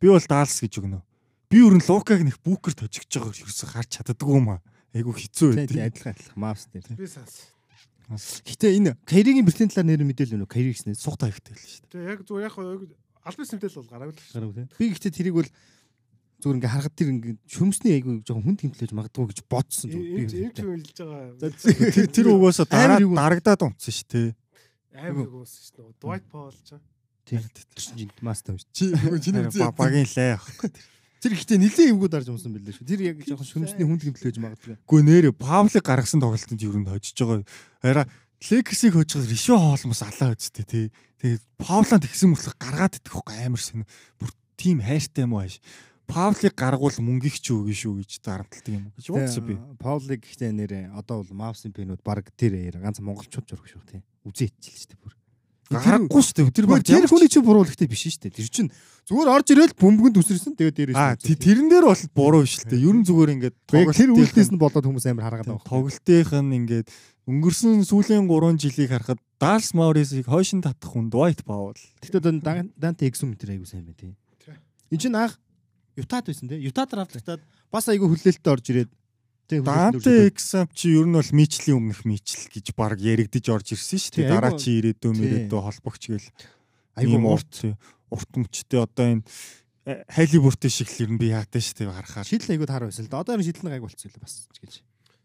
би 0.00 0.06
бол 0.08 0.26
Dallas 0.26 0.58
гэж 0.64 0.74
өгнө. 0.80 1.00
Би 1.50 1.58
өрн 1.60 1.82
Лукаг 1.84 2.24
нэг 2.24 2.40
бүкер 2.40 2.72
тожигч 2.78 3.10
байгааг 3.20 3.36
ерөөсө 3.36 3.66
харж 3.68 3.90
чаддаггүй 4.00 4.36
юм 4.40 4.48
аа. 4.56 4.60
Айгу 4.96 5.12
хэцүү 5.14 5.54
Тэ 5.54 5.68
байд. 5.70 5.92
адилхан 5.92 6.14
адилхан 6.16 6.38
Mouse 6.40 6.66
дээр. 6.72 6.96
Би 6.96 7.06
санс. 7.06 7.52
Гэтэ 8.10 8.74
энэ 8.74 8.98
Кайригийн 9.06 9.46
бэртийн 9.46 9.70
талаар 9.70 9.86
нэр 9.86 10.02
мэдээлэл 10.02 10.42
өнө 10.42 10.50
Кайри 10.50 10.74
гэснээр 10.74 10.98
Сух 10.98 11.14
тавигтай 11.14 11.54
л 11.54 11.62
шүү 11.62 11.86
дээ. 11.86 11.90
Тэгээ 11.94 12.10
яг 12.10 12.20
зүгээр 12.26 12.46
яг 12.50 12.56
албан 13.22 13.46
сэмтэл 13.46 13.76
бол 13.78 13.90
гараагүй 13.92 14.14
л 14.18 14.26
шүү. 14.26 14.66
Би 14.78 14.84
гэхдээ 14.90 15.12
тэрийг 15.14 15.34
бол 15.38 15.50
зүгээр 16.40 16.56
ингээ 16.58 16.72
харахад 16.74 16.96
тэр 16.96 17.08
ингээ 17.14 17.34
шөмсний 17.46 17.92
айгүй 18.00 18.12
жоохон 18.24 18.44
хүн 18.48 18.58
тэмтлэж 18.58 18.90
магадгүй 18.96 19.26
гэж 19.30 19.38
бодсон 19.46 19.88
зүгээр. 19.92 20.20
энд 20.20 20.56
юм 20.58 20.72
хэлж 20.80 20.98
байгаа. 21.04 21.52
Тэр 22.00 22.08
тэр 22.08 22.26
угаасаа 22.32 22.66
дараа 22.66 22.98
юу- 23.04 23.14
дарагдаад 23.14 23.60
унтсан 23.68 23.92
шүү 23.94 24.08
дээ. 24.10 24.28
амар 24.96 25.28
гүйс 25.28 25.52
шүү 25.68 25.72
дээ. 25.76 25.94
Dwight 26.00 26.24
Powell 26.32 26.56
ч. 26.64 26.70
Тэр 27.28 27.42
чинь 27.76 28.10
мастер 28.24 28.56
шүү. 28.58 28.68
Чи 28.72 28.84
чиний 29.22 29.44
ба- 29.46 29.70
багийн 29.76 30.08
ах. 30.34 30.44
Тэр 31.20 31.36
ихтэй 31.36 31.60
нилээ 31.60 31.92
эвгүү 31.92 32.08
дарж 32.08 32.32
унсан 32.32 32.56
байлээ 32.56 32.80
шүү. 32.80 32.88
Тэр 32.88 33.00
яг 33.12 33.20
жоохон 33.28 33.44
шөмсний 33.44 33.84
хүн 33.84 34.00
тэмтлэж 34.00 34.40
магадгүй. 34.40 34.76
Гүй 34.88 35.00
нэрэ 35.04 35.36
Павлыг 35.36 35.84
гаргасан 35.84 36.16
тоглолтод 36.24 36.56
ер 36.56 36.76
нь 36.80 36.88
хожиж 36.88 37.12
байгаа. 37.20 37.44
Хараа 37.84 38.06
Лекерсийг 38.40 38.96
хожиход 38.96 39.28
Ришо 39.28 39.60
хоолмос 39.60 40.00
алаа 40.00 40.32
үсттэй 40.32 40.64
тий. 40.64 40.86
Тэгээд 41.20 41.44
Павлаа 41.60 42.00
тэгсэн 42.00 42.32
мөртлөх 42.32 42.56
гаргаад 42.56 42.96
идэх 42.96 43.12
хөөх 43.12 43.36
амар 43.36 43.60
сонь. 43.60 43.84
Бүр 44.16 44.32
тийм 44.56 44.80
хайртай 44.80 45.28
юм 45.28 45.36
уу 45.36 45.44
ааш. 45.44 45.60
Павлыг 46.10 46.54
гаргуул 46.58 46.98
мөнгөийг 46.98 47.38
ч 47.38 47.54
үгүй 47.54 47.74
шүү 47.74 48.02
гэж 48.02 48.10
дарамталдаг 48.26 48.74
юм 48.74 48.84
гэж 48.98 49.06
бодсон 49.14 49.44
би. 49.46 49.54
Паулыг 49.78 50.20
гэхдээ 50.26 50.50
нэрээ 50.50 50.84
одоо 50.92 51.22
бол 51.22 51.32
Мавсын 51.38 51.70
пенүүд 51.70 52.02
баг 52.02 52.26
тэр 52.34 52.58
яа 52.58 52.82
ганц 52.82 52.98
монголчууд 52.98 53.46
журах 53.46 53.70
шүү 53.70 53.82
тий. 53.86 54.02
Үзээ 54.26 54.50
ичил 54.50 54.76
шүү 54.76 54.90
дээ 54.90 55.00
бүр. 55.00 55.14
Гарахгүй 55.70 56.22
шүү 56.26 56.34
дээ. 56.34 56.50
Тэр 56.50 56.66
Тэр 56.66 56.66
баг 56.66 56.82
тэр 56.82 57.06
хүний 57.06 57.30
чинь 57.30 57.46
буруу 57.46 57.62
л 57.62 57.70
ихтэй 57.70 57.86
биш 57.86 58.02
шүү 58.02 58.26
дээ. 58.26 58.34
Тэр 58.42 58.48
чинь 58.50 58.70
зүгээр 59.06 59.30
орж 59.30 59.46
ирэл 59.54 59.74
бөмбөгөнд 59.78 60.18
үсэрсэн 60.18 60.58
тэгээд 60.58 60.76
дээрээс 60.82 60.98
Аа 60.98 61.14
тэрэн 61.14 61.70
дээр 61.70 61.86
бол 61.86 62.02
буруу 62.10 62.42
шүү 62.42 62.74
дээ. 62.74 62.82
Ер 62.90 62.96
нь 62.98 63.06
зүгээр 63.06 63.30
ингээд 63.38 63.56
тэр 63.70 64.10
үйлдэлээс 64.10 64.50
нь 64.50 64.58
болоод 64.58 64.82
хүмүүс 64.82 65.06
амар 65.06 65.24
хараад 65.30 65.46
байгаа. 65.46 65.70
тоглолтынх 65.70 66.30
нь 66.42 66.54
ингээд 66.58 66.90
өнгөрсөн 67.30 67.86
сүүлийн 67.86 68.26
3 68.26 68.58
жилийг 68.58 68.90
харахад 68.90 69.22
Dallas 69.38 69.70
Mavericks-ийг 69.70 70.26
хойшин 70.26 70.58
татах 70.58 70.90
хүн 70.90 71.06
Dwight 71.06 71.46
Powell. 71.46 71.78
Тэгтээ 72.02 72.18
одоо 72.18 72.66
Данте 72.74 73.06
Эксуметр 73.06 73.54
айгуу 73.54 73.70
сайн 73.70 73.86
байна. 73.86 73.94
Тий. 73.94 74.18
Энд 74.90 75.00
чинь 75.00 75.14
анх 75.14 75.38
Ютад 76.00 76.24
байсан 76.26 76.48
тий. 76.48 76.58
Ютад 76.64 76.90
драфтлагдаад 76.90 77.42
бас 77.70 77.84
айгуу 77.92 78.08
хүлээлттэй 78.10 78.52
орж 78.52 78.66
ирээд 78.72 78.90
Тийм, 79.50 79.66
Данте 79.66 80.30
Exam 80.30 80.70
чи 80.70 80.94
ер 80.94 81.10
нь 81.10 81.14
бол 81.18 81.26
мичлийн 81.34 81.82
өмнөх 81.82 82.06
мичл 82.06 82.46
гэж 82.54 82.70
баг 82.78 83.02
яригдж 83.02 83.50
орж 83.50 83.74
ирсэн 83.74 83.98
шүү 83.98 84.14
Тий, 84.14 84.22
дээ. 84.22 84.30
Дараа 84.30 84.54
чи 84.54 84.78
ирээдөө 84.78 85.10
тий. 85.10 85.18
мөрөөдөө 85.50 85.60
холбогч 85.66 86.02
гэл 86.06 86.28
айгүй 86.94 87.18
урт. 87.18 87.54
урт 88.14 88.30
мөчтэй 88.38 88.78
одоо 88.78 89.06
энэ 89.18 89.26
Халибуртын 90.06 90.70
шиг 90.70 90.86
л 90.94 91.02
ер 91.02 91.10
нь 91.10 91.18
би 91.18 91.34
яатай 91.34 91.58
шүү 91.58 91.82
дээ 91.82 91.90
харахаар. 91.90 92.26
Шийдэл 92.30 92.54
айгүй 92.54 92.68
таар 92.70 92.86
байсан 92.86 93.04
л 93.06 93.10
да. 93.10 93.26
Одоо 93.26 93.34
энэ 93.34 93.46
шийдэл 93.50 93.74
айгүй 93.74 93.90
болчихсон 93.90 94.14
л 94.14 94.22
бас 94.22 94.34
гэж. 94.54 94.72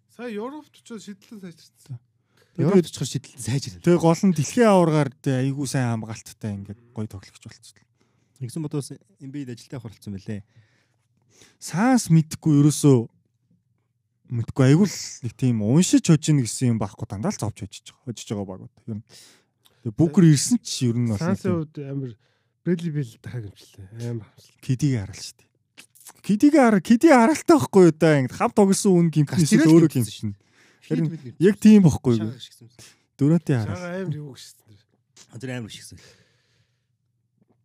Сая 0.09 0.34
Европт 0.34 0.73
очоод 0.73 1.05
шийдлэн 1.05 1.41
сайжирсан. 1.45 1.99
Европ 2.57 2.82
очихор 2.88 3.05
шийдэл 3.05 3.36
сайжрал. 3.36 3.84
Тэгээ 3.84 3.99
гол 4.01 4.21
нь 4.26 4.34
дэлхийн 4.34 4.71
аваргаар 4.71 5.09
айгүй 5.21 5.67
сайн 5.67 6.01
хамгаалттай 6.01 6.51
ингээд 6.55 6.82
гоё 6.95 7.07
тоглогч 7.11 7.43
болчихсон. 7.45 7.84
Нэгсэн 8.39 8.63
бодоос 8.63 8.89
Эмбид 9.19 9.51
ажилтаа 9.51 9.84
хуралцсан 9.84 10.15
байлээ. 10.15 10.41
Саас 11.59 12.09
мэдхгүй 12.13 12.61
ерөөсөө 12.61 12.97
мэдгүй 14.36 14.63
айгүй 14.73 14.88
л 14.89 14.97
нэг 15.25 15.33
тийм 15.38 15.61
уншиж 15.61 16.05
хожиж 16.09 16.33
гэсэн 16.33 16.75
юм 16.75 16.79
байхгүй 16.81 17.05
дандаа 17.09 17.33
л 17.33 17.39
зовж 17.39 17.61
хожиж 17.61 17.86
байгаа. 17.89 18.05
Хожиж 18.09 18.27
байгаа 18.29 18.47
багууд. 18.49 18.73
Ер 18.89 18.97
нь. 18.99 19.05
Тэгээ 19.86 19.97
бүгэр 19.97 20.25
ирсэн 20.33 20.57
чи 20.61 20.89
ер 20.89 20.97
нь 20.97 21.09
бол 21.09 21.21
тийм 21.21 21.61
үед 21.61 21.75
амар 21.86 22.11
Брэдли 22.65 22.89
Бил 22.89 23.11
дахиад 23.21 23.45
гэмчлээ. 23.45 23.88
Амар 24.09 24.25
хамсал. 24.25 24.57
кидигээ 24.65 25.01
харал 25.05 25.21
шүү 25.21 25.38
дээ. 25.38 25.49
Кидигээ 26.25 26.63
хараа, 26.65 26.81
киди 26.81 27.07
харалтай 27.13 27.55
байхгүй 27.61 27.83
юу 27.86 27.93
да 27.93 28.09
ингээд 28.17 28.38
хав 28.41 28.51
тогсон 28.57 28.93
үн 28.97 29.07
гимтнээс 29.13 29.53
өөрөө 29.53 29.91
гимтэн. 29.93 30.33
Харин 30.89 31.07
Яг 31.38 31.55
тийм 31.61 31.86
бохгүй 31.86 32.17
юу? 32.17 32.33
Дөрөнтэй 33.21 33.57
хараа. 33.61 33.77
Шага 33.77 34.01
амар 34.01 34.17
юу 34.17 34.33
гişсэн. 34.33 34.65
Тэр 35.38 35.51
амар 35.53 35.69
шигсэн. 35.69 35.99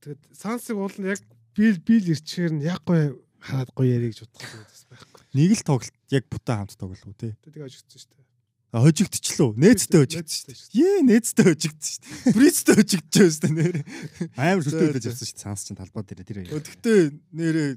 Тэгэд 0.05 0.21
Сансыг 0.37 0.77
уул 0.77 0.93
нь 1.01 1.09
яг 1.09 1.21
бил 1.57 1.81
бил 1.81 2.05
ирчихээр 2.05 2.53
нь 2.61 2.65
яг 2.69 2.85
гоё 2.85 3.17
хараад 3.41 3.71
гоё 3.75 3.97
бодох 3.99 4.53
юм 4.53 4.65
байсан 4.69 4.89
байхгүй. 4.93 5.21
Нэг 5.35 5.51
л 5.57 5.65
тоглолт 5.65 5.97
яг 6.13 6.25
бутаа 6.29 6.57
хамт 6.61 6.77
тоглолоо 6.77 7.15
тий. 7.17 7.33
Тэгээ 7.41 7.67
ажигдсан 7.67 7.99
шүү 8.01 8.11
дээ. 8.15 8.29
А 8.71 8.87
хожигдчихлоо. 8.87 9.51
Нээцтэй 9.59 9.99
хожигдсон. 10.07 10.55
Ее 10.71 11.03
нээцтэй 11.03 11.45
хожигдсон 11.51 11.91
шүү 11.91 12.03
дээ. 12.07 12.35
Брицтэй 12.39 12.75
хожигдчихсэн 12.79 13.31
шүү 13.31 13.43
дээ 13.43 13.55
нэр. 13.59 13.77
Амар 14.39 14.63
за. 14.63 14.79
явсан 14.79 15.27
шүү 15.27 15.41
цаанс 15.43 15.67
чинь 15.67 15.81
талбай 15.81 16.07
дээр 16.07 16.23
тэр. 16.23 16.39
Гэхдээ 16.47 17.01
нэрээ 17.35 17.71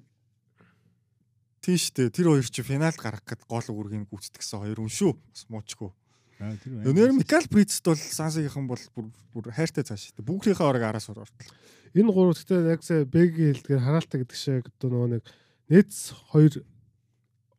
тийш 1.65 1.89
дээ. 1.97 2.13
Тэр 2.13 2.29
хоёр 2.29 2.45
чи 2.45 2.61
финалд 2.61 2.99
гарах 3.01 3.25
гэд 3.25 3.41
гол 3.49 3.65
үүргийг 3.65 4.05
гүйцэтгсэн 4.05 4.61
хоёр 4.61 4.77
хүн 4.85 4.93
шүү. 4.93 5.11
Бас 5.17 5.43
муучгүй. 5.49 5.89
Аа 6.43 6.53
тэр 6.61 6.93
Нэр 6.93 7.15
Микал 7.15 7.47
Брицт 7.49 7.81
бол 7.87 7.97
Сансигийнхан 7.97 8.67
бол 8.67 8.83
бүр 8.93 9.07
бүр 9.33 9.49
хайртай 9.49 9.87
цааш 9.87 10.13
шүү 10.13 10.21
дээ. 10.21 10.29
Бүгдийнхээ 10.29 10.67
орог 10.67 10.83
араас 10.83 11.09
ортол. 11.09 11.31
Энэ 11.95 12.11
гурав 12.11 12.35
гэхдээ 12.35 12.69
яг 12.69 12.81
сая 12.83 13.05
Бэгийн 13.07 13.53
хэлдгээр 13.55 13.81
хараалта 13.81 14.17
гэдэг 14.19 14.37
шиг 14.37 14.67
одоо 14.67 14.89
нөгөө 14.91 15.09
нэг 15.13 15.23
нээц 15.73 16.13
хоёр 16.29 16.53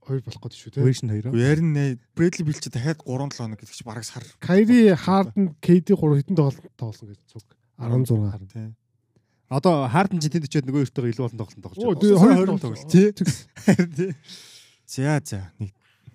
хоёр 0.05 0.21
болох 0.23 0.41
гэдэг 0.45 0.59
шүү 0.61 0.71
дээ. 0.79 0.85
Вершн 0.87 1.09
хоёроо. 1.11 1.33
Ярин 1.35 1.73
нэ 1.75 1.85
Брэдли 2.15 2.45
Бил 2.47 2.55
чи 2.61 2.71
дахиад 2.71 3.01
3 3.03 3.09
7 3.09 3.35
хоног 3.35 3.59
гэдэг 3.59 3.75
чи 3.75 3.83
бараг 3.85 4.05
сар. 4.07 4.23
Кайри 4.39 4.95
Харден 4.95 5.57
KD 5.59 5.97
3 5.99 6.23
хэдэн 6.23 6.37
тоглолт 6.39 6.61
тоглосон 6.79 7.09
гэж 7.11 7.19
цуг 7.27 7.43
16. 7.81 8.53
Тий. 8.53 8.71
Одоо 9.49 9.89
Харден 9.89 10.21
ч 10.21 10.29
тэнд 10.29 10.45
очиод 10.47 10.69
нөгөө 10.69 10.85
өртөө 10.87 11.09
илүү 11.09 11.25
болон 11.25 11.41
тоглолт 11.41 11.63
тоглож 11.65 11.81
байгаа. 11.81 12.01
тэгээ 12.05 12.21
Сая 12.21 12.37
20 12.37 12.45
20 12.45 12.61
тоглолт 12.61 12.63
тоглолт. 12.63 12.91
Тий. 12.93 14.13
За 14.87 15.21
за. 15.25 15.41
Нэг 15.59 15.73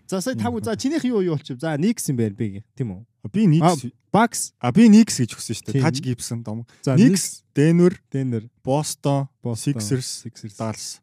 За 0.09 0.21
сая 0.21 0.35
тав 0.35 0.53
за 0.63 0.73
чинийх 0.77 1.03
юу 1.05 1.21
юу 1.21 1.35
болчих. 1.37 1.59
За 1.61 1.77
Никс 1.77 2.09
юм 2.09 2.17
байна 2.17 2.35
би 2.37 2.63
тийм 2.77 2.93
үү? 2.93 3.05
би 3.33 3.45
Никс 3.45 3.85
Бакс. 4.13 4.53
а 4.59 4.71
би 4.71 4.89
Никс 4.89 5.17
гэж 5.21 5.33
өгсөн 5.37 5.53
шүү 5.53 5.65
Тийм. 5.69 5.73
дээ. 5.73 5.85
Таж 5.85 6.01
Гибсон 6.01 6.41
дом. 6.41 6.65
За 6.81 6.95
Никс, 6.97 7.43
Денвер, 7.53 8.01
Денвер, 8.11 8.49
Бостон, 8.63 9.29
Boston, 9.43 9.77
Sixers, 9.77 10.25
Sixers, 10.25 11.01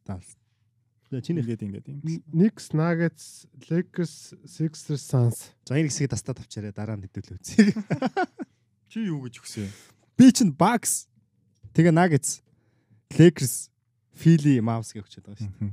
Чинийх. 1.10 1.46
Ингээд 1.46 1.62
ингээд 1.62 1.86
юм. 1.86 1.98
Knicks, 2.34 2.74
Nuggets, 2.74 3.46
Lakers, 3.70 4.34
Sixers, 4.42 5.02
Suns. 5.02 5.54
За 5.62 5.78
энэ 5.78 5.86
хэсгийг 5.86 6.10
тастаа 6.10 6.34
тавчаарай 6.34 6.74
дараа 6.74 6.98
нь 6.98 7.06
хэдүүлээ 7.06 7.38
үзье. 7.38 7.70
Чи 8.90 9.06
юу 9.06 9.22
гэж 9.22 9.38
өгсөн 9.38 9.70
юм? 9.70 9.72
Би 10.18 10.34
чинь 10.34 10.50
Bucks 10.50 11.06
тэгээ 11.78 11.94
Nuggets, 11.94 12.42
Lakers, 13.14 13.70
Philly, 14.16 14.58
Mavs 14.58 14.90
гэж 14.90 15.06
өгчод 15.06 15.24
байгаа 15.30 15.46
шүү. 15.46 15.70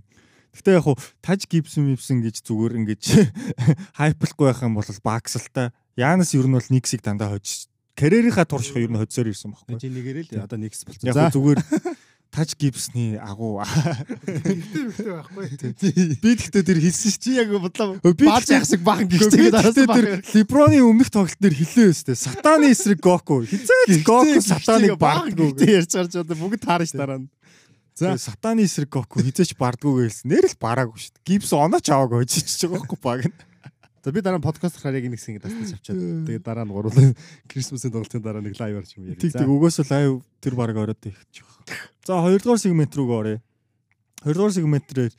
Гэтэ 0.54 0.78
яг 0.78 0.86
хуу 0.86 0.98
Таж 1.26 1.50
Гибсон 1.50 1.90
Мипсон 1.90 2.22
гэж 2.22 2.46
зүгээр 2.46 2.78
ингэж 2.78 3.04
хайплахгүй 3.98 4.46
байх 4.54 4.62
юм 4.62 4.78
бол 4.78 4.86
Бакс 5.02 5.34
л 5.40 5.50
та. 5.50 5.74
Яанас 5.98 6.38
ер 6.38 6.46
нь 6.46 6.54
бол 6.54 6.70
Никсийг 6.70 7.02
дандаа 7.02 7.34
хожиж 7.34 7.74
карьерийнхаа 7.98 8.46
турших 8.46 8.78
ер 8.78 8.92
нь 8.92 9.00
хоцсоор 9.02 9.34
ирсэн 9.34 9.50
байхгүй. 9.54 9.82
Чи 9.82 9.90
нэгээрээ 9.90 10.24
л 10.30 10.46
одоо 10.46 10.58
Knicks 10.62 10.86
болчихсон. 10.86 11.10
Яг 11.10 11.34
зүгээр 11.34 11.60
Таж 12.34 12.58
Гибсны 12.58 13.22
агуу 13.22 13.62
Ихтэй 14.26 15.06
байхгүй. 15.06 16.18
би 16.18 16.30
гэхдээ 16.34 16.64
тэр 16.66 16.80
хэлсэн 16.82 17.12
шүү. 17.14 17.22
чи 17.22 17.38
яг 17.38 17.54
бодлоо. 17.54 18.02
Бааж 18.02 18.50
яхсаг 18.50 18.82
бахан 18.82 19.06
гихтэйгээд 19.06 19.54
гэхдээ 19.54 19.86
тэр 19.86 20.08
Леброны 20.34 20.82
өмнөх 20.82 21.14
тоглолт 21.14 21.38
дээр 21.38 21.54
хэлээ 21.54 21.94
өстэй. 21.94 22.18
Сатаны 22.18 22.74
эсрэг 22.74 23.06
Гоку. 23.06 23.46
Хизээ 23.46 24.02
Гоку 24.02 24.42
сатаныг 24.42 24.98
бардггүй. 24.98 25.54
Гэтэ 25.54 25.78
ярьж 25.78 25.94
гарч 25.94 26.14
одоо 26.18 26.34
бүгд 26.34 26.66
таарна 26.66 26.90
ш 26.90 26.98
дараа 26.98 27.22
нь. 27.22 27.30
За 27.94 28.18
сатаны 28.18 28.66
эсрэг 28.66 28.90
Гоку 28.90 29.22
хизээч 29.22 29.54
бардггүй 29.54 30.10
гэлсэн. 30.10 30.34
Нэр 30.34 30.50
л 30.50 30.58
бараагүй 30.58 30.98
шүү 30.98 31.14
дээ. 31.14 31.26
Гибс 31.38 31.54
онооч 31.54 31.86
аваагүй 31.94 32.26
хожиж 32.26 32.50
байгаа 32.66 32.82
байхгүй 32.82 32.98
баг. 32.98 33.30
За 34.04 34.12
би 34.12 34.20
дараа 34.20 34.38
нь 34.38 34.44
подкаст 34.44 34.84
хараа 34.84 35.00
яг 35.00 35.08
нэг 35.08 35.16
хэсгийг 35.16 35.40
тастаж 35.40 35.80
авчаад. 35.80 36.28
Тэгээ 36.28 36.44
дараа 36.44 36.68
нь 36.68 36.76
гурлаа 36.76 37.16
Крисмсийн 37.48 37.94
тоглолтын 37.96 38.20
дараа 38.20 38.44
нэг 38.44 38.60
лайв 38.60 38.84
орч 38.84 39.00
юм 39.00 39.08
Тэг 39.16 39.32
яриа. 39.32 39.40
тэг 39.40 39.48
угаасаа 39.48 39.88
лайв 39.88 40.20
тэр 40.44 40.54
баг 40.60 40.76
ороод 40.76 41.00
ихчих. 41.08 41.48
За 42.04 42.20
хоёрдугаар 42.20 42.60
сегмент 42.60 42.92
рүү 42.92 43.08
оръё. 43.16 43.40
Хоёрдугаар 44.28 44.52
сегментрээр 44.60 45.14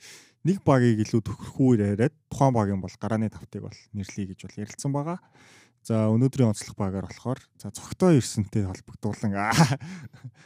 нэг 0.45 0.57
багийг 0.61 1.01
илүү 1.01 1.21
төхөрхүүр 1.25 1.81
яриад 1.97 2.13
тухайн 2.29 2.53
багийн 2.53 2.81
бол 2.85 2.93
гарааны 3.01 3.33
тавтыг 3.33 3.65
бол 3.65 3.79
нэрлэе 3.97 4.29
гэж 4.37 4.39
бол 4.45 4.61
ярилцсан 4.61 4.93
байгаа. 4.93 5.17
За 5.85 6.09
өнөөдрийн 6.09 6.49
онцлог 6.49 6.73
багаар 6.73 7.05
болохоор 7.05 7.37
за 7.61 7.69
цогтой 7.69 8.17
ирсэнтэй 8.17 8.65
холбогдуулан 8.65 9.37
аа, 9.37 9.53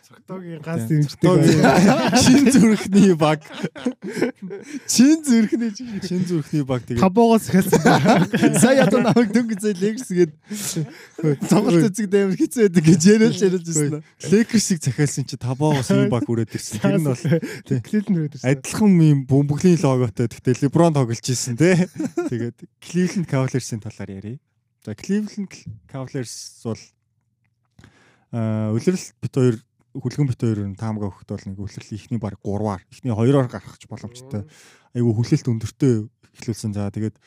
Цогтоогийн 0.04 0.60
ганц 0.60 0.90
цогтойгийн 0.90 1.64
дэмждэг. 1.64 2.20
шин 2.20 2.44
зүрхний 2.52 3.14
баг 3.16 3.40
Чин 4.90 5.24
зүрхний 5.24 5.72
шин 6.10 6.28
зүрхний 6.28 6.64
баг 6.68 6.84
тэгээд 6.84 7.00
Табоогоос 7.00 7.48
хэлсэн. 7.56 7.80
Сая 8.60 8.84
одоо 8.84 9.00
намайг 9.06 9.32
дөнгөж 9.32 9.64
зэ 9.64 9.80
лекс 9.80 10.12
гээд 10.12 10.36
тоглолт 11.48 11.88
эцэг 11.88 12.12
дэмэр 12.12 12.36
хэцүү 12.36 12.62
байдаг 12.68 12.84
гэж 12.84 13.02
яриулж 13.08 13.40
яриулж 13.40 13.68
ирсэн. 13.70 14.04
Лекерсийг 14.34 14.84
захиалсан 14.84 15.24
чи 15.24 15.40
табоогоос 15.40 15.88
ийм 15.94 16.12
баг 16.12 16.28
үрээд 16.28 16.52
ирсэн. 16.58 16.84
Тэр 16.84 17.00
нь 17.00 17.08
бол 17.08 17.24
Клилэн 17.86 18.16
өрөөд 18.18 18.36
ирсэн. 18.44 18.50
адилхан 18.50 18.92
ийм 18.98 19.20
бөмбөглөлийн 19.24 19.80
логотой. 19.88 20.28
Гэхдээ 20.28 20.68
LeBron 20.68 20.98
тоглож 20.98 21.22
ирсэн 21.22 21.56
те. 21.56 21.88
Тэгээд 22.34 22.58
Cleveland 22.84 23.30
Cavaliers-ийн 23.30 23.80
талаар 23.80 24.10
ярив. 24.10 24.42
За 24.86 24.96
Cleveland 24.96 25.52
Cavaliers 25.92 26.36
бол 26.64 26.82
аа 28.32 28.72
үлрэл 28.72 29.06
бит 29.20 29.34
хоёр 29.36 29.58
хүлгэн 29.98 30.28
бит 30.30 30.40
хоёр 30.40 30.60
нь 30.70 30.80
таамага 30.80 31.10
өгөхд 31.12 31.30
бол 31.34 31.46
нэг 31.50 31.60
үлрэл 31.60 31.96
ихний 31.98 32.20
баг 32.22 32.40
3-аар 32.40 32.82
ихний 32.94 33.12
2-оор 33.12 33.50
гарах 33.50 33.76
боломжтой. 33.90 34.48
Айгу 34.96 35.12
хүлээлт 35.18 35.50
өндөртэй 35.50 36.08
эхлүүлсэн. 36.40 36.74
За 36.78 36.94
тэгээд 36.94 37.18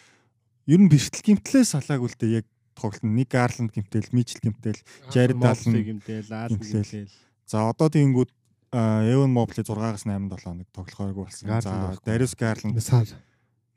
ер 0.71 0.81
нь 0.81 0.89
бэртэл 0.89 1.27
гимтлээ 1.27 1.65
салаагүй 1.67 2.09
л 2.09 2.17
дээ 2.17 2.37
яг 2.41 2.47
тоглолт 2.73 3.05
нь 3.05 3.17
нэг 3.21 3.29
Garland 3.29 3.75
гимтэл, 3.75 4.09
Mitchell 4.17 4.41
гимтэл, 4.41 4.81
Jared 5.13 5.37
Allen 5.43 5.75
гимтэл, 5.83 6.31
Алlen 6.33 6.57
гимтэл. 6.57 7.11
За 7.45 7.69
одоо 7.69 7.93
тэгэнгүүт 7.93 8.31
Эвен 8.73 9.29
Моблey 9.29 9.61
6-аас 9.61 10.09
8 10.09 10.33
7 10.33 10.41
хоног 10.41 10.69
тоглохооргүй 10.73 11.25
болсон. 11.29 11.61
За. 11.61 11.93
Darius 12.01 12.33
Garland 12.33 12.81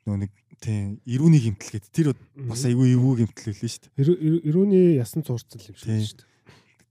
Нөгөө 0.06 0.20
нэг 0.22 0.32
тийм 0.62 1.02
ирүүний 1.02 1.42
гимтэл 1.42 1.72
гэдэг 1.76 1.90
тэр 1.90 2.08
бас 2.46 2.62
айгүй 2.62 2.94
эвгүй 2.94 3.26
гимтэл 3.26 3.50
хэлсэн 3.50 3.68
шүү 3.68 3.82
дээ. 3.98 4.46
Ирүүний 4.46 4.86
ясан 5.02 5.26
зурцсан 5.26 5.58
юм 5.58 5.76
шиг 5.76 5.76
шүү 5.82 6.22
дээ. 6.22 6.30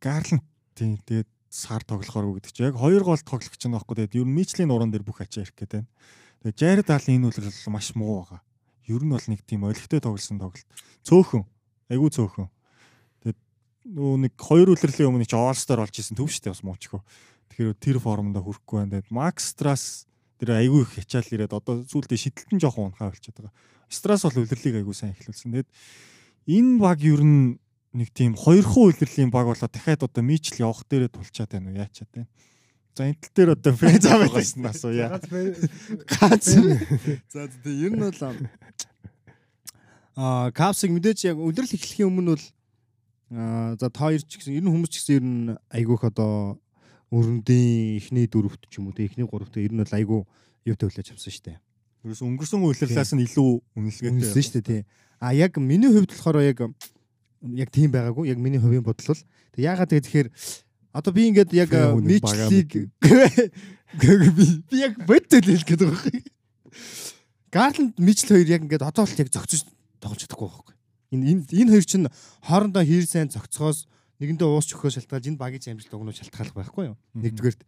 Garland 0.04 0.44
тийм 0.76 1.00
тэгээд 1.00 1.30
сар 1.48 1.82
тоглохооргүй 1.88 2.44
гэдэг 2.44 2.52
чинь 2.52 2.68
яг 2.68 2.76
хоёр 2.76 3.08
гол 3.08 3.24
тоглогч 3.24 3.64
нь 3.64 3.72
байхгүй 3.72 3.96
тэгээд 3.96 4.18
ер 4.20 4.28
нь 4.28 4.36
Mitchell-ийн 4.36 4.76
уран 4.76 4.92
дээр 4.92 5.08
бүх 5.08 5.24
ачаа 5.24 5.48
ирэх 5.48 5.56
гэдэг. 5.56 5.88
Тэгээд 6.44 6.60
Jared 6.60 6.90
Allen 6.92 7.16
энэ 7.24 7.28
үлрэл 7.32 7.72
маш 7.72 7.96
муу 7.96 8.28
байгаа. 8.28 8.44
Ер 8.92 9.02
нь 9.02 9.14
бол 9.16 9.28
нэг 9.32 9.42
тийм 9.48 9.64
олигтой 9.64 10.04
тоглосон 10.04 10.38
тоглолт. 10.44 10.70
Цөөхөн. 11.08 11.48
Айгүй 11.88 12.12
цөөхөн. 12.12 12.52
Тэгээд 13.24 13.40
нөгөө 13.96 14.18
нэг 14.28 14.34
хоёр 14.36 14.76
үлрэлийн 14.76 15.10
өмнө 15.10 15.26
чи 15.26 15.40
All-Star 15.40 15.80
болж 15.80 15.96
исэн 15.96 16.20
төв 16.20 16.28
шүү 16.28 16.52
дээ 16.52 16.54
бас 16.54 16.68
муучгүй. 16.68 17.02
Тэгэхээр 17.56 17.80
тэр 17.80 17.98
формонд 18.04 18.38
хүрэхгүй 18.44 18.76
байна. 18.76 19.00
Тэгээд 19.00 19.16
Max 19.16 19.56
Strass 19.56 20.06
тэр 20.40 20.60
айгүй 20.60 20.82
их 20.84 20.92
хячаал 21.00 21.30
ирээд 21.32 21.54
одоо 21.56 21.84
сүүлдээ 21.88 22.20
шидэлтэн 22.20 22.60
жоохон 22.60 22.92
унхаа 22.92 23.12
болчиход 23.12 23.50
байгаа. 23.50 23.56
Страс 23.88 24.26
бол 24.28 24.44
үлрэлийг 24.44 24.76
айгүй 24.84 24.96
сайн 24.96 25.14
эхлүүлсэн. 25.16 25.52
Тэгэд 25.56 25.70
энэ 26.52 26.80
баг 26.80 27.00
ер 27.06 27.22
нь 27.24 27.60
нэг 27.96 28.10
тийм 28.12 28.36
хоёрхан 28.36 28.92
үлрэлийн 28.92 29.32
баг 29.32 29.48
болоо 29.48 29.70
дахиад 29.72 30.04
одоо 30.04 30.24
мичл 30.24 30.60
явах 30.60 30.84
дээрээ 30.90 31.16
тулчаад 31.16 31.52
байна 31.56 31.72
уу 31.72 31.80
яачаад 31.80 32.12
байна. 32.12 32.28
За 32.96 33.08
энэ 33.08 33.20
тал 33.24 33.34
дээр 33.36 33.52
одоо 33.56 33.74
френз 33.76 34.06
аваад 34.08 34.34
байна 34.36 34.70
асууя. 34.72 35.08
Гац. 36.12 36.46
За 37.32 37.48
тэгээ 37.48 37.84
ер 37.88 37.94
нь 37.96 38.04
бол 38.04 38.20
аа 40.16 40.52
капсыг 40.52 40.92
мэдээж 40.92 41.32
яг 41.32 41.38
өдрөл 41.40 41.76
эхлэхийн 41.76 42.08
өмнө 42.08 42.36
бол 42.36 42.46
за 43.80 43.88
та 43.92 44.00
хоёр 44.00 44.24
ч 44.24 44.40
гэсэн 44.40 44.56
ер 44.56 44.64
нь 44.64 44.72
хүмүүс 44.72 44.92
ч 44.92 44.96
гэсэн 45.04 45.16
ер 45.16 45.24
нь 45.24 45.56
айгүйх 45.72 46.08
одоо 46.08 46.56
өрөндийн 47.16 47.96
эхний 48.04 48.28
дөрөвт 48.28 48.68
ч 48.68 48.84
юм 48.84 48.92
уу 48.92 48.96
те 48.96 49.08
эхний 49.08 49.24
гуравт 49.24 49.56
ер 49.56 49.72
нь 49.72 49.80
бол 49.80 49.96
айгүй 49.96 50.22
юу 50.68 50.76
төвлөж 50.76 51.16
авсан 51.16 51.32
штэ. 51.32 51.56
Ерөөс 52.04 52.22
өнгөрсөн 52.22 52.60
үйлрлээс 52.60 53.16
нь 53.16 53.24
илүү 53.24 53.50
үнэлгээтэй. 53.80 54.12
үнэлсэн 54.12 54.54
дээ 54.60 54.68
тий. 54.68 54.82
А 55.24 55.32
яг 55.32 55.56
миний 55.56 55.88
хувьд 55.88 56.12
болохоор 56.12 56.44
яг 56.44 56.60
яг 57.56 57.70
тийм 57.72 57.90
байгаагүй. 57.96 58.28
Яг 58.30 58.40
миний 58.44 58.60
хувийн 58.60 58.84
бодол 58.84 59.16
бол 59.16 59.24
тэг 59.56 59.64
яагаад 59.64 59.96
тэгэхээр 59.96 60.28
одоо 60.92 61.12
би 61.16 61.32
ингээд 61.32 61.52
яг 61.56 61.72
мичлиг 62.04 62.92
би 64.70 64.76
яг 64.76 64.94
бодтол 65.08 65.46
хэлэх 65.46 65.66
гээд 65.66 65.82
байгаа 65.88 66.12
юм. 66.12 66.24
Гарланд 67.52 67.96
мичл 68.00 68.28
хоёр 68.36 68.48
яг 68.52 68.62
ингээд 68.68 68.84
одоо 68.84 69.08
бол 69.08 69.22
яг 69.24 69.30
зөгцөж 69.32 69.62
тоглож 70.04 70.20
чадахгүй 70.20 70.48
байхгүй. 70.52 70.76
Энэ 71.16 71.26
энэ 71.32 71.44
энэ 71.64 71.72
хоёр 71.72 71.86
чинь 71.88 72.08
хоорондоо 72.44 72.84
хэр 72.84 73.06
сайн 73.08 73.32
зөгцгоос 73.32 73.88
нэгэндээ 74.20 74.48
уус 74.48 74.68
чөхөө 74.72 74.92
шалтгаалж 74.96 75.26
энэ 75.32 75.42
багийн 75.42 75.76
амжилт 75.76 75.96
өгнө 75.96 76.16
шалтгаалах 76.16 76.56
байхгүй 76.56 76.84
юу? 76.94 76.98
Нэгдүгээрт. 77.20 77.62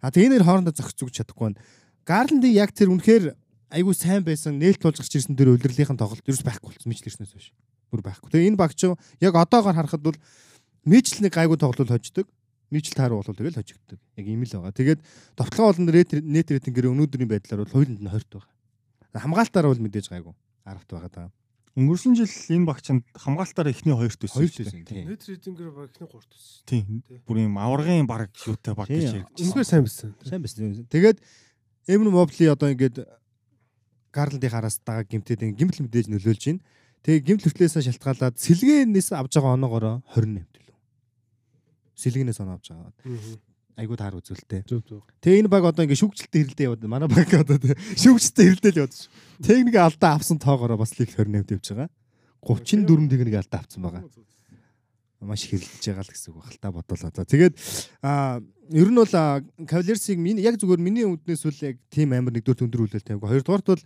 А 0.00 0.10
тэгээ 0.12 0.40
хоёр 0.40 0.44
хоорондоо 0.44 0.74
зөгцөж 0.76 1.12
чадахгүй 1.12 1.52
байна. 1.52 1.60
Гарландын 2.04 2.52
яг 2.56 2.72
тэр 2.72 2.92
үнэхээр 2.92 3.36
айгүй 3.70 3.94
сайн 3.94 4.24
байсан 4.24 4.58
нээлт 4.58 4.82
болж 4.82 4.98
гарч 4.98 5.14
ирсэн 5.14 5.36
тэр 5.36 5.54
удирлынхын 5.54 6.00
тоглолт 6.00 6.24
ерөөс 6.26 6.44
байхгүй 6.44 6.68
болсон 6.74 6.90
мичл 6.90 7.06
ирснээс 7.06 7.32
биш. 7.36 7.52
Бүр 7.92 8.02
байхгүй. 8.02 8.28
Тэгээ 8.32 8.48
энэ 8.50 8.60
баг 8.60 8.72
ч 8.74 8.90
яг 8.90 9.34
одоогоор 9.36 9.76
харахад 9.76 10.02
бол 10.02 10.18
мичл 10.84 11.22
нэг 11.22 11.36
айгүй 11.36 11.56
тоглолт 11.60 11.92
хождог. 11.92 12.26
Мичл 12.70 12.94
тааруу 12.94 13.22
бол 13.22 13.34
тэгэл 13.34 13.58
хожигддаг. 13.58 13.98
Яг 14.16 14.26
ийм 14.26 14.42
л 14.46 14.54
байгаа. 14.54 14.74
Тэгээд 14.74 15.00
товтлогоо 15.34 15.74
болон 15.74 15.90
нет 15.90 16.48
рейтингээр 16.50 16.90
өнөөдрийн 16.94 17.30
байдлаар 17.30 17.66
бол 17.66 17.74
хоёуланд 17.74 17.98
нь 17.98 18.10
20 18.10 18.30
байгаа. 18.30 18.54
Хамгаалтаар 19.10 19.66
бол 19.66 19.82
мэдээж 19.82 20.06
гайгүй 20.06 20.34
10-т 20.66 20.90
байгаа 20.94 21.10
даа. 21.10 21.28
Өнгөрсөн 21.78 22.16
жил 22.18 22.26
энэ 22.26 22.66
багчанд 22.66 23.04
хамгаалтаараа 23.14 23.70
эхний 23.70 23.94
хоёрт 23.94 24.18
байсан. 24.18 24.42
Хоёр 24.42 24.50
шүү 24.50 24.64
дээ. 24.66 24.74
төсөн 24.74 24.84
тийм. 24.90 25.04
Net 25.06 25.22
rating-ээр 25.22 25.70
баг 25.70 25.86
ихний 25.94 26.08
3 26.10 26.26
төссөн. 26.26 26.62
Тийм. 26.66 26.86
Бүр 27.22 27.36
юм 27.46 27.54
аваргын 27.62 28.10
баг 28.10 28.34
шүүтэй 28.34 28.74
баг 28.74 28.90
гэж 28.90 29.22
яригдсан. 29.22 29.38
Үнэхээр 29.38 29.68
сайн 29.70 29.84
байсан. 29.86 30.10
Сайн 30.26 30.42
байсан. 30.42 30.86
Тэгээд 30.90 31.18
Эмн 31.86 32.10
Мобли 32.10 32.50
одоо 32.50 32.74
ингээд 32.74 33.06
Гарлдын 34.10 34.50
хараас 34.50 34.82
дагаа 34.82 35.06
гимтээд 35.06 35.46
гимтэл 35.54 35.86
мэдээж 35.86 36.10
нөлөөлж 36.10 36.42
байна. 36.50 36.62
Тэгээ 37.06 37.22
гимтэл 37.22 37.54
хөтлөөсөө 37.54 37.82
шалтгаалаад 37.86 38.34
сэлгээнээс 38.34 39.14
авж 39.14 39.32
байгаа 39.38 39.54
оноогоороо 39.54 40.02
28 40.10 40.50
төлөв. 40.50 40.76
Сэлгээнээс 41.94 42.42
оноо 42.42 42.58
авж 42.58 42.66
байгаа. 42.74 42.92
Айгуу 43.80 43.96
таар 43.96 44.20
үзүүлтэй. 44.20 44.68
Тэгээ 44.68 45.40
энэ 45.40 45.48
баг 45.48 45.64
одоо 45.64 45.88
ингээд 45.88 46.04
шүүгчлэлтэй 46.04 46.40
хэрэлдээ 46.52 46.68
яваад 46.68 46.84
манай 46.84 47.08
баг 47.08 47.32
одоо 47.32 47.56
тэ 47.56 47.72
шүүгчтэй 47.96 48.44
хэрэлдэл 48.52 48.80
яваад 48.84 48.92
ш. 48.92 49.08
Техник 49.40 49.76
алдаа 49.80 50.20
авсан 50.20 50.36
тоогоороо 50.36 50.76
бас 50.76 50.92
лиг 51.00 51.08
28 51.16 51.56
явж 51.56 51.66
байгаа. 51.72 51.88
34 52.44 53.08
техник 53.08 53.36
алдаа 53.40 53.60
авсан 53.64 53.80
байгаа. 53.80 54.04
Маш 55.24 55.48
хэрэлдэж 55.48 55.80
байгаа 55.80 56.04
л 56.04 56.12
гэсэн 56.12 56.28
үг 56.36 56.44
хальтаа 56.44 56.70
бодлоо. 56.76 57.08
За 57.08 57.24
тэгээд 57.24 57.54
а 58.04 58.44
ер 58.68 58.88
нь 58.92 59.00
бол 59.00 59.14
Cavaliers-ыг 59.64 60.20
миний 60.20 60.44
яг 60.44 60.60
зүгээр 60.60 60.80
миний 60.84 61.08
үднээс 61.08 61.48
үл 61.48 61.60
яг 61.64 61.80
тим 61.88 62.12
амир 62.12 62.36
нэгдүгээр 62.36 62.68
өндөр 62.68 62.80
хүлээлт 62.84 63.08
тавьгаа. 63.08 63.32
Хоёрдугаарт 63.32 63.66
бол 63.66 63.84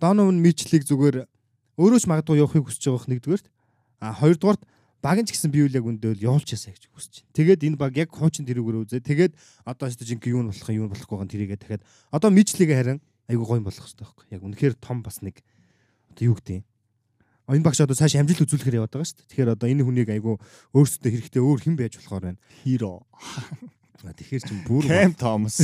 Donovan 0.00 0.40
Mitchell-ийг 0.40 0.88
зүгээр 0.88 1.28
өөрөө 1.76 2.00
ч 2.00 2.06
магадгүй 2.08 2.40
явахыг 2.40 2.64
хүсэж 2.64 2.84
байгаах 2.88 3.08
нэгдүгээрт. 3.12 3.46
А 4.00 4.16
хоёрдугаарт 4.16 4.62
баг 5.04 5.20
нь 5.20 5.28
ч 5.28 5.36
гэсэн 5.36 5.52
би 5.52 5.60
үл 5.68 5.76
яг 5.76 5.84
өндөө 5.84 6.16
л 6.16 6.24
явуулж 6.32 6.48
ясаа 6.48 6.72
гэж 6.72 6.88
хүсэж 6.88 7.28
байна. 7.28 7.36
Тэгээд 7.36 7.60
энэ 7.68 7.76
баг 7.76 7.92
яг 7.92 8.08
хуучин 8.08 8.48
тэрүүгээр 8.48 8.80
үзээ. 8.88 9.04
Тэгээд 9.04 9.32
одоо 9.68 9.92
ч 9.92 10.00
жинк 10.00 10.24
юу 10.24 10.40
нь 10.40 10.48
болох 10.48 10.68
юм 10.72 10.88
юу 10.88 10.88
болохгүй 10.88 11.12
байгаа 11.20 11.28
тэрийгээ 11.28 11.60
дахиад 11.60 11.82
одоо 12.08 12.32
Mitchell-ийг 12.32 12.72
харин 12.72 13.00
айгуу 13.28 13.44
гоё 13.44 13.60
болох 13.60 13.84
хэрэгтэй 13.84 14.00
байхгүй. 14.00 14.24
Яг 14.32 14.42
үнэхээр 14.48 14.74
том 14.80 15.04
бас 15.04 15.20
нэг 15.20 15.44
одоо 16.08 16.24
юу 16.24 16.36
гэдэг 16.40 16.56
юм. 16.56 16.64
Энэ 17.52 17.66
багш 17.68 17.84
одоо 17.84 17.92
цааш 17.92 18.16
амжилт 18.16 18.48
үзүүлэхээр 18.48 18.80
яваад 18.80 18.96
байгаа 18.96 19.04
шүү 19.04 19.16
дээ. 19.20 19.28
Тэгэхээр 19.28 19.52
одоо 19.52 19.68
энэ 19.68 19.84
хүнийг 19.84 20.08
айгуу 20.08 20.40
өөрсдөө 20.72 21.10
хэрэгтэй 21.12 21.42
өөр 21.44 21.60
хэн 21.60 21.76
байж 21.76 21.92
болохоор 22.00 22.24
байна. 22.32 22.40
Hero. 22.64 23.04
Тэгэхээр 24.00 24.44
чинь 24.44 24.64
бүр 24.64 24.84
Cam 24.88 25.12
Thomas. 25.12 25.60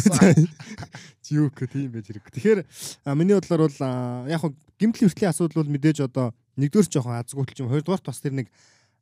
Юук 1.32 1.56
тийм 1.68 1.92
байж 1.92 2.08
хэрэг. 2.12 2.28
Тэгэхээр 2.36 2.60
миний 3.16 3.36
бодлоор 3.36 3.68
бол 3.68 3.80
яг 4.28 4.44
гимтлийн 4.76 5.08
хүртлийн 5.08 5.32
асуудал 5.32 5.64
бол 5.64 5.72
мэдээж 5.72 6.04
одоо 6.08 6.32
нэгдүгээр 6.56 6.88
жоохон 6.88 7.20
азгуутал 7.20 7.60
юм. 7.64 7.72
Хоёрдугаар 7.72 8.04
бас 8.04 8.20
тэр 8.20 8.36
нэг 8.36 8.48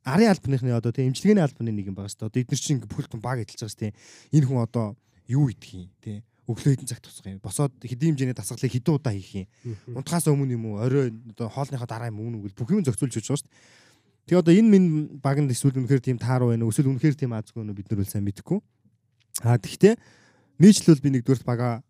арын 0.05 0.31
албаныхны 0.31 0.71
одоо 0.75 0.91
тийм 0.91 1.11
эмчилгээний 1.11 1.43
албаны 1.43 1.71
нэг 1.71 1.91
юм 1.91 1.95
байгаа 1.95 2.11
шүү 2.11 2.27
дээ. 2.27 2.29
Одоо 2.29 2.41
эдгээр 2.43 2.61
чинь 2.61 2.79
бүх 2.83 3.07
хүн 3.07 3.21
баг 3.23 3.43
эдэлж 3.43 3.59
байгаа 3.59 3.73
шүү 3.73 3.83
дээ. 3.83 3.93
Энэ 4.35 4.47
хүн 4.47 4.59
одоо 4.63 4.85
юу 5.27 5.49
идэх 5.51 5.73
юм 5.75 5.91
тий 6.01 6.23
өглөө 6.49 6.73
хэдэн 6.73 6.89
цагт 6.89 7.05
тусах 7.05 7.29
юм. 7.29 7.37
Босоод 7.45 7.73
хэдийн 7.77 8.17
хэмжээний 8.17 8.33
дасгалыг 8.33 8.73
хэдэн 8.73 8.95
удаа 8.97 9.13
хийх 9.13 9.45
юм. 9.45 9.47
Унтахаас 9.93 10.25
өмнө 10.33 10.57
юм 10.57 10.65
уу, 10.65 10.81
орой 10.81 11.13
одоо 11.13 11.45
хоолныхоо 11.45 11.85
дараа 11.85 12.09
юм 12.09 12.25
уу 12.25 12.49
гэж 12.49 12.57
бүх 12.57 12.73
юм 12.73 12.81
зохицуулж 12.81 13.21
өгч 13.21 13.27
байгаа 13.29 13.37
шүү 13.37 13.45
дээ. 13.45 13.89
Тэгээ 14.25 14.41
одоо 14.41 14.53
энэ 14.57 14.69
минь 14.73 14.89
багнд 15.21 15.53
эсвэл 15.53 15.77
үнэхээр 15.77 16.01
тийм 16.01 16.17
тааруу 16.17 16.49
байна 16.49 16.65
уу, 16.65 16.73
эсвэл 16.73 16.89
үнэхээр 16.89 17.21
тийм 17.21 17.37
азгүй 17.37 17.61
байна 17.61 17.69
уу 17.69 17.77
бид 17.77 17.89
нар 17.93 18.01
бол 18.01 18.09
сайн 18.09 18.25
мэдэхгүй. 18.25 18.59
А 19.45 19.61
тэгтээ 19.61 19.93
нийтлэл 20.57 20.89
бол 20.97 21.05
би 21.05 21.09
нэгдүгürt 21.21 21.45
бага 21.45 21.85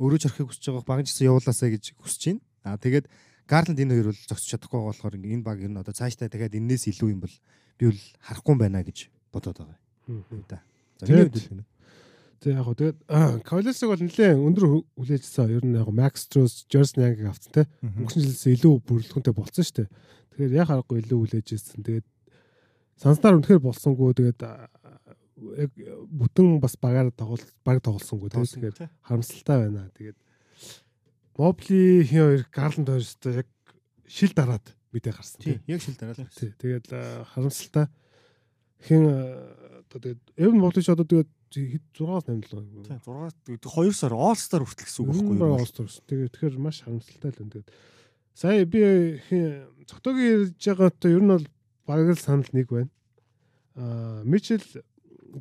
өөрөө 0.00 0.18
ч 0.18 0.24
орохыг 0.32 0.48
хүсэж 0.48 0.64
байгаа 0.72 0.88
багын 0.88 1.06
чигсээ 1.06 1.28
явуулаасаа 1.28 1.68
гэж 1.68 1.84
хүсэж 2.00 2.22
байна. 2.32 2.40
А 2.64 2.80
тэгээд 2.80 3.06
Гарланд 3.48 3.80
энэ 3.80 3.94
хоёр 3.94 4.08
бол 4.12 4.22
зогсож 4.28 4.48
чадахгүй 4.50 4.78
байгаа 4.78 4.90
болохоор 4.92 5.14
энэ 5.18 5.46
баг 5.46 5.58
ер 5.60 5.72
нь 5.72 5.80
одоо 5.80 5.94
цаашдаа 5.94 6.28
дахиад 6.28 6.54
энээс 6.56 6.90
илүү 6.90 7.08
юм 7.12 7.20
бол 7.24 7.36
би 7.78 7.84
бол 7.90 8.02
харахгүй 8.22 8.56
байна 8.58 8.82
гэж 8.82 8.98
бодоод 9.32 9.58
байгаа 9.58 9.78
юм 10.08 10.44
да. 10.48 10.62
За 11.00 11.06
миний 11.06 11.24
хувьд 11.26 11.36
л 11.36 11.52
энэ. 11.58 11.64
Тэг 12.42 12.58
яг 12.58 12.64
гоо 12.66 12.74
тэгээд 12.74 12.98
Cavaliers-ыг 13.46 13.88
бол 13.88 14.02
нэлээд 14.02 14.42
өндөр 14.42 14.66
хүлээжсэн. 14.98 15.54
Ер 15.54 15.62
нь 15.62 15.78
яг 15.78 15.88
Max 15.94 16.26
Strus, 16.26 16.66
Jerson 16.66 17.06
Yang-ыг 17.06 17.30
авсан 17.30 17.52
те. 17.54 17.62
Өнгөрсөн 17.86 18.22
жилээс 18.26 18.46
илүү 18.58 18.74
бүрэлдэхүүнтэй 18.82 19.34
болсон 19.34 19.62
шүү 19.62 19.76
дээ. 19.78 19.88
Тэгэхээр 20.34 20.58
яг 20.58 20.66
харахгүй 20.66 20.98
илүү 21.06 21.18
хүлээжсэн. 21.22 21.86
Тэгээд 21.86 22.06
санснаар 22.98 23.38
үнэхээр 23.38 23.62
болсонгүй 23.62 24.10
тэгээд 24.18 24.40
яг 24.42 25.70
бүтэн 26.10 26.58
бас 26.58 26.74
багаар 26.82 27.14
тоглол 27.14 27.46
баг 27.62 27.78
тоглосонгүй. 27.78 28.30
Тэгэхээр 28.34 28.90
харамсалтай 29.06 29.56
байна. 29.62 29.86
Тэгээд 29.94 30.18
Mobley 31.38 32.04
хин 32.04 32.20
хоёр 32.20 32.42
Garland 32.52 32.88
хоёртой 32.88 33.34
яг 33.42 33.48
шил 34.06 34.32
дараад 34.36 34.66
мэдээ 34.92 35.12
гарсан 35.16 35.40
Тий, 35.40 35.56
тий. 35.58 35.72
яг 35.72 35.80
шил 35.82 35.96
дараалал. 35.96 36.28
Тий. 36.36 36.50
Тэгээд 36.60 36.86
харамсалтай 37.32 37.86
хин 38.84 39.02
одоо 39.08 39.98
тэгээд 40.00 40.20
Evan 40.36 40.60
Mobley 40.60 40.82
ч 40.84 40.88
одоо 40.92 41.06
тэгээд 41.08 41.30
хэд 41.52 41.84
6-аас 41.96 42.24
8 42.28 42.48
л 42.48 43.36
Тийм 43.44 43.58
6 43.60 43.92
2 43.92 43.92
сар 43.92 44.12
All 44.16 44.36
Star 44.36 44.60
хүртэл 44.64 44.86
гэсэн 44.88 45.00
үг 45.04 45.08
байхгүй 45.12 45.36
юу? 45.36 45.56
Олсторс. 45.56 46.00
Тэгээд 46.08 46.32
тэгэхээр 46.36 46.56
маш 46.60 46.80
харамсалтай 46.84 47.30
л 47.32 47.36
байна. 47.40 47.52
Тэгээд 47.52 47.68
сая 48.36 48.64
би 48.68 48.80
хин 49.28 49.68
цогтойг 49.88 50.16
ярьж 50.20 50.56
байгаатай 50.56 51.12
ер 51.12 51.22
нь 51.24 51.32
бол 51.32 51.46
бараг 51.88 52.08
л 52.12 52.20
санал 52.20 52.48
нэг 52.52 52.68
байна. 52.72 52.90
Аа 53.76 54.24
Мичел 54.24 54.64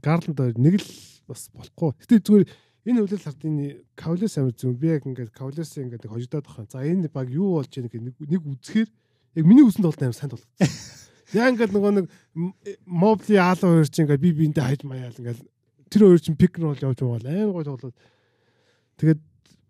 Гарланд 0.04 0.40
хоёр 0.40 0.56
нэг 0.60 0.80
л 0.84 0.88
бас 1.28 1.48
болохгүй. 1.56 1.96
Гэтэ 2.04 2.24
зүгээр 2.24 2.46
энэ 2.86 3.02
хөвлөл 3.02 3.26
хардын 3.26 3.58
Кавлес 3.96 4.38
амир 4.38 4.56
зүг 4.58 4.78
би 4.80 4.88
яг 4.94 5.06
ингээд 5.06 5.32
Кавлес 5.36 5.78
ингээд 5.78 6.10
хожигдоод 6.10 6.46
байгаа. 6.46 6.66
За 6.70 6.82
энэ 6.82 7.10
баг 7.14 7.30
юу 7.30 7.62
болж 7.62 7.72
яаг 7.78 7.94
нэг 7.94 8.16
үзэхээр 8.20 8.90
яг 9.38 9.46
миний 9.46 9.66
үсэнд 9.66 9.86
бол 9.86 10.02
амар 10.02 10.18
сайн 10.18 10.32
тоглосон. 10.34 10.52
Яа 11.32 11.52
ингээд 11.54 11.72
нөгөө 11.72 11.92
нэг 11.96 12.06
Мобли 12.86 13.38
Аалаа 13.38 13.70
хоёр 13.82 13.88
чинь 13.88 14.06
ингээд 14.10 14.26
би 14.26 14.32
биэндээ 14.34 14.66
хайж 14.66 14.82
маяал 14.84 15.16
ингээд 15.16 15.40
тэр 15.94 16.02
хоёр 16.10 16.22
чинь 16.22 16.40
пик 16.40 16.58
рол 16.58 16.76
явж 16.76 17.00
байгаа 17.00 17.22
амар 17.22 17.56
гой 17.56 17.66
тоглоод 17.70 17.98
тэгээд 18.98 19.22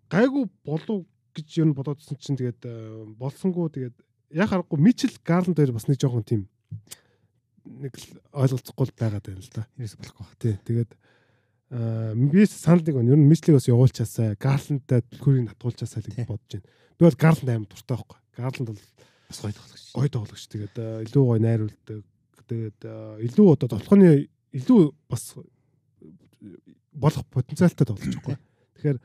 гайгүй 0.08 0.44
болов 0.64 1.06
гэж 1.36 1.48
ер 1.60 1.66
нь 1.68 1.76
бодоодсэн 1.76 2.16
чинь 2.18 2.40
тэгээд 2.40 2.60
э, 2.66 3.06
болсонгүй 3.14 3.68
тэгээд 3.72 3.96
яг 4.40 4.48
харахгүй 4.48 4.78
Мичел 4.80 5.14
Гарланд 5.22 5.56
дээр 5.56 5.72
бас 5.76 5.86
нэг 5.86 6.00
жоохон 6.00 6.24
тийм 6.24 6.48
нэг 7.64 7.94
ойлголцохгүй 8.32 8.90
байгаад 8.98 9.26
байна 9.26 9.42
л 9.42 9.52
да. 9.54 9.66
Ерөөс 9.78 9.96
болохгүй. 10.00 10.26
Тий. 10.42 10.54
Тэгээд 10.66 10.90
би 11.72 12.44
санал 12.44 12.84
нэг 12.84 12.94
байна. 12.94 13.10
Ер 13.14 13.18
нь 13.18 13.28
Мичлиг 13.28 13.56
бас 13.56 13.68
явуулчаасаа 13.68 14.36
Гарландтай 14.36 15.00
түлхүүрийг 15.08 15.54
татуулчаасаа 15.56 16.02
гэж 16.04 16.28
бодож 16.28 16.60
байна. 16.60 16.68
Би 16.98 17.02
бол 17.08 17.16
Гарланд 17.16 17.48
аим 17.48 17.64
дуртай 17.64 17.96
байхгүй. 17.96 18.18
Гарланд 18.36 18.68
бол 18.68 18.80
Бас 19.32 19.40
гоё 19.40 19.52
тоглогч. 19.56 19.84
гой 19.96 20.08
тоглогч. 20.12 20.44
Тэгээд 20.52 20.76
аа, 20.76 21.00
илүү 21.08 21.24
гой 21.24 21.40
найруулдаг. 21.40 22.04
Тэгээд 22.44 22.80
аа, 22.84 23.16
илүү 23.24 23.46
одоо 23.56 23.68
тоглохны 23.72 24.28
илүү 24.52 24.80
бас 25.08 25.32
болох 26.92 27.24
потенциалтай 27.32 27.86
тоглож 27.88 28.20
байгаа. 28.20 28.36
Тэгэхээр 28.76 28.98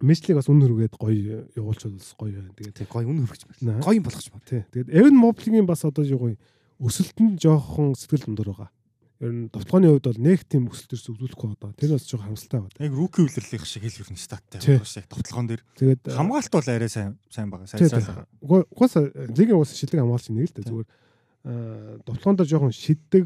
Мичлиг 0.00 0.40
бас 0.40 0.48
үнэ 0.48 0.64
хүргээд 0.64 0.96
гоё 0.96 1.44
явуулчихвал 1.54 2.00
бас 2.00 2.14
гоё 2.16 2.32
байна. 2.40 2.56
Тэгээд 2.56 2.76
Тэг 2.80 2.88
гоё 2.88 3.06
үнэ 3.12 3.28
хөргөж 3.28 3.42
байна. 3.60 3.84
Гоё 3.84 4.00
болгоч 4.00 4.26
байна. 4.32 4.66
Тэгээд 4.72 4.88
Evan 4.88 5.16
Mobley-гийн 5.20 5.68
бас 5.68 5.84
одоо 5.84 6.02
юу 6.08 6.18
гоё 6.18 6.36
өсөлтөнд 6.80 7.36
жоохон 7.38 7.92
сэтгэл 7.94 8.32
дундуур 8.32 8.56
байгаа. 8.56 8.70
Ер 9.24 9.32
нь 9.32 9.48
товтлооны 9.48 9.88
хувьд 9.88 10.04
бол 10.04 10.20
нэг 10.20 10.44
тийм 10.44 10.68
өсөлт 10.68 10.90
төрс 10.92 11.08
үзүүлэхгүй 11.08 11.48
одоо. 11.56 11.72
Тэр 11.80 11.96
бас 11.96 12.04
жоохон 12.04 12.28
харамсалтай 12.28 12.60
байна. 12.60 12.76
Яг 12.84 12.92
рүүки 12.92 13.24
үлрэлийнх 13.24 13.64
шиг 13.64 13.82
хэл 13.88 13.98
хөрн 14.04 14.20
статтай 14.20 14.60
Тий. 14.60 14.76
байгаа 14.76 14.84
шиг 14.84 15.08
тоглоом 15.08 15.46
дээр 15.48 15.62
Тэгээд 15.80 16.02
хамгаалт 16.12 16.52
бол 16.52 16.68
арай 16.68 16.90
сайн 16.92 17.16
сайн 17.32 17.48
байгаа. 17.48 17.66
Сайн 17.72 17.88
сайн 17.88 18.04
байгаа. 18.04 18.26
Уга- 18.44 18.68
угаасаа 18.68 19.04
лигийн 19.32 19.56
ус 19.56 19.72
шилдэг 19.72 19.98
хамгаалч 20.04 20.28
нэг 20.28 20.44
л 20.44 20.54
дээ 20.60 20.68
зүгээр 20.68 20.88
аа 21.44 21.96
товтлоондоо 22.04 22.44
жоохон 22.44 22.72
шиддэг 22.76 23.24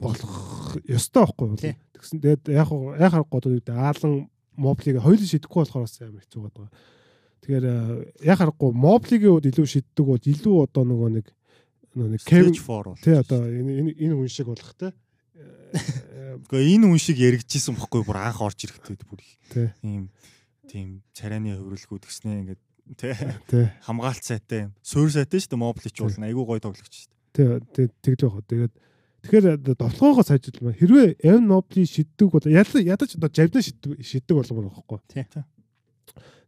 болох 0.00 0.32
ёстой 0.88 1.22
байхгүй 1.28 1.46
юу? 1.52 1.58
Тэгсэн 1.60 2.18
тэгээд 2.24 2.42
яг 2.50 2.68
яг 2.72 3.10
харахгүй 3.12 3.40
гэдэг 3.62 3.76
Аалан 3.76 4.14
Моблиг 4.56 4.96
хоёул 5.00 5.22
шидэхгүй 5.22 5.60
болохоор 5.64 5.84
бас 5.86 5.96
амар 6.02 6.24
хэцүү 6.24 6.40
байгаа. 6.42 6.68
Тэгэхээр 7.42 7.64
аа, 7.68 8.04
яг 8.26 8.38
харахгүй 8.40 8.70
Моблигийн 8.74 9.32
хувьд 9.32 9.48
илүү 9.48 9.66
шиддэг 9.68 10.04
бол 10.04 10.18
илүү 10.18 10.56
одоо 10.66 10.82
нөгөө 10.88 11.10
нэг 11.20 11.26
нэг 11.92 12.20
Кевин 12.24 12.52
Stage 12.52 12.64
4 12.64 12.84
бол. 12.88 13.00
тий 13.00 13.14
одоо 13.16 13.40
энэ 13.46 13.72
энэ 13.80 13.92
энэ 13.96 14.14
хүн 14.16 14.28
шиг 14.28 14.46
болох 14.50 14.72
те. 14.76 14.92
Э, 15.34 16.36
Гэхдээ 16.36 16.76
энэ 16.76 16.86
хүн 16.92 17.00
шиг 17.00 17.16
яригдчихсэн 17.16 17.76
бохгүй 17.76 18.04
бүр 18.04 18.20
анх 18.20 18.40
орж 18.44 18.68
ирэхдээ 18.68 19.08
бүр 19.08 19.20
ийм 19.80 20.12
тийм 20.68 21.00
царайны 21.16 21.56
хөврөлгүүд 21.56 22.04
гэснээ 22.04 22.36
ингээд 22.44 22.62
тий 23.00 23.14
хамгаалт 23.88 24.24
сайтай 24.24 24.68
юм. 24.68 24.72
Суурь 24.84 25.12
сайтай 25.12 25.40
шүү 25.40 25.56
дээ 25.56 25.62
Моблич 25.64 25.96
бол 25.96 26.12
айгүй 26.12 26.44
гоё 26.44 26.60
тоглогч 26.60 26.92
шүү 26.92 27.10
дээ. 27.32 27.60
Тий. 27.72 27.88
Тэгж 28.04 28.20
байгаа. 28.28 28.44
Тэгээд 28.44 28.74
тэгэхээр 29.24 29.56
довтлогоогоо 29.72 30.24
сайжруулмаа. 30.26 30.76
Хэрвээ 30.76 31.08
Эвен 31.24 31.46
Мобли 31.48 31.86
шиддэг 31.88 32.28
бол 32.28 32.44
ядаж 32.44 32.84
ядаж 32.84 33.10
одоо 33.16 33.30
жавдаа 33.32 33.62
шиддэг 33.64 34.04
шиддэг 34.04 34.36
болгомоор 34.36 34.68
байхгүй. 34.68 35.00
Тий. 35.08 35.24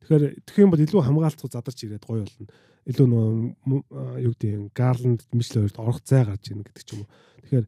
Тэгэхээр 0.04 0.24
тэгэх 0.44 0.60
юм 0.60 0.72
бол 0.74 0.84
илүү 0.84 1.00
хамгаалцгүй 1.08 1.48
задарч 1.48 1.78
ирээд 1.88 2.04
гоё 2.04 2.28
болно. 2.28 2.52
Илүү 2.84 3.06
а, 3.08 4.20
юу 4.20 4.36
гэдэг 4.36 4.50
юм 4.52 4.68
Гарланд 4.76 5.24
Мишлер 5.32 5.64
хоёрт 5.64 5.80
орох 5.80 6.00
зай 6.04 6.28
гарч 6.28 6.52
ийн 6.52 6.60
гэдэг 6.60 6.84
ч 6.84 6.92
юм 6.92 7.08
уу. 7.08 7.12
Тэгэхээр 7.48 7.66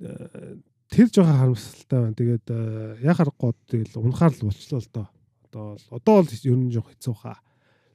тэр 0.00 1.06
жоохон 1.10 1.38
харамсалтай 1.38 1.98
байна. 2.00 2.14
Тэгээд 2.18 2.46
э, 2.50 2.98
яа 3.02 3.14
харахгүй 3.14 3.52
тэгэл 3.70 3.98
унахаар 4.02 4.32
л 4.34 4.46
болчлоо 4.50 4.80
л 4.80 4.90
доо. 4.92 5.06
Одоо 5.50 5.64
бол 5.74 5.98
одоо 5.98 6.14
бол 6.22 6.30
ер 6.44 6.56
нь 6.58 6.70
жоох 6.72 6.90
хэцүү 6.94 7.14
хаа. 7.18 7.38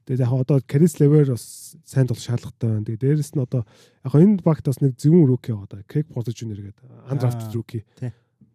Тэгээд 0.08 0.24
яг 0.26 0.32
одоо 0.32 0.58
Крис 0.66 0.98
Левер 1.00 1.32
бас 1.36 1.76
сайн 1.84 2.06
тул 2.08 2.16
шаардлагатай 2.18 2.68
байна. 2.70 2.84
Тэгээд 2.88 3.04
дээрэс 3.04 3.32
нь 3.36 3.42
одоо 3.44 3.62
яг 4.04 4.14
энэ 4.16 4.42
багт 4.42 4.64
бас 4.66 4.80
нэг 4.80 4.96
зөвүүн 4.98 5.28
руки 5.28 5.52
байгаа 5.52 5.68
одоо 5.68 5.80
Крейг 5.86 6.06
Портер 6.12 6.34
Жуниор 6.34 6.60
гэдэг 6.72 6.84
андрафт 7.08 7.40
Аа, 7.46 7.52
руки. 7.54 7.84
тий. 8.00 8.12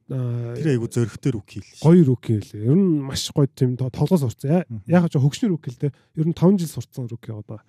Аа 0.10 0.54
Тэр 0.54 0.78
айгүй 0.78 0.90
зөрөгтэй 0.94 1.32
руки 1.34 1.60
л. 1.66 1.70
гоё 1.82 2.04
руки 2.06 2.34
лээ. 2.38 2.66
Ер 2.70 2.76
нь 2.78 3.02
маш 3.02 3.26
гоё 3.34 3.48
тийм 3.50 3.74
то- 3.78 3.90
тоглоос 3.90 4.22
сурцсан. 4.22 4.66
Яг 4.86 5.10
ч 5.10 5.18
хөгшний 5.18 5.50
руки 5.50 5.70
л 5.74 5.80
дээ. 5.82 5.94
Ер 6.18 6.28
нь 6.30 6.34
5 6.38 6.60
жил 6.62 6.70
сурцсан 6.70 7.08
руки 7.10 7.32
одоо. 7.34 7.62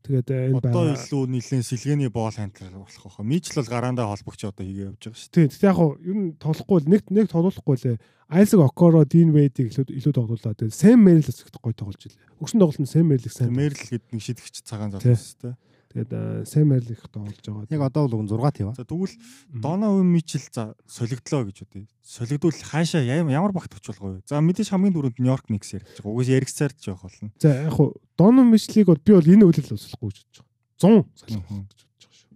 Тэгээд 0.00 0.28
э, 0.32 0.36
энэ 0.48 0.60
байна. 0.64 0.72
Одоо 0.72 0.84
илүү 0.96 1.22
нэлийн 1.28 1.64
сэлгээний 1.64 2.08
боол 2.08 2.32
хандлал 2.32 2.80
болох 2.80 3.04
واخа. 3.04 3.20
Мичл 3.20 3.60
бол 3.60 3.68
гараандаа 3.68 4.08
холбогч 4.08 4.40
одоо 4.48 4.64
хийгээ 4.64 4.88
явж 4.88 5.02
байгаа 5.04 5.20
шүү. 5.20 5.32
Тийм. 5.36 5.48
Тэгтээ 5.52 5.68
яг 5.68 5.76
хуу 5.76 5.90
ер 6.00 6.16
нь 6.16 6.28
тоглохгүй 6.40 6.78
л 6.80 6.88
нэг 6.88 7.02
нэг 7.12 7.26
тоглохгүй 7.28 7.76
л 7.76 8.00
Айсаг 8.30 8.60
Окоро, 8.62 9.02
Дин 9.04 9.34
Вэдийг 9.34 9.74
илүү 9.74 9.90
илүү 9.90 10.12
тоглууллаа. 10.14 10.54
Тэгээд 10.54 10.78
Сэм 10.78 11.02
Мэрил 11.02 11.26
бас 11.26 11.42
их 11.42 11.50
гоё 11.50 11.74
тоглож 11.74 12.02
илээ. 12.06 12.30
Өгсөн 12.38 12.62
тоглолтод 12.62 12.86
Сэм 12.86 13.06
Мэрил 13.10 13.26
их 13.26 13.34
сайн. 13.34 13.50
Мэрил 13.50 13.82
гэдэг 13.90 14.10
нэг 14.14 14.22
шидэгч 14.22 14.62
цагаан 14.62 14.94
зав 14.94 15.02
шүү 15.02 15.50
дээ. 15.50 15.54
Тэгээд 15.90 16.12
э, 16.14 16.44
Сэм 16.46 16.70
Мэрил 16.70 16.94
их 16.94 17.02
тоглож 17.10 17.34
байгаа. 17.42 17.66
Яг 17.66 17.82
одоо 17.82 18.06
бол 18.06 18.22
6 18.22 18.54
тийм 18.54 18.70
ба. 18.70 18.74
За 18.78 18.86
тэгвэл 18.86 19.10
Донован 19.50 20.06
Мичл 20.06 20.38
за 20.54 20.78
солигдлоо 20.86 21.50
гэж 21.50 21.66
үү. 21.66 21.90
Солигдвол 21.98 22.54
хаашаа 22.54 23.02
ямар 23.02 23.50
багт 23.50 23.74
очих 23.74 23.98
болов 23.98 24.22
вэ? 24.22 24.28
За 24.30 24.38
мэдээж 24.38 24.70
хамгийн 24.70 24.94
дөрөнд 24.94 25.18
Нью-Йорк 25.18 25.50
Никс 25.50 25.74
ярьж 25.74 25.90
байгаа. 25.98 26.14
Угаас 26.14 26.30
яригцаар 26.30 26.72
ч 26.78 26.94
явах 26.94 27.10
болно. 27.10 27.34
За 27.42 27.66
яг 27.66 27.74
хуу 27.74 27.98
Донон 28.14 28.54
Мишлиг 28.54 28.86
бол 28.86 29.02
би 29.02 29.18
бол 29.18 29.26
энэ 29.26 29.42
үйлрэл 29.50 29.74
услахгүй 29.74 30.14
гэж 30.14 30.18
бодож 30.22 30.46
байгаа. 30.78 31.02
100 31.02 31.26
салах 31.26 31.42
Мгм. 31.50 31.66
гэж 31.66 31.80
бодож 31.82 32.02
байгаа 32.06 32.14
шүү. 32.14 32.30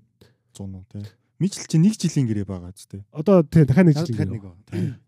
100 0.51 0.75
уу 0.75 0.85
тий. 0.91 1.05
Мичл 1.39 1.63
чи 1.71 1.77
нэг 1.79 1.95
жилийн 1.95 2.27
гэрээ 2.27 2.47
байгаа 2.51 2.73
ч 2.75 2.81
тий. 2.91 3.03
Одоо 3.15 3.47
тийм 3.47 3.71
дахиад 3.71 3.87
нэг 3.87 3.95
Дахиад 3.95 4.11
жил 4.11 4.35
нэг 4.35 4.43
гэнэ. 4.43 4.51
ба. 4.51 4.99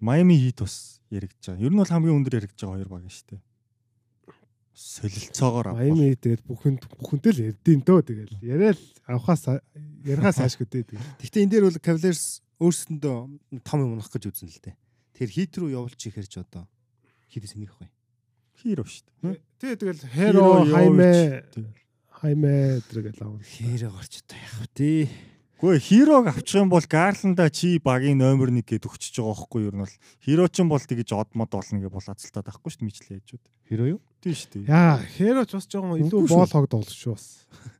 Майами 0.00 0.34
Хит 0.36 0.60
бас 0.64 1.00
яригдж 1.12 1.44
байгаа. 1.44 1.60
Ер 1.64 1.72
нь 1.72 1.76
бол 1.76 1.88
хамгийн 1.88 2.16
өндөр 2.24 2.36
яригдж 2.40 2.60
байгаа 2.60 2.76
хоёр 2.80 2.88
баг 2.88 3.04
шүү 3.08 3.36
дээ. 3.36 3.40
Солилцоогоор 4.74 5.70
авах. 5.70 5.80
Майами 5.86 6.18
тэгээд 6.18 6.42
бүхэнд 6.50 6.82
бүхэнтэй 6.98 7.32
л 7.32 7.42
ярдیں۔ 7.54 7.80
дөө 7.86 8.00
тэгээд 8.02 8.30
яриад 8.42 8.80
авахаас 9.06 9.62
ярихаас 10.02 10.42
хааш 10.42 10.58
гэдэг. 10.58 10.98
Гэхдээ 11.22 11.42
энэ 11.46 11.52
дээр 11.54 11.64
бол 11.70 11.78
Cavaliers 11.78 12.42
өөрсөндөө 12.58 13.16
том 13.62 13.78
юм 13.78 13.94
унах 13.94 14.10
гэж 14.10 14.34
үзэн 14.34 14.50
л 14.50 14.60
дээ. 14.66 14.74
Тэр 15.14 15.30
хит 15.30 15.54
рүү 15.54 15.78
явуулж 15.78 16.00
ихээр 16.02 16.26
ч 16.26 16.42
одоо 16.42 16.66
хитээс 17.30 17.54
энийг 17.54 17.70
ахгүй. 17.70 17.86
Хиро 18.58 18.82
шүү 18.82 19.06
дээ. 19.22 19.38
Тэгээ 19.62 19.78
тэгэл 19.78 20.02
Hero, 20.10 20.42
Hero, 20.42 20.74
Хайме, 20.74 21.14
тий. 21.54 21.66
Хайме 22.10 22.82
тэргээл 22.90 23.22
авах. 23.22 23.46
Хэрэг 23.46 23.94
орч 23.94 24.26
одоо 24.26 24.38
яах 24.42 24.58
вэ? 24.58 25.06
Гэхдээ 25.64 25.80
хирог 25.80 26.26
авчих 26.28 26.60
юм 26.60 26.68
бол 26.68 26.84
Гарланда 26.84 27.48
чи 27.48 27.78
багийн 27.78 28.18
номер 28.18 28.52
1 28.52 28.68
гээд 28.68 28.84
өгчөж 28.84 29.16
байгаа 29.16 29.32
байхгүй 29.32 29.60
юу? 29.64 29.70
Ер 29.72 29.76
нь 29.78 29.82
бол 29.86 29.96
хиро 30.20 30.44
ч 30.50 30.60
юм 30.60 30.68
бол 30.68 30.82
тэгэж 30.82 31.08
од 31.16 31.30
мод 31.32 31.50
болно 31.54 31.80
гэж 31.80 31.88
бол 31.88 32.04
азалтаад 32.04 32.46
байхгүй 32.52 32.68
шүү 32.68 32.80
дээ 32.84 32.88
Мичл 32.90 33.14
яажууд. 33.16 33.44
Хэрэг 33.70 33.88
юу? 33.96 34.00
Тийм 34.24 34.32
шүү 34.32 34.50
дээ. 34.54 34.68
Яа, 34.72 34.96
Hero 35.18 35.44
ч 35.44 35.52
бас 35.58 35.66
жоохон 35.68 36.00
илүү 36.00 36.28
боол 36.32 36.48
хогдол 36.48 36.84
шүү 36.88 37.12
бас. 37.12 37.26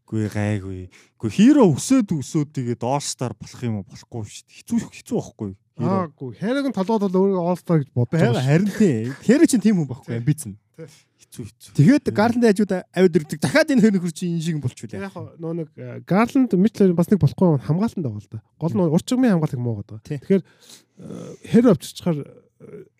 Гүй 0.04 0.28
гайгүй. 0.28 0.80
Гүй 1.16 1.30
хиро 1.32 1.64
өсөөд 1.72 2.12
өсөөд 2.12 2.50
тэгээд 2.52 2.84
All-Star 2.84 3.32
болох 3.32 3.62
юм 3.64 3.80
уу? 3.80 3.86
Болохгүй 3.88 4.28
шүү 4.28 4.44
дээ. 4.44 4.56
Хэцүү 4.60 4.78
хэцүү 4.92 5.16
байхгүй? 5.16 5.54
Hero. 5.80 5.94
Аагүй, 6.04 6.34
Hero-г 6.36 6.68
нь 6.68 6.76
толгойд 6.76 7.06
бол 7.08 7.16
өөрөө 7.24 7.48
All-Star 7.48 7.80
гэж 7.80 7.88
шүү. 7.88 8.44
Харин 8.44 8.68
тий. 8.76 9.08
Хэрэг 9.24 9.48
чинь 9.48 9.64
тийм 9.64 9.80
хүн 9.80 9.88
байхгүй 9.88 10.20
амбиц 10.20 10.44
нь. 10.44 10.60
Хэцүү 10.76 11.44
хэцүү. 11.48 11.72
Тэгээд 11.80 12.12
Гарланд 12.12 12.44
хажууд 12.44 12.72
авид 12.92 13.16
ирдэг. 13.16 13.40
Дахиад 13.40 13.72
энэ 13.72 13.96
нөхөр 13.96 14.12
чинь 14.12 14.36
энэ 14.36 14.44
шиг 14.44 14.60
болчихвол 14.60 15.00
Яг 15.00 15.16
нөө 15.40 15.52
нэг 15.64 15.68
э, 15.80 16.04
Garland 16.04 16.52
Mitchell 16.60 16.92
бас 16.92 17.08
нэг 17.08 17.24
болохгүй 17.24 17.56
юм 17.56 17.64
хамгаалтанд 17.64 18.04
байгаа 18.04 18.20
л 18.20 18.28
да. 18.28 18.44
Гол 18.60 18.76
нь 18.76 18.84
урчигмын 18.92 19.32
хамгаалт 19.34 19.56
муу 19.56 19.80
байгаа. 19.80 20.04
Тэгэхээр 20.04 20.42
э, 20.44 21.32
Hero 21.48 21.72
авчирчаар 21.72 22.22
э, 22.22 22.43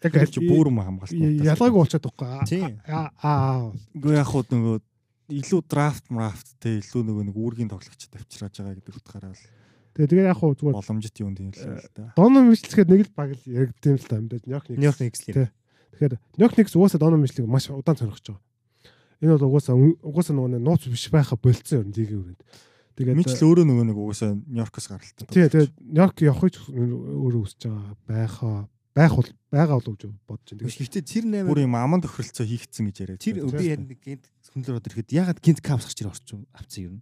яг 0.03 0.15
бүр 0.49 0.71
юм 0.71 0.81
хамгаалт. 0.83 1.15
ялгаагүй 1.15 1.79
болчиход 1.81 2.07
байхгүй. 2.09 2.73
Аа. 2.89 3.73
Гүй 3.95 4.15
яг 4.19 4.29
хуу 4.29 4.45
нөгөө 4.45 4.81
илүү 5.41 5.61
драфт 5.69 6.11
мрафт 6.13 6.57
те 6.61 6.79
илүү 6.81 7.03
нөгөө 7.09 7.25
нэг 7.33 7.37
үүргийн 7.37 7.71
тоглогчд 7.73 8.13
авчираж 8.13 8.53
байгаа 8.61 8.77
гэдэг 8.77 8.99
утгаараа 9.01 9.33
л 9.33 9.45
Тэгээ 9.95 10.11
тэгээ 10.11 10.27
яг 10.27 10.39
хуу 10.43 10.59
зүгээр 10.59 10.75
боломжит 10.75 11.17
юм 11.23 11.39
тийм 11.39 11.55
л 11.55 11.79
л 11.79 11.87
да. 11.95 12.11
Donovan 12.19 12.51
Mitchell-гээд 12.51 12.91
нэг 12.91 13.03
л 13.07 13.15
баг 13.15 13.31
л 13.39 13.47
яригдсан 13.47 13.95
л 13.95 14.09
та 14.11 14.19
юм 14.19 14.27
даа. 14.27 14.43
Нёк 14.43 14.67
нэг. 14.67 14.77
Нью-Йорк 14.83 15.01
Никс 15.07 15.23
л. 15.23 15.31
Тий. 15.31 15.49
Тэгэхээр 15.95 16.15
Нёк 16.35 16.53
Никс 16.59 16.75
угаасаа 16.75 16.99
Donovan 16.99 17.23
Mitchell-ийг 17.23 17.47
маш 17.47 17.71
удаан 17.71 17.95
сонирхож 17.95 18.27
байгаа. 18.27 18.43
Энэ 19.23 19.33
бол 19.39 19.47
угаасаа 19.55 19.79
угаасаа 19.79 20.35
нөгөө 20.35 20.59
нууц 20.59 20.83
биш 20.91 21.07
байха 21.15 21.39
болцсон 21.39 21.87
юм 21.87 21.95
лигийн 21.95 22.21
өрөөнд. 22.27 22.43
Тэгээд 22.99 23.19
Мичл 23.23 23.39
өөрөө 23.39 23.67
нөгөө 23.71 23.87
нэг 23.87 23.99
угаасаа 24.03 24.35
Нью-Йоркоос 24.35 24.87
гаралтай. 24.91 25.27
Тий, 25.31 25.47
тэгээд 25.47 25.73
Нёрк 25.95 26.17
явахыг 26.27 26.59
өөрөө 26.75 27.43
үсэж 27.47 27.71
байгаа 27.71 27.95
байхаа 28.11 28.67
байх 28.95 29.13
бол 29.15 29.29
байгаа 29.51 29.77
болов 29.83 29.95
гэж 29.99 30.11
бодож 30.27 30.49
байна. 30.55 30.71
Гэхдээ 30.71 31.03
тэр 31.03 31.25
8 31.27 31.51
бүр 31.51 31.61
юм 31.67 31.75
аман 31.75 32.01
тохиролцоо 32.03 32.47
хийгдсэн 32.47 32.85
гэж 32.91 32.97
яриад. 33.03 33.21
тэр 33.21 33.37
би 33.43 33.51
харин 33.51 33.87
нэг 33.91 34.01
гинт 34.01 34.25
хүнлэр 34.55 34.79
одоо 34.79 34.91
ирэхэд 34.95 35.11
ягаад 35.11 35.39
гинт 35.43 35.61
капс 35.61 35.85
гарч 35.91 35.99
ирэх 36.01 36.15
орчих 36.15 36.39
авцсан 36.55 36.83
юм. 36.87 36.97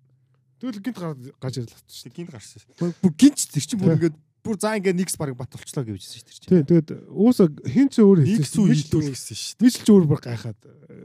тэгэл 0.57 0.81
гинт 0.81 0.99
гарч 1.37 1.55
ирлээ 1.61 1.81
шүү. 1.85 2.05
Тэг 2.09 2.15
гинт 2.17 2.31
гарсан. 2.33 2.61
Бүр 2.81 3.13
гинт 3.13 3.39
тэр 3.45 3.65
чинь 3.67 3.81
бүр 3.81 3.93
ингээд 4.01 4.17
бүр 4.43 4.57
за 4.59 4.75
ингээд 4.75 4.99
нэгс 4.99 5.17
баг 5.21 5.37
бат 5.37 5.53
болчлоо 5.53 5.85
гэж 5.87 6.01
хэлсэн 6.03 6.19
шүү 6.19 6.49
дээ. 6.49 6.51
Тий, 6.51 6.63
тэгээд 6.67 6.91
уусаа 7.13 7.47
хин 7.69 7.89
ч 7.93 7.95
өөр 8.03 8.19
Нэг 8.27 8.41
хэлсэн. 8.43 8.57
сүү 8.57 8.65
хийдүүл 8.73 9.11
гэсэн 9.13 9.37
шүү. 9.39 9.61
Мич 9.63 9.75
ч 9.79 9.87
өөр 9.93 10.05
бүр 10.11 10.21
гайхаад 10.25 10.59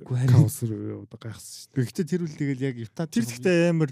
харин- 0.08 0.32
каусер 0.34 0.70
одоо 1.06 1.20
гайхсан 1.22 1.54
шүү. 1.70 1.86
Гэхдээ 1.86 2.06
тэр 2.10 2.22
үл 2.26 2.34
тэгэл 2.34 2.66
яг 2.66 2.76
Юта 2.82 3.06
Тэр 3.06 3.26
ихтэй 3.30 3.70
амар 3.70 3.92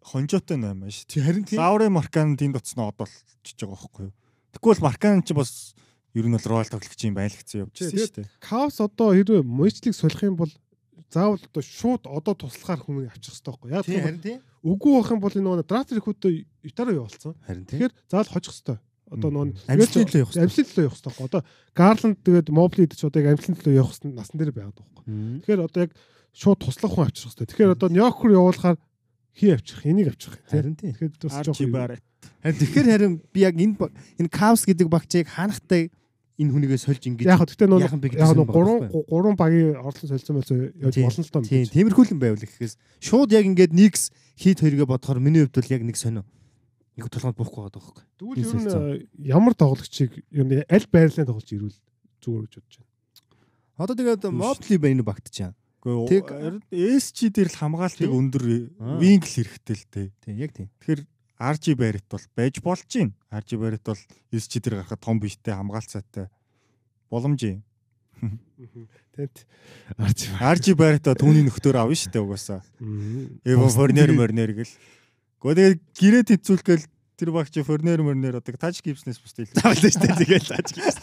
хонжоотой 0.00 0.56
наймаа 0.56 0.88
шүү. 0.88 1.12
харин 1.20 1.44
тий 1.44 1.58
Лаури 1.60 1.88
Маркан 1.92 2.36
тэнд 2.40 2.56
утснаа 2.56 2.88
одолчж 2.94 3.52
байгаа 3.60 3.76
байхгүй 3.76 4.04
юу? 4.08 4.14
Тэгвэл 4.56 4.80
Маркан 4.80 5.20
ч 5.26 5.36
бас 5.36 5.76
ер 6.16 6.24
нь 6.24 6.32
бол 6.32 6.48
рол 6.48 6.64
тоглогч 6.64 7.00
юм 7.04 7.14
байлгцсан 7.14 7.68
явжсэн 7.68 7.92
Тий, 7.92 8.00
шүү 8.00 8.16
дээ. 8.24 8.30
Каус 8.40 8.80
одоо 8.80 9.12
хэрвээ 9.12 9.44
Мичлиг 9.44 9.92
солих 9.92 10.24
юм 10.24 10.40
бол 10.40 10.52
заавал 11.12 11.38
одоо 11.44 11.62
шууд 11.62 12.08
одоо 12.08 12.34
туслахаар 12.34 12.80
хүмүүс 12.80 13.12
авчих 13.12 13.36
хэрэгтэй 13.36 13.52
байхгүй 13.52 13.70
яг 13.76 13.84
тий 13.84 14.00
харин 14.00 14.22
тий 14.24 14.36
үгүй 14.66 14.92
байх 14.96 15.10
юм 15.12 15.20
бол 15.20 15.36
энэ 15.36 15.46
нөгөө 15.46 15.68
драфт 15.68 15.92
рекрутөө 15.94 16.32
ютараа 16.66 16.94
явуулсан. 16.96 17.34
Тэгэхээр 17.46 17.92
заавал 18.10 18.32
хожих 18.32 18.52
хэрэгтэй. 18.56 18.78
Одоо 19.06 19.30
нөгөө 19.30 19.46
Амьсгалын 19.70 20.08
төлөө 20.10 20.22
явах 20.26 20.32
хэрэгтэй. 20.34 20.42
Амьсгалын 20.42 20.70
төлөө 20.74 20.86
явах 20.88 20.98
хэрэгтэй. 20.98 21.26
Одоо 21.30 21.42
Гарланд 21.78 22.18
тэгээд 22.26 22.48
Моблид 22.50 22.92
ч 22.98 23.02
одоо 23.06 23.20
яг 23.22 23.28
амьсгалын 23.36 23.58
төлөө 23.62 23.78
явах 23.78 23.92
хэрэгтэй 23.94 24.16
насан 24.18 24.36
дээр 24.42 24.52
байгаад 24.56 24.74
байгаа 24.74 24.90
байхгүй. 24.90 25.04
Тэгэхээр 25.46 25.62
одоо 25.62 25.80
яг 25.86 25.92
шууд 26.34 26.58
туслах 26.58 26.92
хүн 26.96 27.06
авчих 27.06 27.30
хэрэгтэй. 27.30 27.46
Тэгэхээр 27.46 27.74
одоо 27.78 27.88
Ньок 27.94 28.18
руу 28.26 28.34
явуулахаар 28.34 28.76
хий 29.38 29.52
авчих, 29.54 29.86
энийг 29.86 30.08
авчих. 30.10 30.34
харин 30.50 30.74
тий 30.74 30.90
Тэгэхээр 30.90 31.12
бас 31.22 31.46
жоох 31.46 31.60
харин 32.42 32.58
тэгэхээр 32.58 32.88
харин 32.90 33.14
би 33.30 33.40
яг 33.46 33.54
энэ 33.54 33.78
энэ 34.18 34.30
капс 34.34 34.66
гэдэг 34.66 34.90
багчийг 34.90 35.30
хаанахтай 35.30 35.94
энэ 36.36 36.52
хүнийгээ 36.52 36.80
сольж 36.80 37.02
ингэж 37.08 37.26
яг 37.26 37.40
гэхдээ 37.42 37.68
би 38.00 38.08
яг 38.12 38.28
гурван 38.52 38.78
байхгүй. 38.86 39.02
гурван 39.08 39.36
багийн 39.40 39.76
орлон 39.80 40.08
солилцсон 40.10 40.36
байсан 40.36 40.56
явж 40.76 40.96
болно 41.00 41.24
л 41.24 41.32
доо. 41.32 41.42
тий 41.42 41.64
тиймэрхүүлэн 41.64 42.20
байвал 42.20 42.44
гэхээс 42.44 42.74
шууд 43.00 43.30
яг 43.32 43.44
ингээд 43.48 43.72
нэгс 43.72 44.02
хит 44.36 44.60
хоёргээ 44.60 44.84
бодохоор 44.88 45.20
миний 45.20 45.42
хувьд 45.48 45.56
бол 45.56 45.72
яг 45.72 45.82
нэг 45.84 45.96
сонио. 45.96 46.24
Нэг 46.96 47.08
толгойд 47.12 47.36
буухгүй 47.36 47.60
байгаа 47.68 47.76
байхгүй. 47.76 48.04
Тэгвэл 48.20 48.40
ер 48.40 48.56
нь 48.56 48.68
э, 48.68 49.28
ямар 49.32 49.52
тоглогчийг 49.56 50.12
ер 50.32 50.44
нь 50.44 50.64
аль 50.68 50.88
байрлалын 50.92 51.28
тоглож 51.28 51.48
ирвэл 51.52 51.78
зүгээр 52.24 52.44
гэж 52.48 52.54
бодож 52.56 52.76
байна. 52.76 52.92
одоо 53.80 53.94
тэгээд 53.96 54.24
мобли 54.32 54.76
байна 54.80 54.94
энэ 55.00 55.04
багт 55.08 55.28
чаа 55.32 55.52
Тэг- 56.08 56.26
SG 56.72 57.30
дээр 57.30 57.48
л 57.52 57.60
хамгаалтыг 57.62 58.10
өндөр 58.10 58.44
вингл 58.98 59.28
хэрэгтэй 59.28 59.76
л 59.76 59.84
дээ. 59.92 60.08
тий 60.24 60.34
яг 60.40 60.50
тий 60.56 60.66
Тэгэхээр 60.80 61.00
RG 61.36 61.76
Barrett 61.76 62.06
бол 62.08 62.24
байж 62.36 62.60
болж 62.64 62.84
байна. 62.88 63.12
RG 63.30 63.60
Barrett 63.60 63.84
бол 63.84 64.00
SG 64.32 64.60
дээр 64.60 64.80
гарахад 64.80 65.00
том 65.00 65.20
биштэй 65.20 65.52
хамгаалт 65.52 65.90
сайтай 65.90 66.28
боломж 67.10 67.42
юм. 67.44 67.62
Тэнд 69.12 69.44
арч. 70.00 70.28
RG 70.32 70.72
Barrett 70.76 71.04
түүний 71.04 71.44
нөхдөр 71.44 71.76
авна 71.76 71.96
шүү 71.96 72.12
дээ 72.12 72.24
угаасаа. 72.24 72.64
Эван 73.44 73.68
Форнер 73.68 74.12
морнер 74.16 74.56
гэл. 74.56 74.72
Гэхдээ 75.44 75.76
гэрээ 75.92 76.24
тэнцүүлгээл 76.32 76.84
тэр 77.20 77.30
багч 77.36 77.60
Форнер 77.60 78.00
морнер 78.00 78.40
одоо 78.40 78.56
таж 78.56 78.80
гипснес 78.80 79.20
бус 79.20 79.36
değil. 79.36 79.52
тавлаа 79.52 79.76
шүү 79.76 80.08
дээ 80.08 80.16
тэгээд 80.24 80.46
тааж 80.48 80.68
гис 80.72 80.96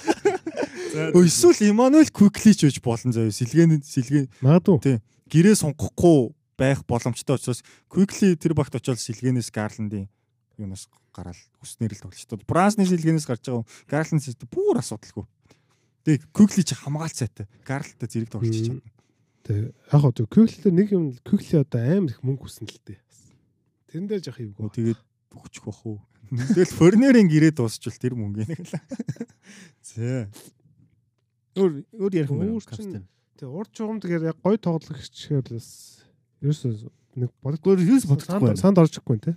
Өө 0.94 1.26
эсвэл 1.26 1.74
Имануэл 1.74 2.14
Квикли 2.14 2.54
ч 2.54 2.70
үж 2.70 2.78
болон 2.82 3.14
заяа 3.14 3.34
сэлгээний 3.34 3.82
сэлгээ 3.82 4.30
Магадгүй. 4.46 4.78
Тий. 4.82 4.98
гэрээ 5.30 5.58
сонгохгүй 5.58 6.34
байх 6.54 6.86
боломжтой 6.86 7.42
учраас 7.42 7.66
Quickly 7.90 8.38
тэр 8.38 8.54
багт 8.54 8.78
очиод 8.78 9.02
сэлгэнээс 9.02 9.50
Garland-ийн 9.50 10.06
юунаас 10.59 10.89
гараал 11.15 11.39
хүснэр 11.63 11.93
л 11.95 12.03
тоглож. 12.03 12.45
Брансны 12.47 12.85
сэлгэнээс 12.87 13.27
гарч 13.27 13.45
байгаа 13.47 13.67
Garland 13.91 14.23
систем 14.25 14.49
бүр 14.51 14.79
асуудалгүй. 14.83 15.27
Тэг 16.05 16.25
Кукли 16.33 16.63
чи 16.65 16.75
хамгаалт 16.75 17.15
сайтай. 17.17 17.47
Гарлтай 17.67 18.09
зэрэг 18.09 18.31
тоглож 18.33 18.55
чадна. 18.55 18.83
Тэг 19.45 19.73
яг 19.93 20.01
хоо 20.03 20.13
Квиклер 20.13 20.73
нэг 20.73 20.89
юм 20.93 21.05
Квикли 21.25 21.63
одоо 21.63 21.81
амар 21.81 22.11
их 22.13 22.23
мөнгө 22.23 22.45
хүснэ 22.49 22.69
л 22.69 22.81
дээ. 22.87 22.99
Тэрэн 23.93 24.07
дээр 24.09 24.23
жоох 24.25 24.41
юм. 24.41 24.53
Оо 24.59 24.69
тэгээд 24.69 25.01
өгчих 25.33 25.65
واخ 25.67 25.81
уу. 25.87 25.99
Тэгэл 26.29 26.77
Форнерийн 26.77 27.29
гэрээ 27.33 27.53
дуусчвал 27.57 27.97
тэр 27.97 28.13
мөнгө 28.19 28.45
нэг 28.45 28.61
л. 28.61 28.77
За. 29.81 30.29
өөр 31.57 31.73
өөр 31.97 32.13
ярих 32.15 32.31
юм 32.31 32.39
байна. 32.39 32.53
Өөр 32.53 32.65
чинь- 32.77 33.09
Тэг 33.39 33.49
урд 33.49 33.71
жугам 33.73 33.99
тэгэхээр 34.03 34.29
яг 34.35 34.37
гой 34.43 34.59
тоглогчээр 34.59 35.43
л 35.47 35.55
бас 35.57 36.03
ерөөсөө 36.43 36.91
нэг 37.23 37.31
бодогдгүй 37.43 37.71
Өөр 37.79 37.83
юус 37.87 38.05
бодохгүй 38.11 38.51
байна. 38.51 38.59
санд 38.61 38.79
орчихгүй 38.83 39.19
те. 39.23 39.33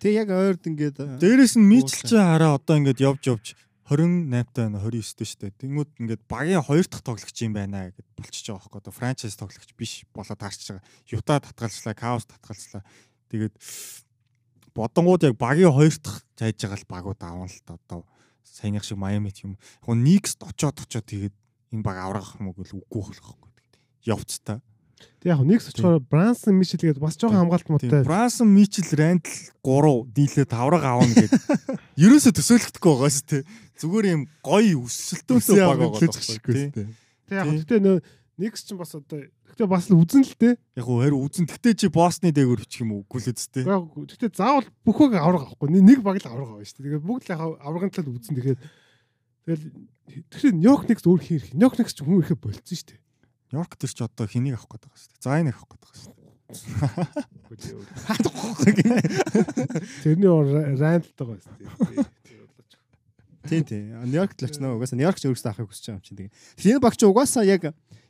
Тэг 0.00 0.12
яг 0.12 0.28
ойрд 0.30 0.62
ингээд 0.66 0.96
Дээрээс 1.20 1.56
нь 1.56 1.66
Мичл 1.66 2.04
чи 2.04 2.16
хараа 2.16 2.60
одоо 2.60 2.76
ингээд 2.76 3.00
явж 3.00 3.22
явж 3.32 3.46
28 3.86 4.50
таа 4.50 4.66
29 4.66 5.14
дээ 5.14 5.28
штэ. 5.30 5.54
Тэнгүүд 5.62 5.90
ингээд 6.02 6.22
багийн 6.26 6.60
хоёр 6.66 6.90
дахь 6.90 7.06
тоглогч 7.06 7.38
юм 7.46 7.54
байна 7.54 7.94
гэд 7.94 8.08
болчихж 8.18 8.50
байгаа 8.50 8.66
байхгүй. 8.66 8.80
Одоо 8.82 8.92
франчайз 8.92 9.38
тоглогч 9.38 9.70
биш 9.78 10.02
болоод 10.10 10.42
таарч 10.42 10.60
байгаа. 10.66 10.84
Юта 11.06 11.38
татгалцлаа, 11.38 11.94
Каус 11.94 12.26
татгалцлаа. 12.26 12.82
Тэгээд 13.30 13.54
бодонгууд 14.74 15.22
яг 15.30 15.34
багийн 15.38 15.70
хоёр 15.70 15.94
дахь 16.02 16.26
зайж 16.34 16.58
байгаа 16.60 16.82
л 16.82 16.90
багууд 16.90 17.20
аавн 17.22 17.46
л 17.46 17.62
та 17.62 17.78
одоо 17.78 18.02
саяных 18.42 18.82
шиг 18.82 18.98
Майами 18.98 19.30
юм. 19.46 19.54
Яг 19.86 19.94
нь 19.94 20.02
Никс 20.02 20.34
очоод 20.42 20.82
очоод 20.82 21.06
тэгээд 21.06 21.34
энэ 21.72 21.86
баг 21.86 21.96
аврах 22.02 22.36
юм 22.42 22.50
уу 22.50 22.58
гэл 22.58 22.82
үгүй 22.82 23.02
болох 23.06 23.22
байхгүй. 23.22 23.50
Явц 24.02 24.42
та. 24.42 24.60
Тэг 25.20 25.28
яг 25.28 25.40
нэг 25.44 25.60
очихоор 25.60 26.00
Брансон 26.00 26.56
Мишел 26.56 26.80
гэдэг 26.80 27.02
бас 27.02 27.16
жоохон 27.20 27.44
хамгаалт 27.44 27.68
муутай. 27.68 28.04
Брансон, 28.06 28.48
Мичл, 28.48 28.86
Рандл 28.96 29.28
3 29.60 30.08
дийлээ 30.14 30.46
тавраг 30.48 30.84
аавна 30.86 31.12
гэд. 31.12 31.32
Ерөөсө 32.04 32.32
төсөөлөхдөггүй 32.32 32.92
байгаас 32.96 33.20
те. 33.28 33.42
Зүгээр 33.76 34.06
юм 34.12 34.22
гоё 34.40 34.86
өсөлтөөсөө 34.86 35.56
баг 35.60 35.78
байгаа 35.82 36.00
байхгүй. 36.00 36.72
те. 36.72 36.84
Тэг 37.28 37.36
яг 37.36 37.46
гэхдээ 37.52 37.80
нөө 37.84 37.96
нэгс 38.40 38.62
чинь 38.64 38.80
бас 38.80 38.92
одоо 38.96 39.20
гэхдээ 39.20 39.68
бас 39.68 39.88
л 39.90 40.00
үзэн 40.00 40.24
л 40.24 40.36
те. 40.36 40.56
Яг 40.76 40.86
уу 40.88 41.00
харин 41.04 41.20
үзэн 41.20 41.48
тэгтээ 41.48 41.74
чи 41.74 41.86
Босны 41.92 42.32
дээгүүр 42.32 42.64
бичих 42.64 42.84
юм 42.84 42.96
уу 42.96 43.04
үгүй 43.04 43.20
л 43.20 43.32
үсттэй. 43.32 43.64
Яг 43.68 43.88
гэхдээ 43.92 44.30
заавал 44.32 44.68
бүхөөг 44.84 45.12
авраг 45.16 45.44
авахгүй. 45.48 45.76
Нэг 45.76 46.00
баг 46.04 46.20
л 46.20 46.28
авраг 46.28 46.56
авна 46.56 46.64
шүү 46.64 46.86
дээ. 46.86 47.00
Тэгээд 47.00 47.04
бүгд 47.04 47.24
л 47.28 47.32
яг 47.34 47.40
аврагын 47.60 47.92
талд 47.92 48.12
үзэн 48.12 48.36
тэгээд 48.36 48.60
тэгэл 49.48 49.64
тэгэхээр 50.32 50.56
Ньок 50.60 50.82
нэгс 50.88 51.04
өөр 51.08 51.20
хийх. 51.24 51.50
Ньок 51.56 51.74
нэгс 51.80 51.96
ч 51.96 52.04
хүн 52.04 52.20
ирэхэд 52.20 52.40
болцсон 52.40 52.76
шүү 52.76 52.88
дээ. 52.94 53.00
Йорк 53.52 53.76
төр 53.78 53.90
ч 53.92 53.98
одоо 54.02 54.26
хэнийг 54.26 54.56
авах 54.58 54.66
гэдэг 54.74 54.90
байгаа 54.90 55.00
шүү 55.00 55.10
дээ. 55.14 55.22
За 55.22 55.38
энэ 55.38 55.50
авах 55.54 55.66
гэдэг 55.70 55.80
байгаа 55.86 56.00
шүү 56.00 56.14
дээ. 56.14 56.24
Тэрний 60.02 60.30
рандтайгаа 60.78 61.36
байсан. 61.36 61.54
тий 63.46 63.62
тий. 63.62 63.82
Нью-Йоркт 64.06 64.42
л 64.42 64.46
очно. 64.50 64.74
Угаасаа 64.74 64.96
Нью-Йорк 64.98 65.18
ч 65.22 65.26
өөрөөсөө 65.30 65.50
авахыг 65.54 65.70
хүсэж 65.70 65.84
байгаа 65.86 65.98
юм 65.98 66.02
чинь 66.02 66.18
тэгээ. 66.18 66.32
Тэгэхээр 66.58 66.76
энэ 66.76 66.82
багч 66.82 67.00
угаасаа 67.06 67.44
яг 67.46 67.62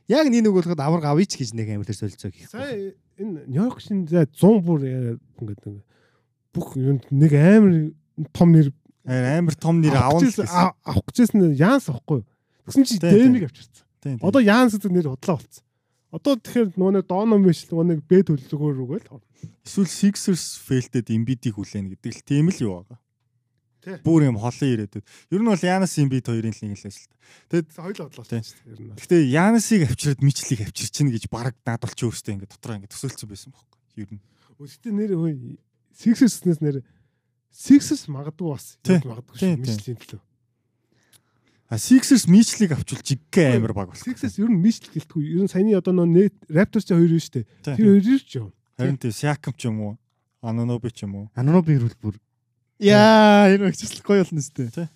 яг 0.09 0.25
нэг 0.33 0.41
нэг 0.41 0.53
болгоод 0.53 0.81
авраг 0.81 1.05
авъя 1.05 1.25
ч 1.29 1.37
гэж 1.37 1.53
нэг 1.53 1.67
амар 1.77 1.85
тэр 1.85 1.97
солилцоо 2.01 2.31
гэх. 2.33 2.49
Сая 2.49 2.97
энэ 3.21 3.45
Нью-Йорк 3.45 3.77
шин 3.81 4.07
за 4.09 4.25
100 4.25 4.65
бүр 4.65 4.81
ингээд 5.37 5.61
нэг 5.61 5.85
бүх 6.57 6.73
юунд 6.73 7.05
нэг 7.13 7.31
амар 7.37 7.93
том 8.33 8.49
нэр 8.53 8.73
Амар 9.05 9.55
том 9.55 9.77
нэр 9.79 9.93
авах 9.93 10.25
авах 10.81 11.05
гэжсэн- 11.13 11.53
Янс 11.53 11.85
авахгүй. 11.87 12.25
Тэгсэн 12.65 12.83
чи 12.83 12.97
Тий, 12.97 13.09
тий. 13.13 13.23
Дэмиг 13.29 13.45
авчирсан. 13.47 13.85
Тийм. 14.07 14.23
Одоо 14.23 14.41
Янс 14.41 14.73
гэдэг 14.79 14.91
нэр 14.95 15.07
бодлоо 15.11 15.37
болцсон. 15.37 15.63
Одоо 16.07 16.33
тэгэхээр 16.39 16.69
нөгөө 16.79 16.93
нэг 16.95 17.05
Доно 17.11 17.35
Миш 17.35 17.67
нөгөө 17.67 17.85
нэг 17.91 17.99
Б 18.07 18.23
төлөвлөгөөр 18.23 18.75
рүүгээ 18.79 19.01
л 19.03 19.11
орно. 19.19 19.27
Эсвэл 19.67 19.91
Sixers 19.91 20.45
фейлдэд 20.63 21.11
Embiid-ийг 21.11 21.59
хүлээнэ 21.59 21.99
гэдэг 21.99 22.11
л 22.15 22.23
тийм 22.23 22.47
л 22.47 22.63
юу 22.63 22.73
байгаа. 22.79 22.99
Бүр 24.03 24.27
юм 24.27 24.39
холын 24.39 24.71
ирээдүйд. 24.71 25.05
Ер 25.31 25.41
нь 25.43 25.47
бол 25.51 25.63
Янас 25.63 25.95
Embiid 25.99 26.27
хоёрын 26.27 26.55
л 26.55 26.63
нэг 26.63 26.79
л 26.79 26.87
ажил. 26.87 27.11
Тэгэд 27.51 27.67
Хоёул 27.75 27.99
бодлоо 28.07 28.23
шүү 28.23 28.31
дээ. 28.35 28.43
ер 28.71 28.79
нь. 28.83 28.95
Гэхдээ 28.99 29.21
Янасыг 29.31 29.81
авчираад 29.87 30.21
Мичлийг 30.23 30.61
авчирчихна 30.63 31.11
гэж 31.11 31.23
баг 31.31 31.55
наадвал 31.63 31.95
чи 31.95 32.03
өөртөө 32.07 32.33
ингэ 32.35 32.51
дотроо 32.51 32.75
ингэ 32.79 32.91
төсөөлцсөн 32.91 33.27
байсан 33.31 33.51
байхгүй. 33.55 33.79
Ер 34.03 34.09
нь. 34.11 34.23
Өсөлтөө 34.59 34.91
нэр 34.91 35.11
хөөе 35.15 35.35
Sixers-нээс 35.95 36.59
нэр 36.63 36.75
Sixers 37.51 38.03
магадгүй 38.11 38.47
бас 38.51 38.75
магадгүй 38.83 39.35
шүү 39.39 39.55
тий. 39.55 39.55
Мишлийн 39.55 39.99
төлөө. 40.03 40.21
А 41.67 41.75
Sixers 41.75 42.27
Мичлийг 42.31 42.71
авчвал 42.71 43.03
жиггээ 43.03 43.59
амар 43.59 43.73
баг 43.75 43.91
болох. 43.91 43.99
Sixers 43.99 44.39
ер 44.39 44.47
нь 44.47 44.61
Мишл 44.63 44.87
гэлтгүй. 44.87 45.23
Ер 45.35 45.43
нь 45.43 45.51
саяны 45.51 45.75
одоо 45.75 45.91
нөгөө 45.91 46.15
net 46.15 46.35
Raptors-ийн 46.47 46.95
хоёр 46.95 47.11
юу 47.11 47.19
шүү 47.19 47.43
дээ. 47.43 47.45
Тэр 47.75 47.75
хоёр 47.83 48.23
ч 48.23 48.31
юм. 48.39 48.47
Харин 48.79 48.95
тийм 48.95 49.11
Siakam 49.11 49.51
ч 49.51 49.67
юм 49.67 49.77
уу, 49.83 49.93
Anunoby 50.39 50.95
ч 50.95 51.03
юм 51.03 51.15
уу. 51.19 51.25
Аноноби 51.35 51.75
ирүүл 51.75 51.99
бүр. 51.99 52.15
Яа, 52.79 53.51
энэ 53.51 53.75
гоё 53.99 54.23
болно 54.23 54.39
өстэй. 54.39 54.71
Тий. 54.71 54.87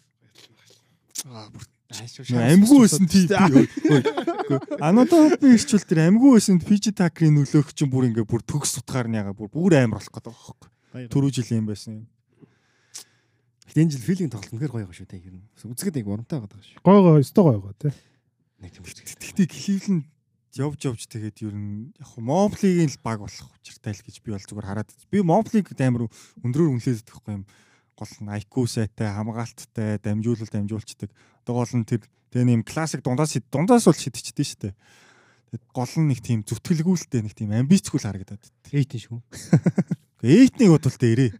Аа 1.27 1.52
бүр 1.52 1.68
Амьгүй 1.91 2.88
байсан 2.88 3.07
тийм. 3.11 3.27
Anunoby 4.80 5.52
ирчүүл 5.56 5.84
тэр 5.84 6.07
амьгүй 6.07 6.39
байсан 6.39 6.64
PG 6.64 6.95
Tucker-ийн 6.95 7.35
нөлөөх 7.35 7.76
чинь 7.76 7.91
бүр 7.91 8.07
ингээ 8.07 8.23
бүр 8.23 8.43
төгс 8.48 8.80
утгаар 8.80 9.11
нь 9.11 9.19
яга 9.19 9.35
бүр 9.35 9.52
бүр 9.52 9.76
амар 9.76 9.99
болох 9.99 10.07
гэдэг 10.07 10.31
байхгүй. 10.31 11.11
Түрүү 11.11 11.31
жил 11.35 11.52
юм 11.52 11.68
байсан 11.68 11.91
юм. 11.99 12.06
Гэтэ 13.72 13.88
энэ 13.88 13.93
жил 13.95 14.03
филинг 14.03 14.35
тоглолт 14.35 14.52
үнэхээр 14.52 14.76
гоё 14.76 14.84
байгаа 14.84 14.99
шүү 14.99 15.07
дээ. 15.07 15.31
Ер 15.31 15.35
нь. 15.39 15.48
Үзэхэд 15.64 15.95
нэг 15.95 16.07
урамтай 16.11 16.43
байгаа 16.43 16.60
шүү. 16.60 16.84
Гой 16.84 16.99
гой 16.99 17.23
өстой 17.23 17.43
гой 17.48 17.60
гой 17.64 17.76
тий. 17.80 17.95
Нэг 18.60 18.76
юм 18.76 18.84
шүү. 18.84 19.15
Тэгтээ 19.15 19.48
Cleveland 19.48 20.03
явж 20.60 20.80
явж 20.84 21.02
тэгээд 21.07 21.38
ер 21.48 21.56
нь 21.56 21.95
яг 21.95 22.07
хөө 22.11 22.19
Mobley-ийн 22.19 22.91
л 22.91 22.99
баг 22.99 23.23
болох 23.23 23.48
учиртай 23.64 23.95
л 23.95 24.03
гэж 24.03 24.19
би 24.19 24.35
бол 24.35 24.43
зүгээр 24.43 24.68
хараад. 24.68 24.91
Би 25.07 25.23
Mobley-г 25.23 25.72
амар 25.88 26.11
өндрөөр 26.43 26.72
үнэлээд 26.76 27.07
байхгүй 27.07 27.31
юм. 27.39 27.48
Гол 27.95 28.11
нь 28.19 28.34
IQ 28.43 28.53
сайтай, 28.68 29.07
хамгаалттай, 29.07 30.03
дамжуулалт 30.03 30.52
дамжуулцдаг. 30.52 31.07
Одоо 31.48 31.64
гол 31.64 31.72
нь 31.80 31.88
тэр 31.88 32.03
тэгээ 32.35 32.48
нэм 32.52 32.68
классик 32.68 32.99
дундаас 32.99 33.39
дундаас 33.48 33.88
бол 33.88 33.95
шидчихдээ 33.95 34.48
шүү 34.52 34.60
дээ. 34.68 34.76
Тэгээд 35.56 35.64
гол 35.72 35.93
нь 35.95 36.10
нэг 36.11 36.19
тийм 36.19 36.43
зүтгэлгүүлтэй 36.43 37.23
нэг 37.23 37.39
тийм 37.39 37.56
амбицгүй 37.56 38.03
л 38.03 38.07
харагдаад. 38.11 38.43
Эйтэн 38.76 38.99
шүү. 38.99 39.19
Эйтнийг 40.27 40.76
бодвол 40.76 40.99
дээрээ. 40.99 41.31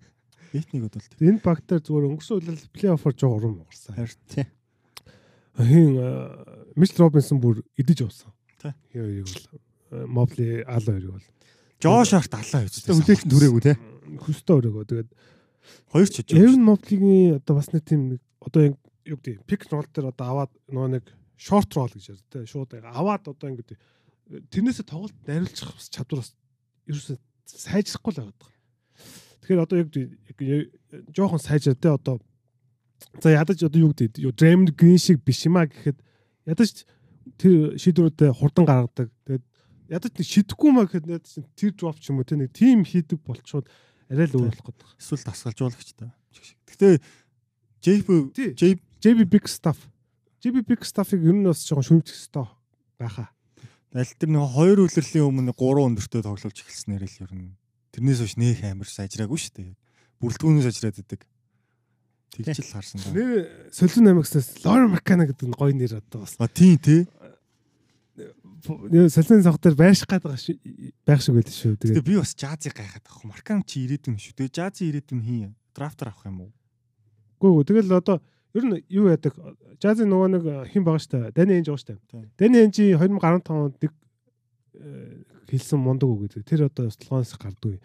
Бодвол 0.52 1.08
дээр. 1.08 1.32
Энэ 1.32 1.42
багтаар 1.44 1.82
зүгээр 1.82 2.08
өнгөрсөн 2.12 2.36
үеэл 2.44 2.74
плей-оффор 2.76 3.14
жоо 3.16 3.32
урам 3.40 3.64
уурсан. 3.64 3.96
Харин 3.96 4.20
Тий. 4.28 4.46
Хин 5.56 5.92
Миш 6.76 6.92
Робинсон 7.00 7.40
бүр 7.40 7.64
идэж 7.80 8.04
уусан. 8.04 8.32
Тий. 8.60 8.74
Хоёрыг 8.92 9.28
бол 9.32 10.08
Мобли 10.08 10.64
Ал 10.68 10.84
хоёрыг 10.84 11.12
бол 11.12 11.28
Жош 11.82 12.12
Харт 12.14 12.34
алаа 12.36 12.68
Тэ 12.68 12.70
үзсэн. 12.70 13.00
хүлээлт 13.00 13.28
түрээгүй 13.32 13.62
те. 13.64 13.74
хөстэй 14.22 14.56
өрөөгөө 14.60 14.86
тэгээд 14.92 15.10
Хоёр 15.92 16.08
ч 16.08 16.16
хийж 16.22 16.30
Эвен 16.36 16.64
Моблигийн 16.64 17.40
одоо 17.40 17.56
бас 17.58 17.72
нэг 17.72 17.84
тийм 17.86 18.02
нэг 18.16 18.22
одоо 18.42 18.62
яг 18.72 18.76
юу 19.06 19.18
гэдэг 19.18 19.46
пик 19.48 19.66
рол 19.72 19.88
дээр 19.88 20.12
одоо 20.12 20.26
аваад 20.28 20.52
нөгөө 20.70 20.90
нэг 21.00 21.06
шорт 21.38 21.72
рол 21.74 21.90
гэж 21.90 22.06
ярьдаг 22.12 22.30
те 22.30 22.46
шууд 22.46 22.72
аваад 22.86 23.24
одоо 23.28 23.48
ингэ 23.50 23.78
тэрнээсээ 24.52 24.86
тоглолт 24.88 25.18
найруулчих 25.26 25.70
бас 25.74 25.90
чадвар 25.90 26.22
бас 26.22 26.32
ерөөсөө 26.88 27.18
сайжрахгүй 27.46 28.12
л 28.14 28.20
байгаа. 28.30 28.52
Тэгэхээр 29.42 29.64
одоо 29.66 29.78
яг 29.82 29.90
жоохон 31.16 31.40
сайжраа 31.40 31.76
те 31.76 31.90
одоо 31.90 32.20
за 33.22 33.30
ядаж 33.32 33.64
одоо 33.64 33.80
юу 33.82 33.94
гэдэг 33.94 34.20
юу 34.22 34.32
Дреймонд 34.34 34.76
Грин 34.76 34.98
шиг 34.98 35.24
биш 35.24 35.46
юма 35.46 35.66
гэхэд 35.66 35.98
ядаж 36.46 36.86
тэр 37.38 37.78
шийдвэрүүдэд 37.78 38.34
хурдан 38.36 38.66
гаргадаг. 38.66 39.10
Тэгээд 39.26 39.46
ядаж 39.90 40.14
шидэхгүй 40.22 40.72
маа 40.72 40.86
гэхэд 40.86 41.06
ядаж 41.10 41.30
тэр 41.58 41.72
дроп 41.74 41.98
ч 42.00 42.10
юм 42.10 42.22
уу 42.22 42.28
те 42.28 42.36
нэг 42.36 42.54
тим 42.54 42.86
хийдэг 42.86 43.20
болчоод 43.22 43.66
арай 44.10 44.28
л 44.30 44.38
өөр 44.38 44.54
болох 44.54 44.66
гэдэг. 44.70 44.90
эсвэл 45.02 45.26
дасгалжуулагч 45.26 45.90
та. 45.98 46.14
Гэтэ 46.70 47.02
JP 47.82 48.08
Тий. 48.34 48.54
J 48.54 48.78
JB 49.02 49.26
Big 49.26 49.46
Stuff. 49.50 49.90
JB 50.42 50.66
Big 50.66 50.82
Stuff-ыг 50.86 51.22
ер 51.22 51.34
нь 51.34 51.46
бас 51.46 51.66
жоохон 51.66 52.02
шүмжих 52.02 52.14
хэрэгтэй 52.14 52.48
байхаа. 53.02 53.30
аль 53.94 54.14
тэр 54.16 54.30
нэг 54.30 54.46
хоёр 54.54 54.86
үлрэлийн 54.86 55.26
өмнө 55.26 55.54
гурван 55.58 55.98
өндөртөө 55.98 56.22
тоглож 56.24 56.58
эхэлснээр 56.62 57.04
л 57.04 57.22
ер 57.26 57.32
нь 57.34 57.58
тэрнээс 57.92 58.20
хойш 58.24 58.36
нөх 58.38 58.62
амар 58.64 58.88
сайжраагүй 58.88 59.40
шүү 59.42 59.54
дээ. 59.58 59.74
Бүрэлдэхүүнээс 60.22 60.70
ажраад 60.70 61.02
идэг. 61.02 61.22
Тэгж 62.32 62.62
л 62.62 62.72
харсан. 62.72 63.02
Нэр 63.12 63.74
Солон 63.76 64.08
амигснаас 64.14 64.62
Lauren 64.64 64.94
McKenna 64.94 65.26
гэдэг 65.28 65.48
нь 65.52 65.58
гоё 65.58 65.74
нэр 65.76 66.00
одоо 66.00 66.24
бас. 66.24 66.38
А 66.40 66.48
тийм 66.48 66.78
тий. 66.80 67.04
Нэр 68.88 69.10
Солон 69.10 69.44
савх 69.44 69.60
дээр 69.60 69.76
байших 69.76 70.08
гэдэг 70.08 70.38
ши- 70.38 70.62
байх 71.04 71.20
шиг 71.20 71.36
байдаг 71.36 71.52
шүү. 71.58 71.76
Тэгээ 71.82 72.06
би 72.06 72.16
бас 72.22 72.32
жазыг 72.38 72.78
гайхаад 72.78 73.04
байгаа. 73.04 73.28
Маркан 73.28 73.66
чи 73.66 73.84
ирээдүйн 73.84 74.16
шүү. 74.16 74.38
Тэгээ 74.38 74.54
жазын 74.54 74.88
ирээдүйн 74.94 75.22
хин 75.26 75.52
драфтер 75.76 76.14
авах 76.14 76.30
юм 76.30 76.48
уу? 76.48 76.52
гоо 77.42 77.64
тэгэл 77.66 77.98
одоо 77.98 78.22
ер 78.54 78.64
нь 78.70 78.86
юу 78.90 79.10
яадаг 79.10 79.34
Жазын 79.82 80.06
нөгөө 80.14 80.30
нэг 80.30 80.44
хэн 80.70 80.84
байгаа 80.86 81.02
штэ. 81.02 81.34
Дани 81.34 81.58
Энж 81.58 81.74
байгаа 81.74 81.82
штэ. 81.82 81.98
Дани 82.38 82.58
Энжи 82.70 82.94
2015 82.94 83.50
онд 83.50 83.82
э, 83.82 83.90
хэлсэн 85.50 85.82
мундаг 85.82 86.06
үг 86.06 86.30
гэдэг. 86.30 86.46
Тэр 86.46 86.70
одоо 86.70 86.94
слогоноос 86.94 87.34
гардгүй. 87.34 87.82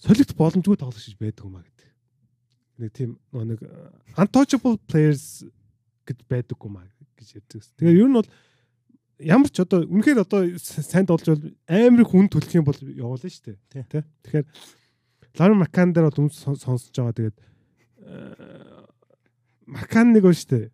Солигт 0.00 0.32
боломжгүй 0.36 0.76
тоглож 0.80 1.04
гэж 1.04 1.16
байдаг 1.20 1.44
юм 1.44 1.56
а 1.60 1.64
гэдэг. 1.64 1.88
Нэг 2.80 2.90
тийм 2.96 3.10
нэг 3.36 3.60
э, 3.60 3.68
untouchable 4.16 4.80
players 4.88 5.44
гэд 6.08 6.24
байдаг 6.24 6.56
юм 6.56 6.80
а 6.80 6.88
гэж 7.20 7.36
ярьдаг. 7.36 7.60
Тэгээ 7.76 8.00
ер 8.00 8.08
нь 8.08 8.16
бол 8.16 8.28
ямар 9.20 9.50
ч 9.52 9.60
одоо 9.60 9.84
үнэхээр 9.84 10.24
одоо 10.24 10.40
сайн 10.56 11.04
тоглож 11.04 11.36
бол 11.36 11.52
амар 11.68 12.00
их 12.00 12.08
хүн 12.08 12.32
төлөх 12.32 12.52
юм 12.56 12.64
бол 12.64 12.80
явуулна 12.80 13.28
шүү 13.28 13.52
дээ. 13.76 13.84
Тэ. 13.92 14.04
Тэгэхээр 14.24 14.46
Ларен 15.36 15.60
Макан 15.60 15.92
дээр 15.92 16.08
бол 16.08 16.32
сон- 16.32 16.56
сонсож 16.56 16.96
байгаа. 16.96 17.14
Тэгээд 17.20 17.36
Макан 19.68 20.16
нэг 20.16 20.24
ба 20.24 20.32
шүү 20.32 20.48
дээ. 20.48 20.72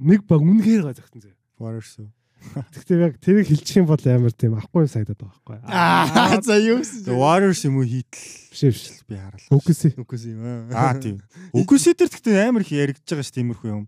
нэг 0.00 0.24
баг 0.24 0.40
үнэхээр 0.40 0.82
гой 0.86 0.94
зогсон 0.94 1.20
зэ. 1.20 1.34
Warriors 1.58 1.98
Гэхдээ 2.40 2.98
яг 3.04 3.14
тэрийг 3.20 3.46
хэлчих 3.52 3.84
юм 3.84 3.86
бол 3.86 4.00
амар 4.00 4.32
тийм 4.32 4.56
ахгүй 4.56 4.88
сайдаад 4.88 5.20
байгаа 5.20 5.40
байхгүй. 5.44 5.58
Аа 5.68 6.40
за 6.40 6.56
юу 6.56 6.80
гэсэн 6.80 7.12
Warriors 7.12 7.62
юм 7.68 7.78
уу 7.78 7.86
хийтэл 7.86 8.24
биш 8.50 8.62
биш. 8.64 8.82
би 9.04 9.14
харлаа. 9.20 9.52
Үгүй 9.52 9.74
Үгүй 10.00 10.18
юм 10.32 10.40
Аа 10.72 10.96
аа. 10.96 11.00
тийм. 11.04 11.20
Үгүйсээ 11.52 11.94
тэр 12.00 12.08
гэхдээ 12.08 12.48
амар 12.48 12.64
их 12.64 12.72
яригдж 12.72 13.04
байгаа 13.04 13.26
ш 13.28 13.32
тиймэрхүү 13.36 13.68
юм. 13.70 13.84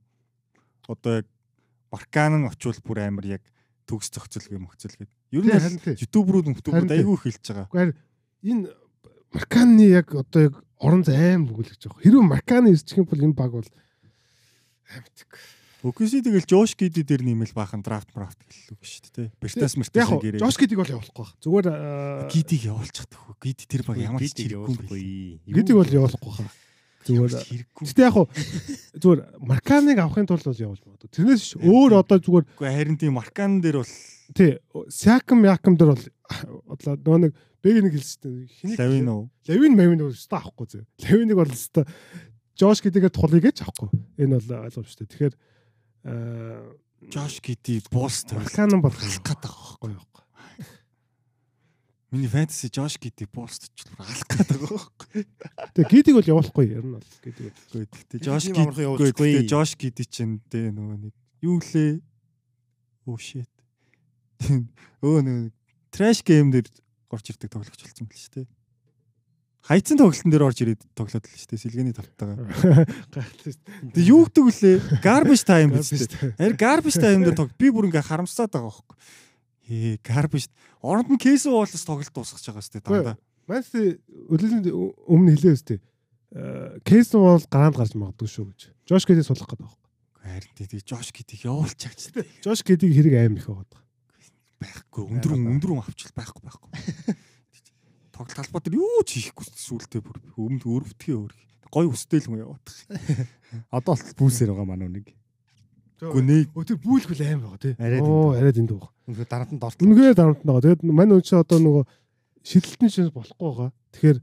Одоо 0.86 1.24
яг 1.24 1.26
Баркан 1.88 2.40
нь 2.40 2.48
очивол 2.48 2.80
бүр 2.84 2.98
амар 3.08 3.26
яг 3.40 3.42
төгс 3.88 4.12
зохицолгүй 4.12 4.60
мөхцөл 4.60 4.96
гээд. 4.96 5.12
Ер 5.32 5.44
нь 5.44 5.52
Харин 5.52 6.88
тий. 6.88 7.00
айгүй 7.00 7.16
их 7.16 7.24
хэлж 7.24 7.44
байгаа. 7.52 7.68
Гэхдээ 7.72 7.96
энэ 8.52 8.68
Марканы 9.32 9.84
яг 9.88 10.12
одоо 10.12 10.40
яг 10.52 10.54
орон 10.76 11.02
зай 11.04 11.16
аим 11.36 11.48
бүгэлж 11.48 11.88
байгаа. 11.88 12.00
Хэрвээ 12.04 12.24
Марканы 12.28 12.68
ирчих 12.72 13.00
юм 13.00 13.08
бол 13.08 13.24
энэ 13.24 13.36
баг 13.36 13.52
бол 13.52 13.68
амьтг. 14.92 15.30
Үгүйсээ 15.82 16.22
тэгэл 16.22 16.46
Жош 16.46 16.78
Гиди 16.78 17.02
дээр 17.02 17.26
нэмэл 17.26 17.50
баахан 17.58 17.82
драфт 17.82 18.14
драфт 18.14 18.38
гэллүү 18.46 18.78
шүү 18.86 19.10
дээ. 19.18 19.28
Бертас 19.42 19.74
мертас 19.74 20.10
гэрээ. 20.14 20.38
Жош 20.38 20.54
Гидиг 20.54 20.78
бол 20.78 20.92
явуулахгүй 20.94 21.26
баг. 21.26 21.34
Зүгээр 21.42 21.66
аа, 21.74 22.30
Гидиг 22.30 22.62
явуулчих 22.70 23.06
тахгүй. 23.10 23.34
Гиди 23.42 23.66
тэр 23.66 23.82
баг 23.82 23.98
ямар 23.98 24.22
ч 24.22 24.46
хэрэггүй. 24.46 25.42
Гидиг 25.42 25.74
бол 25.74 25.90
явуулахгүй 25.90 26.32
хаа. 26.38 26.50
Зүгээр 27.02 27.34
хэрэггүй. 27.34 27.82
Гэтэ 27.82 28.02
яг 28.06 28.14
хуу 28.14 28.26
зүгээр 29.02 29.20
Марканыг 29.42 29.98
авахын 29.98 30.28
тулд 30.30 30.46
бол 30.46 30.62
явуулж 30.62 30.82
магадгүй. 30.86 31.10
Тэрнээс 31.10 31.42
биш 31.42 31.54
өөр 31.58 31.98
одоо 31.98 32.18
зүгээр 32.22 32.46
Үгүй 32.46 32.70
харин 32.70 32.98
тийм 33.02 33.18
Маркан 33.18 33.58
дээр 33.58 33.82
бол 33.82 33.92
тий 34.38 34.62
Сякам 34.86 35.42
Якам 35.42 35.74
дээр 35.74 35.98
бол 35.98 36.06
одоо 36.70 36.94
нөгөө 36.94 37.20
нэг 37.26 37.32
бэг 37.58 37.82
нэг 37.82 37.94
хэлсэн 37.98 38.46
чинь 38.46 38.78
Лавин 38.78 39.10
уу. 39.10 39.22
Лавин 39.50 39.74
мавин 39.74 39.98
бол 39.98 40.14
өстой 40.14 40.38
авахгүй 40.38 40.66
зөө. 40.70 40.86
Лавиныг 41.10 41.38
бол 41.42 41.50
өстой 41.50 41.90
Жош 42.54 42.78
гэдгээр 42.86 43.10
тулыг 43.10 43.42
гэж 43.42 43.66
авахгүй. 43.66 43.90
Энэ 44.22 44.38
бол 44.38 44.70
ойлгомжтой. 44.70 45.10
Тэгэхээр 45.10 45.34
аа 46.04 46.72
Жош 47.10 47.40
Гиди 47.42 47.82
бус 47.90 48.22
тавил. 48.24 48.46
Маркан 48.46 48.80
бол 48.80 48.94
алах 48.94 49.18
гээд 49.22 49.42
байгаа 49.42 49.74
байхгүй. 49.82 49.90
байхгүй. 49.90 50.24
Миний 52.12 52.28
фэнтези 52.30 52.70
Гиди 52.70 53.26
бус 53.26 53.58
төчлөр 53.58 53.98
алах 53.98 54.26
байгаа 54.30 54.58
байхгүй. 54.70 55.26
Тэгээ 55.74 55.90
гидиг 55.90 56.14
бол 56.14 56.30
явуулахгүй 56.30 56.66
ер 56.70 56.84
нь 56.86 56.94
бол 56.94 57.08
гэхдээ 57.26 58.22
Жош 58.22 58.46
Тийм 58.46 58.54
Гиди 58.54 58.62
амархан 58.62 58.86
явуулчихгүй. 58.86 59.30
Гэхдээ 59.34 59.50
Жош 59.50 59.70
Гиди 59.74 60.04
чинь 60.06 60.38
дээ 60.46 60.70
нөгөө 60.70 60.96
нэг 61.10 61.14
юу 61.42 61.58
лээ? 61.58 61.98
Oh 63.06 63.18
shit. 63.18 63.50
Өө 65.02 65.26
нэг 65.26 65.50
trash 65.90 66.22
game 66.22 66.54
дээр 66.54 66.70
орж 67.10 67.34
ирдэг 67.34 67.50
тоглогч 67.50 67.82
болсон 67.82 68.06
байл 68.06 68.22
шүү 68.22 68.34
дээ. 68.38 68.46
Хайцсан 69.62 69.94
тоглолтын 69.94 70.32
дээр 70.34 70.46
орж 70.50 70.58
ирээд 70.58 70.82
тоглоод 70.98 71.22
л 71.22 71.46
дээ. 71.46 71.62
Сэлгээний 71.62 71.94
тавтайгаа. 71.94 72.50
Тэгээ 73.94 74.10
юу 74.10 74.26
гэдэг 74.26 74.42
вүлээ? 74.42 74.76
Garbage 74.98 75.44
time 75.46 75.78
биз 75.78 75.94
дээ. 75.94 76.34
Харин 76.34 76.58
garbage 76.58 76.98
time 76.98 77.22
дээр 77.22 77.38
тог 77.38 77.54
би 77.54 77.70
бүр 77.70 77.86
ингээ 77.86 78.02
харамсаад 78.02 78.50
байгаа 78.50 78.74
байхгүй. 78.74 78.98
Ээ 79.70 80.02
garbage 80.02 80.50
оронд 80.82 81.14
нь 81.14 81.22
кейс 81.22 81.46
уулаас 81.46 81.86
тоглолт 81.86 82.10
дуусгаж 82.10 82.42
байгаа 82.42 82.58
дээ 82.58 82.82
дандаа. 82.82 83.16
Манчестер 83.46 84.02
өлөлийн 84.34 84.66
өмнө 85.06 85.30
хэлээ 85.38 85.54
өстэй. 85.54 85.78
Кейс 86.82 87.14
бол 87.14 87.38
гараанд 87.46 87.78
гарч 87.78 87.94
магадгүй 87.94 88.26
шүү 88.26 88.50
гэж. 88.50 88.60
Жош 88.90 89.06
гэдгийг 89.06 89.30
сулах 89.30 89.46
гэдэг 89.46 89.62
байна. 89.62 89.78
Харин 90.26 90.52
тэгээ 90.58 90.82
Жош 90.82 91.14
гэдгийг 91.14 91.46
явуулчих 91.46 91.94
ч 91.94 92.10
Жош 92.42 92.66
гэдгийг 92.66 92.94
хэрэг 92.98 93.14
аим 93.14 93.38
их 93.38 93.46
байгаа. 93.46 93.78
байхгүй. 94.62 95.02
Өндрөн 95.06 95.42
өндрөн 95.58 95.82
авчил 95.82 96.14
байхгүй 96.14 96.42
байхгүй. 96.46 96.70
Тоглолт 98.12 98.36
талбай 98.36 98.60
дээр 98.62 98.76
юу 98.76 99.02
ч 99.08 99.24
хийхгүй 99.24 99.48
сүултээ 99.48 100.00
бүр 100.04 100.20
өмнө 100.36 100.68
өрөвдгөө 100.68 101.16
өөр. 101.16 101.32
Гой 101.72 101.88
өстэй 101.88 102.20
л 102.20 102.28
юм 102.28 102.36
яваад. 102.44 102.66
Одоо 103.72 103.96
л 103.96 104.16
бүүсээр 104.20 104.52
байгаа 104.52 104.68
манай 104.68 104.88
нэг. 104.92 105.06
Өө 106.02 106.64
тэр 106.68 106.78
бүүлгэл 106.82 107.24
аим 107.24 107.40
байгаа 107.46 107.60
тий. 107.62 107.74
Оо 108.04 108.36
арайд 108.36 108.60
энд 108.60 108.74
байгаа. 108.76 108.92
Үнэхээр 109.08 109.30
дарамт 109.32 109.52
нь 109.56 109.60
дорт. 109.62 109.78
Үнэхээр 109.80 110.16
дарамт 110.18 110.42
байгаа. 110.44 110.62
Тэгээд 110.66 110.82
мань 110.92 111.14
үн 111.16 111.24
чи 111.24 111.34
одоо 111.38 111.58
нөгөө 111.62 111.84
шидэлтэн 112.42 112.90
шин 112.90 113.10
болохгүй 113.14 113.38
байгаа. 113.38 113.70
Тэгэхээр 113.96 114.18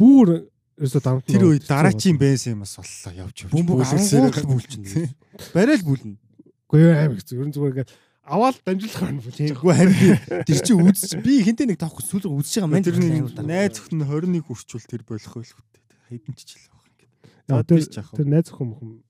бүр 0.00 0.28
ерөөсө 0.80 1.00
дарамт 1.04 1.26
тэр 1.28 1.44
үед 1.46 1.64
дараачийн 1.68 2.18
бэнс 2.18 2.44
юм 2.48 2.64
бас 2.64 2.74
боллоо 2.80 3.12
явж 3.28 3.36
явж. 3.44 3.52
Бөмбөг 3.52 3.78
ангуул 3.84 4.58
бүлчин. 4.58 4.82
Барайл 5.52 5.84
бүлнэ. 5.84 6.16
Үгүй 6.68 6.82
аим 6.96 7.12
их 7.12 7.22
зү. 7.28 7.36
Ер 7.36 7.46
нь 7.46 7.54
зүгээр 7.54 7.72
ингээд 7.76 7.92
аваад 8.28 8.56
дамжуулах 8.62 9.00
байна 9.02 9.20
бүл. 9.24 9.32
Тэггүй 9.34 9.72
харин 9.74 10.44
тэр 10.44 10.58
чи 10.62 10.72
үзэж 10.76 11.12
би 11.24 11.40
хинтээ 11.48 11.66
нэг 11.72 11.78
тавхгүй 11.80 12.04
сүүл 12.04 12.28
үзэж 12.28 12.60
байгаа 12.60 12.70
мань 12.70 12.84
Тэр 12.84 12.96
нэг 13.00 13.32
найз 13.42 13.72
зөвхөн 13.80 14.04
21 14.04 14.44
хүрчүүл 14.44 14.86
тэр 14.88 15.02
болох 15.08 15.34
үү. 15.40 15.44
Хайдан 16.12 16.34
ч 16.36 16.40
жил 16.54 16.68
байх 16.68 16.84
За, 17.48 17.64
тэр 17.64 17.80
тэр 17.88 18.26
найз 18.28 18.52
охин 18.52 18.68
мөхөн. 18.76 19.00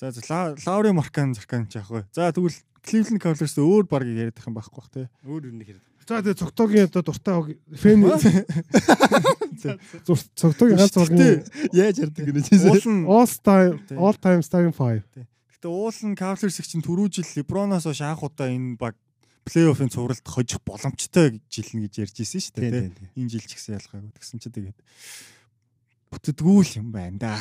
За 0.00 0.08
за 0.14 0.20
Ла- 0.32 0.56
Лаури 0.64 0.92
Маркан 0.96 1.34
Заркан 1.36 1.68
жаах 1.68 1.90
вэ. 1.92 2.04
За 2.16 2.32
тэгвэл 2.32 2.56
Cleveland 2.80 3.20
Cavaliers 3.20 3.54
өөр 3.60 3.84
баг 3.90 4.02
яриад 4.08 4.38
их 4.38 4.46
юм 4.48 4.54
байхгүй 4.56 4.78
бах 4.80 4.88
те. 4.88 5.10
өөр 5.28 5.52
юм 5.52 5.60
хэрэг. 5.60 5.84
За 6.08 6.22
тэгээ 6.24 6.40
цогтогийн 6.40 6.88
одоо 6.88 7.02
дуртай 7.04 7.58
фэн 7.76 8.00
цогтогийн 10.34 10.78
ганц 10.78 10.94
багийн 10.96 11.44
Яаж 11.72 11.96
ярддаг 12.00 12.24
гэнэ 12.24 13.04
all 13.04 13.28
time 13.44 13.74
all 13.98 14.16
time 14.16 14.40
starting 14.40 14.72
five. 14.72 15.02
Гэтэ 15.58 15.74
уул 15.74 15.98
нь 16.06 16.14
Cavaliers 16.14 16.54
чинь 16.62 16.86
түрүү 16.86 17.10
жил 17.10 17.26
LeBron-оос 17.42 17.90
хойш 17.90 18.06
анх 18.06 18.22
удаа 18.22 18.46
энэ 18.46 18.78
баг 18.78 18.94
плей-оффын 19.42 19.90
цувралд 19.90 20.22
хожих 20.22 20.62
боломжтой 20.62 21.42
жилнэ 21.50 21.90
гэж 21.90 21.94
ярьж 21.98 22.16
ирсэн 22.22 22.42
шүү 22.46 22.54
дээ. 22.62 22.94
Энэ 23.18 23.26
жил 23.26 23.42
ч 23.42 23.58
гэсэн 23.58 23.74
ялгаагүй. 23.74 24.14
Тэгсэн 24.14 24.38
чи 24.38 24.54
тэгээд 24.54 24.78
бүтдгүү 26.14 26.58
л 26.62 26.78
юм 26.78 26.94
байна 26.94 27.18
да. 27.18 27.34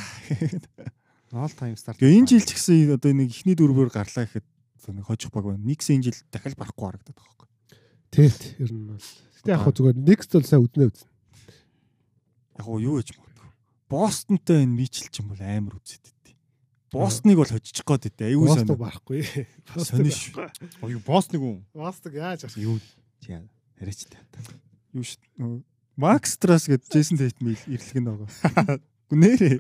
All 1.30 1.54
time 1.54 1.78
start. 1.78 2.02
Тэгээ 2.02 2.18
энэ 2.18 2.30
жил 2.34 2.42
ч 2.42 2.58
гэсэн 2.58 2.98
одоо 2.98 3.14
нэг 3.14 3.30
ихний 3.30 3.54
дөрвөөр 3.54 3.94
гарлаа 3.94 4.26
гэхэд 4.26 4.50
нэг 4.98 5.06
хожих 5.06 5.30
баг 5.30 5.54
байна. 5.54 5.62
Никс 5.62 5.94
энэ 5.94 6.10
жил 6.10 6.18
дахиад 6.34 6.58
барахгүй 6.58 6.90
харагдаад 6.90 7.14
байгаа 7.22 7.38
байхгүй. 7.38 7.50
Тэт 8.18 8.42
ер 8.66 8.72
нь 8.74 8.98
бол. 8.98 9.10
Гэтэ 9.46 9.54
яг 9.54 9.62
хөө 9.62 9.74
зүгээр 9.78 9.98
next 10.02 10.34
бол 10.34 10.42
сайн 10.42 10.66
үднэ 10.66 10.90
үзнэ. 10.90 11.10
Яг 12.58 12.66
юу 12.66 12.98
гэж 12.98 13.14
магадгүй. 13.14 13.50
Бостонтой 13.94 14.66
энэ 14.66 14.74
мичл 14.74 15.06
ч 15.06 15.22
юм 15.22 15.30
бол 15.30 15.44
амар 15.46 15.78
үзэд 15.78 16.17
дээ. 16.92 17.02
Бостоныг 17.02 17.38
бол 17.38 17.52
хожиж 17.52 17.78
гээд 17.84 18.16
дээ. 18.16 18.32
Аюу 18.32 18.48
Бостон 18.48 18.68
сайн. 18.68 18.80
барахгүй. 18.80 19.20
Сониш. 19.76 20.20
Ой 20.82 20.96
босс 21.04 21.28
нэг 21.32 21.42
юм. 21.42 21.66
Бостон 21.74 22.14
яаж 22.16 22.48
авах. 22.48 22.58
Юу 22.58 22.80
чи 23.20 23.36
яриач 23.80 24.08
та. 24.08 24.18
Юу 24.94 25.04
ш. 25.04 25.18
Макс 25.98 26.38
Трас 26.38 26.70
гэдэг 26.70 26.88
Джейсон 26.94 27.18
Тейтм 27.18 27.58
ирлэг 27.68 27.98
нь 27.98 28.06
байгаа. 28.06 28.80
Гүнээрээ. 29.10 29.58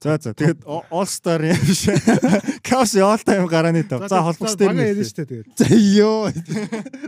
За 0.00 0.16
за 0.16 0.32
тэгээд 0.32 0.64
All 0.64 1.04
Star 1.04 1.44
юм 1.44 1.60
биш. 1.60 1.84
Кавс 2.64 2.96
all 2.96 3.20
time 3.20 3.44
гарааны 3.44 3.84
тав. 3.84 4.08
За 4.08 4.24
холбогч 4.24 4.56
дээр 4.56 4.72
байгаа 4.72 4.80
нь. 4.80 4.88
яриа 4.96 5.04
штэ 5.04 5.28
тэгээд. 5.28 5.48
За 5.60 5.68
ёо. 5.76 6.32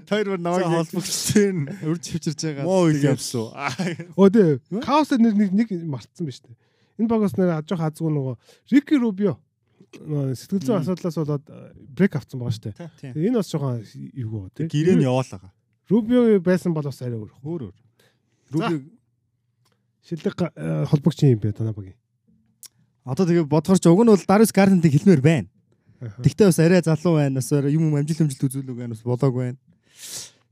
Тэр 0.05 0.29
бүр 0.29 0.41
намайг 0.45 0.69
холбогч 0.69 1.09
дээр 1.33 1.57
нь. 1.57 1.69
үрж 1.89 2.05
хөвчөрж 2.05 2.41
байгаа. 2.53 2.65
Мо 2.69 2.85
Уильямс 2.85 3.33
уу. 3.33 3.49
Өө 4.13 4.29
дээ. 4.29 4.85
Каос 4.85 5.09
нэг 5.17 5.33
нэг 5.41 5.57
нэг 5.57 5.69
мартсан 5.89 6.29
биз 6.29 6.45
дээ. 6.45 6.53
Энэ 7.03 7.11
багаас 7.11 7.35
нэр 7.35 7.59
ажих 7.59 7.81
азгүй 7.83 8.11
нөгөө 8.15 8.35
Рики 8.71 8.95
Рубио 9.03 9.35
сэтгэл 9.93 10.63
зүйн 10.63 10.81
асуудлаас 10.87 11.17
болоод 11.19 11.45
брейк 11.93 12.15
авсан 12.17 12.39
байгаа 12.41 12.55
штэ. 12.55 12.71
Тийм. 13.03 13.13
Энэ 13.19 13.37
бас 13.43 13.51
жоохон 13.51 13.83
эвгүй 13.83 14.49
тий. 14.57 14.67
Гэрээ 14.71 14.97
нь 14.97 15.05
яваалаа. 15.05 15.51
Рубио 15.91 16.39
байсан 16.41 16.73
бол 16.73 16.87
бас 16.87 17.03
арай 17.03 17.19
өөр. 17.19 17.33
Өөр 17.45 17.63
өөр. 17.69 17.77
Руби 18.55 18.77
шилдэг 20.07 20.35
га- 20.39 20.55
холбогч 20.89 21.23
юм 21.27 21.39
бэ 21.43 21.53
танаа 21.53 21.75
багийн. 21.77 21.99
Одоо 23.05 23.27
тэгээ 23.27 23.45
бодохоор 23.51 23.79
ч 23.83 23.87
уг 23.91 24.01
нь 24.01 24.11
бол 24.15 24.25
Darius 24.25 24.55
Garland-ыг 24.55 24.93
хэлмээр 24.95 25.21
байна. 25.21 25.49
Тэгтээ 26.23 26.47
бас 26.49 26.59
арай 26.63 26.81
залуу 26.83 27.19
байна. 27.19 27.39
Бас 27.43 27.53
арай 27.53 27.75
юм 27.77 27.93
амжилт 27.95 28.23
амжилт 28.23 28.47
үзүүлэг 28.49 28.77
байна. 28.79 28.95
Бас 28.97 29.03
болоог 29.05 29.35
байна. 29.35 29.59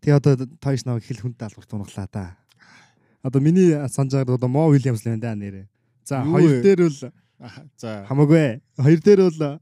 Тэгээ 0.03 0.17
одоо 0.21 0.33
Toys 0.61 0.85
навыг 0.85 1.05
хэл 1.07 1.23
хүнд 1.23 1.39
даалгавар 1.39 1.67
тунаглаа 1.67 2.09
да. 2.13 2.37
Одоо 3.23 3.41
миний 3.41 3.73
санаж 3.89 4.13
байгаа 4.17 4.37
одоо 4.37 4.49
Мо 4.49 4.69
Уильямс 4.69 5.03
л 5.05 5.11
байна 5.13 5.23
да 5.23 5.35
нэрээ. 5.35 5.67
За 6.05 6.23
Юу 6.25 6.33
хоёр 6.37 6.63
дээр 6.63 6.81
бол 6.89 6.99
За 7.79 8.05
хамаагүй. 8.09 8.61
Хоёр 8.77 9.01
дээр 9.01 9.21
бол 9.29 9.61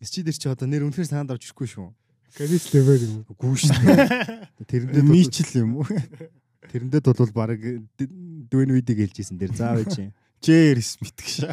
Месси 0.00 0.22
дээр 0.24 0.36
чи 0.36 0.48
одоо 0.48 0.66
нэр 0.68 0.88
үнэхээр 0.88 1.08
санаанд 1.12 1.32
орж 1.36 1.44
ирэхгүй 1.44 1.68
шүү. 1.68 1.92
Гарис 2.38 2.72
левер 2.72 3.00
юм. 3.04 3.14
Үгүй 3.28 3.52
шүү. 3.60 3.76
Тэрэндээ 4.70 5.04
мичл 5.04 5.52
юм 5.60 5.82
уу? 5.82 5.88
тэрэндээ 6.72 7.00
бол 7.04 7.32
баг 7.36 7.60
дүүн 8.00 8.70
үйдийг 8.80 9.12
хэлжсэн 9.12 9.36
дээр 9.36 9.52
заа 9.52 9.76
байж. 9.76 10.08
Джер 10.40 10.80
Смит 10.80 11.20
гэж. 11.20 11.52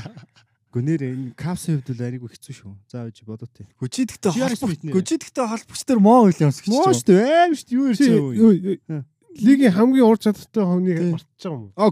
Гүнээр 0.71 1.01
энэ 1.11 1.35
капсын 1.35 1.81
хувьд 1.83 1.91
бол 1.91 2.07
арайгүй 2.07 2.29
хэцүү 2.31 2.55
шүү. 2.55 2.71
За 2.87 3.03
байж 3.03 3.19
бодоо. 3.27 3.49
Гүжидгтэй 3.83 4.31
Джер 4.31 4.55
холбогч. 4.55 4.79
Гүжидгтэй 4.95 5.43
холбогч 5.43 5.81
дээр 5.83 5.99
Мо 5.99 6.15
Уильямс 6.23 6.63
гэж. 6.63 6.71
Моо 6.71 6.95
шүү 6.95 7.19
аим 7.19 7.51
шүү 7.51 7.73
юу 7.75 7.91
Чи 7.97 8.07
ярьж 8.07 8.37
юу- 8.37 9.03
лигийн 9.37 9.73
хамгийн 9.73 10.05
ур 10.07 10.17
чадвартай 10.17 10.63
хүнийг 10.63 10.97
Тий. 10.97 11.11
мартаж 11.11 11.41
байгаа 11.43 11.57
юм 11.57 11.63
уу? 11.67 11.73
Аа 11.75 11.91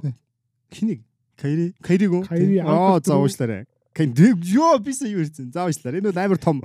хинийг 0.71 1.01
Кайри. 1.39 1.73
Кайриг 1.81 2.11
үү? 2.11 2.23
Кайри, 2.27 2.57
Аа 2.63 2.99
за 3.03 3.15
уушлаарай. 3.19 3.65
Ёо 3.95 4.79
бисаа 4.79 5.07
юу 5.07 5.23
ярьсан. 5.23 5.51
За 5.51 5.65
уушлаарай. 5.67 5.99
Энэ 6.01 6.11
бол 6.11 6.19
амар 6.23 6.37
том 6.39 6.61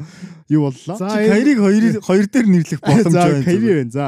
юу 0.48 0.70
боллоо. 0.70 0.96
За, 0.98 1.10
Чи 1.14 1.28
Кайриг 1.30 1.58
хоёр 1.58 1.84
хоёр 2.02 2.26
дээр 2.26 2.46
нэрлэх 2.46 2.80
боломж 2.80 3.12
За 3.12 3.22
байна. 3.30 3.44
Кайри 3.44 3.68
байна. 3.74 3.90
За. 3.90 4.06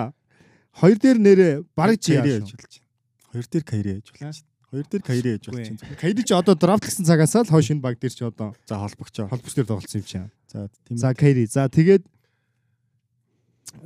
Хоёр 0.73 0.97
дээр 0.99 1.19
нэрээ 1.19 1.53
бараг 1.77 1.99
чи 2.01 2.15
Кайри 2.17 2.31
яаж 2.31 2.43
ажиглаж 2.51 2.75
байна. 2.81 3.31
Хоёр 3.33 3.47
дээр 3.51 3.65
Кайри 3.65 3.91
ажиглаж 4.01 4.21
байна. 4.23 4.51
Хоёр 4.73 4.87
дээр 4.89 5.03
Кайри 5.05 5.31
гэж 5.37 5.45
болчихсон. 5.53 5.89
Кайри 6.01 6.23
ч 6.25 6.31
одоо 6.33 6.55
драфтлсан 6.57 7.05
цагаас 7.05 7.35
л 7.37 7.53
хойш 7.53 7.69
энэ 7.71 7.85
баг 7.85 8.01
дээр 8.01 8.15
ч 8.17 8.23
одоо 8.25 8.57
За 8.65 8.81
холбогчоо. 8.81 9.29
холбогч 9.29 9.53
дээр 9.55 9.69
тоглолцсон 9.69 10.01
юм 10.01 10.07
чинь. 10.09 10.31
За 10.49 10.71
тийм. 10.89 10.97
За 10.97 11.13
Кайри. 11.13 11.45
За 11.45 11.69
тэгээд 11.69 12.03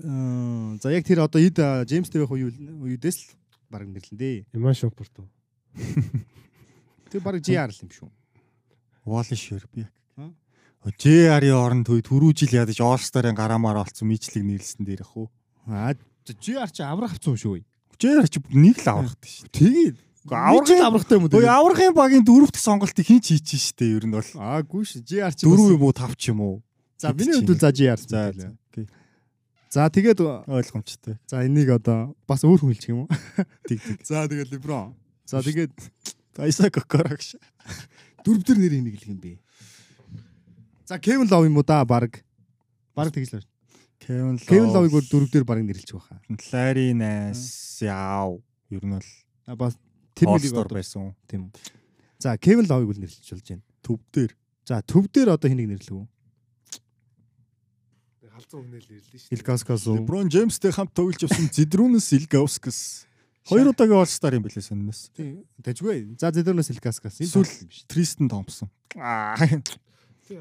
аа 0.06 0.78
за 0.78 0.88
яг 0.94 1.04
тэр 1.04 1.26
одоо 1.26 1.42
эд 1.42 1.58
Джеймс 1.90 2.08
дээр 2.10 2.24
байх 2.26 2.38
үе 2.38 2.54
үедээс 2.54 3.18
л 3.18 3.34
баг 3.68 3.82
нэрлэн 3.82 4.14
дээ. 4.14 4.46
Иман 4.54 4.74
Шопорт 4.78 5.10
уу. 5.18 5.26
Тэр 7.10 7.20
баг 7.22 7.40
GR 7.42 7.70
л 7.70 7.82
юм 7.82 7.90
шүү. 7.90 8.10
Wall 9.06 9.30
шир 9.34 9.66
би. 9.72 9.86
JR-ийн 10.86 11.56
оронд 11.58 11.86
төв 11.90 11.98
түрүү 12.06 12.30
жил 12.34 12.62
ядаж 12.62 12.78
All 12.78 13.02
Star-ын 13.02 13.34
гараамаар 13.34 13.82
олцсон 13.82 14.06
мижлэг 14.06 14.42
нэрлсэн 14.46 14.86
дээр 14.86 15.02
ах 15.02 15.16
уу. 15.18 15.26
Аа 15.66 15.94
GR 16.26 16.70
чи 16.70 16.82
аврах 16.86 17.18
авцсан 17.18 17.34
юм 17.34 17.38
шүү. 17.42 17.62
JR 17.98 18.26
ч 18.30 18.38
нэг 18.54 18.78
л 18.82 18.90
аврахтай 18.94 19.30
шүү. 19.30 19.50
Тэгээд 19.50 19.96
Аврахын 20.26 20.82
аврахтай 20.82 21.18
юм 21.18 21.26
уу? 21.26 21.38
Ой 21.38 21.46
аврахын 21.46 21.94
багийн 21.94 22.22
дөрөвт 22.26 22.58
сонголтыг 22.58 23.06
хин 23.06 23.22
ч 23.22 23.34
хийчихэн 23.38 23.62
штэ 23.62 23.86
ер 23.94 24.04
нь 24.06 24.14
бол. 24.14 24.30
Аагүй 24.38 24.82
ш. 24.86 24.98
GR 25.02 25.30
чи 25.34 25.46
Дөрөв 25.46 25.74
юм 25.78 25.82
уу 25.86 25.94
тав 25.94 26.14
ч 26.18 26.30
юм 26.34 26.42
уу. 26.42 26.62
За 26.98 27.14
миний 27.14 27.34
хувьд 27.38 27.50
бол 27.50 27.62
за 27.62 27.70
GR. 27.70 27.98
За 27.98 28.34
за. 29.70 29.90
Тэгээд 29.90 30.18
Ойлгомжтой. 30.46 31.18
за 31.26 31.46
энийг 31.46 31.70
одоо 31.70 32.14
бас 32.26 32.42
өөр 32.42 32.58
хүн 32.62 32.70
хэлчих 32.74 32.90
юм 32.90 33.06
уу? 33.06 33.08
Тэг 33.66 33.78
тэг. 33.82 34.02
За 34.06 34.26
тэгээд 34.26 34.50
Леброн. 34.50 34.94
За 35.26 35.42
тэгээд 35.42 35.74
Айса 36.38 36.70
Кокорагш. 36.70 37.36
дөрв 38.24 38.42
төр 38.42 38.58
нэр 38.58 38.74
энийг 38.78 38.98
хэлэх 38.98 39.12
юм 39.14 39.20
бэ. 39.20 39.38
За 40.86 40.98
Кевин 40.98 41.28
Лов 41.30 41.44
юм 41.46 41.56
уу 41.56 41.64
да 41.64 41.84
баг. 41.84 42.22
Баг 42.94 43.12
тэгж 43.14 43.30
л 43.32 43.40
байна. 43.40 43.48
Кевин 43.98 44.34
Лов. 44.36 44.46
Кевин 44.46 44.70
Ловыг 44.70 44.92
бүр 44.92 45.04
дөрв 45.06 45.30
дээр 45.30 45.44
баг 45.44 45.62
нэрлэж 45.62 45.90
байхаа. 45.94 46.20
Лари 46.52 46.92
Найс 46.92 47.78
яав. 47.82 48.42
Ер 48.70 48.82
нь 48.84 48.92
бол 48.92 49.56
бас 49.56 49.78
тэр 50.14 50.28
мөлийг 50.28 50.52
одоо 50.52 50.74
байсан. 50.74 51.14
тийм. 51.30 51.52
За 52.18 52.36
Кевин 52.38 52.66
Ловыг 52.66 52.90
бол 52.90 53.00
нэрлэж 53.00 53.30
болж 53.30 53.46
байна. 53.46 53.62
Төв 53.82 54.00
дээр. 54.12 54.32
За 54.66 54.82
төв 54.82 55.06
дээр 55.10 55.34
одоо 55.34 55.48
хэнийг 55.50 55.70
нэрлэх 55.70 55.94
вэ? 55.94 56.06
Халзан 58.36 58.68
хүнэл 58.68 58.84
ирлээ 58.84 59.20
шүү. 59.22 59.32
Илгаскас 59.32 59.86
уу? 59.88 59.96
LeBron 60.04 60.28
James-тэй 60.28 60.68
хамт 60.74 60.92
тоглож 60.92 61.24
явсан 61.24 61.48
Зидрунес 61.48 62.12
Илгаускас. 62.12 63.08
Хоёр 63.46 63.70
удаагийн 63.70 64.02
All 64.02 64.10
Star 64.10 64.34
юм 64.34 64.42
билээ 64.42 64.62
сонноос. 64.62 65.14
Тийм. 65.14 65.46
Тэжгүй. 65.62 66.18
За 66.18 66.34
Зедернес 66.34 66.70
Илгаскас. 66.74 67.22
Энэ 67.22 67.30
юм 67.30 67.46
шүү. 67.46 67.86
Тристен 67.86 68.26
Томпсон. 68.26 68.68
Аа. 68.98 69.38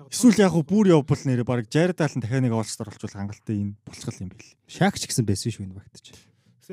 Эсвэл 0.10 0.42
яг 0.42 0.52
хуу 0.58 0.66
бүр 0.66 0.90
явбал 0.90 1.22
нэрээ 1.22 1.46
баг 1.46 1.70
Jared 1.70 2.02
Allen 2.02 2.26
дахиад 2.26 2.42
нэг 2.42 2.58
All 2.58 2.66
Star 2.66 2.90
болчвол 2.90 3.14
хангалттай 3.14 3.62
энэ 3.62 3.78
болчихл 3.86 4.26
юм 4.26 4.34
бэл. 4.34 4.58
Шак 4.66 4.98
ч 4.98 5.06
гэсэн 5.06 5.22
байсан 5.22 5.54
шүү 5.54 5.70
энэ 5.70 5.78
багт 5.78 6.02
ч. 6.02 6.18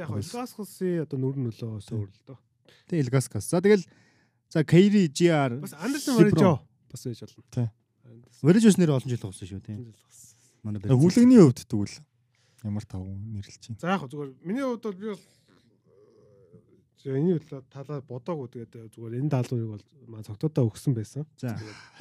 Яг 0.00 0.08
Илгаскасын 0.08 1.04
одоо 1.04 1.20
нүр 1.20 1.36
нөлөө 1.36 1.84
өөр 1.92 2.08
л 2.08 2.20
доо. 2.24 2.40
Тэг 2.88 3.04
Илгаскас. 3.04 3.52
За 3.52 3.60
тэгэл 3.60 3.84
за 4.48 4.64
Кайри 4.64 5.12
GR 5.12 5.60
Бас 5.60 5.76
Андерсон 5.76 6.16
Леброн. 6.16 6.32
Варижо 6.32 6.64
бас 6.88 7.04
байж 7.04 7.20
болно. 7.20 7.44
Тий. 7.52 7.68
Вэржус 8.40 8.80
нэр 8.80 8.96
олон 8.96 9.08
жил 9.12 9.20
тоглосон 9.20 9.48
шүү 9.48 9.60
тийм. 9.60 9.92
Манай 10.64 10.80
бэр. 10.80 10.96
Хүлэгний 10.96 11.44
хувьд 11.44 11.68
тэгвэл 11.68 12.00
ямар 12.64 12.84
тав 12.88 13.04
нэрлэж 13.04 13.60
байна. 13.68 13.80
За 13.84 13.92
яг 13.92 14.08
зүгээр 14.08 14.30
миний 14.40 14.64
хувьд 14.64 14.82
бол 14.88 14.96
би 14.96 15.06
бол 15.12 15.24
зөв 17.02 17.18
энэ 17.18 17.34
үл 17.34 17.46
талаа 17.66 17.98
бодоогүй 18.06 18.48
тэгээд 18.54 18.94
зүгээр 18.94 19.18
энэ 19.18 19.32
даалгаврыг 19.34 19.70
бол 19.74 19.84
маань 20.06 20.26
цогтодоо 20.26 20.70
өгсөн 20.70 20.94
байсан. 20.94 21.26
За. 21.34 21.58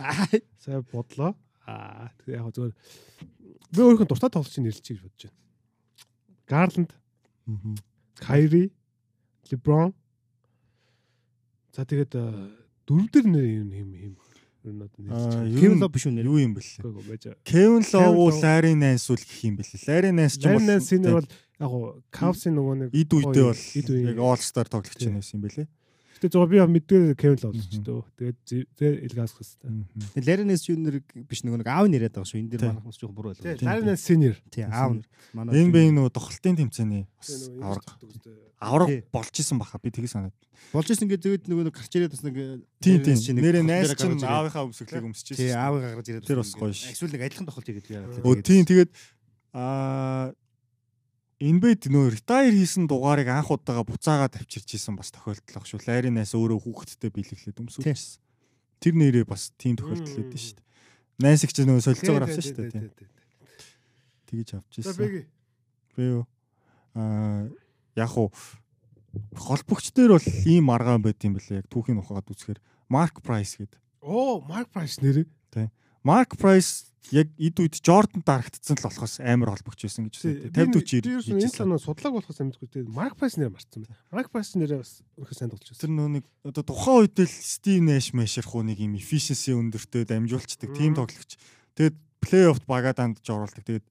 Сая 0.64 0.86
бодлоо. 0.86 1.34
Аа 1.66 2.14
тэгээд 2.22 2.38
яг 2.38 2.54
зүгээр 2.54 2.74
би 3.74 3.80
өөрийнхөө 3.82 4.10
дуртай 4.10 4.30
тоглолчийг 4.30 4.66
нэрлэж 4.66 4.86
гэж 4.86 5.00
бодож 5.02 5.22
байна. 5.26 5.40
Гарланд, 6.52 6.92
Кайри, 8.22 8.74
Леброн. 9.50 9.94
За 11.74 11.86
тэгээд 11.86 12.14
э, 12.14 12.24
дөрөв 12.86 13.08
дээр 13.10 13.26
нэр 13.26 13.46
юм 13.66 13.70
юм 13.74 13.92
юм. 13.96 14.14
Ер 14.64 14.74
нь 14.74 14.82
одоо 14.82 15.46
ер 15.46 15.60
Кевин 15.60 15.80
Лов 15.82 15.92
биш 15.92 16.06
үү 16.06 16.14
нэр? 16.14 16.30
юу 16.30 16.38
юм 16.38 16.54
бэлээ? 16.54 17.34
Кевин 17.42 17.82
Лов 17.82 18.14
уу 18.14 18.30
Love. 18.30 18.42
Лари 18.46 18.74
Найс 18.78 19.10
үл 19.10 19.18
гэх 19.18 19.42
юм 19.42 19.56
бэлээ. 19.58 19.82
Лари 19.90 20.12
Найс 20.14 20.38
ч 20.38 20.46
Ларин 20.46 20.66
Нэнсийн 20.70 21.02
бол 21.10 21.26
яг 21.26 21.70
хөө 21.74 21.90
Кавсын 22.14 22.54
нөгөө 22.54 22.76
нэг 22.78 22.90
эд 22.94 23.10
үедээ 23.10 23.46
бол 23.50 23.62
яг 24.06 24.18
All 24.22 24.38
Star 24.38 24.70
тоглогч 24.70 25.02
юм 25.02 25.18
байсан 25.18 25.42
юм 25.42 25.50
бэлээ. 25.50 25.68
Гэтэ 26.22 26.38
зугаа 26.38 26.54
би 26.54 26.62
мэддгээр 26.62 27.18
Кевин 27.18 27.40
болж 27.42 27.66
Мгм. 27.66 27.82
дөө. 27.82 28.02
Тэгээд 28.14 28.38
зэ 28.78 28.88
Илгас 29.10 29.34
хэвчээ. 29.34 30.22
Ларинес 30.22 30.62
Junior 30.70 31.02
биш 31.26 31.42
нөгөө 31.42 31.66
нэг 31.66 31.70
аав 31.74 31.90
нэрэд 31.90 32.14
байгаа 32.14 32.30
шүү. 32.30 32.46
Энэ 32.46 32.52
дэр 32.54 32.62
Тий. 32.62 32.70
манах 32.70 32.86
бас 32.86 32.98
жоохон 33.02 33.16
буруу 33.18 33.34
байлаа. 33.34 33.42
Тэгээд 33.58 33.66
Ларин 33.66 33.98
Синер. 33.98 34.36
Тий, 34.54 34.64
аав. 34.70 35.02
нь. 35.02 35.04
Манай 35.34 35.58
Энэ 35.58 35.74
бэ 35.74 35.82
нөгөө 35.98 36.14
тохолтын 36.14 36.56
тэмцээний 36.62 37.10
бас 37.18 37.50
авраг 37.58 37.86
Тий. 38.22 38.38
авраг 38.62 38.90
болж 39.10 39.34
исэн 39.34 39.58
баха 39.58 39.82
би 39.82 39.90
тгий 39.90 40.06
санаад. 40.06 40.38
Болж 40.70 40.94
ингээд 40.94 41.26
зөөд 41.26 41.44
нөгөө 41.50 41.64
нэг 41.66 41.74
гарч 41.74 41.90
ирээд 41.98 42.14
бас 42.14 42.22
нэг 42.22 42.36
тийм. 42.78 43.02
нэг 43.02 43.42
Нэрээ 43.42 43.66
найс 43.66 43.90
чинь 43.98 44.22
аавынхаа 44.22 44.70
өмсгөлийг 44.70 45.10
өмсөж 45.10 45.34
Тий, 45.34 45.50
аавыг 45.58 45.82
гаргаж 45.90 46.06
ирээд 46.06 46.30
Тэр 46.30 46.38
бас 46.46 46.54
гоё 46.54 46.70
ш. 46.70 46.94
Эсвэл 46.94 47.18
нэг 47.18 47.26
адилхан 47.26 47.50
тохолт 47.50 47.66
хийгээд 47.66 47.90
яа. 47.90 48.06
Өө 48.22 48.46
тийм 48.46 48.62
тэгээд 48.70 48.94
аа 49.58 50.38
энэ 51.42 51.60
бэд 51.60 51.90
нөө 51.90 52.14
ретайр 52.22 52.54
хийсэн 52.54 52.86
дугаарыг 52.86 53.28
анх 53.34 53.50
удаага 53.50 53.82
буцаагаад 53.84 54.38
авчирч 54.38 54.78
исэн 54.78 54.94
бас 54.94 55.10
тохиолдол 55.10 55.58
ах 55.58 55.66
шүү. 55.66 55.82
Ларинаас 55.90 56.38
өөрөө 56.38 56.60
хүүхэдтэй 56.62 57.10
биелүүлээд 57.10 57.62
өмсүүлчихсэн. 57.66 58.22
Тэр 58.78 58.94
нэрээ 58.94 59.26
бас 59.26 59.50
тийм 59.58 59.76
тохиолдол 59.82 60.06
өгдөө 60.06 60.38
шүү 60.38 60.62
дээ. 60.62 60.68
Найс 61.26 61.42
их 61.42 61.54
ч 61.54 61.66
нөө 61.66 61.82
солилцоогоор 61.82 62.26
авсан 62.30 62.46
шүү 62.46 62.56
дээ. 62.70 62.94
тийм. 62.94 63.10
Тэгэж 64.30 64.50
авч 64.62 64.74
За 64.78 64.94
ирсэн. 64.94 65.02
бэги. 65.02 65.22
Би 65.98 66.04
юу 66.06 66.24
аа 66.94 67.50
яг 67.98 68.14
уу 68.16 68.30
холбогч 69.36 69.92
дээр 69.92 70.16
бол 70.16 70.28
ийм 70.46 70.70
аргаан 70.70 71.02
байт 71.02 71.20
юм 71.26 71.36
бэлээ. 71.36 71.66
Яг 71.66 71.68
түүхийн 71.74 72.00
ухаад 72.00 72.30
үзэхээр 72.30 72.62
Mark 72.88 73.20
Price 73.26 73.58
гэдэг. 73.60 73.82
Оо, 74.02 74.42
Марк 74.42 74.70
Прайс 74.74 74.98
нэр. 75.02 75.28
Mark 76.04 76.38
Price 76.38 76.92
яг 77.12 77.28
эд 77.36 77.60
үед 77.60 77.76
Jordan 77.84 78.24
дарагдсан 78.24 78.80
л 78.80 78.86
болохоос 78.88 79.20
амар 79.20 79.52
холбогч 79.52 79.84
байсан 79.84 80.08
гэж 80.08 80.16
үздэг. 80.16 80.56
50 80.56 81.04
40 81.12 81.34
энэ 81.36 81.44
хийж 81.44 81.60
санаа 81.60 81.82
судлааг 81.82 82.16
болохоос 82.24 82.40
амьдгүй 82.40 82.68
тэгээд 82.72 82.88
Марк 82.88 83.20
Прайс 83.20 83.36
нэр 83.36 83.52
марцсан 83.52 83.84
байна. 83.84 84.00
Марк 84.16 84.30
Прайс 84.32 84.56
нэрээ 84.56 84.80
бас 84.80 85.04
өөрхөн 85.20 85.36
сайн 85.36 85.52
тоглож 85.52 85.76
Тэр 85.76 85.92
байсан. 85.92 85.98
нөө 86.00 86.10
нэг 86.22 86.26
одоо 86.48 86.64
тухайн 86.64 87.04
үед 87.04 87.20
л 87.20 87.28
Steve 87.28 87.84
Nash 87.84 88.16
мэшэрх 88.16 88.52
уу 88.56 88.64
нэг 88.64 88.80
юм 88.80 88.96
efficiency 88.96 89.52
өндөртэй 89.52 90.08
дамжуулцдаг 90.08 90.72
team 90.72 90.96
тоглогч. 90.96 91.36
Тэгээд 91.76 91.96
плей-оффт 92.24 92.64
багаа 92.64 92.96
дандж 92.96 93.28
оруулдаг. 93.28 93.66
Тэгээд 93.68 93.86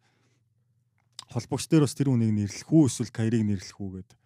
холбогч 1.28 1.64
дээр 1.68 1.84
бас 1.84 1.94
тэр 1.94 2.08
үнийг 2.08 2.32
нэрлэх 2.32 2.72
үү 2.72 2.88
эсвэл 2.88 3.12
Кайриг 3.12 3.44
нэрлэх 3.44 3.76
үү 3.76 4.00
гэдэг 4.00 4.18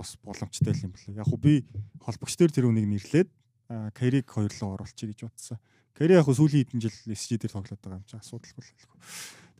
бас 0.00 0.16
боломжтой 0.24 0.72
юм 0.80 0.96
блэ. 0.96 1.20
Яг 1.20 1.28
хөө 1.28 1.40
би 1.44 1.54
холбогч 2.00 2.34
дээр 2.40 2.52
тэр 2.56 2.72
үнийг 2.72 2.88
нэрлээд 2.88 3.28
аа, 3.68 3.92
Кайриг 3.92 4.26
хоёрлоо 4.32 4.80
оруулчих 4.80 5.12
гэж 5.12 5.28
бодсон. 5.28 5.60
Кайри 5.96 6.16
яг 6.16 6.28
сүүлийн 6.28 6.64
хэдэн 6.66 6.80
жил 6.80 6.96
SG 7.14 7.40
дээр 7.40 7.54
тоглоод 7.54 7.80
байгаа 7.80 8.00
юм 8.00 8.06
чи 8.08 8.16
асуудалгүй 8.16 8.62
л 8.62 8.70
хэлэхгүй. 8.70 8.98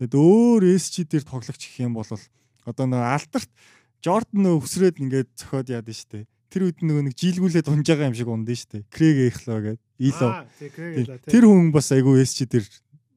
Тэгэд 0.00 0.14
өөр 0.16 0.62
SG 0.80 0.96
дээр 1.04 1.24
тоглогч 1.28 1.62
гэх 1.68 1.84
юм 1.84 1.94
бол 1.96 2.08
одоо 2.08 2.86
нэг 2.88 3.02
алдарт 3.04 3.50
Jordan 4.00 4.44
өсрөөд 4.56 4.96
ингээд 4.96 5.28
зөхиод 5.36 5.68
яад 5.68 5.88
нь 5.88 5.96
штэ. 5.96 6.24
Тэр 6.48 6.72
үед 6.72 6.80
нөгөө 6.80 7.04
нэг 7.12 7.14
жилгүүлээд 7.20 7.68
унж 7.68 7.84
байгаа 7.84 8.08
юм 8.08 8.16
шиг 8.16 8.32
ундаа 8.32 8.56
штэ. 8.56 8.88
Крэг 8.88 9.16
Эхло 9.28 9.60
гэдэг. 9.60 9.84
Ило. 10.00 10.48
Тэр 11.28 11.44
хүн 11.44 11.68
бас 11.68 11.92
айгүй 11.92 12.24
SG 12.24 12.48
дээр 12.48 12.66